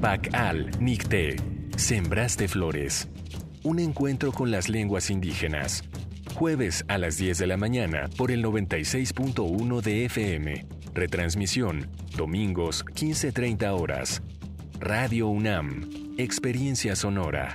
Pacal 0.00 0.70
Nicte, 0.80 1.36
Sembraste 1.76 2.48
Flores. 2.48 3.08
Un 3.62 3.78
encuentro 3.78 4.32
con 4.32 4.50
las 4.50 4.68
lenguas 4.68 5.10
indígenas. 5.10 5.84
Jueves 6.34 6.84
a 6.88 6.98
las 6.98 7.18
10 7.18 7.38
de 7.38 7.46
la 7.46 7.56
mañana 7.56 8.08
por 8.16 8.30
el 8.30 8.44
96.1 8.44 9.80
de 9.82 10.04
FM. 10.06 10.66
Retransmisión, 10.94 11.88
domingos 12.16 12.84
15.30 12.84 13.78
horas. 13.78 14.22
Radio 14.78 15.28
UNAM, 15.28 16.14
Experiencia 16.16 16.96
Sonora. 16.96 17.54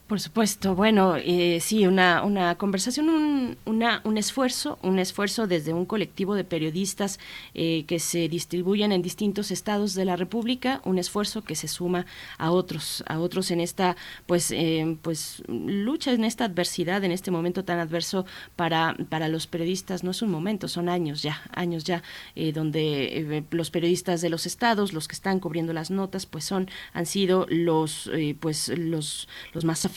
Por 0.07 0.21
supuesto, 0.21 0.73
bueno, 0.73 1.17
eh, 1.17 1.59
sí, 1.59 1.85
una, 1.85 2.23
una 2.23 2.55
conversación, 2.57 3.09
un, 3.09 3.57
una, 3.65 3.99
un 4.05 4.17
esfuerzo, 4.17 4.79
un 4.81 4.99
esfuerzo 4.99 5.47
desde 5.47 5.73
un 5.73 5.85
colectivo 5.85 6.33
de 6.35 6.45
periodistas 6.45 7.19
eh, 7.53 7.83
que 7.87 7.99
se 7.99 8.29
distribuyen 8.29 8.93
en 8.93 9.01
distintos 9.01 9.51
estados 9.51 9.95
de 9.95 10.05
la 10.05 10.15
República, 10.15 10.79
un 10.85 10.97
esfuerzo 10.97 11.43
que 11.43 11.55
se 11.55 11.67
suma 11.67 12.05
a 12.37 12.51
otros, 12.51 13.03
a 13.05 13.19
otros 13.19 13.51
en 13.51 13.59
esta, 13.59 13.97
pues, 14.27 14.51
eh, 14.51 14.97
pues, 15.01 15.43
lucha, 15.49 16.13
en 16.13 16.23
esta 16.23 16.45
adversidad, 16.45 17.03
en 17.03 17.11
este 17.11 17.29
momento 17.29 17.65
tan 17.65 17.79
adverso 17.79 18.25
para, 18.55 18.95
para 19.09 19.27
los 19.27 19.45
periodistas. 19.45 20.05
No 20.05 20.11
es 20.11 20.21
un 20.21 20.31
momento, 20.31 20.69
son 20.69 20.87
años 20.87 21.21
ya, 21.21 21.41
años 21.53 21.83
ya, 21.83 22.01
eh, 22.33 22.53
donde 22.53 23.37
eh, 23.39 23.43
los 23.51 23.71
periodistas 23.71 24.21
de 24.21 24.29
los 24.29 24.45
estados, 24.45 24.93
los 24.93 25.09
que 25.09 25.15
están 25.15 25.41
cubriendo 25.41 25.73
las 25.73 25.91
notas, 25.91 26.25
pues 26.25 26.45
son, 26.45 26.69
han 26.93 27.05
sido 27.05 27.45
los, 27.49 28.09
pues, 28.39 28.69
los, 28.69 29.27
los 29.51 29.65
más 29.65 29.83
afectados 29.83 29.96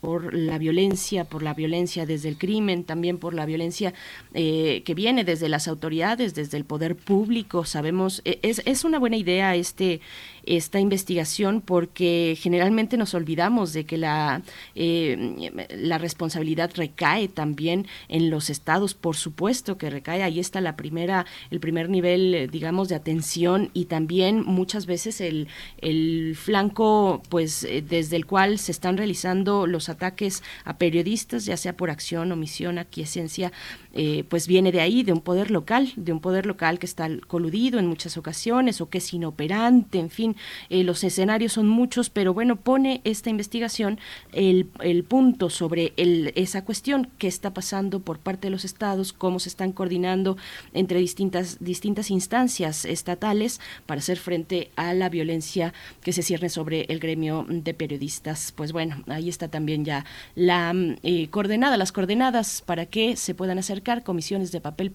por 0.00 0.34
la 0.34 0.58
violencia, 0.58 1.24
por 1.24 1.42
la 1.42 1.54
violencia 1.54 2.06
desde 2.06 2.28
el 2.28 2.38
crimen, 2.38 2.84
también 2.84 3.18
por 3.18 3.34
la 3.34 3.44
violencia 3.46 3.92
eh, 4.34 4.82
que 4.84 4.94
viene 4.94 5.24
desde 5.24 5.48
las 5.48 5.68
autoridades, 5.68 6.34
desde 6.34 6.56
el 6.56 6.64
poder 6.64 6.96
público. 6.96 7.64
Sabemos, 7.64 8.22
eh, 8.24 8.38
es, 8.42 8.62
es 8.64 8.84
una 8.84 8.98
buena 8.98 9.16
idea 9.16 9.54
este 9.54 10.00
esta 10.46 10.78
investigación 10.78 11.60
porque 11.60 12.38
generalmente 12.40 12.96
nos 12.96 13.14
olvidamos 13.14 13.72
de 13.72 13.84
que 13.84 13.98
la, 13.98 14.42
eh, 14.76 15.68
la 15.70 15.98
responsabilidad 15.98 16.70
recae 16.74 17.28
también 17.28 17.86
en 18.08 18.30
los 18.30 18.48
estados, 18.48 18.94
por 18.94 19.16
supuesto 19.16 19.76
que 19.76 19.90
recae, 19.90 20.22
ahí 20.22 20.38
está 20.38 20.60
la 20.60 20.76
primera, 20.76 21.26
el 21.50 21.58
primer 21.58 21.90
nivel, 21.90 22.48
digamos, 22.50 22.88
de 22.88 22.94
atención 22.94 23.70
y 23.74 23.86
también 23.86 24.44
muchas 24.44 24.86
veces 24.86 25.20
el, 25.20 25.48
el 25.78 26.36
flanco, 26.36 27.22
pues, 27.28 27.64
eh, 27.64 27.84
desde 27.86 28.14
el 28.14 28.24
cual 28.24 28.58
se 28.58 28.70
están 28.70 28.96
realizando 28.96 29.25
los 29.34 29.88
ataques 29.88 30.42
a 30.64 30.78
periodistas, 30.78 31.44
ya 31.44 31.56
sea 31.56 31.76
por 31.76 31.90
acción, 31.90 32.30
omisión, 32.32 32.78
aquiescencia, 32.78 33.52
eh, 33.92 34.24
pues 34.28 34.46
viene 34.46 34.72
de 34.72 34.80
ahí, 34.80 35.02
de 35.02 35.12
un 35.12 35.20
poder 35.20 35.50
local, 35.50 35.92
de 35.96 36.12
un 36.12 36.20
poder 36.20 36.46
local 36.46 36.78
que 36.78 36.86
está 36.86 37.08
coludido 37.26 37.78
en 37.78 37.86
muchas 37.86 38.16
ocasiones 38.16 38.80
o 38.80 38.88
que 38.88 38.98
es 38.98 39.12
inoperante, 39.12 39.98
en 39.98 40.10
fin, 40.10 40.36
eh, 40.68 40.84
los 40.84 41.02
escenarios 41.02 41.52
son 41.54 41.68
muchos, 41.68 42.10
pero 42.10 42.34
bueno, 42.34 42.56
pone 42.56 43.00
esta 43.04 43.30
investigación 43.30 43.98
el, 44.32 44.68
el 44.80 45.04
punto 45.04 45.50
sobre 45.50 45.92
el, 45.96 46.32
esa 46.36 46.64
cuestión, 46.64 47.08
qué 47.18 47.26
está 47.26 47.52
pasando 47.52 48.00
por 48.00 48.18
parte 48.18 48.46
de 48.46 48.50
los 48.50 48.64
estados, 48.64 49.12
cómo 49.12 49.40
se 49.40 49.48
están 49.48 49.72
coordinando 49.72 50.36
entre 50.72 51.00
distintas, 51.00 51.58
distintas 51.60 52.10
instancias 52.10 52.84
estatales 52.84 53.60
para 53.86 54.00
hacer 54.00 54.18
frente 54.18 54.70
a 54.76 54.94
la 54.94 55.08
violencia 55.08 55.72
que 56.02 56.12
se 56.12 56.22
cierne 56.22 56.48
sobre 56.48 56.82
el 56.88 57.00
gremio 57.00 57.46
de 57.48 57.74
periodistas. 57.74 58.52
Pues 58.52 58.72
bueno, 58.72 59.02
ahí 59.16 59.28
está 59.28 59.48
también 59.48 59.84
ya 59.84 60.04
la 60.34 60.72
mm, 60.72 60.96
eh, 61.02 61.28
coordenada, 61.28 61.76
las 61.76 61.92
coordenadas 61.92 62.62
para 62.64 62.86
que 62.86 63.16
se 63.16 63.34
puedan 63.34 63.58
acercar 63.58 64.02
comisiones 64.02 64.52
de 64.52 64.60
papel 64.60 64.90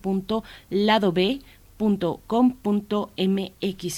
lado 0.70 1.12
B 1.12 1.40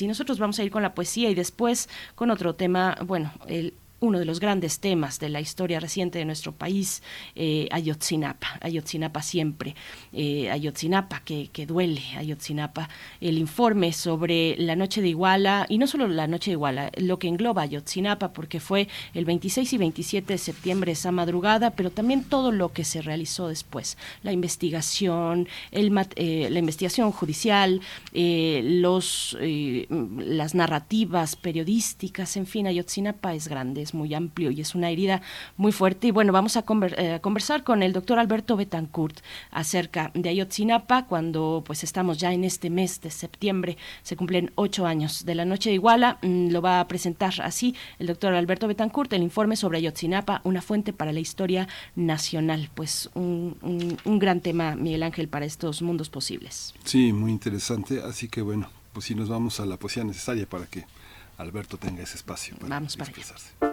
y 0.02 0.08
nosotros 0.08 0.40
vamos 0.40 0.58
a 0.58 0.64
ir 0.64 0.72
con 0.72 0.84
la 0.84 0.96
poesía 0.96 1.30
y 1.30 1.36
después 1.36 1.90
con 2.16 2.32
otro 2.32 2.56
tema, 2.56 2.98
bueno, 3.06 3.34
el 3.48 3.74
uno 4.04 4.20
de 4.20 4.26
los 4.26 4.42
grandes 4.42 4.80
temas 4.80 5.20
de 5.20 5.30
la 5.30 5.40
historia 5.40 5.80
reciente 5.80 6.20
de 6.20 6.26
nuestro 6.26 6.52
país, 6.52 7.02
eh, 7.36 7.70
Ayotzinapa, 7.72 8.60
Ayotzinapa 8.60 9.22
siempre, 9.22 9.76
eh, 10.12 10.52
Ayotzinapa 10.52 11.22
que, 11.22 11.48
que 11.54 11.66
duele, 11.66 12.02
Ayotzinapa, 12.18 12.90
el 13.22 13.38
informe 13.38 13.94
sobre 13.94 14.58
la 14.58 14.76
noche 14.76 15.02
de 15.02 15.08
Iguala, 15.08 15.66
y 15.70 15.78
no 15.78 15.88
solo 15.88 16.10
la 16.10 16.28
noche 16.28 16.52
de 16.52 16.56
Iguala, 16.56 16.92
lo 16.98 17.18
que 17.18 17.30
engloba 17.30 17.62
Ayotzinapa, 17.62 18.34
porque 18.34 18.60
fue 18.60 18.90
el 19.14 19.24
26 19.24 19.72
y 19.72 19.78
27 19.78 20.34
de 20.34 20.38
septiembre 20.38 20.92
esa 20.92 21.14
madrugada, 21.14 21.72
pero 21.72 21.90
también 21.90 22.26
todo 22.26 22.52
lo 22.52 22.74
que 22.74 22.84
se 22.84 23.02
realizó 23.02 23.48
después, 23.48 23.98
la 24.22 24.34
investigación, 24.34 25.48
el, 25.72 25.98
eh, 26.18 26.50
la 26.52 26.60
investigación 26.60 27.12
judicial, 27.14 27.80
eh, 28.12 28.62
los, 28.66 29.38
eh, 29.40 29.88
las 30.18 30.56
narrativas 30.56 31.38
periodísticas, 31.38 32.36
en 32.36 32.48
fin, 32.48 32.68
Ayotzinapa 32.68 33.34
es 33.34 33.48
grande, 33.48 33.82
es 33.82 33.93
muy 33.94 34.14
amplio 34.14 34.52
y 34.52 34.62
es 34.62 34.76
una 34.76 34.90
herida 34.90 35.22
muy 35.58 35.72
fuerte. 35.72 36.08
Y 36.08 36.12
bueno, 36.12 36.32
vamos 36.34 36.58
a, 36.58 36.66
conver- 36.66 36.96
eh, 36.98 37.20
conversar 37.22 37.64
con 37.64 37.84
el 37.84 37.94
doctor 37.94 38.20
Alberto 38.20 38.56
Betancourt 38.56 39.20
acerca 39.52 40.12
de 40.14 40.30
Ayotzinapa, 40.30 41.06
cuando 41.06 41.64
pues 41.66 41.84
estamos 41.84 42.18
ya 42.18 42.34
en 42.34 42.44
este 42.44 42.70
mes 42.70 43.02
de 43.02 43.12
septiembre, 43.12 43.78
se 44.04 44.16
cumplen 44.16 44.52
ocho 44.56 44.86
años 44.86 45.26
de 45.26 45.36
la 45.36 45.46
noche 45.46 45.70
de 45.70 45.76
Iguala. 45.76 46.18
Mm, 46.22 46.50
Lo 46.50 46.62
va 46.62 46.80
a 46.80 46.88
presentar 46.88 47.34
así 47.42 47.76
el 48.00 48.08
doctor 48.08 48.34
Alberto 48.34 48.68
Betancourt, 48.68 49.12
el 49.14 49.24
informe 49.24 49.56
sobre 49.56 49.78
Ayotzinapa, 49.78 50.42
una 50.44 50.62
fuente 50.62 50.94
para 50.94 51.12
la 51.14 51.20
historia 51.20 51.68
nacional. 51.96 52.70
Pues 52.74 53.10
un, 53.14 53.58
un- 53.62 53.98
un 54.04 54.20
gran 54.20 54.42
tema, 54.42 54.76
Miguel 54.76 55.04
Ángel, 55.04 55.28
para 55.28 55.46
estos 55.46 55.82
mundos 55.82 56.10
posibles. 56.10 56.74
Sí, 56.84 57.14
muy 57.14 57.32
interesante. 57.32 58.02
Así 58.02 58.28
que 58.28 58.42
bueno, 58.42 58.70
pues 58.94 59.06
sí 59.06 59.16
nos 59.16 59.30
vamos 59.30 59.60
a 59.60 59.66
la 59.66 59.78
poesía 59.78 60.04
necesaria 60.04 60.48
para 60.48 60.66
que 60.66 60.86
Alberto 61.38 61.78
tenga 61.78 62.04
ese 62.04 62.16
espacio 62.18 62.56
para 62.58 62.70
Vamos 62.70 62.96
para 62.96 63.12
allá. 63.12 63.73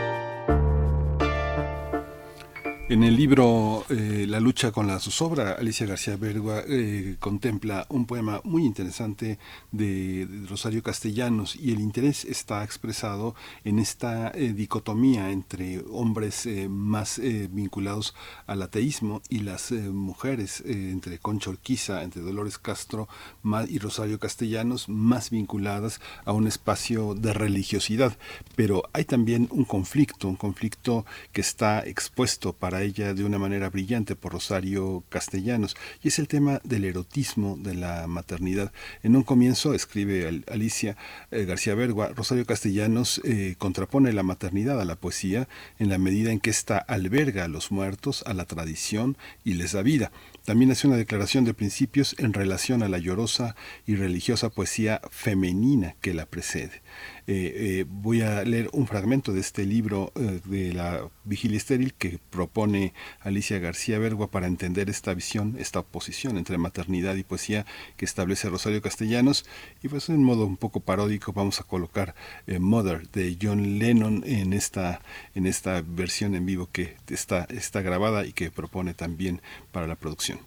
En 2.91 3.05
el 3.05 3.15
libro 3.15 3.85
eh, 3.89 4.25
La 4.27 4.41
lucha 4.41 4.73
con 4.73 4.85
la 4.85 4.99
zozobra, 4.99 5.53
Alicia 5.53 5.85
García 5.85 6.17
Bergua 6.17 6.61
eh, 6.67 7.15
contempla 7.21 7.85
un 7.87 8.05
poema 8.05 8.41
muy 8.43 8.65
interesante 8.65 9.39
de, 9.71 10.27
Rosario 10.49 10.83
Castellanos 10.83 11.55
y 11.55 11.71
el 11.71 11.79
interés 11.79 12.25
está 12.25 12.65
expresado 12.65 13.33
en 13.63 13.79
esta 13.79 14.33
eh, 14.35 14.51
dicotomía 14.51 15.31
entre 15.31 15.81
hombres 15.89 16.45
eh, 16.45 16.67
más 16.67 17.21
vinculados 17.51 18.13
al 18.45 18.61
ateísmo 18.61 19.21
y 19.29 19.39
las 19.39 19.71
mujeres, 19.71 20.61
entre 20.65 21.17
Concha 21.17 21.49
Orquiza, 21.49 22.03
entre 22.03 22.21
Dolores 22.21 22.57
Castro 22.57 23.07
más, 23.41 23.69
y 23.69 23.79
Rosario 23.79 24.19
Castellanos, 24.19 24.89
más 24.89 25.29
vinculadas 25.29 26.01
a 26.25 26.33
un 26.33 26.45
espacio 26.45 27.15
de 27.15 27.31
religiosidad. 27.31 28.17
Pero 28.57 28.83
hay 28.91 29.05
también 29.05 29.47
un 29.51 29.63
conflicto, 29.63 30.27
un 30.27 30.35
conflicto 30.35 31.05
que 31.31 31.39
está 31.39 31.85
expuesto 31.85 32.51
para 32.51 32.80
ella 32.83 33.13
de 33.13 33.23
una 33.23 33.39
manera 33.39 33.69
brillante 33.69 34.15
por 34.15 34.33
Rosario 34.33 35.03
Castellanos, 35.09 35.75
y 36.03 36.07
es 36.09 36.19
el 36.19 36.27
tema 36.27 36.61
del 36.63 36.85
erotismo 36.85 37.57
de 37.59 37.75
la 37.75 38.07
maternidad. 38.07 38.71
En 39.03 39.15
un 39.15 39.23
comienzo, 39.23 39.73
escribe 39.73 40.27
Al- 40.27 40.45
Alicia 40.51 40.97
eh, 41.31 41.45
García 41.45 41.75
Bergua, 41.75 42.09
Rosario 42.15 42.45
Castellanos 42.45 43.21
eh, 43.23 43.55
contrapone 43.57 44.13
la 44.13 44.23
maternidad 44.23 44.79
a 44.81 44.85
la 44.85 44.95
poesía 44.95 45.47
en 45.79 45.89
la 45.89 45.97
medida 45.97 46.31
en 46.31 46.39
que 46.39 46.49
ésta 46.49 46.77
alberga 46.77 47.45
a 47.45 47.47
los 47.47 47.71
muertos, 47.71 48.23
a 48.25 48.33
la 48.33 48.45
tradición 48.45 49.17
y 49.43 49.53
les 49.53 49.71
da 49.73 49.81
vida. 49.81 50.11
También 50.45 50.71
hace 50.71 50.87
una 50.87 50.97
declaración 50.97 51.45
de 51.45 51.53
principios 51.53 52.15
en 52.17 52.33
relación 52.33 52.81
a 52.83 52.89
la 52.89 52.97
llorosa 52.97 53.55
y 53.85 53.95
religiosa 53.95 54.49
poesía 54.49 55.01
femenina 55.09 55.95
que 56.01 56.13
la 56.13 56.25
precede. 56.25 56.81
Eh, 57.27 57.53
eh, 57.55 57.85
voy 57.87 58.21
a 58.21 58.43
leer 58.43 58.69
un 58.73 58.87
fragmento 58.87 59.31
de 59.31 59.41
este 59.41 59.65
libro 59.65 60.11
eh, 60.15 60.41
de 60.45 60.73
la 60.73 61.07
vigilia 61.23 61.57
estéril 61.57 61.93
que 61.93 62.19
propone 62.29 62.93
Alicia 63.19 63.59
García 63.59 63.99
Bergua 63.99 64.31
para 64.31 64.47
entender 64.47 64.89
esta 64.89 65.13
visión, 65.13 65.55
esta 65.59 65.79
oposición 65.79 66.37
entre 66.37 66.57
maternidad 66.57 67.15
y 67.15 67.23
poesía 67.23 67.65
que 67.97 68.05
establece 68.05 68.49
Rosario 68.49 68.81
Castellanos. 68.81 69.45
Y 69.83 69.87
pues 69.87 70.09
en 70.09 70.23
modo 70.23 70.45
un 70.45 70.57
poco 70.57 70.79
paródico 70.79 71.33
vamos 71.33 71.59
a 71.59 71.63
colocar 71.63 72.15
Mother 72.47 73.09
de 73.09 73.37
John 73.41 73.79
Lennon 73.79 74.23
en 74.25 74.53
esta, 74.53 75.01
en 75.35 75.45
esta 75.45 75.81
versión 75.81 76.35
en 76.35 76.45
vivo 76.45 76.69
que 76.71 76.95
está, 77.07 77.45
está 77.49 77.81
grabada 77.81 78.25
y 78.25 78.33
que 78.33 78.51
propone 78.51 78.93
también 78.93 79.41
para 79.71 79.87
la 79.87 79.95
producción. 79.95 80.39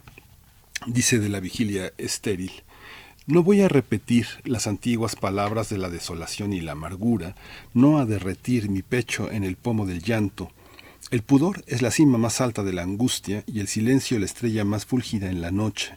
Dice 0.87 1.19
de 1.19 1.29
la 1.29 1.41
vigilia 1.41 1.93
estéril. 1.99 2.53
No 3.27 3.43
voy 3.43 3.63
a 3.63 3.69
repetir 3.69 4.27
las 4.45 4.67
antiguas 4.67 5.17
palabras 5.17 5.71
de 5.71 5.79
la 5.79 5.89
desolación 5.89 6.53
y 6.53 6.61
la 6.61 6.73
amargura, 6.73 7.35
no 7.73 7.99
a 7.99 8.05
derretir 8.05 8.69
mi 8.69 8.83
pecho 8.83 9.31
en 9.31 9.45
el 9.45 9.57
pomo 9.57 9.87
del 9.87 10.03
llanto. 10.03 10.51
El 11.11 11.23
pudor 11.23 11.65
es 11.67 11.81
la 11.81 11.91
cima 11.91 12.19
más 12.19 12.43
alta 12.43 12.63
de 12.63 12.75
la 12.75 12.83
angustia 12.83 13.43
y 13.47 13.61
el 13.61 13.69
silencio 13.69 14.19
la 14.19 14.27
estrella 14.27 14.67
más 14.67 14.85
fúlgida 14.85 15.31
en 15.31 15.41
la 15.41 15.51
noche. 15.51 15.97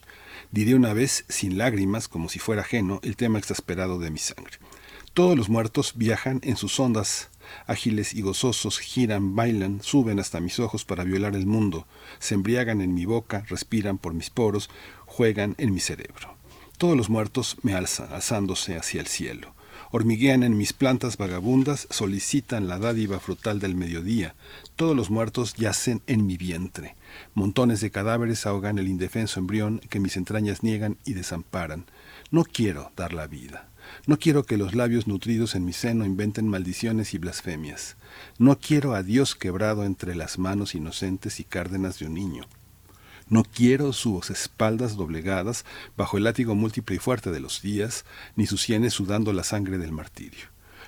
Diré 0.52 0.74
una 0.74 0.94
vez, 0.94 1.26
sin 1.28 1.58
lágrimas, 1.58 2.08
como 2.08 2.30
si 2.30 2.40
fuera 2.40 2.62
ajeno, 2.62 3.02
el 3.04 3.18
tema 3.18 3.40
exasperado 3.40 4.00
de 4.00 4.10
mi 4.10 4.20
sangre. 4.20 4.60
Todos 5.14 5.38
los 5.38 5.50
muertos 5.50 5.96
viajan 5.98 6.40
en 6.44 6.56
sus 6.56 6.80
ondas, 6.80 7.30
ágiles 7.66 8.14
y 8.14 8.22
gozosos, 8.22 8.80
giran, 8.80 9.36
bailan, 9.36 9.82
suben 9.84 10.22
hasta 10.22 10.40
mis 10.40 10.62
ojos 10.62 10.86
para 10.86 11.04
violar 11.04 11.36
el 11.36 11.46
mundo, 11.46 11.88
se 12.20 12.36
embriagan 12.36 12.80
en 12.80 12.94
mi 12.94 13.04
boca, 13.04 13.44
respiran 13.50 13.98
por 13.98 14.14
mis 14.14 14.30
poros, 14.30 14.70
juegan 15.06 15.56
en 15.58 15.74
mi 15.74 15.82
cerebro. 15.82 16.37
Todos 16.78 16.96
los 16.96 17.10
muertos 17.10 17.58
me 17.64 17.74
alzan, 17.74 18.14
alzándose 18.14 18.78
hacia 18.78 19.02
el 19.02 19.08
cielo. 19.08 19.56
Hormiguean 19.90 20.44
en 20.44 20.58
mis 20.58 20.74
plantas 20.74 21.18
vagabundas, 21.18 21.88
solicitan 21.90 22.68
la 22.68 22.78
dádiva 22.78 23.20
frutal 23.20 23.60
del 23.60 23.74
mediodía. 23.74 24.36
Todos 24.76 24.96
los 24.96 25.10
muertos 25.10 25.56
yacen 25.56 26.04
en 26.06 26.28
mi 26.28 26.38
vientre. 26.38 26.96
Montones 27.34 27.82
de 27.82 27.90
cadáveres 27.90 28.46
ahogan 28.46 28.78
el 28.78 28.88
indefenso 28.90 29.40
embrión 29.40 29.80
que 29.90 30.00
mis 30.00 30.18
entrañas 30.18 30.62
niegan 30.62 30.98
y 31.04 31.14
desamparan. 31.14 31.86
No 32.30 32.44
quiero 32.44 32.92
dar 32.96 33.12
la 33.12 33.26
vida. 33.26 33.70
No 34.06 34.20
quiero 34.20 34.44
que 34.44 34.58
los 34.58 34.76
labios 34.76 35.08
nutridos 35.08 35.56
en 35.56 35.66
mi 35.66 35.74
seno 35.74 36.06
inventen 36.06 36.48
maldiciones 36.48 37.16
y 37.16 37.18
blasfemias. 37.18 37.96
No 38.38 38.60
quiero 38.60 38.94
a 38.94 39.02
Dios 39.02 39.34
quebrado 39.34 39.84
entre 39.84 40.14
las 40.14 40.38
manos 40.38 40.76
inocentes 40.76 41.40
y 41.40 41.44
cárdenas 41.44 41.98
de 41.98 42.06
un 42.06 42.14
niño. 42.14 42.44
No 43.30 43.44
quiero 43.44 43.92
sus 43.92 44.30
espaldas 44.30 44.96
doblegadas 44.96 45.66
bajo 45.98 46.18
el 46.18 46.24
látigo 46.24 46.56
múltiple 46.56 46.96
y 46.96 47.00
fuerte 47.00 47.30
de 47.30 47.42
los 47.42 47.62
días, 47.62 48.06
ni 48.38 48.48
sus 48.48 48.62
sienes 48.62 48.94
sudando 48.94 49.34
la 49.34 49.44
sangre 49.44 49.78
del 49.78 49.92
martirio. 49.92 50.46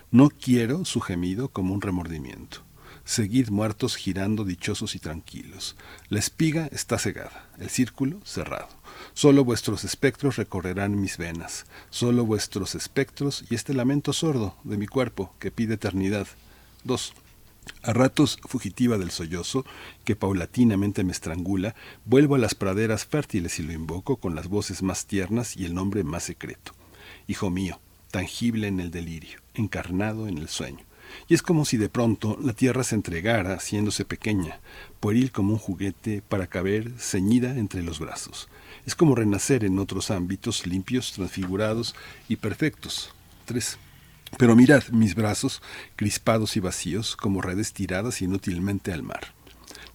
No 0.10 0.30
quiero 0.30 0.86
su 0.86 1.02
gemido 1.02 1.50
como 1.50 1.74
un 1.74 1.82
remordimiento. 1.82 2.64
Seguid 3.04 3.50
muertos 3.50 3.96
girando 3.98 4.46
dichosos 4.46 4.96
y 4.96 5.00
tranquilos. 5.00 5.76
La 6.08 6.20
espiga 6.20 6.70
está 6.72 6.98
cegada, 6.98 7.50
el 7.60 7.70
círculo 7.70 8.22
cerrado. 8.24 8.70
Solo 9.14 9.44
vuestros 9.44 9.84
espectros 9.84 10.38
recorrerán 10.38 11.00
mis 11.02 11.18
venas, 11.18 11.66
solo 11.90 12.26
vuestros 12.26 12.74
espectros 12.74 13.44
y 13.50 13.56
este 13.56 13.74
lamento 13.74 14.14
sordo 14.14 14.56
de 14.64 14.78
mi 14.78 14.88
cuerpo 14.88 15.34
que 15.40 15.52
pide 15.52 15.74
eternidad. 15.74 16.28
2. 16.86 17.14
A 17.84 17.94
ratos, 17.94 18.40
fugitiva 18.48 18.98
del 18.98 19.12
sollozo, 19.12 19.66
que 20.04 20.16
paulatinamente 20.16 21.04
me 21.04 21.12
estrangula, 21.12 21.76
vuelvo 22.06 22.36
a 22.36 22.40
las 22.40 22.56
praderas 22.56 23.06
fértiles 23.06 23.60
y 23.60 23.64
lo 23.64 23.74
invoco 23.74 24.18
con 24.18 24.36
las 24.36 24.48
voces 24.48 24.84
más 24.84 25.06
tiernas 25.06 25.56
y 25.56 25.66
el 25.66 25.74
nombre 25.74 26.04
más 26.04 26.24
secreto. 26.24 26.74
Hijo 27.28 27.50
mío, 27.50 27.80
tangible 28.12 28.68
en 28.68 28.80
el 28.80 28.92
delirio, 28.92 29.40
encarnado 29.54 30.28
en 30.28 30.38
el 30.38 30.50
sueño. 30.50 30.86
Y 31.28 31.34
es 31.34 31.42
como 31.42 31.66
si 31.66 31.78
de 31.78 31.90
pronto 31.90 32.38
la 32.42 32.54
tierra 32.54 32.84
se 32.84 32.96
entregara, 32.96 33.56
haciéndose 33.56 34.06
pequeña, 34.06 34.60
pueril 35.00 35.32
como 35.32 35.54
un 35.54 35.60
juguete, 35.60 36.22
para 36.28 36.48
caber 36.48 36.92
ceñida 36.98 37.58
entre 37.58 37.84
los 37.84 38.00
brazos. 38.00 38.48
Es 38.86 38.96
como 38.96 39.16
renacer 39.16 39.64
en 39.64 39.80
otros 39.80 40.12
ámbitos 40.12 40.66
limpios, 40.66 41.14
transfigurados 41.14 41.96
y 42.28 42.36
perfectos. 42.36 43.14
3. 43.46 43.78
Pero 44.38 44.56
mirad 44.56 44.84
mis 44.90 45.16
brazos, 45.16 45.62
crispados 45.96 46.56
y 46.56 46.60
vacíos, 46.60 47.16
como 47.16 47.42
redes 47.42 47.74
tiradas 47.74 48.22
inútilmente 48.22 48.94
al 48.94 49.04
mar. 49.04 49.34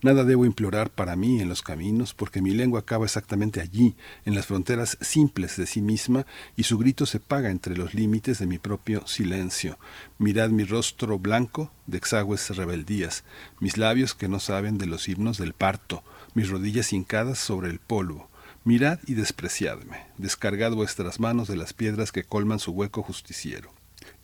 Nada 0.04 0.24
debo 0.24 0.44
implorar 0.44 0.90
para 0.90 1.16
mí 1.16 1.40
en 1.40 1.48
los 1.48 1.62
caminos, 1.62 2.12
porque 2.12 2.42
mi 2.42 2.50
lengua 2.50 2.80
acaba 2.80 3.06
exactamente 3.06 3.62
allí, 3.62 3.96
en 4.26 4.34
las 4.34 4.44
fronteras 4.44 4.98
simples 5.00 5.56
de 5.56 5.66
sí 5.66 5.80
misma, 5.80 6.26
y 6.56 6.64
su 6.64 6.76
grito 6.76 7.06
se 7.06 7.20
paga 7.20 7.50
entre 7.50 7.74
los 7.74 7.94
límites 7.94 8.38
de 8.38 8.46
mi 8.46 8.58
propio 8.58 9.06
silencio. 9.06 9.78
Mirad 10.18 10.50
mi 10.50 10.64
rostro 10.64 11.18
blanco 11.18 11.70
de 11.86 11.96
exagües 11.96 12.54
rebeldías, 12.54 13.24
mis 13.60 13.78
labios 13.78 14.14
que 14.14 14.28
no 14.28 14.40
saben 14.40 14.76
de 14.76 14.84
los 14.84 15.08
himnos 15.08 15.38
del 15.38 15.54
parto, 15.54 16.04
mis 16.34 16.50
rodillas 16.50 16.92
hincadas 16.92 17.38
sobre 17.38 17.70
el 17.70 17.78
polvo. 17.78 18.28
Mirad 18.62 18.98
y 19.06 19.14
despreciadme, 19.14 20.04
descargad 20.18 20.72
vuestras 20.72 21.18
manos 21.18 21.48
de 21.48 21.56
las 21.56 21.72
piedras 21.72 22.12
que 22.12 22.24
colman 22.24 22.58
su 22.58 22.72
hueco 22.72 23.02
justiciero 23.02 23.73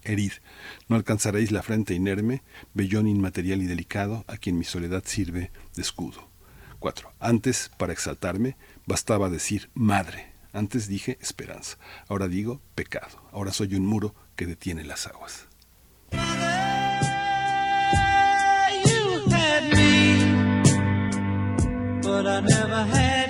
herid. 0.05 0.33
No 0.89 0.97
alcanzaréis 0.97 1.53
la 1.53 1.63
frente 1.63 1.95
inerme, 1.95 2.43
vellón 2.75 3.07
inmaterial 3.07 3.63
y 3.63 3.67
delicado, 3.67 4.25
a 4.29 4.37
quien 4.37 4.59
mi 4.59 4.65
soledad 4.65 5.03
sirve 5.07 5.51
de 5.75 5.83
escudo. 5.83 6.29
4. 6.79 7.13
Antes, 7.21 7.71
para 7.77 7.93
exaltarme, 7.93 8.57
bastaba 8.87 9.29
decir 9.29 9.71
madre. 9.75 10.33
Antes 10.53 10.89
dije 10.89 11.19
esperanza. 11.21 11.79
Ahora 12.09 12.27
digo 12.27 12.61
pecado. 12.75 13.23
Ahora 13.33 13.53
soy 13.53 13.75
un 13.75 13.87
muro 13.87 14.15
que 14.35 14.47
detiene 14.47 14.85
las 14.85 15.07
aguas. 15.07 15.47
You 18.85 19.23
had 19.31 19.73
me, 19.73 20.25
but 22.03 22.27
I 22.27 22.41
never 22.41 22.85
had 22.85 23.30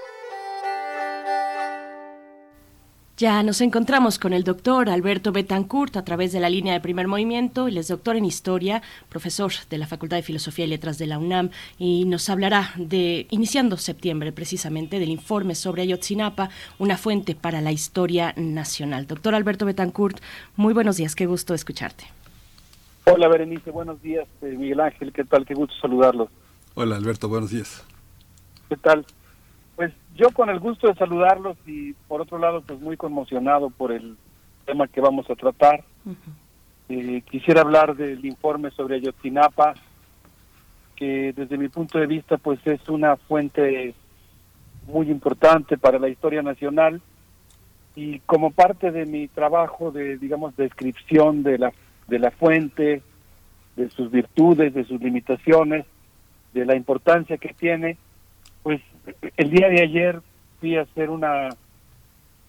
Ya 3.21 3.43
nos 3.43 3.61
encontramos 3.61 4.17
con 4.17 4.33
el 4.33 4.43
doctor 4.43 4.89
Alberto 4.89 5.31
Betancourt 5.31 5.95
a 5.95 6.03
través 6.03 6.31
de 6.31 6.39
la 6.39 6.49
línea 6.49 6.73
de 6.73 6.79
primer 6.79 7.07
movimiento. 7.07 7.67
Él 7.67 7.77
es 7.77 7.87
doctor 7.87 8.15
en 8.15 8.25
historia, 8.25 8.81
profesor 9.09 9.51
de 9.69 9.77
la 9.77 9.85
Facultad 9.85 10.17
de 10.17 10.23
Filosofía 10.23 10.65
y 10.65 10.69
Letras 10.69 10.97
de 10.97 11.05
la 11.05 11.19
UNAM 11.19 11.51
y 11.77 12.05
nos 12.05 12.31
hablará 12.31 12.71
de, 12.77 13.27
iniciando 13.29 13.77
septiembre 13.77 14.31
precisamente, 14.31 14.97
del 14.97 15.09
informe 15.09 15.53
sobre 15.53 15.83
Ayotzinapa, 15.83 16.49
una 16.79 16.97
fuente 16.97 17.35
para 17.35 17.61
la 17.61 17.71
historia 17.71 18.33
nacional. 18.37 19.05
Doctor 19.05 19.35
Alberto 19.35 19.67
Betancourt, 19.67 20.19
muy 20.55 20.73
buenos 20.73 20.97
días, 20.97 21.13
qué 21.13 21.27
gusto 21.27 21.53
escucharte. 21.53 22.05
Hola 23.05 23.27
Berenice, 23.27 23.69
buenos 23.69 24.01
días. 24.01 24.27
Eh, 24.41 24.55
Miguel 24.57 24.79
Ángel, 24.79 25.13
¿qué 25.13 25.25
tal? 25.25 25.45
Qué 25.45 25.53
gusto 25.53 25.75
saludarlos. 25.79 26.29
Hola 26.73 26.95
Alberto, 26.95 27.29
buenos 27.29 27.51
días. 27.51 27.85
¿Qué 28.67 28.77
tal? 28.77 29.05
Yo 30.15 30.29
con 30.31 30.49
el 30.49 30.59
gusto 30.59 30.87
de 30.87 30.95
saludarlos 30.95 31.57
y 31.65 31.93
por 32.07 32.21
otro 32.21 32.37
lado 32.37 32.61
pues 32.61 32.79
muy 32.79 32.97
conmocionado 32.97 33.69
por 33.69 33.91
el 33.91 34.17
tema 34.65 34.87
que 34.87 35.01
vamos 35.01 35.29
a 35.29 35.35
tratar. 35.35 35.83
Eh, 36.89 37.23
quisiera 37.29 37.61
hablar 37.61 37.95
del 37.95 38.25
informe 38.25 38.71
sobre 38.71 38.95
Ayotzinapa, 38.95 39.75
que 40.95 41.33
desde 41.33 41.57
mi 41.57 41.69
punto 41.69 41.97
de 41.97 42.07
vista 42.07 42.37
pues 42.37 42.59
es 42.65 42.87
una 42.89 43.15
fuente 43.15 43.95
muy 44.87 45.09
importante 45.09 45.77
para 45.77 45.99
la 45.99 46.09
historia 46.09 46.41
nacional 46.41 47.01
y 47.95 48.19
como 48.19 48.51
parte 48.51 48.91
de 48.91 49.05
mi 49.05 49.27
trabajo 49.27 49.91
de 49.91 50.17
digamos 50.17 50.55
descripción 50.57 51.43
de 51.43 51.57
la 51.57 51.73
de 52.07 52.19
la 52.19 52.31
fuente, 52.31 53.01
de 53.75 53.89
sus 53.89 54.11
virtudes, 54.11 54.73
de 54.73 54.83
sus 54.83 55.01
limitaciones, 55.01 55.85
de 56.53 56.65
la 56.65 56.75
importancia 56.75 57.37
que 57.37 57.53
tiene, 57.53 57.97
pues 58.63 58.81
el 59.37 59.49
día 59.49 59.69
de 59.69 59.81
ayer 59.81 60.21
fui 60.59 60.77
a 60.77 60.81
hacer 60.81 61.09
una 61.09 61.49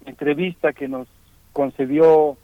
entrevista 0.04 0.72
que 0.72 0.88
nos 0.88 1.08
concedió 1.52 2.36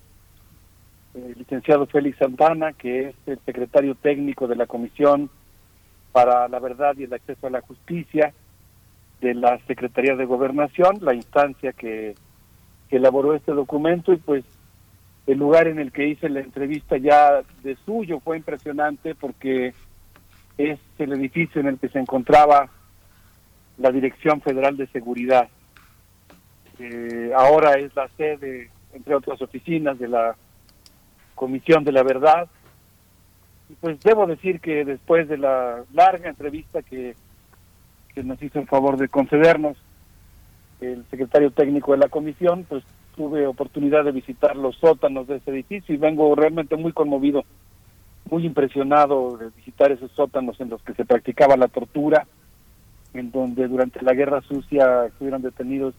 el 1.15 1.35
licenciado 1.39 1.87
Félix 1.87 2.19
Santana, 2.19 2.73
que 2.73 3.09
es 3.09 3.15
el 3.27 3.39
secretario 3.45 3.95
técnico 3.95 4.47
de 4.47 4.57
la 4.57 4.67
Comisión 4.67 5.31
para 6.13 6.49
la 6.49 6.59
Verdad 6.59 6.95
y 6.97 7.05
el 7.05 7.13
Acceso 7.13 7.47
a 7.47 7.51
la 7.51 7.61
Justicia 7.61 8.33
de 9.21 9.35
la 9.35 9.59
Secretaría 9.67 10.15
de 10.15 10.25
Gobernación, 10.25 10.99
la 11.01 11.15
instancia 11.15 11.73
que, 11.73 12.15
que 12.89 12.97
elaboró 12.97 13.35
este 13.35 13.53
documento. 13.53 14.13
Y 14.13 14.19
pues 14.19 14.45
el 15.27 15.39
lugar 15.39 15.67
en 15.67 15.79
el 15.79 15.93
que 15.93 16.07
hice 16.07 16.29
la 16.29 16.41
entrevista 16.41 16.97
ya 16.97 17.43
de 17.63 17.77
suyo 17.85 18.21
fue 18.21 18.37
impresionante 18.37 19.15
porque 19.15 19.75
es 20.57 20.79
el 20.99 21.13
edificio 21.13 21.61
en 21.61 21.69
el 21.69 21.79
que 21.79 21.89
se 21.89 21.99
encontraba 21.99 22.71
la 23.79 23.91
Dirección 23.91 24.41
Federal 24.41 24.77
de 24.77 24.87
Seguridad. 24.89 25.49
Eh, 26.79 27.33
ahora 27.37 27.75
es 27.79 27.95
la 27.97 28.09
sede, 28.17 28.71
entre 28.93 29.15
otras 29.15 29.41
oficinas, 29.41 29.99
de 29.99 30.09
la 30.09 30.37
Comisión 31.35 31.85
de 31.85 31.93
la 31.93 32.03
Verdad. 32.03 32.49
Y 33.69 33.75
pues 33.75 34.01
debo 34.01 34.27
decir 34.27 34.61
que 34.61 34.85
después 34.85 35.29
de 35.29 35.39
la 35.39 35.85
larga 35.93 36.29
entrevista 36.29 36.83
que, 36.83 37.15
que 38.15 38.23
nos 38.23 38.43
hizo 38.43 38.59
el 38.61 38.67
favor 38.67 38.97
de 38.97 39.09
concedernos 39.09 39.77
el 40.81 41.05
secretario 41.11 41.51
técnico 41.51 41.93
de 41.93 41.99
la 41.99 42.09
comisión, 42.09 42.65
pues 42.69 42.85
tuve 43.17 43.47
oportunidad 43.47 44.05
de 44.05 44.13
visitar 44.13 44.57
los 44.57 44.77
sótanos 44.77 45.27
de 45.27 45.37
ese 45.37 45.51
edificio 45.51 45.95
y 45.95 45.99
vengo 45.99 46.35
realmente 46.37 46.77
muy 46.77 46.93
conmovido, 46.93 47.45
muy 48.31 48.47
impresionado 48.47 49.37
de 49.37 49.51
visitar 49.57 49.91
esos 49.91 50.13
sótanos 50.13 50.61
en 50.61 50.71
los 50.71 50.83
que 50.83 50.95
se 50.95 51.05
practicaba 51.05 51.57
la 51.57 51.67
tortura, 51.67 52.27
en 53.15 53.31
donde 53.31 53.69
durante 53.69 54.03
la 54.03 54.15
guerra 54.15 54.41
sucia 54.43 55.07
estuvieron 55.07 55.43
detenidos 55.43 55.95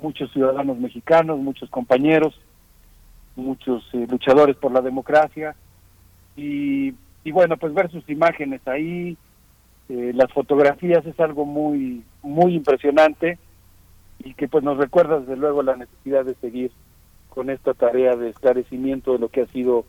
muchos 0.00 0.32
ciudadanos 0.32 0.78
mexicanos, 0.78 1.38
muchos 1.38 1.70
compañeros, 1.70 2.38
muchos 3.36 3.84
eh, 3.92 4.06
luchadores 4.08 4.56
por 4.56 4.72
la 4.72 4.80
democracia. 4.80 5.54
Y, 6.36 6.94
y, 7.24 7.32
bueno, 7.32 7.56
pues 7.56 7.74
ver 7.74 7.90
sus 7.90 8.08
imágenes 8.08 8.60
ahí, 8.66 9.16
eh, 9.88 10.12
las 10.14 10.32
fotografías 10.32 11.04
es 11.06 11.18
algo 11.18 11.44
muy, 11.44 12.04
muy 12.22 12.54
impresionante 12.54 13.38
y 14.18 14.34
que 14.34 14.48
pues 14.48 14.64
nos 14.64 14.76
recuerda 14.76 15.20
desde 15.20 15.36
luego 15.36 15.62
la 15.62 15.76
necesidad 15.76 16.24
de 16.24 16.34
seguir 16.34 16.70
con 17.30 17.50
esta 17.50 17.74
tarea 17.74 18.16
de 18.16 18.30
esclarecimiento 18.30 19.12
de 19.12 19.18
lo 19.18 19.28
que 19.28 19.42
ha 19.42 19.46
sido 19.46 19.84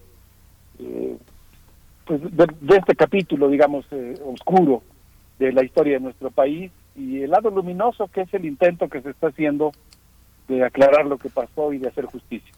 eh, 0.79 1.17
pues 2.05 2.21
de, 2.21 2.47
de, 2.61 2.77
este 2.77 2.95
capítulo 2.95 3.49
digamos 3.49 3.85
eh, 3.91 4.15
oscuro 4.25 4.83
de 5.39 5.51
la 5.53 5.63
historia 5.63 5.93
de 5.93 6.01
nuestro 6.01 6.29
país 6.29 6.71
y 6.95 7.21
el 7.21 7.31
lado 7.31 7.49
luminoso 7.49 8.07
que 8.07 8.21
es 8.21 8.33
el 8.33 8.45
intento 8.45 8.89
que 8.89 9.01
se 9.01 9.09
está 9.11 9.27
haciendo 9.27 9.71
de 10.47 10.63
aclarar 10.63 11.05
lo 11.05 11.17
que 11.17 11.29
pasó 11.29 11.71
y 11.73 11.77
de 11.77 11.87
hacer 11.87 12.05
justicia. 12.05 12.53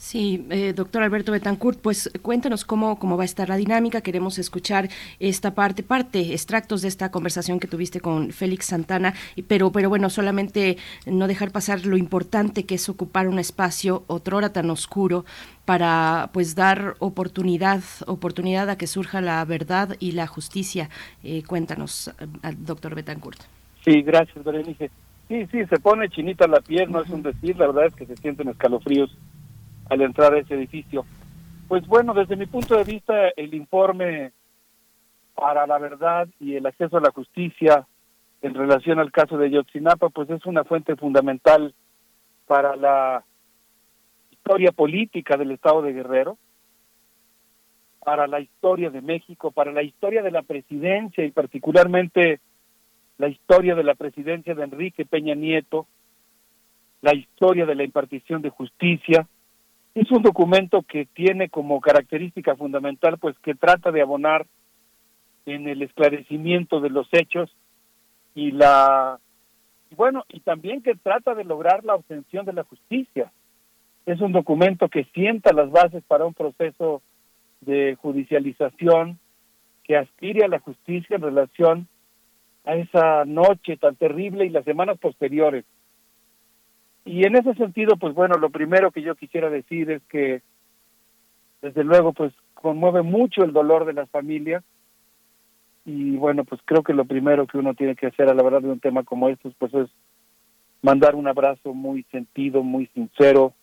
Sí, 0.00 0.46
eh, 0.48 0.72
doctor 0.72 1.02
Alberto 1.02 1.30
Betancourt, 1.30 1.78
pues 1.78 2.10
cuéntanos 2.22 2.64
cómo, 2.64 2.98
cómo 2.98 3.18
va 3.18 3.24
a 3.24 3.26
estar 3.26 3.50
la 3.50 3.56
dinámica. 3.56 4.00
Queremos 4.00 4.38
escuchar 4.38 4.88
esta 5.18 5.54
parte, 5.54 5.82
parte, 5.82 6.32
extractos 6.32 6.80
de 6.80 6.88
esta 6.88 7.10
conversación 7.10 7.60
que 7.60 7.68
tuviste 7.68 8.00
con 8.00 8.30
Félix 8.30 8.64
Santana, 8.64 9.12
pero, 9.46 9.70
pero 9.72 9.90
bueno, 9.90 10.08
solamente 10.08 10.78
no 11.04 11.28
dejar 11.28 11.50
pasar 11.50 11.84
lo 11.84 11.98
importante 11.98 12.64
que 12.64 12.76
es 12.76 12.88
ocupar 12.88 13.28
un 13.28 13.38
espacio, 13.38 14.04
otrora 14.06 14.54
tan 14.54 14.70
oscuro, 14.70 15.26
para 15.66 16.30
pues 16.32 16.54
dar 16.54 16.94
oportunidad, 16.98 17.82
oportunidad 18.06 18.70
a 18.70 18.78
que 18.78 18.86
surja 18.86 19.20
la 19.20 19.44
verdad 19.44 19.96
y 20.00 20.12
la 20.12 20.26
justicia. 20.26 20.88
Eh, 21.22 21.42
cuéntanos, 21.46 22.08
eh, 22.08 22.54
doctor 22.56 22.94
Betancourt. 22.94 23.42
Sí, 23.84 24.00
gracias, 24.00 24.42
Berenice. 24.42 24.90
Sí, 25.28 25.46
sí, 25.52 25.58
se 25.66 25.78
pone 25.78 26.08
chinita 26.08 26.48
la 26.48 26.60
piel, 26.60 26.90
no 26.90 27.02
es 27.02 27.10
un 27.10 27.22
decir, 27.22 27.58
la 27.58 27.66
verdad 27.66 27.88
es 27.88 27.94
que 27.94 28.06
se 28.06 28.16
sienten 28.16 28.48
escalofríos 28.48 29.14
al 29.90 30.00
entrar 30.00 30.32
a 30.32 30.38
ese 30.38 30.54
edificio. 30.54 31.04
Pues 31.68 31.86
bueno, 31.86 32.14
desde 32.14 32.36
mi 32.36 32.46
punto 32.46 32.76
de 32.76 32.84
vista, 32.84 33.28
el 33.36 33.54
informe 33.54 34.32
para 35.34 35.66
la 35.66 35.78
verdad 35.78 36.28
y 36.38 36.56
el 36.56 36.66
acceso 36.66 36.96
a 36.96 37.00
la 37.00 37.10
justicia 37.10 37.86
en 38.42 38.54
relación 38.54 38.98
al 38.98 39.12
caso 39.12 39.36
de 39.36 39.50
Yotzinapa, 39.50 40.08
pues 40.08 40.30
es 40.30 40.46
una 40.46 40.64
fuente 40.64 40.96
fundamental 40.96 41.74
para 42.46 42.74
la 42.74 43.22
historia 44.30 44.72
política 44.72 45.36
del 45.36 45.50
Estado 45.50 45.82
de 45.82 45.92
Guerrero, 45.92 46.38
para 48.02 48.26
la 48.26 48.40
historia 48.40 48.90
de 48.90 49.02
México, 49.02 49.50
para 49.50 49.72
la 49.72 49.82
historia 49.82 50.22
de 50.22 50.30
la 50.30 50.42
presidencia 50.42 51.24
y 51.24 51.30
particularmente 51.32 52.40
la 53.18 53.28
historia 53.28 53.74
de 53.74 53.84
la 53.84 53.94
presidencia 53.94 54.54
de 54.54 54.64
Enrique 54.64 55.04
Peña 55.04 55.34
Nieto, 55.34 55.86
la 57.02 57.14
historia 57.14 57.66
de 57.66 57.74
la 57.74 57.84
impartición 57.84 58.40
de 58.40 58.48
justicia, 58.48 59.26
es 59.94 60.10
un 60.10 60.22
documento 60.22 60.82
que 60.82 61.06
tiene 61.06 61.48
como 61.48 61.80
característica 61.80 62.54
fundamental 62.56 63.18
pues 63.18 63.36
que 63.40 63.54
trata 63.54 63.90
de 63.90 64.02
abonar 64.02 64.46
en 65.46 65.68
el 65.68 65.82
esclarecimiento 65.82 66.80
de 66.80 66.90
los 66.90 67.08
hechos 67.12 67.50
y 68.34 68.52
la 68.52 69.18
bueno 69.96 70.24
y 70.28 70.40
también 70.40 70.82
que 70.82 70.94
trata 70.94 71.34
de 71.34 71.44
lograr 71.44 71.84
la 71.84 71.96
obtención 71.96 72.46
de 72.46 72.52
la 72.52 72.64
justicia. 72.64 73.32
Es 74.06 74.20
un 74.20 74.32
documento 74.32 74.88
que 74.88 75.04
sienta 75.12 75.52
las 75.52 75.70
bases 75.70 76.02
para 76.04 76.24
un 76.24 76.34
proceso 76.34 77.02
de 77.60 77.96
judicialización 78.00 79.18
que 79.84 79.96
aspire 79.96 80.44
a 80.44 80.48
la 80.48 80.60
justicia 80.60 81.16
en 81.16 81.22
relación 81.22 81.88
a 82.64 82.76
esa 82.76 83.24
noche 83.24 83.76
tan 83.76 83.96
terrible 83.96 84.46
y 84.46 84.50
las 84.50 84.64
semanas 84.64 84.98
posteriores 84.98 85.64
y 87.04 87.24
en 87.24 87.36
ese 87.36 87.54
sentido, 87.54 87.96
pues 87.96 88.14
bueno, 88.14 88.36
lo 88.36 88.50
primero 88.50 88.90
que 88.90 89.02
yo 89.02 89.14
quisiera 89.14 89.48
decir 89.50 89.90
es 89.90 90.02
que, 90.04 90.42
desde 91.62 91.84
luego, 91.84 92.12
pues 92.12 92.32
conmueve 92.54 93.02
mucho 93.02 93.42
el 93.42 93.52
dolor 93.52 93.84
de 93.84 93.94
las 93.94 94.08
familias. 94.10 94.62
Y 95.84 96.16
bueno, 96.16 96.44
pues 96.44 96.60
creo 96.64 96.82
que 96.82 96.92
lo 96.92 97.06
primero 97.06 97.46
que 97.46 97.58
uno 97.58 97.74
tiene 97.74 97.96
que 97.96 98.06
hacer 98.06 98.28
a 98.28 98.34
la 98.34 98.42
verdad 98.42 98.60
de 98.60 98.70
un 98.70 98.80
tema 98.80 99.02
como 99.02 99.28
estos, 99.28 99.54
pues 99.58 99.72
es 99.74 99.88
mandar 100.82 101.14
un 101.14 101.26
abrazo 101.26 101.72
muy 101.74 102.04
sentido, 102.04 102.62
muy 102.62 102.86
sincero, 102.88 103.54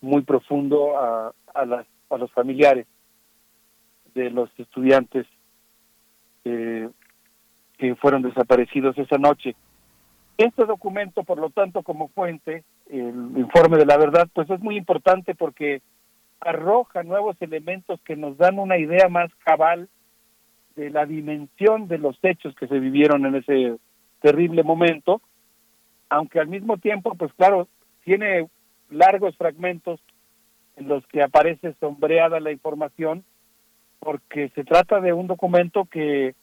muy 0.00 0.22
profundo 0.22 0.98
a, 0.98 1.34
a, 1.54 1.66
las, 1.66 1.86
a 2.08 2.16
los 2.16 2.32
familiares 2.32 2.86
de 4.14 4.30
los 4.30 4.50
estudiantes 4.58 5.26
eh, 6.44 6.88
que 7.78 7.94
fueron 7.96 8.22
desaparecidos 8.22 8.96
esa 8.98 9.18
noche. 9.18 9.54
Este 10.40 10.64
documento, 10.64 11.22
por 11.22 11.38
lo 11.38 11.50
tanto, 11.50 11.82
como 11.82 12.08
fuente, 12.08 12.64
el 12.88 13.14
informe 13.36 13.76
de 13.76 13.84
la 13.84 13.98
verdad, 13.98 14.26
pues 14.32 14.48
es 14.48 14.58
muy 14.60 14.78
importante 14.78 15.34
porque 15.34 15.82
arroja 16.40 17.02
nuevos 17.02 17.36
elementos 17.40 18.00
que 18.06 18.16
nos 18.16 18.38
dan 18.38 18.58
una 18.58 18.78
idea 18.78 19.10
más 19.10 19.30
cabal 19.44 19.90
de 20.76 20.88
la 20.88 21.04
dimensión 21.04 21.88
de 21.88 21.98
los 21.98 22.18
hechos 22.22 22.54
que 22.54 22.68
se 22.68 22.78
vivieron 22.78 23.26
en 23.26 23.34
ese 23.34 23.76
terrible 24.22 24.62
momento, 24.62 25.20
aunque 26.08 26.40
al 26.40 26.48
mismo 26.48 26.78
tiempo, 26.78 27.14
pues 27.16 27.30
claro, 27.34 27.68
tiene 28.04 28.48
largos 28.88 29.36
fragmentos 29.36 30.00
en 30.76 30.88
los 30.88 31.06
que 31.08 31.22
aparece 31.22 31.74
sombreada 31.80 32.40
la 32.40 32.50
información, 32.50 33.24
porque 33.98 34.48
se 34.54 34.64
trata 34.64 35.02
de 35.02 35.12
un 35.12 35.26
documento 35.26 35.84
que, 35.84 36.34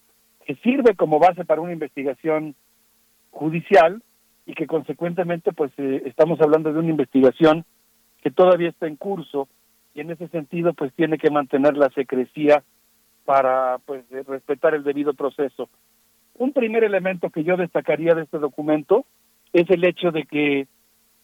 sirve 0.62 0.96
como 0.96 1.18
base 1.18 1.46
para 1.46 1.62
una 1.62 1.74
investigación 1.74 2.54
judicial 3.38 4.02
y 4.46 4.54
que 4.54 4.66
consecuentemente 4.66 5.54
pues 5.54 5.72
eh, 5.78 6.02
estamos 6.06 6.42
hablando 6.42 6.74
de 6.74 6.80
una 6.80 6.90
investigación 6.90 7.66
que 8.22 8.32
todavía 8.32 8.70
está 8.70 8.88
en 8.88 8.96
curso 8.96 9.48
y 9.94 10.02
en 10.02 10.12
ese 10.12 10.28
sentido 10.30 10.74
pues 10.74 10.92
tiene 10.94 11.18
que 11.18 11.30
mantener 11.30 11.78
la 11.78 11.90
secrecía 11.90 12.64
para 13.26 13.78
pues 13.86 14.04
eh, 14.12 14.24
respetar 14.28 14.74
el 14.74 14.84
debido 14.84 15.14
proceso. 15.14 15.70
Un 16.36 16.54
primer 16.54 16.84
elemento 16.84 17.30
que 17.30 17.44
yo 17.44 17.58
destacaría 17.58 18.16
de 18.16 18.24
este 18.24 18.40
documento 18.40 19.06
es 19.54 19.70
el 19.70 19.84
hecho 19.84 20.12
de 20.12 20.24
que 20.24 20.68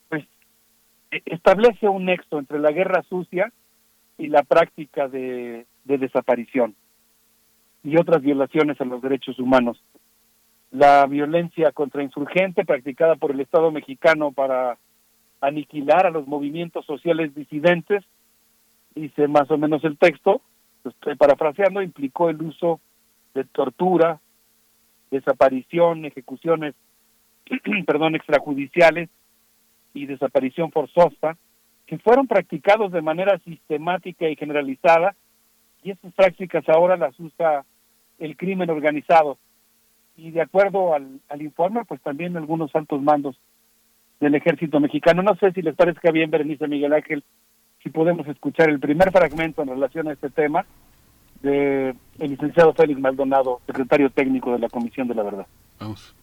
pues 0.09 0.25
e- 1.11 1.24
establece 1.25 1.88
un 1.88 2.06
nexo 2.06 2.38
entre 2.38 2.59
la 2.59 2.72
guerra 2.72 3.03
sucia 3.09 3.51
y 4.17 4.27
la 4.27 4.43
práctica 4.43 5.08
de, 5.08 5.66
de 5.83 5.98
desaparición 5.98 6.75
y 7.83 7.98
otras 7.98 8.22
violaciones 8.22 8.80
a 8.80 8.85
los 8.85 9.01
derechos 9.01 9.40
humanos. 9.40 9.82
La 10.74 11.06
violencia 11.06 11.72
contra 11.72 12.02
insurgente 12.02 12.66
practicada 12.66 13.16
por 13.16 13.30
el 13.30 13.40
Estado 13.40 13.72
mexicano 13.72 14.32
para 14.32 14.80
aniquilar 15.40 16.08
a 16.08 16.10
los 16.10 16.26
movimientos 16.26 16.84
sociales 16.88 17.35
disidentes, 17.35 18.03
dice 18.95 19.27
más 19.27 19.52
o 19.52 19.58
menos 19.60 19.84
el 19.84 20.00
texto, 20.00 20.42
estoy 20.84 21.16
parafraseando, 21.16 21.84
implicó 21.84 22.32
el 22.32 22.42
uso 22.42 22.80
de 23.35 23.43
tortura, 23.43 24.19
desaparición, 25.11 26.06
ejecuciones, 26.06 26.74
perdón, 27.85 28.16
extrajudiciales 28.16 29.11
y 29.93 30.08
desaparición 30.08 30.72
forzosa, 30.72 31.38
que 31.85 32.00
fueron 32.00 32.26
practicados 32.26 32.92
de 32.92 33.03
manera 33.03 33.38
sistemática 33.45 34.27
y 34.27 34.35
generalizada, 34.35 35.16
y 35.84 35.92
esas 35.92 36.11
prácticas 36.14 36.68
ahora 36.68 36.98
las 36.98 37.19
usa 37.19 37.64
el 38.18 38.35
crimen 38.38 38.72
organizado. 38.72 39.38
Y 40.16 40.32
de 40.32 40.42
acuerdo 40.42 40.93
al, 40.93 41.19
al 41.30 41.42
informe, 41.42 41.85
pues 41.85 42.01
también 42.01 42.38
algunos 42.38 42.74
altos 42.75 43.01
mandos 43.01 43.35
del 44.19 44.35
ejército 44.35 44.80
mexicano. 44.80 45.22
No 45.22 45.35
sé 45.35 45.51
si 45.51 45.61
les 45.61 45.75
parezca 45.75 46.11
bien, 46.11 46.32
Berenice 46.32 46.67
Miguel 46.67 46.93
Ángel, 46.93 47.24
si 47.82 47.90
podemos 47.90 48.27
escuchar 48.27 48.69
el 48.69 48.80
primer 48.80 49.11
fragmento 49.11 49.61
en 49.61 49.69
relación 49.69 50.08
a 50.08 50.14
este 50.14 50.30
tema 50.30 50.66
de 51.42 51.93
el 52.19 52.32
licenciado 52.32 52.74
Félix 52.74 53.00
Maldonado, 53.00 53.59
secretario 53.67 54.09
técnico 54.09 54.53
de 54.53 54.59
la 54.59 54.69
Comisión 54.69 55.08
de 55.08 55.16
la 55.16 55.24
Verdad. 55.24 55.48
Vamos. 55.80 56.16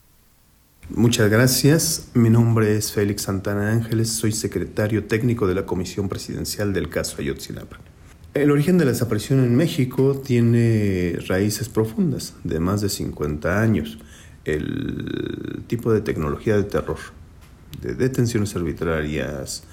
Muchas 0.88 1.30
gracias. 1.30 2.10
Mi 2.14 2.30
nombre 2.30 2.76
es 2.76 2.92
Félix 2.92 3.22
Santana 3.22 3.70
Ángeles, 3.70 4.12
soy 4.12 4.32
secretario 4.32 5.04
técnico 5.04 5.46
de 5.46 5.54
la 5.54 5.66
Comisión 5.66 6.08
Presidencial 6.08 6.72
del 6.72 6.88
caso 6.88 7.20
Ayotzinapa. 7.20 7.78
El 8.32 8.52
origen 8.52 8.78
de 8.78 8.84
la 8.84 8.92
desaparición 8.92 9.40
en 9.40 9.56
México 9.56 10.22
tiene 10.24 11.18
raíces 11.26 11.68
profundas, 11.68 12.34
de 12.44 12.60
más 12.60 12.80
de 12.80 12.88
50 12.88 13.60
años. 13.60 13.98
El 14.44 15.64
tipo 15.66 15.92
de 15.92 16.00
tecnología 16.00 16.56
de 16.56 16.62
terror, 16.62 16.98
de 17.82 17.96
detenciones 17.96 18.54
arbitrarias, 18.54 19.64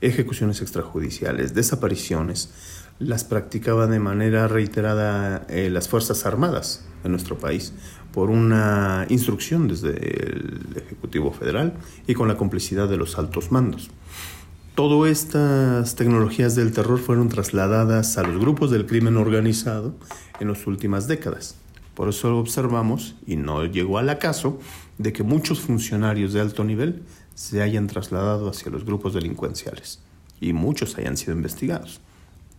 ejecuciones 0.00 0.62
extrajudiciales, 0.62 1.52
desapariciones, 1.52 2.54
las 2.98 3.24
practicaban 3.24 3.90
de 3.90 4.00
manera 4.00 4.48
reiterada 4.48 5.44
eh, 5.50 5.68
las 5.68 5.90
Fuerzas 5.90 6.24
Armadas 6.24 6.86
en 7.04 7.10
nuestro 7.10 7.36
país 7.36 7.74
por 8.12 8.30
una 8.30 9.04
instrucción 9.10 9.68
desde 9.68 9.90
el 9.90 10.68
Ejecutivo 10.74 11.32
Federal 11.32 11.74
y 12.06 12.14
con 12.14 12.28
la 12.28 12.38
complicidad 12.38 12.88
de 12.88 12.96
los 12.96 13.18
altos 13.18 13.52
mandos. 13.52 13.90
Todas 14.76 15.10
estas 15.10 15.96
tecnologías 15.96 16.54
del 16.54 16.70
terror 16.70 16.98
fueron 16.98 17.30
trasladadas 17.30 18.18
a 18.18 18.22
los 18.24 18.38
grupos 18.38 18.70
del 18.70 18.84
crimen 18.84 19.16
organizado 19.16 19.94
en 20.38 20.48
las 20.48 20.66
últimas 20.66 21.08
décadas. 21.08 21.56
Por 21.94 22.10
eso 22.10 22.36
observamos, 22.36 23.14
y 23.26 23.36
no 23.36 23.64
llegó 23.64 23.96
al 23.96 24.10
acaso, 24.10 24.60
de 24.98 25.14
que 25.14 25.22
muchos 25.22 25.60
funcionarios 25.60 26.34
de 26.34 26.42
alto 26.42 26.62
nivel 26.62 27.04
se 27.34 27.62
hayan 27.62 27.86
trasladado 27.86 28.50
hacia 28.50 28.70
los 28.70 28.84
grupos 28.84 29.14
delincuenciales 29.14 30.00
y 30.42 30.52
muchos 30.52 30.98
hayan 30.98 31.16
sido 31.16 31.32
investigados, 31.32 32.02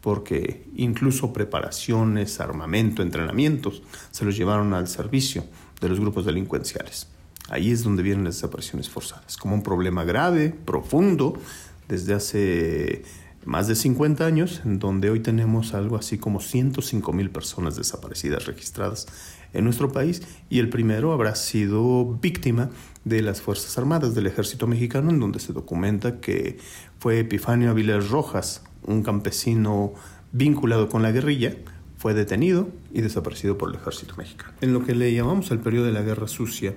porque 0.01 0.65
incluso 0.75 1.31
preparaciones, 1.33 2.39
armamento, 2.39 3.03
entrenamientos 3.03 3.83
se 4.09 4.25
los 4.25 4.35
llevaron 4.35 4.73
al 4.73 4.87
servicio 4.87 5.43
de 5.79 5.89
los 5.89 5.99
grupos 5.99 6.25
delincuenciales. 6.25 7.09
Ahí 7.49 7.71
es 7.71 7.83
donde 7.83 8.03
vienen 8.03 8.25
las 8.25 8.35
desapariciones 8.35 8.89
forzadas, 8.89 9.37
como 9.37 9.55
un 9.55 9.63
problema 9.63 10.03
grave, 10.03 10.49
profundo, 10.49 11.39
desde 11.87 12.13
hace 12.13 13.03
más 13.45 13.67
de 13.67 13.75
50 13.75 14.25
años, 14.25 14.61
en 14.65 14.77
donde 14.77 15.09
hoy 15.09 15.21
tenemos 15.21 15.73
algo 15.73 15.95
así 15.95 16.17
como 16.17 16.41
105 16.41 17.13
mil 17.13 17.29
personas 17.29 17.77
desaparecidas 17.77 18.45
registradas 18.45 19.07
en 19.53 19.63
nuestro 19.63 19.89
país 19.91 20.21
y 20.49 20.59
el 20.59 20.69
primero 20.69 21.13
habrá 21.13 21.33
sido 21.35 22.05
víctima 22.21 22.69
de 23.05 23.21
las 23.21 23.41
Fuerzas 23.41 23.77
Armadas 23.77 24.13
del 24.13 24.27
Ejército 24.27 24.67
Mexicano, 24.67 25.11
en 25.11 25.21
donde 25.21 25.39
se 25.39 25.53
documenta 25.53 26.19
que 26.19 26.57
fue 26.99 27.19
Epifanio 27.19 27.69
Avilés 27.69 28.09
Rojas, 28.09 28.63
un 28.83 29.01
campesino 29.01 29.93
vinculado 30.33 30.89
con 30.89 31.01
la 31.01 31.11
guerrilla, 31.11 31.55
fue 31.97 32.13
detenido 32.13 32.69
y 32.93 33.01
desaparecido 33.01 33.57
por 33.57 33.69
el 33.69 33.75
Ejército 33.75 34.15
Mexicano. 34.17 34.53
En 34.59 34.73
lo 34.73 34.83
que 34.83 34.93
le 34.93 35.13
llamamos 35.13 35.51
el 35.51 35.59
periodo 35.59 35.85
de 35.85 35.93
la 35.93 36.01
Guerra 36.01 36.27
Sucia, 36.27 36.75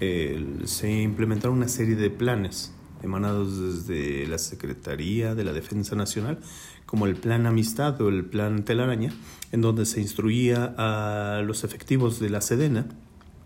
eh, 0.00 0.46
se 0.64 1.02
implementaron 1.02 1.56
una 1.56 1.68
serie 1.68 1.96
de 1.96 2.10
planes 2.10 2.72
emanados 3.06 3.58
desde 3.58 4.26
la 4.26 4.38
Secretaría 4.38 5.34
de 5.34 5.44
la 5.44 5.52
Defensa 5.52 5.96
Nacional, 5.96 6.38
como 6.84 7.06
el 7.06 7.16
Plan 7.16 7.46
Amistad 7.46 8.00
o 8.00 8.08
el 8.08 8.24
Plan 8.24 8.64
Telaraña, 8.64 9.12
en 9.52 9.60
donde 9.62 9.86
se 9.86 10.00
instruía 10.00 10.74
a 10.76 11.42
los 11.42 11.64
efectivos 11.64 12.20
de 12.20 12.30
la 12.30 12.40
Sedena 12.40 12.86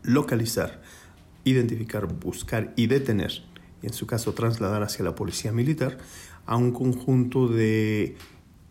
localizar, 0.02 0.82
identificar, 1.44 2.06
buscar 2.06 2.72
y 2.76 2.86
detener, 2.86 3.44
y 3.82 3.86
en 3.86 3.92
su 3.92 4.06
caso 4.06 4.34
trasladar 4.34 4.82
hacia 4.82 5.04
la 5.04 5.14
Policía 5.14 5.52
Militar, 5.52 5.98
a 6.46 6.56
un 6.56 6.72
conjunto 6.72 7.48
de 7.48 8.16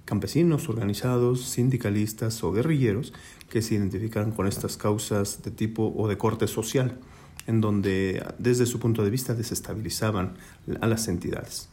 campesinos 0.06 0.70
organizados, 0.70 1.46
sindicalistas 1.46 2.44
o 2.44 2.52
guerrilleros 2.52 3.14
que 3.50 3.62
se 3.62 3.76
identifican 3.76 4.32
con 4.32 4.48
estas 4.48 4.76
causas 4.76 5.44
de 5.44 5.52
tipo 5.52 5.94
o 5.96 6.08
de 6.08 6.18
corte 6.18 6.48
social 6.48 7.00
en 7.48 7.62
donde 7.62 8.24
desde 8.38 8.66
su 8.66 8.80
punto 8.80 9.04
de 9.04 9.10
vista 9.10 9.34
desestabilizaban 9.34 10.34
a 10.82 10.88
las 10.88 11.08
entidades. 11.08 11.70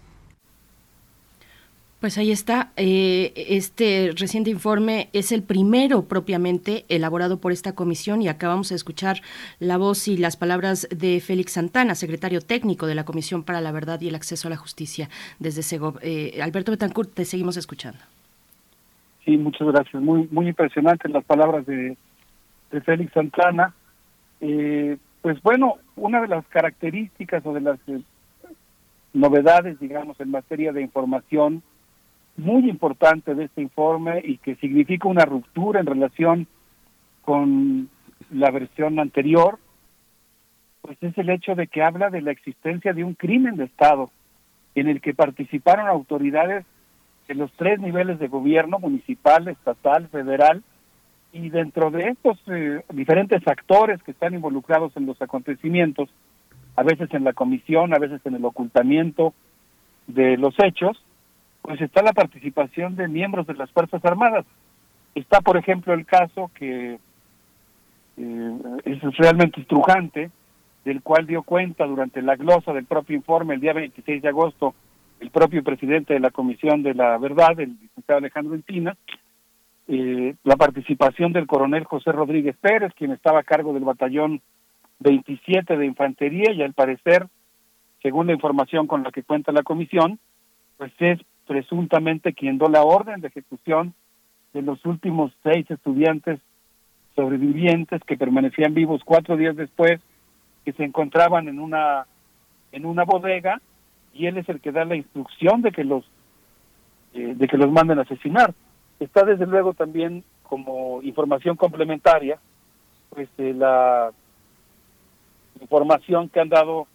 Pues 2.01 2.19
ahí 2.19 2.31
está. 2.31 2.73
Eh, 2.77 3.33
este 3.35 4.13
reciente 4.15 4.51
informe 4.51 5.09
es 5.15 5.33
el 5.33 5.43
primero 5.43 6.03
propiamente 6.05 6.85
elaborado 6.89 7.41
por 7.41 7.53
esta 7.53 7.75
comisión 7.75 8.21
y 8.21 8.29
acabamos 8.29 8.69
de 8.69 8.77
escuchar 8.77 9.23
la 9.61 9.79
voz 9.79 10.07
y 10.07 10.19
las 10.19 10.37
palabras 10.37 10.87
de 10.95 11.21
Félix 11.21 11.53
Santana, 11.53 11.95
secretario 11.95 12.43
técnico 12.43 12.87
de 12.87 12.95
la 12.95 13.05
Comisión 13.05 13.45
para 13.45 13.63
la 13.63 13.73
Verdad 13.73 14.01
y 14.03 14.09
el 14.09 14.15
Acceso 14.15 14.47
a 14.47 14.51
la 14.51 14.57
Justicia 14.57 15.09
desde 15.39 15.63
Segov. 15.63 15.99
Eh, 16.03 16.39
Alberto 16.43 16.71
Betancourt, 16.71 17.15
te 17.15 17.25
seguimos 17.25 17.57
escuchando. 17.57 17.99
Sí, 19.25 19.39
muchas 19.39 19.67
gracias. 19.67 20.01
Muy 20.03 20.29
muy 20.31 20.49
impresionantes 20.49 21.11
las 21.11 21.25
palabras 21.25 21.65
de, 21.65 21.97
de 22.73 22.81
Félix 22.83 23.15
Santana. 23.15 23.75
Eh, 24.43 24.99
pues 25.23 25.43
bueno, 25.43 25.77
una 25.97 26.21
de 26.21 26.29
las 26.29 26.47
características 26.49 27.45
o 27.45 27.53
de 27.53 27.61
las 27.61 27.79
eh, 27.89 28.01
novedades, 29.13 29.79
digamos, 29.81 30.21
en 30.21 30.31
materia 30.31 30.73
de 30.73 30.83
información 30.83 31.63
muy 32.37 32.69
importante 32.69 33.35
de 33.35 33.45
este 33.45 33.63
informe 33.63 34.21
y 34.25 34.39
que 34.39 34.57
significa 34.57 35.09
una 35.09 35.25
ruptura 35.25 35.81
en 35.81 35.87
relación 35.87 36.47
con 37.23 37.89
la 38.31 38.51
versión 38.51 38.99
anterior, 39.01 39.59
pues 40.83 40.97
es 41.01 41.17
el 41.19 41.31
hecho 41.31 41.55
de 41.55 41.67
que 41.67 41.83
habla 41.83 42.11
de 42.11 42.23
la 42.23 42.31
existencia 42.31 42.93
de 42.93 43.05
un 43.05 43.15
crimen 43.15 43.57
de 43.57 43.65
Estado 43.65 44.11
en 44.75 44.89
el 44.89 45.01
que 45.01 45.15
participaron 45.15 45.89
autoridades 45.89 46.65
de 47.27 47.35
los 47.35 47.51
tres 47.53 47.81
niveles 47.81 48.19
de 48.19 48.29
gobierno, 48.29 48.79
municipal, 48.79 49.49
estatal, 49.49 50.09
federal, 50.09 50.63
y 51.37 51.51
dentro 51.51 51.91
de 51.91 52.09
estos 52.09 52.39
eh, 52.47 52.83
diferentes 52.93 53.47
actores 53.47 54.03
que 54.03 54.13
están 54.13 54.35
involucrados 54.35 54.97
en 54.97 55.07
los 55.07 55.21
acontecimientos, 55.21 56.09
a 56.77 56.83
veces 56.83 57.13
en 57.13 57.25
la 57.25 57.33
comisión, 57.33 57.95
a 57.95 57.99
veces 57.99 58.21
en 58.25 58.35
el 58.35 58.45
ocultamiento 58.45 59.35
de 60.07 60.37
los 60.37 60.55
hechos, 60.63 61.03
pues 61.63 61.81
está 61.81 62.03
la 62.03 62.13
participación 62.13 62.97
de 62.97 63.09
miembros 63.09 63.47
de 63.47 63.55
las 63.55 63.71
Fuerzas 63.71 64.05
Armadas. 64.05 64.47
Está, 65.15 65.41
por 65.41 65.57
ejemplo, 65.57 65.93
el 65.95 66.07
caso 66.07 66.51
que 66.55 66.99
eh, 68.17 68.59
es 68.85 69.03
realmente 69.19 69.61
estrujante, 69.61 70.31
del 70.85 71.03
cual 71.03 71.27
dio 71.27 71.43
cuenta 71.43 71.85
durante 71.85 72.23
la 72.23 72.37
glosa 72.37 72.73
del 72.73 72.85
propio 72.85 73.17
informe 73.17 73.55
el 73.55 73.61
día 73.61 73.73
26 73.73 74.23
de 74.23 74.29
agosto 74.29 74.75
el 75.21 75.31
propio 75.31 75.63
presidente 75.65 76.15
de 76.15 76.21
la 76.21 76.31
Comisión 76.31 76.83
de 76.83 76.95
la 76.95 77.17
Verdad, 77.19 77.59
el 77.59 77.77
licenciado 77.81 78.19
Alejandro 78.19 78.55
Encinas, 78.55 78.97
eh, 79.89 80.35
la 80.43 80.57
participación 80.57 81.33
del 81.33 81.47
coronel 81.47 81.85
José 81.85 82.13
Rodríguez 82.13 82.57
Pérez, 82.61 82.93
quien 82.95 83.13
estaba 83.13 83.41
a 83.41 83.45
cargo 83.45 83.73
del 83.73 83.85
batallón 83.85 84.41
27 85.01 85.77
de 85.77 85.87
infantería 85.87 86.53
y 86.53 86.63
al 86.63 86.73
parecer, 86.73 87.29
según 88.03 88.27
la 88.27 88.33
información 88.33 88.87
con 88.87 89.03
la 89.03 89.13
que 89.13 89.23
cuenta 89.23 89.53
la 89.53 89.63
comisión, 89.63 90.19
pues 90.77 90.93
es 90.99 91.21
presuntamente 91.47 92.33
quien 92.33 92.59
dio 92.59 92.69
la 92.69 92.83
orden 92.83 93.21
de 93.21 93.29
ejecución 93.29 93.95
de 94.53 94.63
los 94.63 94.85
últimos 94.85 95.33
seis 95.43 95.71
estudiantes 95.71 96.41
sobrevivientes 97.15 98.03
que 98.05 98.17
permanecían 98.17 98.75
vivos 98.75 99.03
cuatro 99.05 99.37
días 99.37 99.57
después, 99.57 100.01
que 100.65 100.73
se 100.73 100.85
encontraban 100.85 101.49
en 101.49 101.59
una 101.61 102.07
en 102.73 102.85
una 102.85 103.05
bodega 103.05 103.61
y 104.13 104.27
él 104.27 104.39
es 104.39 104.49
el 104.49 104.61
que 104.61 104.73
da 104.73 104.85
la 104.85 104.97
instrucción 104.97 105.63
de 105.63 105.73
que 105.73 105.85
los 105.85 106.05
eh, 107.15 107.35
de 107.37 107.49
que 107.49 107.57
los 107.57 107.71
manden 107.71 107.99
a 107.99 108.03
asesinar. 108.03 108.53
Está 109.01 109.25
desde 109.25 109.47
luego 109.47 109.75
también 109.75 110.25
como 110.43 111.03
información 111.03 111.57
complementaria, 111.57 112.39
pues 113.11 113.29
eh, 113.39 113.55
la 113.55 114.13
información 115.61 116.29
que 116.29 116.41
han 116.41 116.49
dado, 116.49 116.87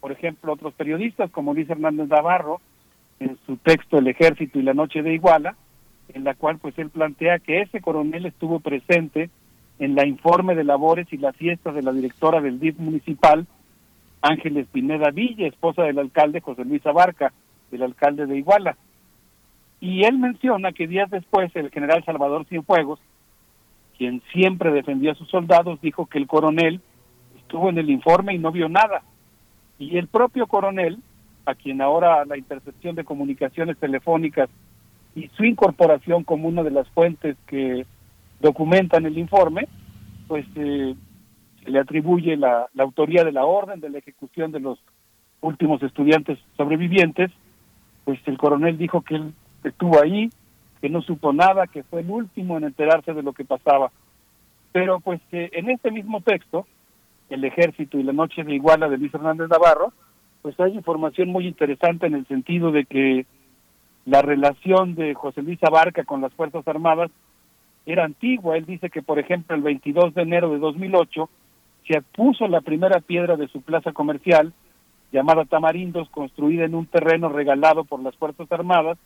por 0.00 0.12
ejemplo, 0.12 0.52
otros 0.52 0.74
periodistas 0.74 1.30
como 1.30 1.54
Luis 1.54 1.68
Hernández 1.68 2.08
Navarro 2.08 2.60
en 3.20 3.38
su 3.46 3.56
texto 3.56 3.98
El 3.98 4.08
Ejército 4.08 4.58
y 4.58 4.62
la 4.62 4.74
Noche 4.74 5.02
de 5.02 5.14
Iguala, 5.14 5.56
en 6.12 6.24
la 6.24 6.34
cual 6.34 6.58
pues 6.58 6.78
él 6.78 6.90
plantea 6.90 7.38
que 7.38 7.62
ese 7.62 7.80
coronel 7.80 8.26
estuvo 8.26 8.60
presente 8.60 9.30
en 9.78 9.94
la 9.94 10.06
informe 10.06 10.54
de 10.54 10.64
labores 10.64 11.12
y 11.12 11.16
la 11.16 11.32
fiesta 11.32 11.72
de 11.72 11.82
la 11.82 11.92
directora 11.92 12.40
del 12.40 12.60
DIF 12.60 12.78
municipal, 12.78 13.46
Ángeles 14.22 14.66
Pineda 14.72 15.10
Villa, 15.10 15.46
esposa 15.46 15.82
del 15.82 15.98
alcalde 15.98 16.40
José 16.40 16.64
Luis 16.64 16.84
Abarca, 16.86 17.32
del 17.70 17.82
alcalde 17.82 18.26
de 18.26 18.38
Iguala. 18.38 18.76
Y 19.80 20.04
él 20.04 20.18
menciona 20.18 20.72
que 20.72 20.86
días 20.86 21.10
después 21.10 21.54
el 21.54 21.70
general 21.70 22.04
Salvador 22.04 22.46
Cienfuegos, 22.46 23.00
quien 23.96 24.22
siempre 24.32 24.72
defendió 24.72 25.12
a 25.12 25.14
sus 25.14 25.28
soldados, 25.28 25.80
dijo 25.80 26.06
que 26.06 26.18
el 26.18 26.26
coronel 26.26 26.80
estuvo 27.36 27.68
en 27.68 27.78
el 27.78 27.90
informe 27.90 28.34
y 28.34 28.38
no 28.38 28.50
vio 28.50 28.68
nada. 28.68 29.02
Y 29.78 29.98
el 29.98 30.08
propio 30.08 30.46
coronel, 30.46 30.98
a 31.46 31.54
quien 31.54 31.80
ahora 31.80 32.24
la 32.24 32.38
intercepción 32.38 32.94
de 32.94 33.04
comunicaciones 33.04 33.76
telefónicas 33.78 34.48
y 35.14 35.28
su 35.36 35.44
incorporación 35.44 36.24
como 36.24 36.48
una 36.48 36.62
de 36.62 36.70
las 36.70 36.88
fuentes 36.90 37.36
que 37.46 37.86
documentan 38.40 39.06
el 39.06 39.18
informe, 39.18 39.68
pues 40.26 40.46
eh, 40.56 40.94
se 41.62 41.70
le 41.70 41.78
atribuye 41.78 42.36
la, 42.36 42.66
la 42.74 42.82
autoría 42.82 43.24
de 43.24 43.32
la 43.32 43.44
orden 43.44 43.80
de 43.80 43.90
la 43.90 43.98
ejecución 43.98 44.50
de 44.52 44.60
los 44.60 44.78
últimos 45.40 45.82
estudiantes 45.82 46.38
sobrevivientes, 46.56 47.30
pues 48.04 48.18
el 48.26 48.38
coronel 48.38 48.78
dijo 48.78 49.02
que 49.02 49.16
él 49.16 49.34
estuvo 49.68 50.00
ahí, 50.02 50.30
que 50.80 50.88
no 50.88 51.02
supo 51.02 51.32
nada, 51.32 51.66
que 51.66 51.82
fue 51.82 52.00
el 52.00 52.10
último 52.10 52.56
en 52.56 52.64
enterarse 52.64 53.12
de 53.14 53.22
lo 53.22 53.32
que 53.32 53.44
pasaba. 53.44 53.90
Pero 54.72 55.00
pues 55.00 55.20
que 55.30 55.50
en 55.52 55.70
este 55.70 55.90
mismo 55.90 56.20
texto, 56.20 56.66
El 57.30 57.44
Ejército 57.44 57.98
y 57.98 58.02
la 58.02 58.12
Noche 58.12 58.44
de 58.44 58.54
Iguala 58.54 58.88
de 58.88 58.98
Luis 58.98 59.14
Hernández 59.14 59.48
Navarro, 59.48 59.92
pues 60.42 60.58
hay 60.60 60.74
información 60.74 61.28
muy 61.30 61.46
interesante 61.46 62.06
en 62.06 62.14
el 62.14 62.26
sentido 62.26 62.70
de 62.70 62.84
que 62.84 63.24
la 64.04 64.20
relación 64.20 64.94
de 64.94 65.14
José 65.14 65.42
Luis 65.42 65.62
Abarca 65.62 66.04
con 66.04 66.20
las 66.20 66.32
Fuerzas 66.34 66.66
Armadas 66.68 67.10
era 67.86 68.04
antigua. 68.04 68.56
Él 68.56 68.66
dice 68.66 68.90
que, 68.90 69.02
por 69.02 69.18
ejemplo, 69.18 69.56
el 69.56 69.62
22 69.62 70.14
de 70.14 70.22
enero 70.22 70.50
de 70.50 70.58
2008 70.58 71.30
se 71.86 72.02
puso 72.02 72.48
la 72.48 72.60
primera 72.60 73.00
piedra 73.00 73.36
de 73.36 73.48
su 73.48 73.62
plaza 73.62 73.92
comercial, 73.92 74.52
llamada 75.12 75.44
Tamarindos, 75.44 76.08
construida 76.10 76.64
en 76.64 76.74
un 76.74 76.86
terreno 76.86 77.28
regalado 77.28 77.84
por 77.84 78.00
las 78.00 78.16
Fuerzas 78.16 78.50
Armadas, 78.50 78.98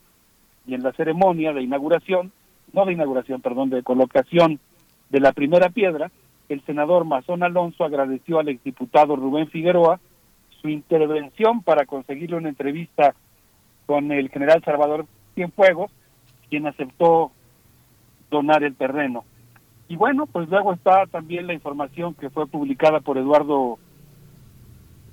y 0.68 0.74
en 0.74 0.82
la 0.82 0.92
ceremonia 0.92 1.52
de 1.54 1.62
inauguración, 1.62 2.30
no 2.74 2.84
de 2.84 2.92
inauguración, 2.92 3.40
perdón, 3.40 3.70
de 3.70 3.82
colocación 3.82 4.60
de 5.08 5.18
la 5.18 5.32
primera 5.32 5.70
piedra, 5.70 6.10
el 6.50 6.62
senador 6.66 7.06
Mazón 7.06 7.42
Alonso 7.42 7.84
agradeció 7.84 8.38
al 8.38 8.48
exdiputado 8.48 9.16
Rubén 9.16 9.48
Figueroa 9.48 9.98
su 10.60 10.68
intervención 10.68 11.62
para 11.62 11.86
conseguirle 11.86 12.36
una 12.36 12.50
entrevista 12.50 13.14
con 13.86 14.12
el 14.12 14.28
general 14.28 14.62
Salvador 14.62 15.06
Cienfuegos, 15.34 15.90
quien 16.50 16.66
aceptó 16.66 17.32
donar 18.30 18.62
el 18.62 18.76
terreno. 18.76 19.24
Y 19.88 19.96
bueno, 19.96 20.26
pues 20.26 20.50
luego 20.50 20.74
está 20.74 21.06
también 21.06 21.46
la 21.46 21.54
información 21.54 22.12
que 22.12 22.28
fue 22.28 22.46
publicada 22.46 23.00
por 23.00 23.16
Eduardo, 23.16 23.78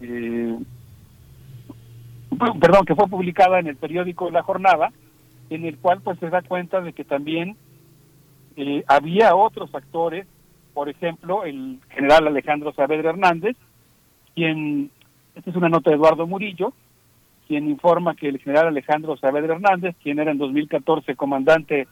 eh, 0.02 0.58
perdón, 2.60 2.86
que 2.86 2.96
fue 2.96 3.08
publicada 3.08 3.60
en 3.60 3.68
el 3.68 3.78
periódico 3.78 4.30
La 4.30 4.44
Jornada, 4.44 4.92
en 5.50 5.66
el 5.66 5.78
cual 5.78 6.02
pues 6.02 6.20
se 6.20 6.30
da 6.30 6.42
cuenta 6.42 6.82
de 6.82 6.94
que 6.94 7.04
también 7.04 7.56
eh, 8.56 8.84
había 8.88 9.36
otros 9.36 9.74
actores, 9.74 10.28
por 10.74 10.90
ejemplo, 10.90 11.44
el 11.44 11.80
general 11.90 12.28
Alejandro 12.28 12.74
Saavedra 12.74 13.12
Hernández, 13.12 13.56
quien, 14.34 14.92
esta 15.36 15.50
es 15.50 15.56
una 15.56 15.70
nota 15.70 15.90
de 15.90 15.98
Eduardo 15.98 16.28
Murillo, 16.28 16.74
quien 17.48 17.70
informa 17.70 18.16
que 18.16 18.28
el 18.28 18.40
general 18.40 18.68
Alejandro 18.68 19.18
Saavedra 19.18 19.56
Hernández, 19.56 19.96
quien 20.02 20.20
era 20.20 20.32
en 20.32 20.38
2014 20.38 21.16
comandante 21.16 21.88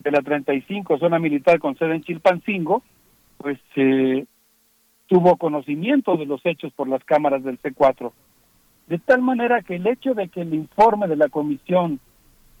de 0.00 0.10
la 0.10 0.22
35 0.22 0.98
zona 0.98 1.18
militar 1.18 1.58
con 1.58 1.76
sede 1.76 1.94
en 1.94 2.02
Chilpancingo, 2.02 2.82
pues 3.36 3.58
eh, 3.76 4.26
tuvo 5.06 5.36
conocimiento 5.36 6.16
de 6.16 6.26
los 6.26 6.44
hechos 6.44 6.72
por 6.72 6.88
las 6.88 7.02
cámaras 7.04 7.42
del 7.42 7.60
C4. 7.60 8.12
De 8.88 8.98
tal 8.98 9.22
manera 9.22 9.62
que 9.62 9.76
el 9.76 9.86
hecho 9.86 10.14
de 10.14 10.28
que 10.28 10.42
el 10.42 10.54
informe 10.54 11.08
de 11.08 11.16
la 11.16 11.28
comisión 11.28 12.00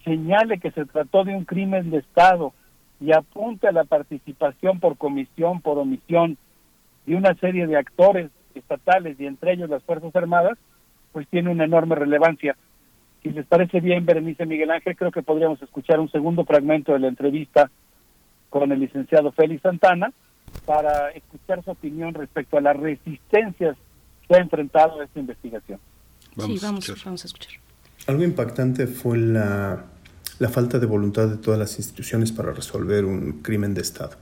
señale 0.04 0.58
que 0.58 0.70
se 0.70 0.84
trató 0.84 1.24
de 1.24 1.34
un 1.34 1.44
crimen 1.44 1.90
de 1.90 1.98
Estado 1.98 2.52
y 3.00 3.12
apunte 3.12 3.68
a 3.68 3.72
la 3.72 3.84
participación 3.84 4.80
por 4.80 4.96
comisión, 4.96 5.60
por 5.60 5.78
omisión 5.78 6.36
de 7.06 7.16
una 7.16 7.34
serie 7.34 7.66
de 7.66 7.76
actores 7.76 8.30
estatales 8.54 9.18
y 9.20 9.26
entre 9.26 9.52
ellos 9.52 9.70
las 9.70 9.82
Fuerzas 9.82 10.14
Armadas, 10.16 10.58
pues 11.12 11.26
tiene 11.28 11.50
una 11.50 11.64
enorme 11.64 11.94
relevancia. 11.94 12.56
Si 13.22 13.30
les 13.30 13.46
parece 13.46 13.80
bien, 13.80 14.04
Berenice 14.04 14.46
Miguel 14.46 14.70
Ángel, 14.70 14.96
creo 14.96 15.10
que 15.10 15.22
podríamos 15.22 15.60
escuchar 15.62 16.00
un 16.00 16.10
segundo 16.10 16.44
fragmento 16.44 16.92
de 16.92 17.00
la 17.00 17.08
entrevista 17.08 17.70
con 18.50 18.70
el 18.72 18.80
licenciado 18.80 19.32
Félix 19.32 19.62
Santana 19.62 20.12
para 20.64 21.10
escuchar 21.10 21.62
su 21.62 21.70
opinión 21.70 22.14
respecto 22.14 22.58
a 22.58 22.60
las 22.60 22.76
resistencias 22.76 23.76
que 24.26 24.36
ha 24.36 24.38
enfrentado 24.38 25.02
esta 25.02 25.20
investigación. 25.20 25.80
sí, 26.36 26.58
vamos, 26.62 27.04
vamos 27.04 27.24
a 27.24 27.26
escuchar. 27.26 27.67
Algo 28.08 28.24
impactante 28.24 28.86
fue 28.86 29.18
la, 29.18 29.84
falta 30.50 30.78
de 30.78 30.86
voluntad 30.86 31.28
de 31.28 31.36
todas 31.36 31.60
las 31.60 31.76
instituciones 31.76 32.32
para 32.32 32.54
resolver 32.54 33.04
un 33.04 33.42
crimen 33.42 33.74
de 33.74 33.82
Estado. 33.82 34.12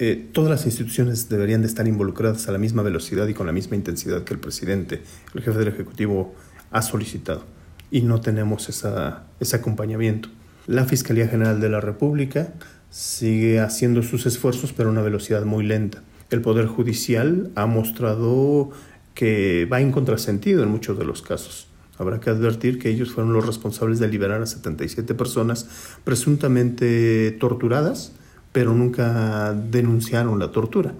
Eh, 0.00 0.28
todas 0.32 0.50
las 0.50 0.66
instituciones 0.66 1.28
deberían 1.28 1.60
de 1.60 1.68
estar 1.68 1.86
involucradas 1.86 2.48
a 2.48 2.52
la 2.52 2.58
misma 2.58 2.82
velocidad 2.82 3.28
y 3.28 3.34
con 3.34 3.46
la 3.46 3.52
misma 3.52 3.76
intensidad 3.76 4.24
que 4.24 4.34
el 4.34 4.40
presidente, 4.40 5.02
el 5.34 5.42
jefe 5.42 5.56
del 5.56 5.68
Ejecutivo, 5.68 6.34
ha 6.72 6.82
solicitado. 6.82 7.44
Y 7.92 8.00
no 8.00 8.20
tenemos 8.20 8.68
esa, 8.68 9.22
ese 9.38 9.54
acompañamiento. 9.54 10.30
La 10.66 10.84
Fiscalía 10.84 11.28
General 11.28 11.60
de 11.60 11.68
la 11.68 11.80
República 11.80 12.54
sigue 12.90 13.60
haciendo 13.60 14.02
sus 14.02 14.26
esfuerzos, 14.26 14.72
pero 14.72 14.88
a 14.88 14.92
una 14.92 15.02
velocidad 15.02 15.44
muy 15.44 15.64
lenta. 15.64 16.02
El 16.30 16.40
Poder 16.40 16.66
Judicial 16.66 17.52
ha 17.54 17.66
mostrado 17.66 18.70
que 19.14 19.68
va 19.72 19.80
en 19.80 19.92
contrasentido 19.92 20.64
en 20.64 20.70
muchos 20.70 20.98
de 20.98 21.04
los 21.04 21.22
casos. 21.22 21.67
Habrá 21.98 22.20
que 22.20 22.30
advertir 22.30 22.78
que 22.78 22.88
ellos 22.88 23.12
fueron 23.12 23.32
los 23.32 23.44
responsables 23.44 23.98
de 23.98 24.08
liberar 24.08 24.40
a 24.40 24.46
77 24.46 25.14
personas 25.14 25.68
presuntamente 26.04 27.32
torturadas, 27.32 28.12
pero 28.52 28.72
nunca 28.72 29.52
denunciaron 29.52 30.38
la 30.38 30.52
tortura. 30.52 30.94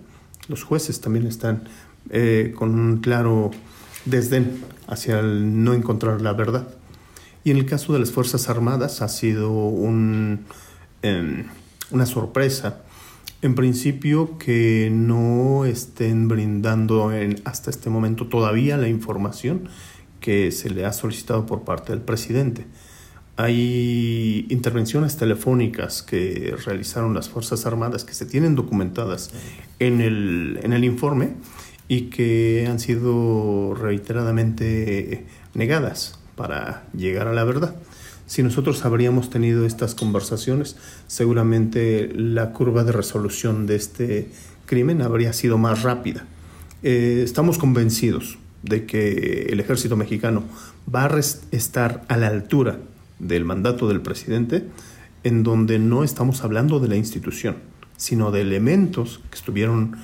Los 0.49 0.65
jueces 0.65 1.01
también 1.01 1.27
están 1.27 1.65
eh, 2.11 2.53
con 2.57 2.79
un 2.79 2.99
claro 2.99 3.53
desdén 4.07 4.61
hacia 4.89 5.21
el 5.21 5.63
no 5.63 5.73
encontrar 5.73 6.21
la 6.21 6.33
verdad. 6.33 6.67
Y 7.45 7.53
en 7.53 7.59
el 7.59 7.67
caso 7.67 7.93
de 7.93 8.01
las 8.01 8.11
Fuerzas 8.11 8.49
Armadas 8.49 9.01
ha 9.01 9.09
sido 9.09 9.51
un, 9.51 10.47
eh, 11.03 11.45
una 11.91 12.07
sorpresa. 12.07 12.83
En 13.41 13.55
principio 13.55 14.37
que 14.37 14.91
no 14.93 15.65
estén 15.65 16.27
brindando 16.27 17.13
hasta 17.45 17.71
este 17.71 17.89
momento 17.89 18.27
todavía 18.27 18.77
la 18.77 18.89
información 18.89 19.69
que 20.21 20.51
se 20.53 20.71
le 20.71 20.85
ha 20.85 20.93
solicitado 20.93 21.47
por 21.47 21.63
parte 21.63 21.93
del 21.93 22.03
presidente. 22.03 22.67
Hay 23.37 24.47
intervenciones 24.49 25.17
telefónicas 25.17 26.03
que 26.03 26.57
realizaron 26.65 27.15
las 27.15 27.29
Fuerzas 27.29 27.67
Armadas 27.67 28.05
que 28.05 28.13
se 28.13 28.27
tienen 28.27 28.57
documentadas 28.57 29.31
en 29.79 30.01
el, 30.01 30.59
en 30.63 30.73
el 30.73 30.85
informe 30.85 31.35
y 31.87 32.11
que 32.11 32.67
han 32.69 32.81
sido 32.81 33.75
reiteradamente 33.75 35.25
negadas 35.55 36.19
para 36.35 36.85
llegar 36.95 37.29
a 37.29 37.33
la 37.33 37.45
verdad. 37.45 37.77
Si 38.27 38.43
nosotros 38.43 38.85
habríamos 38.85 39.31
tenido 39.31 39.65
estas 39.65 39.95
conversaciones, 39.95 40.77
seguramente 41.07 42.11
la 42.13 42.53
curva 42.53 42.85
de 42.85 42.93
resolución 42.93 43.67
de 43.67 43.77
este 43.77 44.31
crimen 44.67 45.01
habría 45.01 45.33
sido 45.33 45.59
más 45.59 45.83
rápida. 45.83 46.27
Eh, 46.83 47.23
estamos 47.25 47.57
convencidos 47.57 48.39
de 48.63 48.87
que 48.87 49.47
el 49.51 49.61
ejército 49.61 49.97
mexicano 49.97 50.45
va 50.93 51.05
a 51.05 51.19
estar 51.19 52.05
a 52.09 52.17
la 52.17 52.29
altura 52.29 52.79
del 53.19 53.45
mandato 53.45 53.89
del 53.89 54.01
presidente 54.01 54.65
en 55.25 55.43
donde 55.43 55.79
no 55.79 56.05
estamos 56.05 56.45
hablando 56.45 56.81
de 56.81 56.89
la 56.89 56.97
institución, 56.97 57.57
sino 57.97 58.31
de 58.31 58.41
elementos 58.41 59.21
que 59.31 59.37
estuvieron 59.37 59.97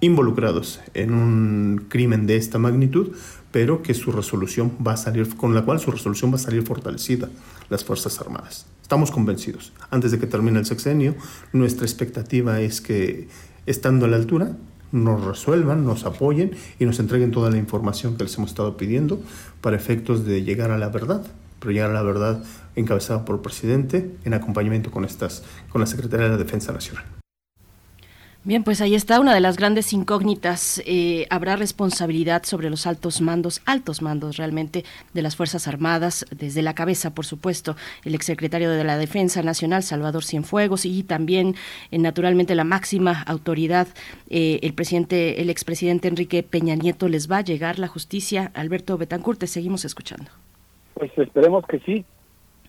involucrados 0.00 0.80
en 0.94 1.12
un 1.12 1.86
crimen 1.88 2.26
de 2.26 2.36
esta 2.36 2.58
magnitud, 2.58 3.12
pero 3.50 3.82
que 3.82 3.94
su 3.94 4.12
resolución 4.12 4.72
va 4.86 4.92
a 4.92 4.96
salir, 4.96 5.36
con 5.36 5.54
la 5.54 5.62
cual 5.62 5.80
su 5.80 5.90
resolución 5.90 6.30
va 6.30 6.36
a 6.36 6.40
salir 6.40 6.62
fortalecida, 6.62 7.28
las 7.68 7.84
Fuerzas 7.84 8.20
Armadas. 8.20 8.66
Estamos 8.82 9.10
convencidos. 9.10 9.72
Antes 9.90 10.12
de 10.12 10.18
que 10.18 10.26
termine 10.26 10.58
el 10.58 10.66
sexenio, 10.66 11.14
nuestra 11.52 11.84
expectativa 11.84 12.60
es 12.60 12.80
que, 12.80 13.28
estando 13.66 14.06
a 14.06 14.08
la 14.08 14.16
altura, 14.16 14.56
nos 14.92 15.24
resuelvan, 15.24 15.84
nos 15.84 16.04
apoyen 16.04 16.52
y 16.78 16.84
nos 16.84 16.98
entreguen 16.98 17.30
toda 17.30 17.50
la 17.50 17.58
información 17.58 18.16
que 18.16 18.24
les 18.24 18.36
hemos 18.36 18.50
estado 18.50 18.76
pidiendo 18.76 19.20
para 19.60 19.76
efectos 19.76 20.24
de 20.24 20.42
llegar 20.42 20.70
a 20.70 20.78
la 20.78 20.88
verdad, 20.88 21.22
pero 21.60 21.72
llegar 21.72 21.90
a 21.90 21.94
la 21.94 22.02
verdad 22.02 22.42
encabezada 22.76 23.24
por 23.24 23.36
el 23.36 23.42
presidente 23.42 24.14
en 24.24 24.34
acompañamiento 24.34 24.90
con 24.90 25.04
estas, 25.04 25.42
con 25.70 25.80
la 25.80 25.86
Secretaría 25.86 26.26
de 26.26 26.32
la 26.32 26.38
Defensa 26.38 26.72
Nacional. 26.72 27.17
Bien, 28.48 28.64
pues 28.64 28.80
ahí 28.80 28.94
está 28.94 29.20
una 29.20 29.34
de 29.34 29.40
las 29.40 29.58
grandes 29.58 29.92
incógnitas. 29.92 30.82
Eh, 30.86 31.26
¿Habrá 31.28 31.56
responsabilidad 31.56 32.44
sobre 32.44 32.70
los 32.70 32.86
altos 32.86 33.20
mandos, 33.20 33.60
altos 33.66 34.00
mandos 34.00 34.38
realmente, 34.38 34.84
de 35.12 35.20
las 35.20 35.36
Fuerzas 35.36 35.68
Armadas, 35.68 36.24
desde 36.30 36.62
la 36.62 36.74
cabeza, 36.74 37.14
por 37.14 37.26
supuesto, 37.26 37.76
el 38.06 38.14
exsecretario 38.14 38.70
de 38.70 38.84
la 38.84 38.96
Defensa 38.96 39.42
Nacional, 39.42 39.82
Salvador 39.82 40.24
Cienfuegos, 40.24 40.86
y 40.86 41.02
también, 41.02 41.56
eh, 41.90 41.98
naturalmente, 41.98 42.54
la 42.54 42.64
máxima 42.64 43.22
autoridad, 43.24 43.86
eh, 44.30 44.60
el 44.62 44.72
presidente, 44.72 45.42
el 45.42 45.50
expresidente 45.50 46.08
Enrique 46.08 46.42
Peña 46.42 46.74
Nieto, 46.74 47.06
les 47.06 47.30
va 47.30 47.36
a 47.36 47.42
llegar 47.42 47.78
la 47.78 47.88
justicia? 47.88 48.50
Alberto 48.54 48.96
Betancourt, 48.96 49.40
te 49.40 49.46
seguimos 49.46 49.84
escuchando. 49.84 50.30
Pues 50.94 51.10
esperemos 51.18 51.66
que 51.66 51.80
sí. 51.80 52.02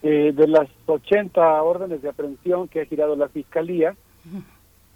De 0.02 0.46
las 0.46 0.68
80 0.88 1.64
órdenes 1.64 2.02
de 2.02 2.10
aprehensión 2.10 2.68
que 2.68 2.82
ha 2.82 2.86
girado 2.86 3.16
la 3.16 3.30
Fiscalía, 3.30 3.96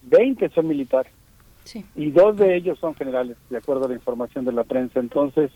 20 0.03 0.49
son 0.49 0.67
militares. 0.67 1.11
Sí. 1.63 1.85
Y 1.95 2.11
dos 2.11 2.37
de 2.37 2.55
ellos 2.55 2.77
son 2.79 2.93
generales, 2.95 3.37
de 3.49 3.57
acuerdo 3.57 3.85
a 3.85 3.89
la 3.89 3.95
información 3.95 4.45
de 4.45 4.51
la 4.51 4.63
prensa. 4.63 4.99
Entonces, 4.99 5.51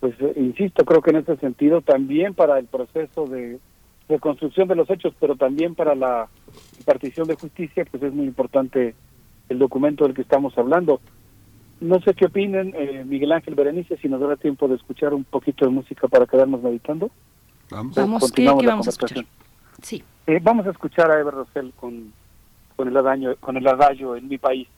pues 0.00 0.14
eh, 0.20 0.34
insisto, 0.36 0.84
creo 0.84 1.00
que 1.00 1.10
en 1.10 1.16
este 1.16 1.36
sentido 1.38 1.80
también 1.80 2.34
para 2.34 2.58
el 2.58 2.66
proceso 2.66 3.26
de 3.26 3.58
reconstrucción 4.08 4.68
de 4.68 4.74
los 4.74 4.90
hechos, 4.90 5.14
pero 5.18 5.36
también 5.36 5.74
para 5.74 5.94
la 5.94 6.28
impartición 6.78 7.26
de 7.26 7.36
justicia, 7.36 7.86
pues 7.90 8.02
es 8.02 8.12
muy 8.12 8.26
importante 8.26 8.94
el 9.48 9.58
documento 9.58 10.04
del 10.04 10.14
que 10.14 10.22
estamos 10.22 10.56
hablando. 10.58 11.00
No 11.80 12.00
sé 12.00 12.14
qué 12.14 12.26
opinen, 12.26 12.74
eh, 12.76 13.04
Miguel 13.06 13.32
Ángel 13.32 13.54
Berenice, 13.54 13.96
si 13.96 14.08
nos 14.08 14.20
da 14.20 14.36
tiempo 14.36 14.68
de 14.68 14.76
escuchar 14.76 15.14
un 15.14 15.24
poquito 15.24 15.64
de 15.64 15.70
música 15.70 16.06
para 16.06 16.26
quedarnos 16.26 16.62
meditando. 16.62 17.10
Vamos. 17.70 17.94
Vamos, 17.96 18.32
¿qué, 18.32 18.44
continuamos 18.44 18.60
qué 18.60 18.66
la 18.66 18.72
vamos 18.72 18.86
a 18.86 18.90
escuchar? 18.90 19.24
conversación. 19.24 19.44
Sí. 19.82 20.04
Eh, 20.26 20.40
vamos 20.42 20.66
a 20.66 20.70
escuchar 20.70 21.10
a 21.10 21.20
Ever 21.20 21.34
Rosell 21.34 21.72
con, 21.72 22.12
con 22.76 22.88
el 22.88 22.96
adagio, 22.96 23.36
con 23.40 23.56
el 23.56 23.66
adagio 23.66 24.16
en 24.16 24.28
mi 24.28 24.38
país. 24.38 24.68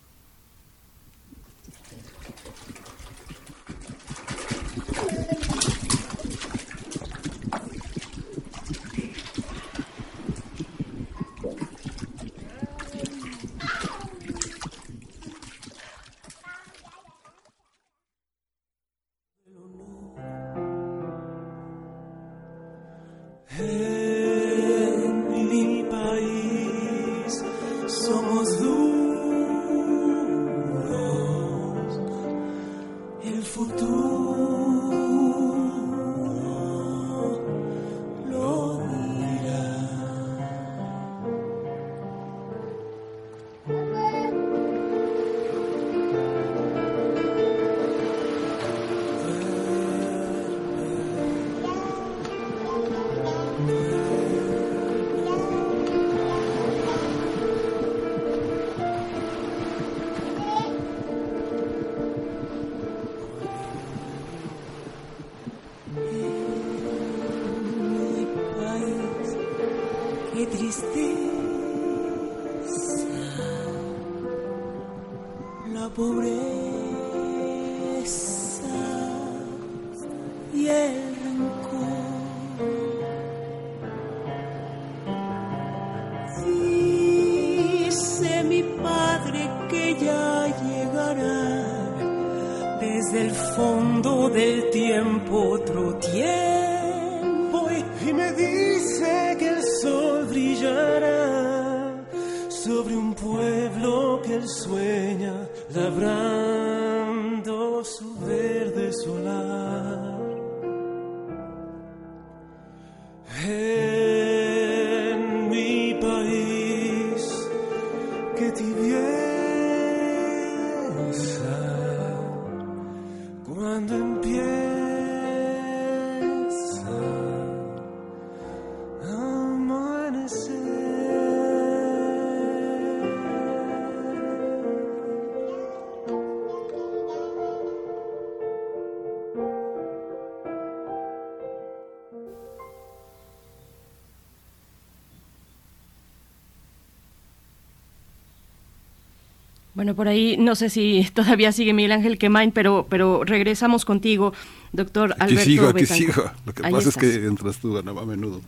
Bueno, 149.76 149.94
por 149.94 150.08
ahí 150.08 150.36
no 150.38 150.54
sé 150.56 150.70
si 150.70 151.06
todavía 151.14 151.52
sigue 151.52 151.72
Miguel 151.74 151.92
Ángel 151.92 152.18
Quemain, 152.18 152.50
pero, 152.50 152.86
pero 152.88 153.22
regresamos 153.24 153.84
contigo, 153.84 154.32
doctor 154.72 155.12
Aquí 155.20 155.34
Alberto 155.34 155.44
sigo, 155.44 155.68
aquí 155.68 155.86
sigo. 155.86 156.22
Lo 156.46 156.52
que 156.54 156.66
Ahí 156.66 156.72
pasa 156.72 156.88
estás. 156.88 157.04
es 157.04 157.18
que 157.18 157.26
entras 157.26 157.58
tú 157.58 157.76
a 157.76 157.80
a 157.80 158.06
menudo. 158.06 158.40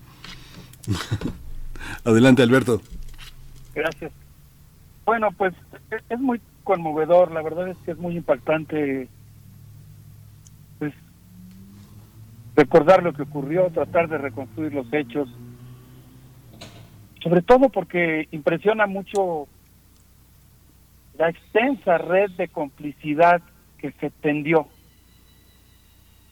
Adelante, 2.04 2.42
Alberto. 2.42 2.80
Gracias. 3.74 4.10
Bueno, 5.04 5.28
pues 5.36 5.54
es- 5.90 6.02
es 6.08 6.18
muy 6.18 6.40
conmovedor, 6.64 7.30
la 7.30 7.42
verdad 7.42 7.68
es 7.68 7.76
que 7.84 7.90
es 7.92 7.98
muy 7.98 8.16
impactante 8.16 9.08
pues 10.78 10.92
recordar 12.56 13.02
lo 13.02 13.12
que 13.12 13.22
ocurrió, 13.22 13.68
tratar 13.70 14.08
de 14.08 14.16
reconstruir 14.18 14.72
los 14.74 14.86
hechos, 14.92 15.28
sobre 17.22 17.42
todo 17.42 17.68
porque 17.68 18.28
impresiona 18.32 18.86
mucho 18.86 19.46
la 21.18 21.28
extensa 21.28 21.98
red 21.98 22.30
de 22.32 22.48
complicidad 22.48 23.42
que 23.78 23.90
se 23.92 24.10
tendió 24.10 24.68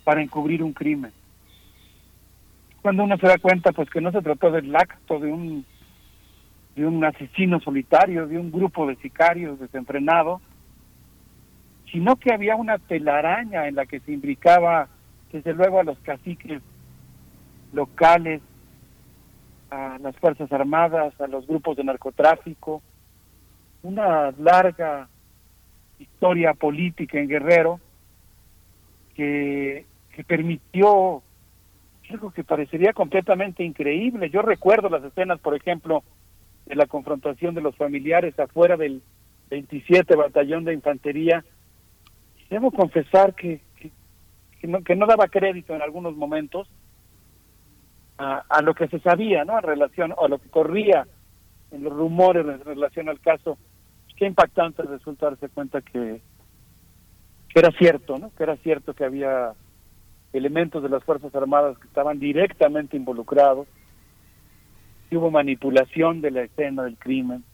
para 0.04 0.22
encubrir 0.22 0.62
un 0.62 0.72
crimen. 0.72 1.12
Cuando 2.82 3.02
uno 3.02 3.18
se 3.18 3.26
da 3.26 3.36
cuenta 3.38 3.72
pues 3.72 3.90
que 3.90 4.00
no 4.00 4.12
se 4.12 4.22
trató 4.22 4.50
del 4.52 4.74
acto 4.74 5.18
de 5.18 5.32
un 5.32 5.66
de 6.76 6.86
un 6.86 7.02
asesino 7.04 7.58
solitario, 7.58 8.26
de 8.26 8.38
un 8.38 8.52
grupo 8.52 8.86
de 8.86 8.96
sicarios 8.96 9.58
desenfrenados, 9.58 10.42
sino 11.90 12.16
que 12.16 12.34
había 12.34 12.54
una 12.54 12.78
telaraña 12.78 13.66
en 13.66 13.76
la 13.76 13.86
que 13.86 14.00
se 14.00 14.12
imbricaba, 14.12 14.88
desde 15.32 15.54
luego, 15.54 15.80
a 15.80 15.84
los 15.84 15.98
caciques 16.00 16.60
locales, 17.72 18.42
a 19.70 19.98
las 20.00 20.14
Fuerzas 20.16 20.52
Armadas, 20.52 21.18
a 21.18 21.26
los 21.26 21.46
grupos 21.46 21.78
de 21.78 21.84
narcotráfico, 21.84 22.82
una 23.82 24.32
larga 24.38 25.08
historia 25.98 26.54
política 26.54 27.18
en 27.18 27.28
Guerrero 27.28 27.80
que, 29.14 29.86
permitió 30.26 31.22
algo 32.08 32.30
que 32.30 32.42
parecería 32.42 32.92
completamente 32.92 33.62
increíble. 33.62 34.30
Yo 34.30 34.40
recuerdo 34.40 34.88
las 34.88 35.04
escenas, 35.04 35.38
por 35.40 35.54
ejemplo, 35.54 36.02
de 36.64 36.74
la 36.74 36.86
confrontación 36.86 37.54
de 37.54 37.60
los 37.60 37.76
familiares 37.76 38.38
afuera 38.38 38.76
del 38.76 39.02
27 39.50 40.16
Batallón 40.16 40.64
de 40.64 40.72
Infantería. 40.72 41.44
Debo 42.48 42.70
confesar 42.70 43.34
que, 43.34 43.60
que, 43.76 43.90
que 44.60 44.66
no, 44.66 44.82
que 44.82 44.96
no 44.96 45.06
daba 45.06 45.28
crédito 45.28 45.74
en 45.74 45.82
algunos 45.82 46.16
momentos 46.16 46.68
a, 48.16 48.42
a 48.48 48.62
lo 48.62 48.74
que 48.74 48.88
se 48.88 49.00
sabía, 49.00 49.44
¿no? 49.44 49.58
En 49.58 49.64
relación 49.64 50.14
a 50.18 50.28
lo 50.28 50.38
que 50.38 50.48
corría 50.48 51.06
en 51.76 51.84
los 51.84 51.92
rumores 51.92 52.46
en 52.46 52.64
relación 52.64 53.08
al 53.08 53.20
caso. 53.20 53.58
Qué 54.16 54.26
impactante 54.26 54.82
resulta 54.82 55.26
darse 55.26 55.48
cuenta 55.48 55.82
que, 55.82 56.20
que 57.48 57.58
era 57.58 57.70
cierto, 57.72 58.18
¿no? 58.18 58.30
Que 58.34 58.44
era 58.44 58.56
cierto 58.56 58.94
que 58.94 59.04
había 59.04 59.52
elementos 60.32 60.82
de 60.82 60.88
las 60.88 61.04
Fuerzas 61.04 61.34
Armadas 61.34 61.78
que 61.78 61.86
estaban 61.86 62.18
directamente 62.18 62.96
involucrados, 62.96 63.68
que 65.08 65.16
hubo 65.16 65.30
manipulación 65.30 66.20
de 66.20 66.30
la 66.30 66.42
escena 66.42 66.84
del 66.84 66.96
crimen, 66.96 67.44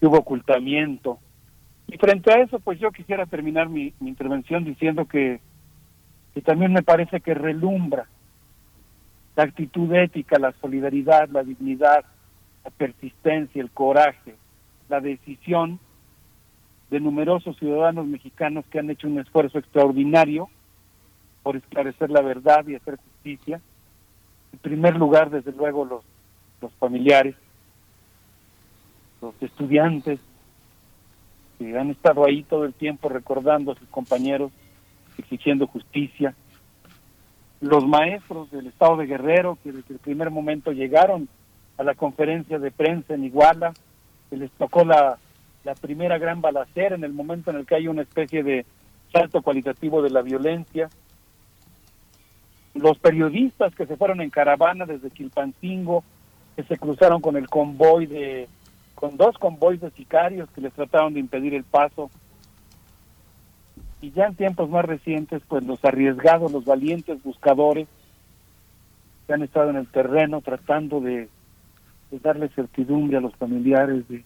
que 0.00 0.06
hubo 0.06 0.18
ocultamiento. 0.18 1.18
Y 1.86 1.96
frente 1.96 2.32
a 2.32 2.42
eso, 2.42 2.58
pues 2.58 2.78
yo 2.80 2.90
quisiera 2.90 3.26
terminar 3.26 3.68
mi, 3.68 3.94
mi 4.00 4.10
intervención 4.10 4.64
diciendo 4.64 5.06
que, 5.06 5.40
que 6.34 6.42
también 6.42 6.72
me 6.72 6.82
parece 6.82 7.20
que 7.20 7.34
relumbra 7.34 8.08
la 9.36 9.44
actitud 9.44 9.92
ética, 9.94 10.38
la 10.38 10.52
solidaridad, 10.60 11.28
la 11.30 11.42
dignidad, 11.42 12.04
la 12.64 12.70
persistencia, 12.70 13.62
el 13.62 13.70
coraje, 13.70 14.36
la 14.88 15.00
decisión 15.00 15.78
de 16.90 17.00
numerosos 17.00 17.56
ciudadanos 17.58 18.06
mexicanos 18.06 18.64
que 18.70 18.78
han 18.78 18.90
hecho 18.90 19.08
un 19.08 19.18
esfuerzo 19.18 19.58
extraordinario 19.58 20.48
por 21.42 21.56
esclarecer 21.56 22.10
la 22.10 22.20
verdad 22.20 22.66
y 22.66 22.74
hacer 22.74 22.96
justicia. 22.96 23.60
En 24.52 24.58
primer 24.58 24.96
lugar, 24.96 25.30
desde 25.30 25.52
luego, 25.52 25.84
los, 25.84 26.04
los 26.60 26.72
familiares, 26.74 27.34
los 29.20 29.34
estudiantes 29.40 30.20
que 31.58 31.78
han 31.78 31.90
estado 31.90 32.26
ahí 32.26 32.42
todo 32.42 32.64
el 32.64 32.74
tiempo 32.74 33.08
recordando 33.08 33.72
a 33.72 33.76
sus 33.76 33.88
compañeros, 33.88 34.52
exigiendo 35.16 35.66
justicia, 35.66 36.34
los 37.60 37.86
maestros 37.86 38.50
del 38.50 38.66
estado 38.66 38.96
de 38.96 39.06
Guerrero 39.06 39.56
que 39.62 39.72
desde 39.72 39.94
el 39.94 40.00
primer 40.00 40.30
momento 40.30 40.72
llegaron 40.72 41.28
a 41.78 41.82
la 41.82 41.94
conferencia 41.94 42.58
de 42.58 42.70
prensa 42.70 43.14
en 43.14 43.24
Iguala, 43.24 43.72
que 44.30 44.36
les 44.36 44.50
tocó 44.52 44.84
la, 44.84 45.18
la 45.64 45.74
primera 45.74 46.18
gran 46.18 46.40
balacera 46.40 46.94
en 46.94 47.04
el 47.04 47.12
momento 47.12 47.50
en 47.50 47.56
el 47.56 47.66
que 47.66 47.76
hay 47.76 47.88
una 47.88 48.02
especie 48.02 48.42
de 48.42 48.66
salto 49.12 49.42
cualitativo 49.42 50.02
de 50.02 50.10
la 50.10 50.22
violencia, 50.22 50.88
los 52.74 52.98
periodistas 52.98 53.74
que 53.74 53.86
se 53.86 53.96
fueron 53.96 54.20
en 54.20 54.30
caravana 54.30 54.86
desde 54.86 55.10
Quilpancingo, 55.10 56.02
que 56.56 56.62
se 56.64 56.78
cruzaron 56.78 57.20
con 57.20 57.36
el 57.36 57.48
convoy 57.48 58.06
de, 58.06 58.48
con 58.94 59.16
dos 59.16 59.36
convoys 59.38 59.80
de 59.80 59.90
sicarios 59.90 60.48
que 60.50 60.60
les 60.60 60.72
trataron 60.72 61.14
de 61.14 61.20
impedir 61.20 61.54
el 61.54 61.64
paso. 61.64 62.10
Y 64.00 64.10
ya 64.10 64.26
en 64.26 64.34
tiempos 64.34 64.68
más 64.70 64.84
recientes, 64.84 65.42
pues 65.46 65.64
los 65.64 65.84
arriesgados, 65.84 66.50
los 66.50 66.64
valientes 66.64 67.22
buscadores 67.22 67.86
que 69.26 69.34
han 69.34 69.42
estado 69.42 69.70
en 69.70 69.76
el 69.76 69.86
terreno 69.86 70.40
tratando 70.40 71.00
de, 71.00 71.28
de 72.12 72.18
darle 72.18 72.48
certidumbre 72.50 73.16
a 73.16 73.20
los 73.22 73.34
familiares, 73.36 74.06
de, 74.08 74.22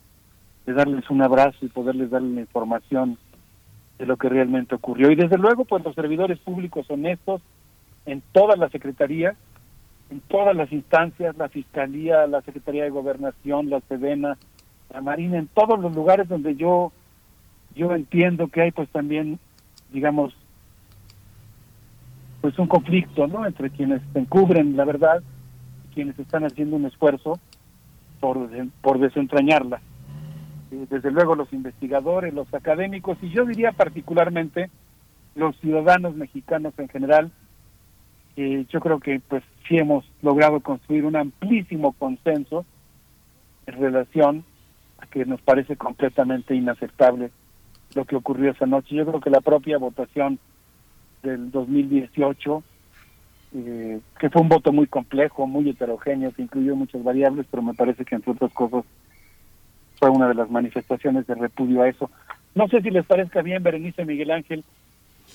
darles 0.67 1.09
un 1.09 1.23
abrazo 1.23 1.65
y 1.65 1.69
poderles 1.69 2.11
darle 2.11 2.35
la 2.35 2.41
información 2.41 3.17
de 3.97 4.07
lo 4.07 4.17
que 4.17 4.29
realmente 4.29 4.75
ocurrió. 4.75 5.11
Y 5.11 5.15
desde 5.15 5.39
luego, 5.39 5.65
pues 5.65 5.85
los 5.85 5.95
servidores 5.95 6.39
públicos 6.41 6.85
honestos 6.91 7.41
en 8.05 8.23
todas 8.33 8.59
las 8.59 8.73
secretarías, 8.73 9.37
en 10.11 10.21
todas 10.21 10.57
las 10.57 10.71
instancias, 10.73 11.37
la 11.37 11.49
Fiscalía, 11.49 12.27
la 12.27 12.43
Secretaría 12.43 12.83
de 12.83 12.91
Gobernación, 12.91 13.71
la 13.71 13.81
Sedena, 13.83 14.37
la 14.93 15.01
Marina, 15.01 15.39
en 15.39 15.47
todos 15.47 15.79
los 15.79 15.95
lugares 15.95 16.29
donde 16.29 16.57
yo 16.57 16.93
yo 17.77 17.95
entiendo 17.95 18.49
que 18.49 18.63
hay 18.63 18.71
pues 18.73 18.89
también, 18.89 19.39
digamos, 19.93 20.35
pues 22.41 22.59
un 22.59 22.67
conflicto, 22.67 23.27
¿no? 23.27 23.47
Entre 23.47 23.71
quienes 23.71 24.01
encubren 24.15 24.77
la 24.77 24.85
verdad 24.85 25.23
y 25.85 25.95
quienes 25.95 26.19
están 26.19 26.45
haciendo 26.45 26.77
un 26.77 26.87
esfuerzo 26.87 27.39
por, 28.21 28.49
por 28.81 28.99
desentrañarla. 28.99 29.81
Eh, 30.71 30.87
Desde 30.89 31.11
luego 31.11 31.35
los 31.35 31.53
investigadores, 31.53 32.35
los 32.35 32.53
académicos 32.53 33.19
y 33.23 33.31
yo 33.31 33.45
diría 33.45 33.73
particularmente 33.73 34.71
los 35.35 35.57
ciudadanos 35.59 36.17
mexicanos 36.17 36.75
en 36.79 36.89
general, 36.89 37.31
eh, 38.37 38.67
yo 38.69 38.81
creo 38.81 39.01
que 39.01 39.21
pues 39.21 39.43
sí 39.67 39.79
hemos 39.79 40.05
logrado 40.23 40.61
construir 40.61 41.05
un 41.05 41.17
amplísimo 41.17 41.93
consenso 41.93 42.65
en 43.67 43.81
relación 43.81 44.45
a 44.99 45.07
que 45.07 45.25
nos 45.25 45.41
parece 45.41 45.77
completamente 45.77 46.55
inaceptable 46.55 47.31
lo 47.95 48.05
que 48.05 48.17
ocurrió 48.17 48.51
esa 48.51 48.67
noche. 48.67 48.95
Yo 48.95 49.07
creo 49.07 49.21
que 49.21 49.31
la 49.31 49.41
propia 49.41 49.79
votación 49.79 50.39
del 51.23 51.51
2018, 51.51 52.63
eh, 53.59 54.01
que 54.19 54.29
fue 54.29 54.43
un 54.43 54.51
voto 54.51 54.71
muy 54.71 54.87
complejo, 54.87 55.47
muy 55.47 55.71
heterogéneo, 55.71 56.31
que 56.33 56.43
incluyó 56.43 56.77
muchas 56.77 57.03
variables, 57.03 57.47
pero 57.51 57.63
me 57.63 57.73
parece 57.73 58.05
que 58.05 58.15
entre 58.15 58.33
otras 58.33 58.53
cosas 58.53 58.85
fue 59.99 60.11
una 60.11 60.29
de 60.29 60.35
las 60.35 60.51
manifestaciones 60.51 61.27
de 61.27 61.37
repudio 61.37 61.81
a 61.81 61.89
eso. 61.89 62.11
No 62.55 62.69
sé 62.69 62.83
si 62.83 62.91
les 62.91 63.07
parezca 63.07 63.41
bien, 63.41 63.63
Berenice 63.63 64.05
Miguel 64.05 64.31
Ángel, 64.31 64.63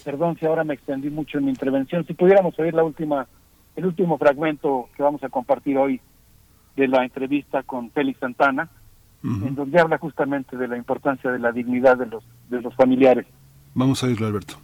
perdón 0.05 0.37
si 0.37 0.45
ahora 0.45 0.63
me 0.63 0.75
extendí 0.75 1.09
mucho 1.09 1.39
en 1.39 1.45
mi 1.45 1.49
intervención, 1.49 2.05
si 2.05 2.13
pudiéramos 2.13 2.57
oír 2.59 2.75
la 2.75 2.83
última, 2.83 3.25
el 3.75 3.87
último 3.87 4.19
fragmento 4.19 4.89
que 4.95 5.01
vamos 5.01 5.23
a 5.23 5.29
compartir 5.29 5.77
hoy 5.79 5.99
de 6.75 6.87
la 6.87 7.03
entrevista 7.03 7.63
con 7.63 7.89
Félix 7.89 8.19
Santana, 8.19 8.69
en 9.23 9.53
donde 9.53 9.79
habla 9.79 9.97
justamente 9.99 10.57
de 10.57 10.67
la 10.67 10.77
importancia 10.77 11.31
de 11.31 11.39
la 11.39 11.51
dignidad 11.51 11.97
de 11.97 12.07
los, 12.07 12.23
de 12.49 12.61
los 12.61 12.75
familiares. 12.75 13.25
Vamos 13.73 14.03
a 14.03 14.07
oírlo, 14.07 14.27
Alberto. 14.27 14.55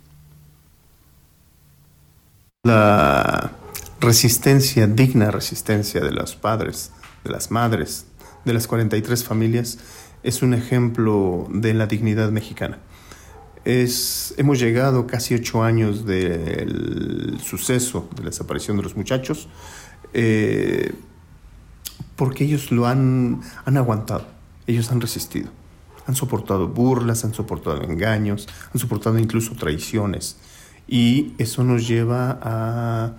La 2.64 3.52
resistencia, 4.00 4.88
digna 4.88 5.32
resistencia 5.32 6.02
de 6.02 6.11
los 6.11 6.36
padres, 6.36 6.92
de 7.24 7.32
las 7.32 7.52
madres, 7.52 8.08
de 8.45 8.53
las 8.53 8.68
43 8.68 9.24
familias, 9.24 9.77
es 10.24 10.42
un 10.42 10.53
ejemplo 10.53 11.48
de 11.50 11.74
la 11.74 11.88
dignidad 11.88 12.32
mexicana. 12.32 12.80
Es, 13.64 14.34
hemos 14.38 14.60
llegado 14.60 15.08
casi 15.08 15.36
ocho 15.36 15.64
años 15.64 16.06
del 16.06 17.40
suceso 17.44 18.10
de 18.16 18.24
la 18.24 18.30
desaparición 18.32 18.77
de 18.77 18.84
los 18.84 18.95
muchachos, 18.95 19.48
eh, 20.14 20.94
porque 22.16 22.44
ellos 22.44 22.72
lo 22.72 22.88
han, 22.88 23.42
han 23.66 23.77
aguantado, 23.77 24.26
ellos 24.66 24.92
han 24.92 25.00
resistido, 25.00 25.50
han 26.06 26.16
soportado 26.16 26.68
burlas, 26.68 27.24
han 27.24 27.34
soportado 27.34 27.82
engaños, 27.84 28.48
han 28.74 28.80
soportado 28.80 29.19
incluso 29.19 29.53
traiciones, 29.56 30.38
y 30.88 31.33
eso 31.38 31.64
nos 31.64 31.88
lleva 31.88 32.40
a 32.41 33.14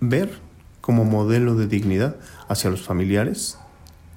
ver 0.00 0.40
como 0.80 1.04
modelo 1.04 1.54
de 1.54 1.66
dignidad 1.66 2.16
hacia 2.48 2.70
los 2.70 2.82
familiares. 2.82 3.58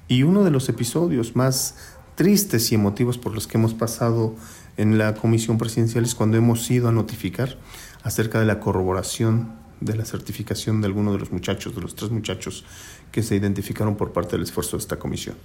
Y 0.08 0.22
uno 0.22 0.42
de 0.44 0.50
los 0.50 0.68
episodios 0.68 1.36
más 1.36 1.76
tristes 2.14 2.72
y 2.72 2.74
emotivos 2.74 3.18
por 3.18 3.34
los 3.34 3.46
que 3.46 3.58
hemos 3.58 3.74
pasado 3.74 4.34
en 4.76 4.98
la 4.98 5.14
comisión 5.14 5.58
presidencial 5.58 6.04
es 6.04 6.14
cuando 6.14 6.36
hemos 6.36 6.70
ido 6.70 6.88
a 6.88 6.92
notificar 6.92 7.58
acerca 8.02 8.40
de 8.40 8.46
la 8.46 8.58
corroboración 8.58 9.60
de 9.80 9.96
la 9.96 10.04
certificación 10.04 10.80
de 10.80 10.86
alguno 10.86 11.12
de 11.12 11.18
los 11.18 11.32
muchachos, 11.32 11.74
de 11.74 11.82
los 11.82 11.94
tres 11.94 12.10
muchachos 12.10 12.64
que 13.10 13.22
se 13.22 13.36
identificaron 13.36 13.96
por 13.96 14.12
parte 14.12 14.32
del 14.32 14.42
esfuerzo 14.42 14.76
de 14.76 14.82
esta 14.82 14.98
comisión. 14.98 15.36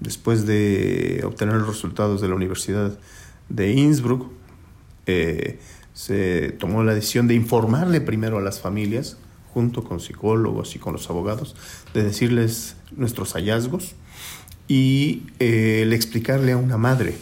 Después 0.00 0.46
de 0.46 1.22
obtener 1.24 1.54
los 1.56 1.68
resultados 1.68 2.20
de 2.20 2.28
la 2.28 2.34
Universidad 2.34 2.98
de 3.48 3.72
Innsbruck, 3.72 4.30
eh, 5.06 5.58
se 5.94 6.52
tomó 6.52 6.82
la 6.82 6.94
decisión 6.94 7.28
de 7.28 7.34
informarle 7.34 8.00
primero 8.00 8.38
a 8.38 8.42
las 8.42 8.60
familias, 8.60 9.16
junto 9.52 9.84
con 9.84 10.00
psicólogos 10.00 10.74
y 10.74 10.78
con 10.78 10.92
los 10.92 11.10
abogados, 11.10 11.54
de 11.92 12.02
decirles 12.02 12.76
nuestros 12.96 13.34
hallazgos 13.34 13.94
y 14.68 15.24
eh, 15.38 15.80
el 15.82 15.92
explicarle 15.92 16.52
a 16.52 16.56
una 16.56 16.78
madre, 16.78 17.16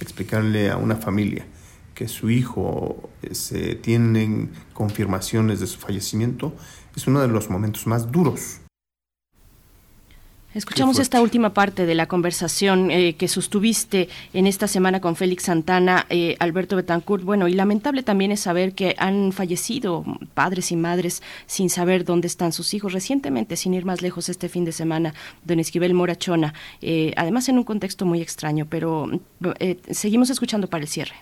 explicarle 0.00 0.70
a 0.70 0.76
una 0.76 0.96
familia 0.96 1.46
que 1.94 2.08
su 2.08 2.30
hijo 2.30 3.10
eh, 3.22 3.34
se 3.34 3.74
tienen 3.74 4.50
confirmaciones 4.74 5.60
de 5.60 5.66
su 5.66 5.78
fallecimiento, 5.78 6.54
es 6.96 7.06
uno 7.06 7.20
de 7.20 7.28
los 7.28 7.48
momentos 7.48 7.86
más 7.86 8.10
duros 8.10 8.60
Escuchamos 10.52 10.98
esta 10.98 11.22
última 11.22 11.50
parte 11.50 11.86
de 11.86 11.94
la 11.94 12.06
conversación 12.06 12.90
eh, 12.90 13.14
que 13.14 13.28
sostuviste 13.28 14.08
en 14.32 14.48
esta 14.48 14.66
semana 14.66 15.00
con 15.00 15.14
Félix 15.14 15.44
Santana, 15.44 16.06
eh, 16.10 16.34
Alberto 16.40 16.74
Betancourt. 16.74 17.22
Bueno, 17.22 17.46
y 17.46 17.52
lamentable 17.52 18.02
también 18.02 18.32
es 18.32 18.40
saber 18.40 18.74
que 18.74 18.96
han 18.98 19.30
fallecido 19.30 20.04
padres 20.34 20.72
y 20.72 20.76
madres 20.76 21.22
sin 21.46 21.70
saber 21.70 22.04
dónde 22.04 22.26
están 22.26 22.52
sus 22.52 22.74
hijos. 22.74 22.92
Recientemente, 22.92 23.54
sin 23.54 23.74
ir 23.74 23.84
más 23.84 24.02
lejos, 24.02 24.28
este 24.28 24.48
fin 24.48 24.64
de 24.64 24.72
semana, 24.72 25.14
don 25.44 25.60
Esquivel 25.60 25.94
Morachona, 25.94 26.52
eh, 26.82 27.12
además 27.16 27.48
en 27.48 27.56
un 27.56 27.64
contexto 27.64 28.04
muy 28.04 28.20
extraño, 28.20 28.66
pero 28.68 29.08
eh, 29.60 29.78
seguimos 29.90 30.30
escuchando 30.30 30.66
para 30.66 30.82
el 30.82 30.88
cierre. 30.88 31.14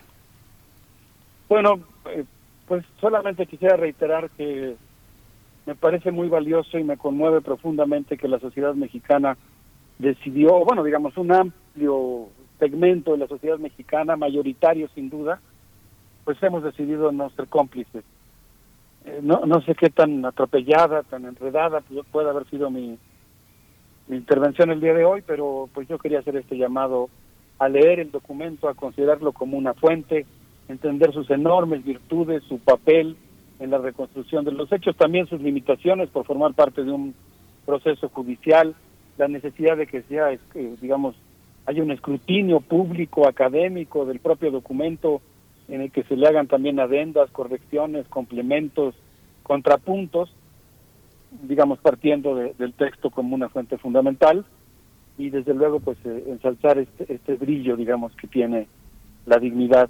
Bueno, 1.47 1.79
eh, 2.11 2.23
pues 2.67 2.83
solamente 2.99 3.45
quisiera 3.45 3.77
reiterar 3.77 4.31
que 4.31 4.75
me 5.69 5.75
parece 5.75 6.11
muy 6.11 6.29
valioso 6.29 6.79
y 6.79 6.83
me 6.83 6.97
conmueve 6.97 7.41
profundamente 7.41 8.17
que 8.17 8.27
la 8.27 8.39
sociedad 8.39 8.73
mexicana 8.73 9.37
decidió, 9.99 10.65
bueno, 10.65 10.83
digamos, 10.83 11.15
un 11.15 11.31
amplio 11.31 12.29
segmento 12.57 13.11
de 13.11 13.19
la 13.19 13.27
sociedad 13.27 13.59
mexicana, 13.59 14.15
mayoritario 14.15 14.89
sin 14.95 15.11
duda, 15.11 15.39
pues 16.25 16.41
hemos 16.41 16.63
decidido 16.63 17.11
no 17.11 17.29
ser 17.29 17.47
cómplices. 17.49 18.03
Eh, 19.05 19.19
no, 19.21 19.41
no 19.45 19.61
sé 19.61 19.75
qué 19.75 19.91
tan 19.91 20.25
atropellada, 20.25 21.03
tan 21.03 21.25
enredada 21.25 21.81
pu- 21.81 22.03
puede 22.11 22.31
haber 22.31 22.49
sido 22.49 22.71
mi, 22.71 22.97
mi 24.07 24.17
intervención 24.17 24.71
el 24.71 24.81
día 24.81 24.95
de 24.95 25.05
hoy, 25.05 25.21
pero 25.21 25.69
pues 25.71 25.87
yo 25.87 25.99
quería 25.99 26.17
hacer 26.17 26.35
este 26.35 26.57
llamado 26.57 27.11
a 27.59 27.69
leer 27.69 27.99
el 27.99 28.09
documento, 28.09 28.69
a 28.69 28.73
considerarlo 28.73 29.33
como 29.33 29.55
una 29.55 29.75
fuente, 29.75 30.25
entender 30.67 31.13
sus 31.13 31.29
enormes 31.29 31.85
virtudes, 31.85 32.41
su 32.45 32.57
papel 32.57 33.17
en 33.59 33.69
la 33.69 33.77
reconstrucción 33.77 34.45
de 34.45 34.51
los 34.51 34.71
hechos, 34.71 34.95
también 34.95 35.27
sus 35.27 35.41
limitaciones 35.41 36.09
por 36.09 36.25
formar 36.25 36.53
parte 36.53 36.83
de 36.83 36.91
un 36.91 37.13
proceso 37.65 38.09
judicial, 38.09 38.73
la 39.17 39.27
necesidad 39.27 39.77
de 39.77 39.85
que 39.87 40.01
sea, 40.03 40.31
eh, 40.31 40.39
digamos, 40.81 41.15
haya 41.65 41.83
un 41.83 41.91
escrutinio 41.91 42.61
público, 42.61 43.27
académico 43.27 44.05
del 44.05 44.19
propio 44.19 44.49
documento, 44.49 45.21
en 45.67 45.81
el 45.81 45.91
que 45.91 46.03
se 46.03 46.15
le 46.15 46.27
hagan 46.27 46.47
también 46.47 46.79
adendas, 46.79 47.29
correcciones, 47.31 48.07
complementos, 48.07 48.95
contrapuntos, 49.43 50.33
digamos, 51.43 51.77
partiendo 51.79 52.33
de- 52.35 52.53
del 52.57 52.73
texto 52.73 53.11
como 53.11 53.35
una 53.35 53.49
fuente 53.49 53.77
fundamental, 53.77 54.45
y 55.17 55.29
desde 55.29 55.53
luego, 55.53 55.79
pues, 55.81 55.97
eh, 56.05 56.23
ensalzar 56.27 56.79
este, 56.79 57.13
este 57.13 57.35
brillo, 57.35 57.75
digamos, 57.75 58.15
que 58.15 58.27
tiene 58.27 58.67
la 59.25 59.37
dignidad 59.37 59.89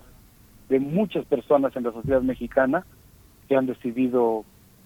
de 0.69 0.79
muchas 0.79 1.23
personas 1.25 1.75
en 1.75 1.83
la 1.83 1.91
sociedad 1.91 2.21
mexicana 2.21 2.85
que 3.49 3.55
han 3.57 3.65
decidido 3.65 4.45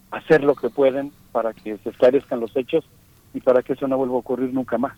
hacer 0.10 0.44
lo 0.44 0.56
que 0.56 0.70
pueden 0.70 1.12
para 1.32 1.54
que 1.54 1.78
se 1.80 1.90
esclarezcan 1.90 2.40
los 2.40 2.56
hechos 2.56 2.86
y 3.34 3.42
para 3.42 3.62
que 3.62 3.74
eso 3.74 3.88
no 3.88 3.98
vuelva 3.98 4.16
a 4.16 4.20
ocurrir 4.20 4.54
nunca 4.54 4.78
más. 4.78 4.98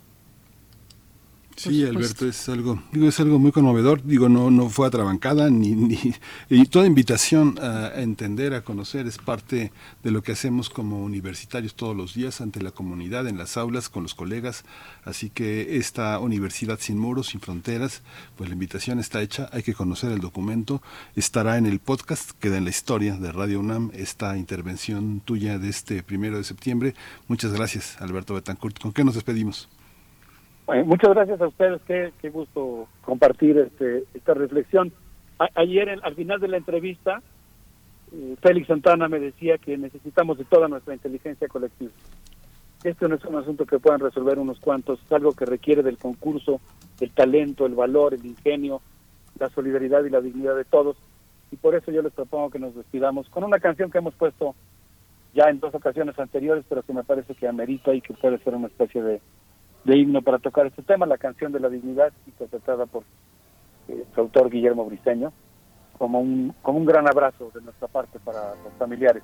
Sí, 1.55 1.85
Alberto, 1.85 2.27
es 2.27 2.49
algo, 2.49 2.83
digo, 2.91 3.07
es 3.07 3.19
algo 3.19 3.39
muy 3.39 3.51
conmovedor. 3.53 4.03
Digo, 4.03 4.27
no, 4.27 4.51
no 4.51 4.69
fue 4.69 4.87
atrabancada 4.87 5.49
ni, 5.49 5.71
ni 5.71 6.13
y 6.49 6.65
toda 6.65 6.85
invitación 6.85 7.57
a, 7.61 7.87
a 7.87 8.01
entender, 8.01 8.53
a 8.53 8.63
conocer, 8.63 9.07
es 9.07 9.17
parte 9.17 9.71
de 10.03 10.11
lo 10.11 10.21
que 10.21 10.33
hacemos 10.33 10.69
como 10.69 11.01
universitarios 11.03 11.75
todos 11.75 11.95
los 11.95 12.13
días 12.13 12.41
ante 12.41 12.61
la 12.61 12.71
comunidad, 12.71 13.27
en 13.27 13.37
las 13.37 13.55
aulas, 13.55 13.87
con 13.87 14.03
los 14.03 14.15
colegas. 14.15 14.65
Así 15.05 15.29
que 15.29 15.77
esta 15.77 16.19
universidad 16.19 16.79
sin 16.79 16.97
muros, 16.97 17.27
sin 17.27 17.39
fronteras, 17.39 18.01
pues 18.35 18.49
la 18.49 18.53
invitación 18.53 18.99
está 18.99 19.21
hecha. 19.21 19.49
Hay 19.53 19.63
que 19.63 19.73
conocer 19.73 20.11
el 20.11 20.19
documento. 20.19 20.81
Estará 21.15 21.57
en 21.57 21.65
el 21.65 21.79
podcast, 21.79 22.31
queda 22.31 22.57
en 22.57 22.65
la 22.65 22.69
historia 22.71 23.15
de 23.15 23.31
Radio 23.31 23.61
UNAM 23.61 23.91
esta 23.93 24.37
intervención 24.37 25.21
tuya 25.21 25.57
de 25.57 25.69
este 25.69 26.03
primero 26.03 26.37
de 26.37 26.43
septiembre. 26.43 26.95
Muchas 27.29 27.53
gracias, 27.53 27.95
Alberto 28.01 28.33
Betancourt. 28.33 28.79
¿Con 28.79 28.91
qué 28.91 29.05
nos 29.05 29.15
despedimos? 29.15 29.69
Muchas 30.67 31.11
gracias 31.13 31.39
a 31.41 31.47
ustedes, 31.47 31.79
qué, 31.85 32.11
qué 32.21 32.29
gusto 32.29 32.87
compartir 33.01 33.57
este, 33.59 34.03
esta 34.15 34.33
reflexión. 34.33 34.91
A- 35.37 35.49
ayer, 35.55 35.99
al 36.01 36.15
final 36.15 36.39
de 36.39 36.47
la 36.47 36.57
entrevista, 36.57 37.21
eh, 38.11 38.35
Félix 38.41 38.67
Santana 38.67 39.07
me 39.07 39.19
decía 39.19 39.57
que 39.59 39.77
necesitamos 39.77 40.37
de 40.39 40.45
toda 40.45 40.67
nuestra 40.67 40.93
inteligencia 40.95 41.47
colectiva. 41.47 41.91
Esto 42.83 43.07
no 43.07 43.15
es 43.15 43.25
un 43.25 43.35
asunto 43.35 43.65
que 43.65 43.79
puedan 43.79 43.99
resolver 43.99 44.39
unos 44.39 44.59
cuantos, 44.59 44.99
es 45.03 45.11
algo 45.11 45.33
que 45.33 45.45
requiere 45.45 45.83
del 45.83 45.97
concurso, 45.97 46.59
el 46.99 47.11
talento, 47.11 47.65
el 47.67 47.75
valor, 47.75 48.13
el 48.15 48.25
ingenio, 48.25 48.81
la 49.39 49.49
solidaridad 49.49 50.03
y 50.05 50.09
la 50.09 50.21
dignidad 50.21 50.55
de 50.55 50.65
todos. 50.65 50.97
Y 51.51 51.57
por 51.57 51.75
eso 51.75 51.91
yo 51.91 52.01
les 52.01 52.13
propongo 52.13 52.49
que 52.49 52.59
nos 52.59 52.75
despidamos 52.75 53.29
con 53.29 53.43
una 53.43 53.59
canción 53.59 53.91
que 53.91 53.99
hemos 53.99 54.15
puesto 54.15 54.55
ya 55.35 55.49
en 55.49 55.59
dos 55.59 55.75
ocasiones 55.75 56.17
anteriores, 56.17 56.65
pero 56.67 56.81
que 56.81 56.93
me 56.93 57.03
parece 57.03 57.35
que 57.35 57.47
amerita 57.47 57.93
y 57.93 58.01
que 58.01 58.13
puede 58.13 58.37
ser 58.39 58.55
una 58.55 58.67
especie 58.67 59.01
de, 59.03 59.19
de 59.85 59.97
himno 59.97 60.21
para 60.21 60.39
tocar 60.39 60.65
este 60.65 60.81
tema, 60.81 61.05
la 61.05 61.17
canción 61.17 61.51
de 61.51 61.59
la 61.59 61.69
dignidad, 61.69 62.11
interpretada 62.25 62.85
por 62.85 63.03
eh, 63.87 64.03
su 64.13 64.21
autor 64.21 64.49
Guillermo 64.49 64.85
Briceño, 64.85 65.31
como 65.97 66.19
un, 66.19 66.53
como 66.61 66.79
un 66.79 66.85
gran 66.85 67.07
abrazo 67.07 67.51
de 67.53 67.61
nuestra 67.61 67.87
parte 67.87 68.19
para 68.19 68.55
los 68.63 68.73
familiares 68.77 69.23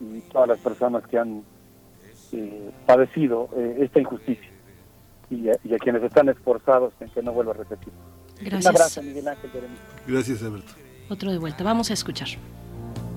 y 0.00 0.20
todas 0.32 0.48
las 0.48 0.58
personas 0.58 1.06
que 1.06 1.18
han 1.18 1.42
eh, 2.32 2.70
padecido 2.86 3.48
eh, 3.56 3.76
esta 3.80 4.00
injusticia 4.00 4.50
y 5.30 5.48
a, 5.48 5.56
y 5.62 5.74
a 5.74 5.78
quienes 5.78 6.02
están 6.02 6.28
esforzados 6.28 6.92
en 7.00 7.08
que 7.10 7.22
no 7.22 7.32
vuelva 7.32 7.52
a 7.52 7.56
repetir. 7.56 7.92
Gracias. 8.40 8.64
Un 8.64 8.76
abrazo, 8.76 9.02
Miguel 9.02 9.28
Ángel 9.28 9.50
Berenice. 9.52 9.82
Gracias, 10.06 10.42
Alberto. 10.42 10.72
Otro 11.08 11.30
de 11.30 11.38
vuelta. 11.38 11.64
Vamos 11.64 11.90
a 11.90 11.94
escuchar. 11.94 12.28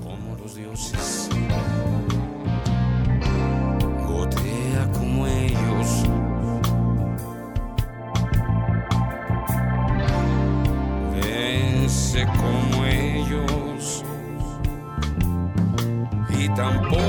como 0.03 0.35
los 0.37 0.55
dioses. 0.55 1.29
Gotea 4.07 4.91
como 4.93 5.27
ellos. 5.27 6.18
Como 12.17 12.85
ellos. 12.85 14.03
Y 16.39 16.49
tampoco 16.55 17.08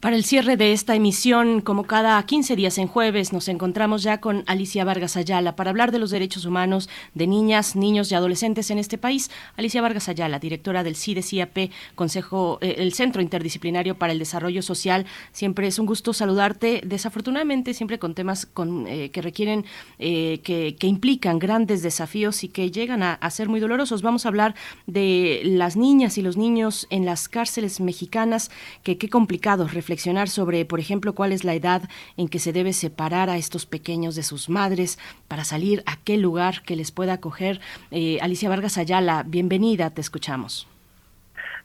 Para 0.00 0.16
el 0.16 0.24
cierre 0.24 0.56
de 0.56 0.72
esta 0.72 0.94
emisión, 0.94 1.60
como 1.60 1.84
cada 1.84 2.22
15 2.22 2.56
días 2.56 2.78
en 2.78 2.86
jueves, 2.86 3.34
nos 3.34 3.48
encontramos 3.48 4.02
ya 4.02 4.18
con 4.18 4.44
Alicia 4.46 4.82
Vargas 4.82 5.18
Ayala 5.18 5.56
para 5.56 5.68
hablar 5.68 5.92
de 5.92 5.98
los 5.98 6.08
derechos 6.10 6.46
humanos 6.46 6.88
de 7.12 7.26
niñas, 7.26 7.76
niños 7.76 8.10
y 8.10 8.14
adolescentes 8.14 8.70
en 8.70 8.78
este 8.78 8.96
país. 8.96 9.30
Alicia 9.58 9.82
Vargas 9.82 10.08
Ayala, 10.08 10.38
directora 10.38 10.82
del 10.84 10.96
CIDE-CIAP, 10.96 11.70
Consejo, 11.96 12.56
eh, 12.62 12.76
el 12.78 12.94
Centro 12.94 13.20
Interdisciplinario 13.20 13.98
para 13.98 14.14
el 14.14 14.18
Desarrollo 14.18 14.62
Social. 14.62 15.04
Siempre 15.32 15.66
es 15.66 15.78
un 15.78 15.84
gusto 15.84 16.14
saludarte. 16.14 16.80
Desafortunadamente, 16.82 17.74
siempre 17.74 17.98
con 17.98 18.14
temas 18.14 18.46
con, 18.46 18.86
eh, 18.86 19.10
que 19.10 19.20
requieren, 19.20 19.66
eh, 19.98 20.40
que, 20.42 20.86
implican 20.86 21.38
grandes 21.38 21.82
desafíos 21.82 22.42
y 22.42 22.48
que 22.48 22.70
llegan 22.70 23.02
a, 23.02 23.12
a 23.12 23.30
ser 23.30 23.50
muy 23.50 23.60
dolorosos. 23.60 24.00
Vamos 24.00 24.24
a 24.24 24.30
hablar 24.30 24.54
de 24.86 25.42
las 25.44 25.76
niñas 25.76 26.16
y 26.16 26.22
los 26.22 26.38
niños 26.38 26.86
en 26.88 27.04
las 27.04 27.28
cárceles 27.28 27.80
mexicanas, 27.80 28.50
que 28.82 28.96
qué 28.96 29.10
complicado 29.10 29.68
reflexionar 29.90 30.28
sobre, 30.28 30.64
por 30.64 30.78
ejemplo, 30.78 31.16
cuál 31.16 31.32
es 31.32 31.42
la 31.42 31.52
edad 31.52 31.82
en 32.16 32.28
que 32.28 32.38
se 32.38 32.52
debe 32.52 32.72
separar 32.72 33.28
a 33.28 33.36
estos 33.36 33.66
pequeños 33.66 34.14
de 34.14 34.22
sus 34.22 34.48
madres 34.48 35.00
para 35.26 35.42
salir 35.42 35.82
a 35.84 35.96
qué 36.04 36.16
lugar 36.16 36.62
que 36.64 36.76
les 36.76 36.92
pueda 36.92 37.14
acoger. 37.14 37.58
Eh, 37.90 38.18
Alicia 38.22 38.48
Vargas 38.48 38.78
Ayala, 38.78 39.24
bienvenida, 39.26 39.90
te 39.90 40.00
escuchamos. 40.00 40.68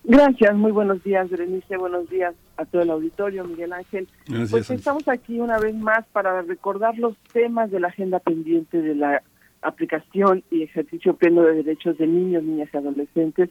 Gracias, 0.03 0.55
muy 0.55 0.71
buenos 0.71 1.03
días, 1.03 1.29
Berenice, 1.29 1.77
buenos 1.77 2.09
días 2.09 2.33
a 2.57 2.65
todo 2.65 2.81
el 2.81 2.89
auditorio, 2.89 3.43
Miguel 3.43 3.73
Ángel. 3.73 4.07
Pues 4.49 4.71
estamos 4.71 5.07
aquí 5.07 5.39
una 5.39 5.59
vez 5.59 5.75
más 5.75 6.03
para 6.11 6.41
recordar 6.41 6.97
los 6.97 7.15
temas 7.31 7.69
de 7.69 7.79
la 7.79 7.89
agenda 7.89 8.17
pendiente 8.17 8.81
de 8.81 8.95
la 8.95 9.21
aplicación 9.61 10.43
y 10.49 10.63
ejercicio 10.63 11.15
pleno 11.15 11.43
de 11.43 11.61
derechos 11.61 11.95
de 11.99 12.07
niños, 12.07 12.43
niñas 12.43 12.69
y 12.73 12.77
adolescentes. 12.77 13.49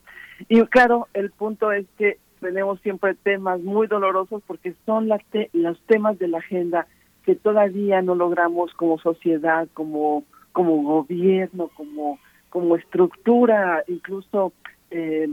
Y 0.48 0.60
claro, 0.62 1.06
el 1.14 1.30
punto 1.30 1.70
es 1.70 1.86
que 1.96 2.18
tenemos 2.44 2.78
siempre 2.82 3.14
temas 3.14 3.58
muy 3.62 3.86
dolorosos 3.86 4.42
porque 4.46 4.74
son 4.84 5.08
la 5.08 5.18
te 5.30 5.48
los 5.54 5.80
temas 5.86 6.18
de 6.18 6.28
la 6.28 6.38
agenda 6.38 6.86
que 7.24 7.34
todavía 7.34 8.02
no 8.02 8.14
logramos 8.14 8.74
como 8.74 8.98
sociedad, 8.98 9.66
como 9.72 10.24
como 10.52 10.82
gobierno, 10.82 11.70
como 11.74 12.18
como 12.50 12.76
estructura, 12.76 13.82
incluso 13.88 14.52
eh, 14.90 15.30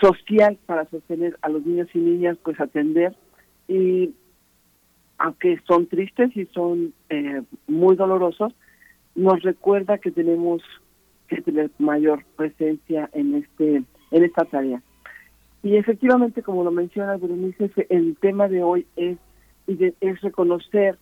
social 0.00 0.56
para 0.66 0.88
sostener 0.88 1.36
a 1.42 1.48
los 1.48 1.66
niños 1.66 1.88
y 1.94 1.98
niñas, 1.98 2.38
pues 2.44 2.60
atender 2.60 3.12
y 3.66 4.14
aunque 5.18 5.60
son 5.66 5.88
tristes 5.88 6.30
y 6.36 6.46
son 6.46 6.94
eh, 7.08 7.42
muy 7.66 7.96
dolorosos, 7.96 8.54
nos 9.16 9.42
recuerda 9.42 9.98
que 9.98 10.12
tenemos 10.12 10.62
que 11.26 11.42
tener 11.42 11.72
mayor 11.80 12.24
presencia 12.36 13.10
en 13.14 13.34
este 13.34 13.82
en 14.12 14.24
esta 14.24 14.44
tarea. 14.44 14.80
Y 15.62 15.76
efectivamente, 15.76 16.42
como 16.42 16.64
lo 16.64 16.70
menciona 16.70 17.16
Berenice, 17.16 17.70
el 17.88 18.16
tema 18.16 18.48
de 18.48 18.62
hoy 18.62 18.86
es, 18.96 19.18
es 19.68 20.20
reconocer, 20.20 20.98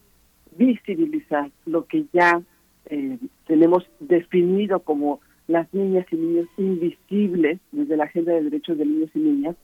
visibilizar 0.56 1.50
lo 1.64 1.86
que 1.86 2.04
ya 2.12 2.42
eh, 2.86 3.18
tenemos 3.46 3.88
definido 4.00 4.80
como 4.80 5.20
las 5.46 5.72
niñas 5.72 6.06
y 6.10 6.16
niños 6.16 6.48
invisibles 6.58 7.58
desde 7.72 7.96
la 7.96 8.04
Agenda 8.04 8.32
de 8.32 8.42
Derechos 8.42 8.76
de 8.76 8.84
Niños 8.84 9.10
y 9.14 9.18
Niñas, 9.18 9.56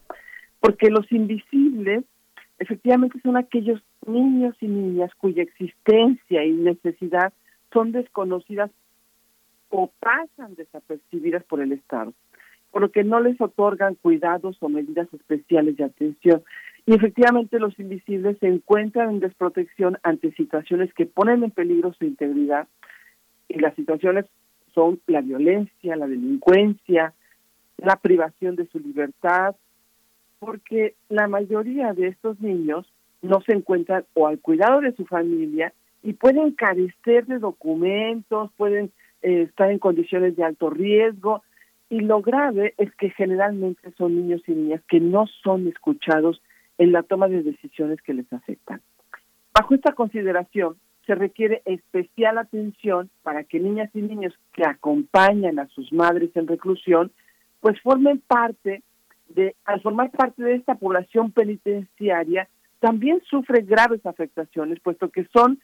porque 0.61 0.91
los 0.91 1.11
invisibles 1.13 2.05
efectivamente 2.59 3.21
son 3.23 3.37
aquellos 3.37 3.83
niños 4.07 4.57
y 4.61 4.67
niñas 4.67 5.11
cuya 5.19 5.43
existencia 5.43 6.45
y 6.45 6.53
necesidad 6.53 7.33
son 7.73 7.93
desconocidas 7.93 8.71
o 9.69 9.91
pasan 10.01 10.55
desapercibidas 10.55 11.45
por 11.45 11.61
el 11.61 11.73
Estado 11.73 12.15
por 12.77 12.83
lo 12.83 12.91
que 12.91 13.05
no 13.05 13.21
les 13.21 13.41
otorgan 13.41 13.95
cuidados 13.95 14.59
o 14.61 14.69
medidas 14.69 15.09
especiales 15.15 15.79
de 15.79 15.85
atención. 15.85 16.43
Y 16.85 16.95
efectivamente 16.95 17.59
los 17.59 17.79
invisibles 17.79 18.37
se 18.39 18.49
encuentran 18.49 19.09
en 19.09 19.21
desprotección 19.21 19.97
ante 20.03 20.31
situaciones 20.33 20.93
que 20.93 21.07
ponen 21.07 21.43
en 21.43 21.53
peligro 21.53 21.95
su 21.95 22.05
integridad 22.05 22.69
y 23.49 23.61
las 23.61 23.75
situaciones 23.77 24.27
son 24.75 25.01
la 25.07 25.23
violencia, 25.23 25.97
la 25.97 26.07
delincuencia, 26.07 27.15
la 27.79 27.97
privación 27.97 28.57
de 28.57 28.67
su 28.67 28.79
libertad, 28.79 29.57
porque 30.39 30.97
la 31.09 31.29
mayoría 31.29 31.95
de 31.95 32.09
estos 32.09 32.39
niños 32.43 32.93
no 33.23 33.41
se 33.41 33.55
encuentran 33.55 34.05
o 34.13 34.27
al 34.27 34.39
cuidado 34.39 34.83
de 34.83 34.93
su 34.93 35.07
familia 35.07 35.73
y 36.03 36.13
pueden 36.13 36.51
carecer 36.51 37.25
de 37.25 37.39
documentos, 37.39 38.51
pueden 38.59 38.91
eh, 39.23 39.47
estar 39.49 39.71
en 39.71 39.79
condiciones 39.79 40.37
de 40.37 40.45
alto 40.45 40.69
riesgo, 40.69 41.43
y 41.89 42.01
lo 42.01 42.21
grave 42.21 42.75
es 42.79 42.93
que 42.97 43.11
generalmente 43.11 43.93
son 43.97 44.17
niños 44.17 44.43
y 44.47 44.53
niñas 44.53 44.83
que 44.89 45.01
no 45.01 45.27
son 45.43 45.69
escuchados 45.69 46.43
en 46.79 46.93
la 46.93 47.03
toma 47.03 47.29
de 47.29 47.43
decisiones 47.43 48.03
que 48.03 48.15
les 48.15 48.31
afectan. 48.33 48.81
Bajo 49.55 49.75
esta 49.75 49.93
consideración, 49.93 50.77
se 51.07 51.15
requiere 51.15 51.63
especial 51.65 52.37
atención 52.39 53.11
para 53.23 53.45
que 53.45 53.61
niñas 53.61 53.91
y 53.95 54.03
niños 54.03 54.35
que 54.53 54.65
acompañan 54.67 55.59
a 55.59 55.69
sus 55.69 55.93
madres 55.93 56.31
en 56.35 56.49
reclusión, 56.49 57.13
pues 57.61 57.81
formen 57.81 58.21
parte 58.27 58.83
de, 59.29 59.55
al 59.65 59.81
formar 59.81 60.11
parte 60.11 60.43
de 60.43 60.57
esta 60.57 60.75
población 60.75 61.31
penitenciaria, 61.31 62.49
también 62.81 63.23
sufre 63.31 63.63
graves 63.63 64.05
afectaciones, 64.05 64.81
puesto 64.81 65.09
que 65.11 65.27
son 65.33 65.61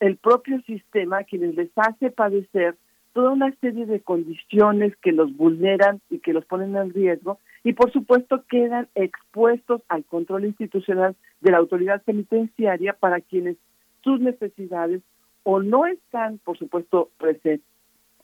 el 0.00 0.16
propio 0.16 0.60
sistema 0.62 1.24
quienes 1.24 1.54
les 1.54 1.70
hace 1.76 2.10
padecer 2.10 2.76
toda 3.16 3.30
una 3.30 3.50
serie 3.62 3.86
de 3.86 4.00
condiciones 4.00 4.94
que 4.96 5.10
los 5.10 5.34
vulneran 5.34 6.02
y 6.10 6.18
que 6.18 6.34
los 6.34 6.44
ponen 6.44 6.76
en 6.76 6.92
riesgo 6.92 7.38
y 7.64 7.72
por 7.72 7.90
supuesto 7.90 8.44
quedan 8.46 8.88
expuestos 8.94 9.80
al 9.88 10.04
control 10.04 10.44
institucional 10.44 11.16
de 11.40 11.50
la 11.50 11.56
autoridad 11.56 12.02
penitenciaria 12.02 12.92
para 12.92 13.22
quienes 13.22 13.56
sus 14.04 14.20
necesidades 14.20 15.00
o 15.44 15.62
no 15.62 15.86
están 15.86 16.36
por 16.44 16.58
supuesto 16.58 17.08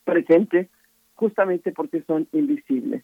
presentes 0.05 0.69
justamente 1.15 1.73
porque 1.73 2.03
son 2.03 2.29
invisibles. 2.33 3.03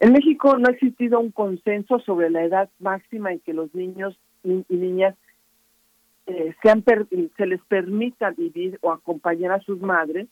En 0.00 0.14
México 0.14 0.58
no 0.58 0.66
ha 0.66 0.72
existido 0.72 1.20
un 1.20 1.30
consenso 1.30 2.00
sobre 2.00 2.30
la 2.30 2.42
edad 2.42 2.68
máxima 2.80 3.30
en 3.30 3.38
que 3.38 3.54
los 3.54 3.72
niños 3.76 4.18
y 4.42 4.64
niñas 4.68 5.14
eh, 6.26 6.52
sean 6.64 6.82
se 7.36 7.46
les 7.46 7.60
permita 7.68 8.32
vivir 8.32 8.80
o 8.82 8.90
acompañar 8.90 9.52
a 9.52 9.60
sus 9.60 9.80
madres 9.80 10.26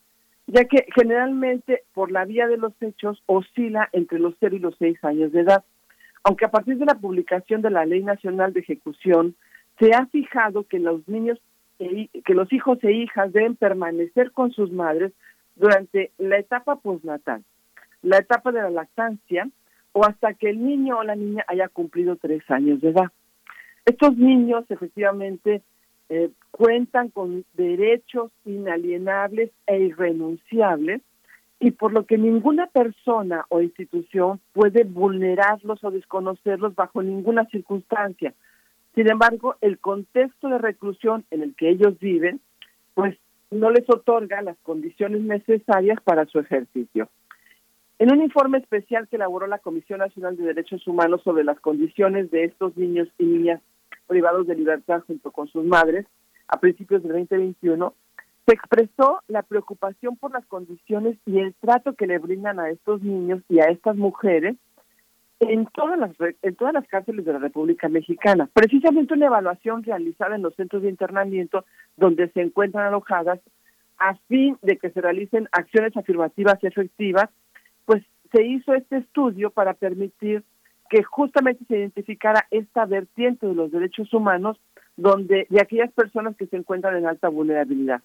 ya 0.52 0.64
que 0.64 0.86
generalmente 0.94 1.84
por 1.94 2.10
la 2.10 2.24
vía 2.24 2.48
de 2.48 2.56
los 2.56 2.72
hechos 2.82 3.22
oscila 3.26 3.88
entre 3.92 4.18
los 4.18 4.34
0 4.40 4.56
y 4.56 4.58
los 4.58 4.74
6 4.78 5.04
años 5.04 5.32
de 5.32 5.40
edad. 5.40 5.64
Aunque 6.24 6.44
a 6.44 6.50
partir 6.50 6.76
de 6.76 6.86
la 6.86 6.96
publicación 6.96 7.62
de 7.62 7.70
la 7.70 7.86
Ley 7.86 8.02
Nacional 8.02 8.52
de 8.52 8.60
Ejecución 8.60 9.36
se 9.78 9.94
ha 9.94 10.06
fijado 10.06 10.64
que 10.64 10.78
los 10.78 11.06
niños 11.08 11.38
e 11.78 12.08
que 12.26 12.34
los 12.34 12.52
hijos 12.52 12.78
e 12.82 12.92
hijas 12.92 13.32
deben 13.32 13.56
permanecer 13.56 14.32
con 14.32 14.50
sus 14.50 14.70
madres 14.70 15.12
durante 15.56 16.10
la 16.18 16.38
etapa 16.38 16.76
postnatal, 16.76 17.42
la 18.02 18.18
etapa 18.18 18.52
de 18.52 18.60
la 18.60 18.70
lactancia 18.70 19.48
o 19.92 20.04
hasta 20.04 20.34
que 20.34 20.50
el 20.50 20.62
niño 20.62 20.98
o 20.98 21.04
la 21.04 21.16
niña 21.16 21.44
haya 21.46 21.68
cumplido 21.68 22.16
tres 22.16 22.42
años 22.50 22.80
de 22.80 22.90
edad. 22.90 23.10
Estos 23.86 24.16
niños 24.16 24.64
efectivamente 24.68 25.62
eh, 26.12 26.30
cuentan 26.50 27.08
con 27.08 27.44
derechos 27.52 28.32
inalienables 28.44 29.52
e 29.68 29.78
irrenunciables 29.78 31.02
y 31.60 31.70
por 31.70 31.92
lo 31.92 32.04
que 32.04 32.18
ninguna 32.18 32.66
persona 32.66 33.46
o 33.48 33.60
institución 33.60 34.40
puede 34.52 34.82
vulnerarlos 34.82 35.84
o 35.84 35.90
desconocerlos 35.92 36.74
bajo 36.74 37.00
ninguna 37.00 37.44
circunstancia. 37.46 38.34
Sin 38.96 39.08
embargo, 39.08 39.54
el 39.60 39.78
contexto 39.78 40.48
de 40.48 40.58
reclusión 40.58 41.24
en 41.30 41.42
el 41.42 41.54
que 41.54 41.68
ellos 41.68 41.96
viven, 42.00 42.40
pues 42.94 43.16
no 43.52 43.70
les 43.70 43.88
otorga 43.88 44.42
las 44.42 44.58
condiciones 44.64 45.20
necesarias 45.20 46.00
para 46.02 46.26
su 46.26 46.40
ejercicio. 46.40 47.08
En 48.00 48.12
un 48.12 48.20
informe 48.20 48.58
especial 48.58 49.06
que 49.06 49.14
elaboró 49.14 49.46
la 49.46 49.58
Comisión 49.58 50.00
Nacional 50.00 50.36
de 50.36 50.42
Derechos 50.42 50.84
Humanos 50.88 51.20
sobre 51.22 51.44
las 51.44 51.60
condiciones 51.60 52.32
de 52.32 52.44
estos 52.44 52.76
niños 52.76 53.06
y 53.16 53.26
niñas 53.26 53.60
privados 54.10 54.48
de 54.48 54.56
libertad 54.56 55.04
junto 55.06 55.30
con 55.30 55.46
sus 55.46 55.64
madres, 55.64 56.04
a 56.48 56.58
principios 56.58 57.00
del 57.04 57.12
2021, 57.12 57.94
se 58.44 58.54
expresó 58.54 59.22
la 59.28 59.42
preocupación 59.42 60.16
por 60.16 60.32
las 60.32 60.44
condiciones 60.46 61.16
y 61.26 61.38
el 61.38 61.54
trato 61.54 61.94
que 61.94 62.08
le 62.08 62.18
brindan 62.18 62.58
a 62.58 62.70
estos 62.70 63.00
niños 63.02 63.40
y 63.48 63.60
a 63.60 63.66
estas 63.66 63.96
mujeres 63.96 64.56
en 65.38 65.66
todas 65.66 65.96
las 65.96 66.10
en 66.42 66.56
todas 66.56 66.74
las 66.74 66.86
cárceles 66.88 67.24
de 67.24 67.32
la 67.32 67.38
República 67.38 67.88
Mexicana. 67.88 68.50
Precisamente 68.52 69.14
una 69.14 69.26
evaluación 69.26 69.84
realizada 69.84 70.34
en 70.34 70.42
los 70.42 70.56
centros 70.56 70.82
de 70.82 70.90
internamiento 70.90 71.64
donde 71.96 72.28
se 72.30 72.42
encuentran 72.42 72.86
alojadas 72.86 73.38
a 73.98 74.16
fin 74.26 74.58
de 74.62 74.76
que 74.76 74.90
se 74.90 75.00
realicen 75.00 75.48
acciones 75.52 75.96
afirmativas 75.96 76.58
y 76.62 76.66
efectivas, 76.66 77.30
pues 77.84 78.02
se 78.32 78.42
hizo 78.42 78.74
este 78.74 78.96
estudio 78.96 79.50
para 79.50 79.74
permitir 79.74 80.42
que 80.90 81.02
justamente 81.04 81.64
se 81.66 81.78
identificara 81.78 82.46
esta 82.50 82.84
vertiente 82.84 83.46
de 83.46 83.54
los 83.54 83.70
derechos 83.70 84.12
humanos 84.12 84.60
donde 84.96 85.46
de 85.48 85.60
aquellas 85.62 85.92
personas 85.92 86.36
que 86.36 86.46
se 86.46 86.56
encuentran 86.56 86.96
en 86.96 87.06
alta 87.06 87.28
vulnerabilidad. 87.28 88.02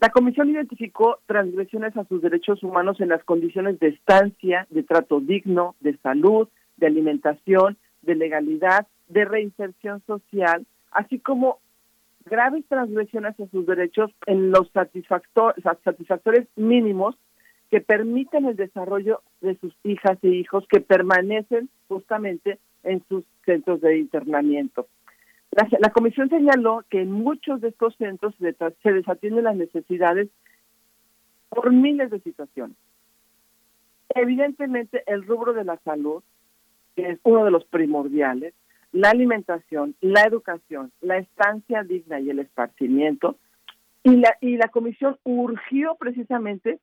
La 0.00 0.10
comisión 0.10 0.48
identificó 0.50 1.18
transgresiones 1.26 1.96
a 1.96 2.04
sus 2.04 2.22
derechos 2.22 2.62
humanos 2.62 3.00
en 3.00 3.08
las 3.08 3.24
condiciones 3.24 3.80
de 3.80 3.88
estancia, 3.88 4.66
de 4.70 4.82
trato 4.82 5.20
digno, 5.20 5.74
de 5.80 5.96
salud, 5.98 6.48
de 6.76 6.86
alimentación, 6.86 7.76
de 8.02 8.14
legalidad, 8.14 8.86
de 9.08 9.24
reinserción 9.24 10.02
social, 10.06 10.66
así 10.92 11.18
como 11.18 11.58
graves 12.26 12.64
transgresiones 12.68 13.38
a 13.40 13.46
sus 13.48 13.66
derechos 13.66 14.10
en 14.26 14.50
los 14.50 14.72
satisfactor- 14.72 15.54
satisfactores 15.82 16.46
mínimos 16.54 17.16
que 17.70 17.80
permiten 17.80 18.46
el 18.46 18.56
desarrollo 18.56 19.22
de 19.40 19.56
sus 19.58 19.74
hijas 19.84 20.18
e 20.22 20.28
hijos 20.28 20.66
que 20.68 20.80
permanecen 20.80 21.68
justamente 21.88 22.58
en 22.82 23.02
sus 23.08 23.24
centros 23.44 23.80
de 23.80 23.98
internamiento. 23.98 24.88
La, 25.52 25.90
comisión 25.90 26.28
señaló 26.28 26.84
que 26.90 27.00
en 27.00 27.10
muchos 27.10 27.60
de 27.60 27.68
estos 27.68 27.96
centros 27.96 28.34
se, 28.40 28.54
se 28.82 28.92
desatienden 28.92 29.44
las 29.44 29.56
necesidades 29.56 30.28
por 31.48 31.72
miles 31.72 32.10
de 32.10 32.20
situaciones. 32.20 32.76
Evidentemente, 34.14 35.02
el 35.06 35.26
rubro 35.26 35.52
de 35.52 35.64
la 35.64 35.76
salud, 35.78 36.22
que 36.94 37.10
es 37.10 37.20
uno 37.24 37.44
de 37.44 37.50
los 37.50 37.64
primordiales, 37.64 38.54
la 38.92 39.10
alimentación, 39.10 39.94
la 40.00 40.22
educación, 40.22 40.92
la 41.00 41.18
estancia 41.18 41.82
digna 41.84 42.20
y 42.20 42.30
el 42.30 42.40
esparcimiento, 42.40 43.36
y 44.02 44.16
la, 44.16 44.36
y 44.40 44.56
la 44.56 44.68
comisión 44.68 45.18
urgió 45.24 45.96
precisamente 45.96 46.80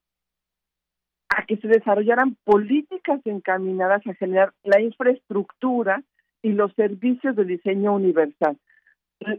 a 1.38 1.46
que 1.46 1.58
se 1.58 1.68
desarrollaran 1.68 2.36
políticas 2.44 3.22
encaminadas 3.26 4.06
a 4.08 4.16
generar 4.16 4.54
la 4.64 4.82
infraestructura 4.82 6.02
y 6.42 6.54
los 6.54 6.74
servicios 6.74 7.36
de 7.36 7.46
diseño 7.46 7.94
universal. 7.94 8.58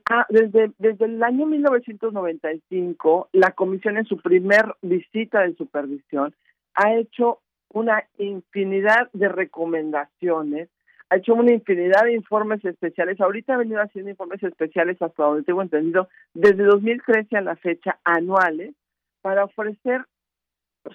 Ah, 0.09 0.25
Desde, 0.29 0.71
desde 0.79 1.07
el 1.07 1.21
año 1.25 1.47
1995, 1.47 3.31
la 3.33 3.51
comisión 3.51 3.99
en 3.99 4.05
su 4.05 4.17
primer 4.19 4.77
visita 4.81 5.41
de 5.41 5.57
supervisión 5.57 6.33
ha 6.75 6.95
hecho 6.95 7.41
una 7.71 8.05
infinidad 8.19 9.11
de 9.13 9.29
recomendaciones, 9.29 10.69
ha 11.11 11.17
hecho 11.17 11.35
una 11.35 11.53
infinidad 11.53 12.05
de 12.05 12.15
informes 12.15 12.65
especiales. 12.65 13.21
Ahorita 13.21 13.55
ha 13.55 13.59
venido 13.59 13.83
haciendo 13.83 14.11
informes 14.11 14.43
especiales 14.45 15.03
hasta 15.03 15.25
donde 15.25 15.43
tengo 15.43 15.63
entendido, 15.63 16.09
desde 16.33 16.63
2013 16.63 17.37
a 17.37 17.41
la 17.41 17.57
fecha, 17.57 17.99
anuales, 18.05 18.73
para 19.21 19.45
ofrecer 19.45 20.05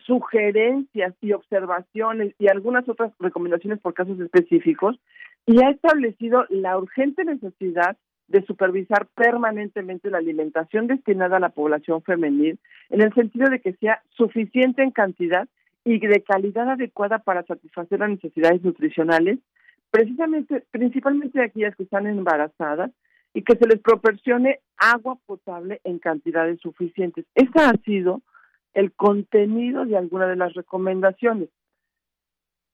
sugerencias 0.06 1.14
y 1.22 1.34
observaciones 1.34 2.34
y 2.40 2.48
algunas 2.48 2.88
otras 2.90 3.12
recomendaciones 3.20 3.80
por 3.80 3.94
casos 3.94 4.20
específicos 4.20 5.00
y 5.46 5.64
ha 5.64 5.70
establecido 5.70 6.46
la 6.50 6.78
urgente 6.78 7.24
necesidad 7.26 7.98
de 8.28 8.44
supervisar 8.46 9.08
permanentemente 9.16 10.10
la 10.10 10.18
alimentación 10.18 10.88
destinada 10.88 11.38
a 11.38 11.42
la 11.42 11.50
población 11.50 12.02
femenil 12.04 12.60
en 12.90 13.02
el 13.02 13.14
sentido 13.14 13.50
de 13.50 13.60
que 13.60 13.74
sea 13.74 14.02
suficiente 14.10 14.82
en 14.82 14.92
cantidad 14.92 15.48
y 15.86 16.00
de 16.00 16.22
calidad 16.22 16.70
adecuada 16.70 17.20
para 17.20 17.44
satisfacer 17.44 18.00
las 18.00 18.10
necesidades 18.10 18.64
nutricionales, 18.64 19.40
precisamente, 19.92 20.64
principalmente 20.72 21.42
aquellas 21.42 21.76
que 21.76 21.84
están 21.84 22.08
embarazadas 22.08 22.92
y 23.34 23.42
que 23.42 23.58
se 23.58 23.68
les 23.68 23.80
proporcione 23.80 24.60
agua 24.78 25.18
potable 25.26 25.82
en 25.84 26.00
cantidades 26.00 26.60
suficientes. 26.62 27.26
Ese 27.36 27.60
ha 27.60 27.74
sido 27.84 28.22
el 28.74 28.92
contenido 28.94 29.86
de 29.86 29.98
alguna 29.98 30.28
de 30.28 30.36
las 30.36 30.54
recomendaciones. 30.54 31.50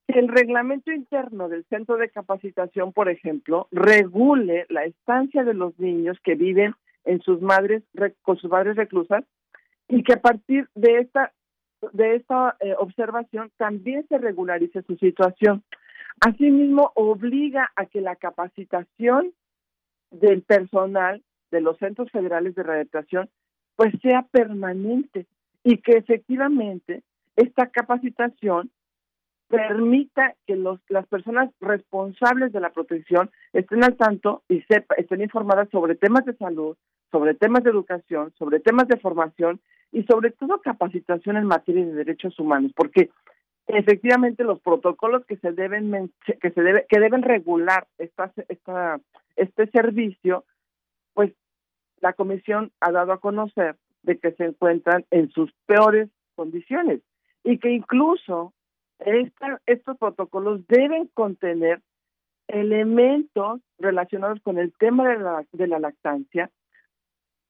El 0.08 0.28
reglamento 0.28 0.92
interno 0.92 1.50
del 1.50 1.66
centro 1.66 1.98
de 1.98 2.10
capacitación, 2.10 2.94
por 2.94 3.10
ejemplo, 3.10 3.68
regule 3.72 4.66
la 4.70 4.86
estancia 4.86 5.44
de 5.44 5.54
los 5.54 5.78
niños 5.80 6.18
que 6.24 6.36
viven 6.36 6.74
en 7.06 7.22
sus 7.22 7.42
madres 7.42 7.84
re- 7.94 8.16
con 8.24 8.38
sus 8.38 8.50
madres 8.50 8.76
reclusas 8.76 9.24
y 9.88 10.04
que 10.04 10.14
a 10.14 10.22
partir 10.22 10.68
de 10.76 11.00
esta 11.00 11.32
de 11.94 12.16
esta 12.16 12.58
eh, 12.60 12.76
observación 12.78 13.52
también 13.56 14.06
se 14.10 14.18
regularice 14.18 14.82
su 14.82 14.98
situación. 14.98 15.64
Asimismo, 16.20 16.92
obliga 16.96 17.72
a 17.76 17.86
que 17.86 18.02
la 18.02 18.18
capacitación 18.18 19.32
del 20.12 20.42
personal 20.42 21.24
de 21.52 21.62
los 21.62 21.78
centros 21.78 22.12
federales 22.12 22.54
de 22.56 22.64
rehabilitación 22.64 23.30
pues 23.78 23.94
sea 24.02 24.24
permanente 24.24 25.26
y 25.64 25.78
que 25.78 25.94
efectivamente 25.94 27.04
esta 27.36 27.68
capacitación 27.68 28.72
permita 29.50 30.36
que 30.46 30.56
los, 30.56 30.80
las 30.90 31.08
personas 31.08 31.50
responsables 31.60 32.54
de 32.54 32.60
la 32.60 32.70
protección 32.70 33.32
estén 33.52 33.84
al 33.84 33.98
tanto 33.98 34.44
y 34.48 34.62
sepa, 34.62 34.96
estén 34.96 35.22
informadas 35.22 35.68
sobre 35.72 35.96
temas 35.96 36.24
de 36.26 36.36
salud, 36.36 36.78
sobre 37.12 37.34
temas 37.34 37.64
de 37.64 37.72
educación, 37.72 38.32
sobre 38.38 38.60
temas 38.60 38.88
de 38.88 38.98
formación 38.98 39.60
y 39.92 40.04
sobre 40.04 40.32
todo 40.32 40.62
capacitación 40.62 41.36
en 41.36 41.46
materia 41.46 41.84
de 41.84 41.94
derechos 41.94 42.38
humanos, 42.40 42.72
porque 42.76 43.10
efectivamente 43.66 44.44
los 44.44 44.60
protocolos 44.60 45.26
que 45.26 45.38
se 45.38 45.52
deben 45.52 46.12
que 46.42 46.52
se 46.52 46.62
debe 46.62 46.86
que 46.88 47.00
deben 47.00 47.24
regular 47.24 47.88
esta, 47.98 48.32
esta 48.50 49.00
este 49.36 49.68
servicio, 49.72 50.44
pues 51.14 51.34
la 52.02 52.14
comisión 52.14 52.72
ha 52.80 52.92
dado 52.92 53.14
a 53.14 53.20
conocer 53.20 53.76
de 54.04 54.18
que 54.18 54.32
se 54.32 54.46
encuentran 54.46 55.06
en 55.12 55.30
sus 55.32 55.52
peores 55.66 56.10
condiciones 56.36 57.02
y 57.44 57.58
que 57.58 57.72
incluso 57.72 58.54
esta- 59.00 59.62
estos 59.66 59.98
protocolos 59.98 60.66
deben 60.68 61.08
contener 61.14 61.82
elementos 62.48 63.62
relacionados 63.78 64.42
con 64.42 64.58
el 64.58 64.74
tema 64.74 65.08
de 65.10 65.20
la, 65.20 65.46
de 65.52 65.68
la 65.68 65.80
lactancia, 65.80 66.50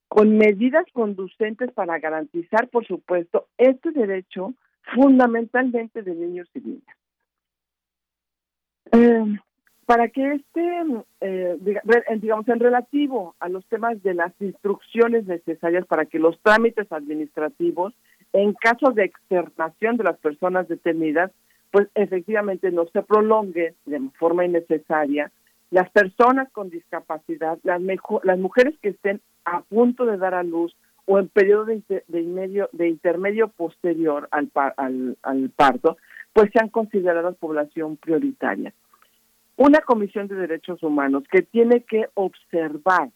con 0.08 0.38
medidas 0.38 0.86
conducentes 0.92 1.72
para 1.72 2.00
garantizar, 2.00 2.68
por 2.70 2.86
supuesto, 2.86 3.48
este 3.58 3.92
derecho 3.92 4.54
fundamentalmente 4.96 6.02
de 6.02 6.16
niños 6.16 6.50
y 6.54 6.60
niñas. 6.60 6.98
Eh, 8.92 9.40
para 9.90 10.08
que 10.10 10.34
este, 10.34 10.62
eh, 11.22 11.58
re- 11.84 12.04
en- 12.10 12.20
digamos, 12.22 12.48
en 12.48 12.60
relativo 12.60 13.34
a 13.40 13.50
los 13.50 13.66
temas 13.66 14.04
de 14.04 14.14
las 14.14 14.32
instrucciones 14.40 15.26
necesarias 15.26 15.84
para 15.88 16.06
que 16.06 16.20
los 16.20 16.40
trámites 16.44 16.92
administrativos, 16.92 17.96
en 18.32 18.54
caso 18.54 18.92
de 18.92 19.06
externación 19.06 19.98
de 19.98 20.04
las 20.04 20.20
personas 20.20 20.68
detenidas, 20.68 21.32
pues 21.72 21.88
efectivamente 21.96 22.70
no 22.70 22.86
se 22.94 23.02
prolongue 23.02 23.74
de 23.88 24.00
forma 24.20 24.46
innecesaria. 24.46 25.32
Las 25.72 25.90
personas 25.90 26.52
con 26.52 26.70
discapacidad, 26.70 27.58
las, 27.64 27.82
mejo- 27.82 28.22
las 28.24 28.38
mujeres 28.38 28.76
que 28.84 28.90
estén 28.90 29.22
a 29.46 29.62
punto 29.62 30.06
de 30.06 30.18
dar 30.18 30.36
a 30.36 30.44
luz 30.44 30.76
o 31.08 31.18
en 31.18 31.30
periodo 31.30 31.66
de, 31.66 31.74
inter- 31.78 32.04
de, 32.08 32.88
intermedio 32.88 33.48
posterior 33.48 34.28
al, 34.30 34.50
par- 34.50 34.76
al 34.78 35.50
parto, 35.56 35.98
pues 36.34 36.52
sean 36.54 36.70
consideradas 36.70 37.36
población 37.38 37.98
prioritaria 37.98 38.72
una 39.60 39.82
comisión 39.82 40.30
de 40.30 40.36
derechos 40.36 40.82
humanos 40.84 41.26
que 41.30 41.42
tiene 41.42 41.84
que 41.84 42.08
observar 42.14 43.10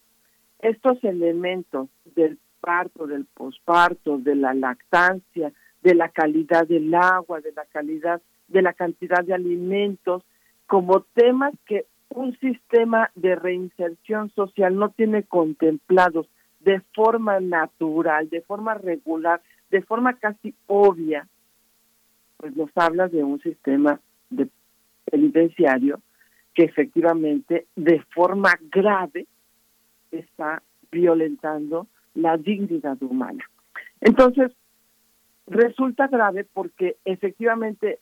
estos 0.60 1.02
elementos 1.06 1.88
del 2.16 2.38
parto, 2.60 3.08
del 3.08 3.26
posparto, 3.34 4.18
de 4.18 4.36
la 4.36 4.54
lactancia, 4.54 5.54
de 5.82 5.96
la 5.96 6.10
calidad 6.10 6.68
del 6.68 6.94
agua, 6.94 7.40
de 7.40 7.54
la 7.54 7.64
calidad, 7.72 8.22
de 8.50 8.62
la 8.62 8.74
cantidad 8.74 9.24
de 9.24 9.34
alimentos, 9.34 10.24
como 10.68 11.06
temas 11.14 11.54
que 11.66 11.86
un 12.10 12.38
sistema 12.40 13.10
de 13.16 13.36
reinserción 13.36 14.30
social 14.32 14.76
no 14.76 14.90
tiene 14.90 15.24
contemplados 15.24 16.28
de 16.60 16.82
forma 16.94 17.40
natural, 17.40 18.30
de 18.30 18.42
forma 18.42 18.74
regular, 18.74 19.42
de 19.72 19.82
forma 19.82 20.18
casi 20.18 20.54
obvia, 20.68 21.26
pues 22.36 22.54
nos 22.58 22.70
habla 22.76 23.08
de 23.08 23.24
un 23.24 23.40
sistema 23.40 24.02
de 24.30 24.50
penitenciario 25.10 26.02
que 26.54 26.64
efectivamente 26.64 27.68
de 27.76 28.02
forma 28.14 28.58
grave 28.72 29.28
está 30.12 30.62
violentando 30.92 31.88
la 32.14 32.38
dignidad 32.38 33.02
humana. 33.02 33.44
Entonces, 34.02 34.52
resulta 35.48 36.08
grave 36.08 36.46
porque 36.54 36.98
efectivamente 37.06 38.00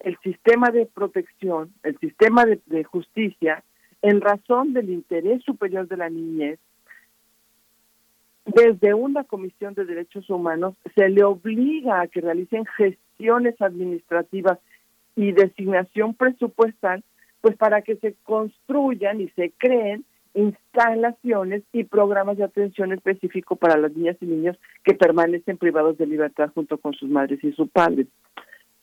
el 0.00 0.18
sistema 0.18 0.68
de 0.70 0.86
protección, 0.86 1.72
el 1.82 1.98
sistema 1.98 2.44
de, 2.44 2.84
justicia, 2.84 3.62
en 4.02 4.20
razón 4.20 4.72
del 4.72 4.90
interés 4.90 5.42
superior 5.44 5.86
de 5.88 5.96
la 5.96 6.10
niñez, 6.10 6.58
desde 8.44 8.94
una 8.94 9.22
comisión 9.22 9.74
de 9.74 9.84
derechos 9.84 10.28
humanos 10.28 10.74
se 10.96 11.08
le 11.08 11.22
obliga 11.22 12.00
a 12.00 12.08
que 12.08 12.20
realicen 12.20 12.64
gestiones 12.76 13.60
administrativas 13.60 14.58
y 15.14 15.30
designación 15.30 16.14
presupuestal, 16.14 17.04
pues 17.42 17.56
para 17.56 17.82
que 17.82 17.96
se 17.96 18.14
construyan 18.22 19.20
y 19.20 19.28
se 19.30 19.52
creen 19.58 20.04
instalaciones 20.34 21.62
y 21.72 21.84
programas 21.84 22.38
de 22.38 22.44
atención 22.44 22.92
específico 22.92 23.56
para 23.56 23.76
las 23.76 23.92
niñas 23.94 24.16
y 24.22 24.26
niños 24.26 24.56
que 24.82 24.94
permanecen 24.94 25.58
privados 25.58 25.98
de 25.98 26.06
libertad 26.06 26.50
junto 26.54 26.78
con 26.78 26.94
sus 26.94 27.10
madres 27.10 27.44
y 27.44 27.52
sus 27.52 27.68
padres. 27.70 28.06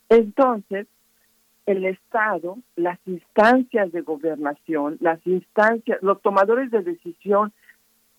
Entonces, 0.10 0.86
el 1.66 1.86
Estado, 1.86 2.58
las 2.76 3.00
instancias 3.06 3.92
de 3.92 4.02
gobernación, 4.02 4.98
las 5.00 5.26
instancias, 5.26 6.00
los 6.02 6.22
tomadores 6.22 6.70
de 6.70 6.82
decisión 6.82 7.52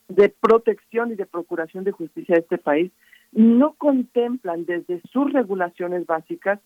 de 0.08 0.28
protección 0.28 1.12
y 1.12 1.14
de 1.14 1.26
procuración 1.26 1.84
de 1.84 1.92
justicia 1.92 2.34
de 2.34 2.40
este 2.40 2.58
país 2.58 2.90
no 3.32 3.74
contemplan 3.74 4.64
desde 4.64 5.00
sus 5.12 5.32
regulaciones 5.32 6.04
básicas 6.06 6.58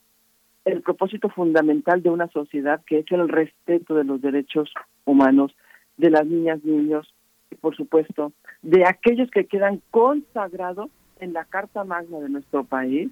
el 0.64 0.80
propósito 0.82 1.28
fundamental 1.28 2.02
de 2.02 2.10
una 2.10 2.28
sociedad 2.28 2.82
que 2.86 3.00
es 3.00 3.06
el 3.10 3.28
respeto 3.28 3.94
de 3.94 4.04
los 4.04 4.20
derechos 4.20 4.72
humanos 5.04 5.54
de 5.96 6.10
las 6.10 6.26
niñas, 6.26 6.64
niños 6.64 7.12
y 7.50 7.56
por 7.56 7.76
supuesto 7.76 8.32
de 8.62 8.86
aquellos 8.86 9.30
que 9.30 9.46
quedan 9.46 9.82
consagrados 9.90 10.90
en 11.20 11.32
la 11.32 11.44
Carta 11.44 11.84
Magna 11.84 12.18
de 12.18 12.28
nuestro 12.28 12.64
país 12.64 13.10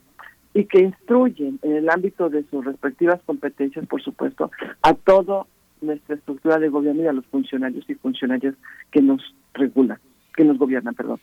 y 0.55 0.65
que 0.65 0.81
instruyen 0.81 1.59
en 1.63 1.77
el 1.77 1.91
ámbito 1.91 2.29
de 2.29 2.45
sus 2.45 2.65
respectivas 2.65 3.21
competencias, 3.25 3.87
por 3.87 4.03
supuesto, 4.03 4.51
a 4.83 4.95
toda 4.95 5.47
nuestra 5.81 6.17
estructura 6.17 6.59
de 6.59 6.69
gobierno 6.69 7.03
y 7.03 7.07
a 7.07 7.13
los 7.13 7.27
funcionarios 7.27 7.89
y 7.89 7.95
funcionarias 7.95 8.55
que 8.91 9.01
nos 9.01 9.35
regulan, 9.55 9.99
que 10.35 10.45
nos 10.45 10.59
gobiernan, 10.59 10.95
perdón. 10.95 11.21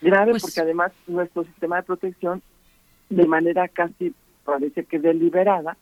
Grave 0.00 0.32
Pues- 0.32 0.42
porque 0.42 0.60
además 0.60 0.92
nuestro 1.06 1.44
sistema 1.44 1.76
de 1.76 1.82
protección, 1.82 2.42
de 3.10 3.26
manera 3.26 3.68
casi 3.68 4.14
parece 4.44 4.84
que 4.84 4.98
deliberada, 4.98 5.76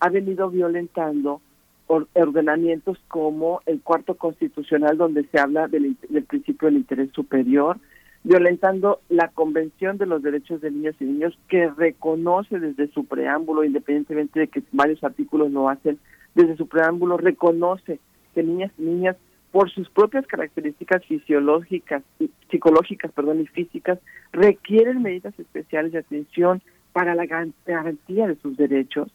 ha 0.00 0.08
venido 0.08 0.50
violentando 0.50 1.40
or- 1.86 2.08
ordenamientos 2.14 2.98
como 3.08 3.60
el 3.66 3.80
cuarto 3.80 4.14
constitucional 4.14 4.96
donde 4.96 5.24
se 5.24 5.38
habla 5.40 5.68
del, 5.68 5.86
in- 5.86 5.98
del 6.08 6.24
principio 6.24 6.66
del 6.66 6.76
interés 6.78 7.10
superior, 7.12 7.78
violentando 8.22 9.00
la 9.08 9.28
Convención 9.28 9.96
de 9.98 10.06
los 10.06 10.22
Derechos 10.22 10.60
de 10.60 10.70
Niños 10.70 10.94
y 11.00 11.04
Niños 11.04 11.38
que 11.48 11.70
reconoce 11.70 12.58
desde 12.60 12.88
su 12.88 13.04
preámbulo, 13.06 13.64
independientemente 13.64 14.40
de 14.40 14.48
que 14.48 14.62
varios 14.72 15.02
artículos 15.02 15.50
lo 15.50 15.68
hacen, 15.68 15.98
desde 16.34 16.56
su 16.56 16.66
preámbulo 16.68 17.16
reconoce 17.16 17.98
que 18.34 18.42
niñas 18.42 18.70
y 18.78 18.82
niñas 18.82 19.16
por 19.50 19.68
sus 19.70 19.88
propias 19.90 20.26
características 20.28 21.04
fisiológicas, 21.06 22.04
psicológicas, 22.50 23.10
perdón, 23.10 23.40
y 23.40 23.46
físicas, 23.48 23.98
requieren 24.32 25.02
medidas 25.02 25.36
especiales 25.40 25.90
de 25.92 25.98
atención 25.98 26.62
para 27.00 27.14
la 27.14 27.24
garantía 27.24 28.26
de 28.26 28.36
sus 28.42 28.58
derechos. 28.58 29.08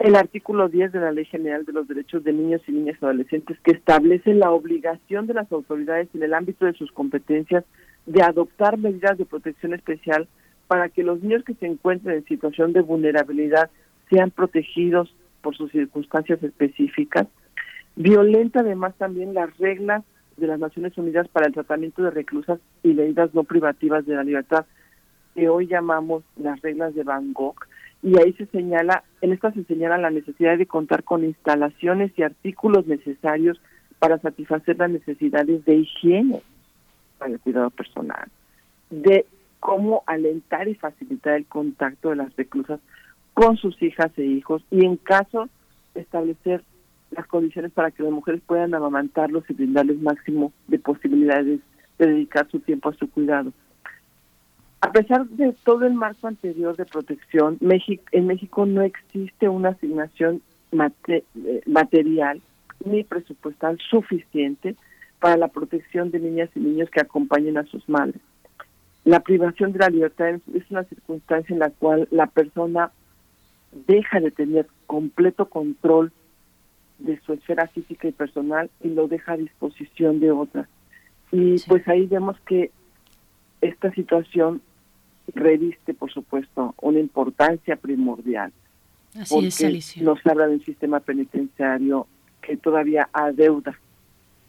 El 0.00 0.16
artículo 0.16 0.68
10 0.68 0.90
de 0.90 0.98
la 0.98 1.12
Ley 1.12 1.24
General 1.24 1.64
de 1.64 1.72
los 1.72 1.86
Derechos 1.86 2.24
de 2.24 2.32
Niños 2.32 2.62
y 2.66 2.72
Niñas 2.72 3.00
Adolescentes 3.00 3.58
que 3.62 3.70
establece 3.70 4.34
la 4.34 4.50
obligación 4.50 5.28
de 5.28 5.34
las 5.34 5.52
autoridades 5.52 6.08
en 6.14 6.24
el 6.24 6.34
ámbito 6.34 6.66
de 6.66 6.72
sus 6.72 6.90
competencias 6.90 7.64
de 8.06 8.22
adoptar 8.24 8.76
medidas 8.76 9.16
de 9.18 9.24
protección 9.24 9.72
especial 9.72 10.26
para 10.66 10.88
que 10.88 11.04
los 11.04 11.22
niños 11.22 11.44
que 11.44 11.54
se 11.54 11.66
encuentren 11.66 12.16
en 12.16 12.24
situación 12.24 12.72
de 12.72 12.80
vulnerabilidad 12.80 13.70
sean 14.08 14.32
protegidos 14.32 15.14
por 15.42 15.56
sus 15.56 15.70
circunstancias 15.70 16.42
específicas. 16.42 17.28
Violenta 17.94 18.62
además 18.62 18.96
también 18.98 19.32
las 19.32 19.56
reglas 19.58 20.02
de 20.38 20.48
las 20.48 20.58
Naciones 20.58 20.98
Unidas 20.98 21.28
para 21.28 21.46
el 21.46 21.54
tratamiento 21.54 22.02
de 22.02 22.10
reclusas 22.10 22.58
y 22.82 22.94
medidas 22.94 23.32
no 23.32 23.44
privativas 23.44 24.04
de 24.06 24.16
la 24.16 24.24
libertad, 24.24 24.66
que 25.34 25.48
hoy 25.48 25.66
llamamos 25.66 26.24
las 26.36 26.60
reglas 26.62 26.94
de 26.94 27.04
Gogh, 27.04 27.66
y 28.02 28.18
ahí 28.18 28.32
se 28.34 28.46
señala, 28.46 29.04
en 29.20 29.32
estas 29.32 29.54
se 29.54 29.64
señala 29.64 29.98
la 29.98 30.10
necesidad 30.10 30.56
de 30.56 30.66
contar 30.66 31.04
con 31.04 31.24
instalaciones 31.24 32.12
y 32.16 32.22
artículos 32.22 32.86
necesarios 32.86 33.60
para 33.98 34.18
satisfacer 34.18 34.78
las 34.78 34.90
necesidades 34.90 35.64
de 35.66 35.76
higiene 35.76 36.42
para 37.18 37.32
el 37.32 37.40
cuidado 37.40 37.68
personal, 37.70 38.28
de 38.88 39.26
cómo 39.60 40.02
alentar 40.06 40.68
y 40.68 40.74
facilitar 40.74 41.34
el 41.34 41.46
contacto 41.46 42.08
de 42.08 42.16
las 42.16 42.34
reclusas 42.34 42.80
con 43.34 43.58
sus 43.58 43.80
hijas 43.82 44.10
e 44.16 44.24
hijos 44.24 44.62
y 44.70 44.84
en 44.84 44.96
caso 44.96 45.48
establecer 45.94 46.64
las 47.10 47.26
condiciones 47.26 47.72
para 47.72 47.90
que 47.90 48.02
las 48.02 48.12
mujeres 48.12 48.40
puedan 48.46 48.74
amamantarlos 48.74 49.44
y 49.48 49.54
brindarles 49.54 50.00
máximo 50.00 50.52
de 50.68 50.78
posibilidades 50.78 51.60
de 51.98 52.06
dedicar 52.06 52.48
su 52.50 52.60
tiempo 52.60 52.88
a 52.88 52.94
su 52.94 53.10
cuidado. 53.10 53.52
A 54.82 54.92
pesar 54.92 55.26
de 55.28 55.52
todo 55.64 55.84
el 55.86 55.94
marco 55.94 56.26
anterior 56.26 56.76
de 56.76 56.86
protección, 56.86 57.58
México, 57.60 58.02
en 58.12 58.26
México 58.26 58.64
no 58.64 58.82
existe 58.82 59.48
una 59.48 59.70
asignación 59.70 60.40
mate- 60.72 61.24
eh, 61.44 61.62
material 61.66 62.40
ni 62.84 63.04
presupuestal 63.04 63.78
suficiente 63.90 64.74
para 65.18 65.36
la 65.36 65.48
protección 65.48 66.10
de 66.10 66.18
niñas 66.18 66.48
y 66.54 66.60
niños 66.60 66.88
que 66.88 67.00
acompañen 67.00 67.58
a 67.58 67.66
sus 67.66 67.86
madres. 67.90 68.20
La 69.04 69.20
privación 69.20 69.72
de 69.72 69.80
la 69.80 69.90
libertad 69.90 70.30
es 70.30 70.40
es 70.54 70.70
una 70.70 70.84
circunstancia 70.84 71.52
en 71.52 71.58
la 71.58 71.70
cual 71.70 72.08
la 72.10 72.26
persona 72.26 72.90
deja 73.86 74.18
de 74.20 74.30
tener 74.30 74.66
completo 74.86 75.46
control 75.50 76.10
de 76.98 77.20
su 77.20 77.34
esfera 77.34 77.66
física 77.68 78.08
y 78.08 78.12
personal 78.12 78.70
y 78.82 78.88
lo 78.88 79.08
deja 79.08 79.32
a 79.32 79.36
disposición 79.36 80.20
de 80.20 80.30
otras. 80.30 80.68
Y 81.32 81.56
pues 81.68 81.86
ahí 81.86 82.06
vemos 82.06 82.36
que 82.46 82.70
esta 83.60 83.90
situación 83.92 84.62
reviste, 85.34 85.94
por 85.94 86.10
supuesto, 86.12 86.74
una 86.80 86.98
importancia 86.98 87.76
primordial. 87.76 88.52
Así 89.14 89.34
porque 89.34 89.48
es, 89.48 89.64
Alicia. 89.64 90.02
nos 90.02 90.24
habla 90.26 90.46
de 90.46 90.54
un 90.54 90.64
sistema 90.64 91.00
penitenciario 91.00 92.06
que 92.42 92.56
todavía 92.56 93.08
adeuda 93.12 93.78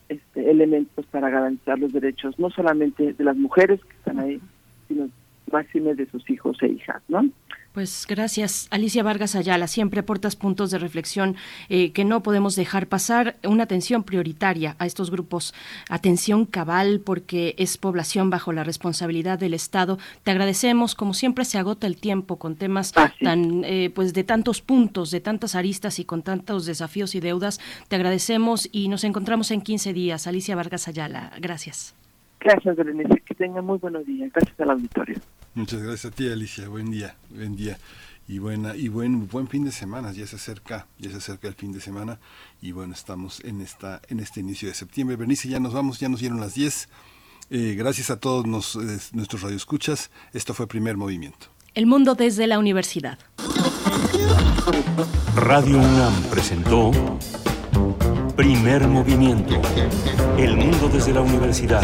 este, 0.10 0.52
elementos 0.52 1.06
para 1.08 1.30
garantizar 1.30 1.80
los 1.80 1.94
derechos, 1.94 2.38
no 2.38 2.50
solamente 2.50 3.14
de 3.14 3.24
las 3.24 3.38
mujeres 3.38 3.80
que 3.84 3.96
están 3.96 4.20
ahí, 4.20 4.42
sino 4.88 5.10
máxime 5.52 5.96
de 5.96 6.06
sus 6.08 6.30
hijos 6.30 6.58
e 6.62 6.68
hijas, 6.68 7.02
¿no? 7.08 7.28
Pues 7.74 8.06
gracias, 8.06 8.68
Alicia 8.70 9.02
Vargas 9.02 9.34
Ayala. 9.34 9.66
Siempre 9.68 10.02
aportas 10.02 10.36
puntos 10.36 10.72
de 10.72 10.78
reflexión 10.78 11.38
eh, 11.70 11.94
que 11.94 12.04
no 12.04 12.22
podemos 12.22 12.58
dejar 12.58 12.88
pasar. 12.88 13.38
Una 13.48 13.64
atención 13.64 14.04
prioritaria 14.04 14.76
a 14.78 14.86
estos 14.86 15.10
grupos, 15.10 15.54
atención 15.90 16.46
cabal, 16.46 17.00
porque 17.00 17.56
es 17.58 17.78
población 17.78 18.30
bajo 18.30 18.52
la 18.52 18.66
responsabilidad 18.66 19.40
del 19.40 19.54
Estado. 19.54 20.00
Te 20.24 20.32
agradecemos, 20.32 20.96
como 20.96 21.14
siempre 21.14 21.46
se 21.46 21.60
agota 21.60 21.88
el 21.88 21.96
tiempo 21.96 22.38
con 22.38 22.58
temas 22.58 22.92
tan, 22.92 23.64
eh, 23.64 23.90
pues 23.96 24.14
de 24.14 24.26
tantos 24.26 24.62
puntos, 24.62 25.10
de 25.10 25.22
tantas 25.22 25.56
aristas 25.56 25.98
y 26.00 26.04
con 26.04 26.24
tantos 26.24 26.66
desafíos 26.66 27.16
y 27.16 27.22
deudas. 27.22 27.62
Te 27.88 27.96
agradecemos 27.96 28.68
y 28.74 28.90
nos 28.90 29.06
encontramos 29.06 29.50
en 29.50 29.62
15 29.62 29.94
días. 29.94 30.28
Alicia 30.28 30.58
Vargas 30.58 30.90
Ayala, 30.90 31.32
gracias. 31.40 31.96
Gracias, 32.42 32.76
Berenice. 32.76 33.22
Que 33.22 33.36
tengan 33.36 33.64
muy 33.64 33.78
buenos 33.78 34.06
días. 34.06 34.30
Gracias 34.34 34.60
al 34.60 34.72
auditorio. 34.72 35.22
Muchas 35.54 35.82
gracias 35.82 36.14
a 36.14 36.16
ti, 36.16 36.30
Alicia. 36.30 36.70
Buen 36.70 36.92
día, 36.92 37.16
buen 37.30 37.56
día. 37.56 37.78
Y 38.28 38.40
buena 38.40 38.76
y 38.76 38.88
buen 38.88 39.28
buen 39.28 39.50
fin 39.50 39.66
de 39.66 39.72
semana, 39.72 40.14
ya 40.14 40.26
se 40.26 40.38
acerca, 40.38 40.88
ya 40.98 41.10
se 41.10 41.18
acerca 41.18 41.50
el 41.50 41.56
fin 41.56 41.74
de 41.74 41.82
semana 41.82 42.20
y 42.62 42.72
bueno, 42.72 42.94
estamos 42.94 43.42
en 43.44 43.60
esta 43.60 44.02
en 44.08 44.22
este 44.22 44.40
inicio 44.40 44.70
de 44.70 44.74
septiembre. 44.74 45.18
Bernice, 45.18 45.50
ya 45.50 45.60
nos 45.60 45.74
vamos, 45.74 46.00
ya 46.00 46.08
nos 46.08 46.22
dieron 46.22 46.40
las 46.40 46.54
10. 46.54 46.88
Eh, 47.50 47.76
gracias 47.78 48.10
a 48.10 48.18
todos 48.18 48.46
nos, 48.46 48.78
eh, 48.78 49.00
nuestros 49.12 49.42
radioescuchas. 49.42 50.12
Esto 50.32 50.54
fue 50.54 50.68
Primer 50.68 50.96
Movimiento. 50.96 51.48
El 51.74 51.86
mundo 51.86 52.16
desde 52.16 52.48
la 52.48 52.58
universidad. 52.58 53.20
Radio 55.36 55.80
UNAM 55.80 56.24
presentó 56.30 56.92
Primer 58.38 58.88
Movimiento. 58.88 59.62
El 60.38 60.56
mundo 60.56 60.88
desde 60.88 61.14
la 61.14 61.22
universidad. 61.22 61.84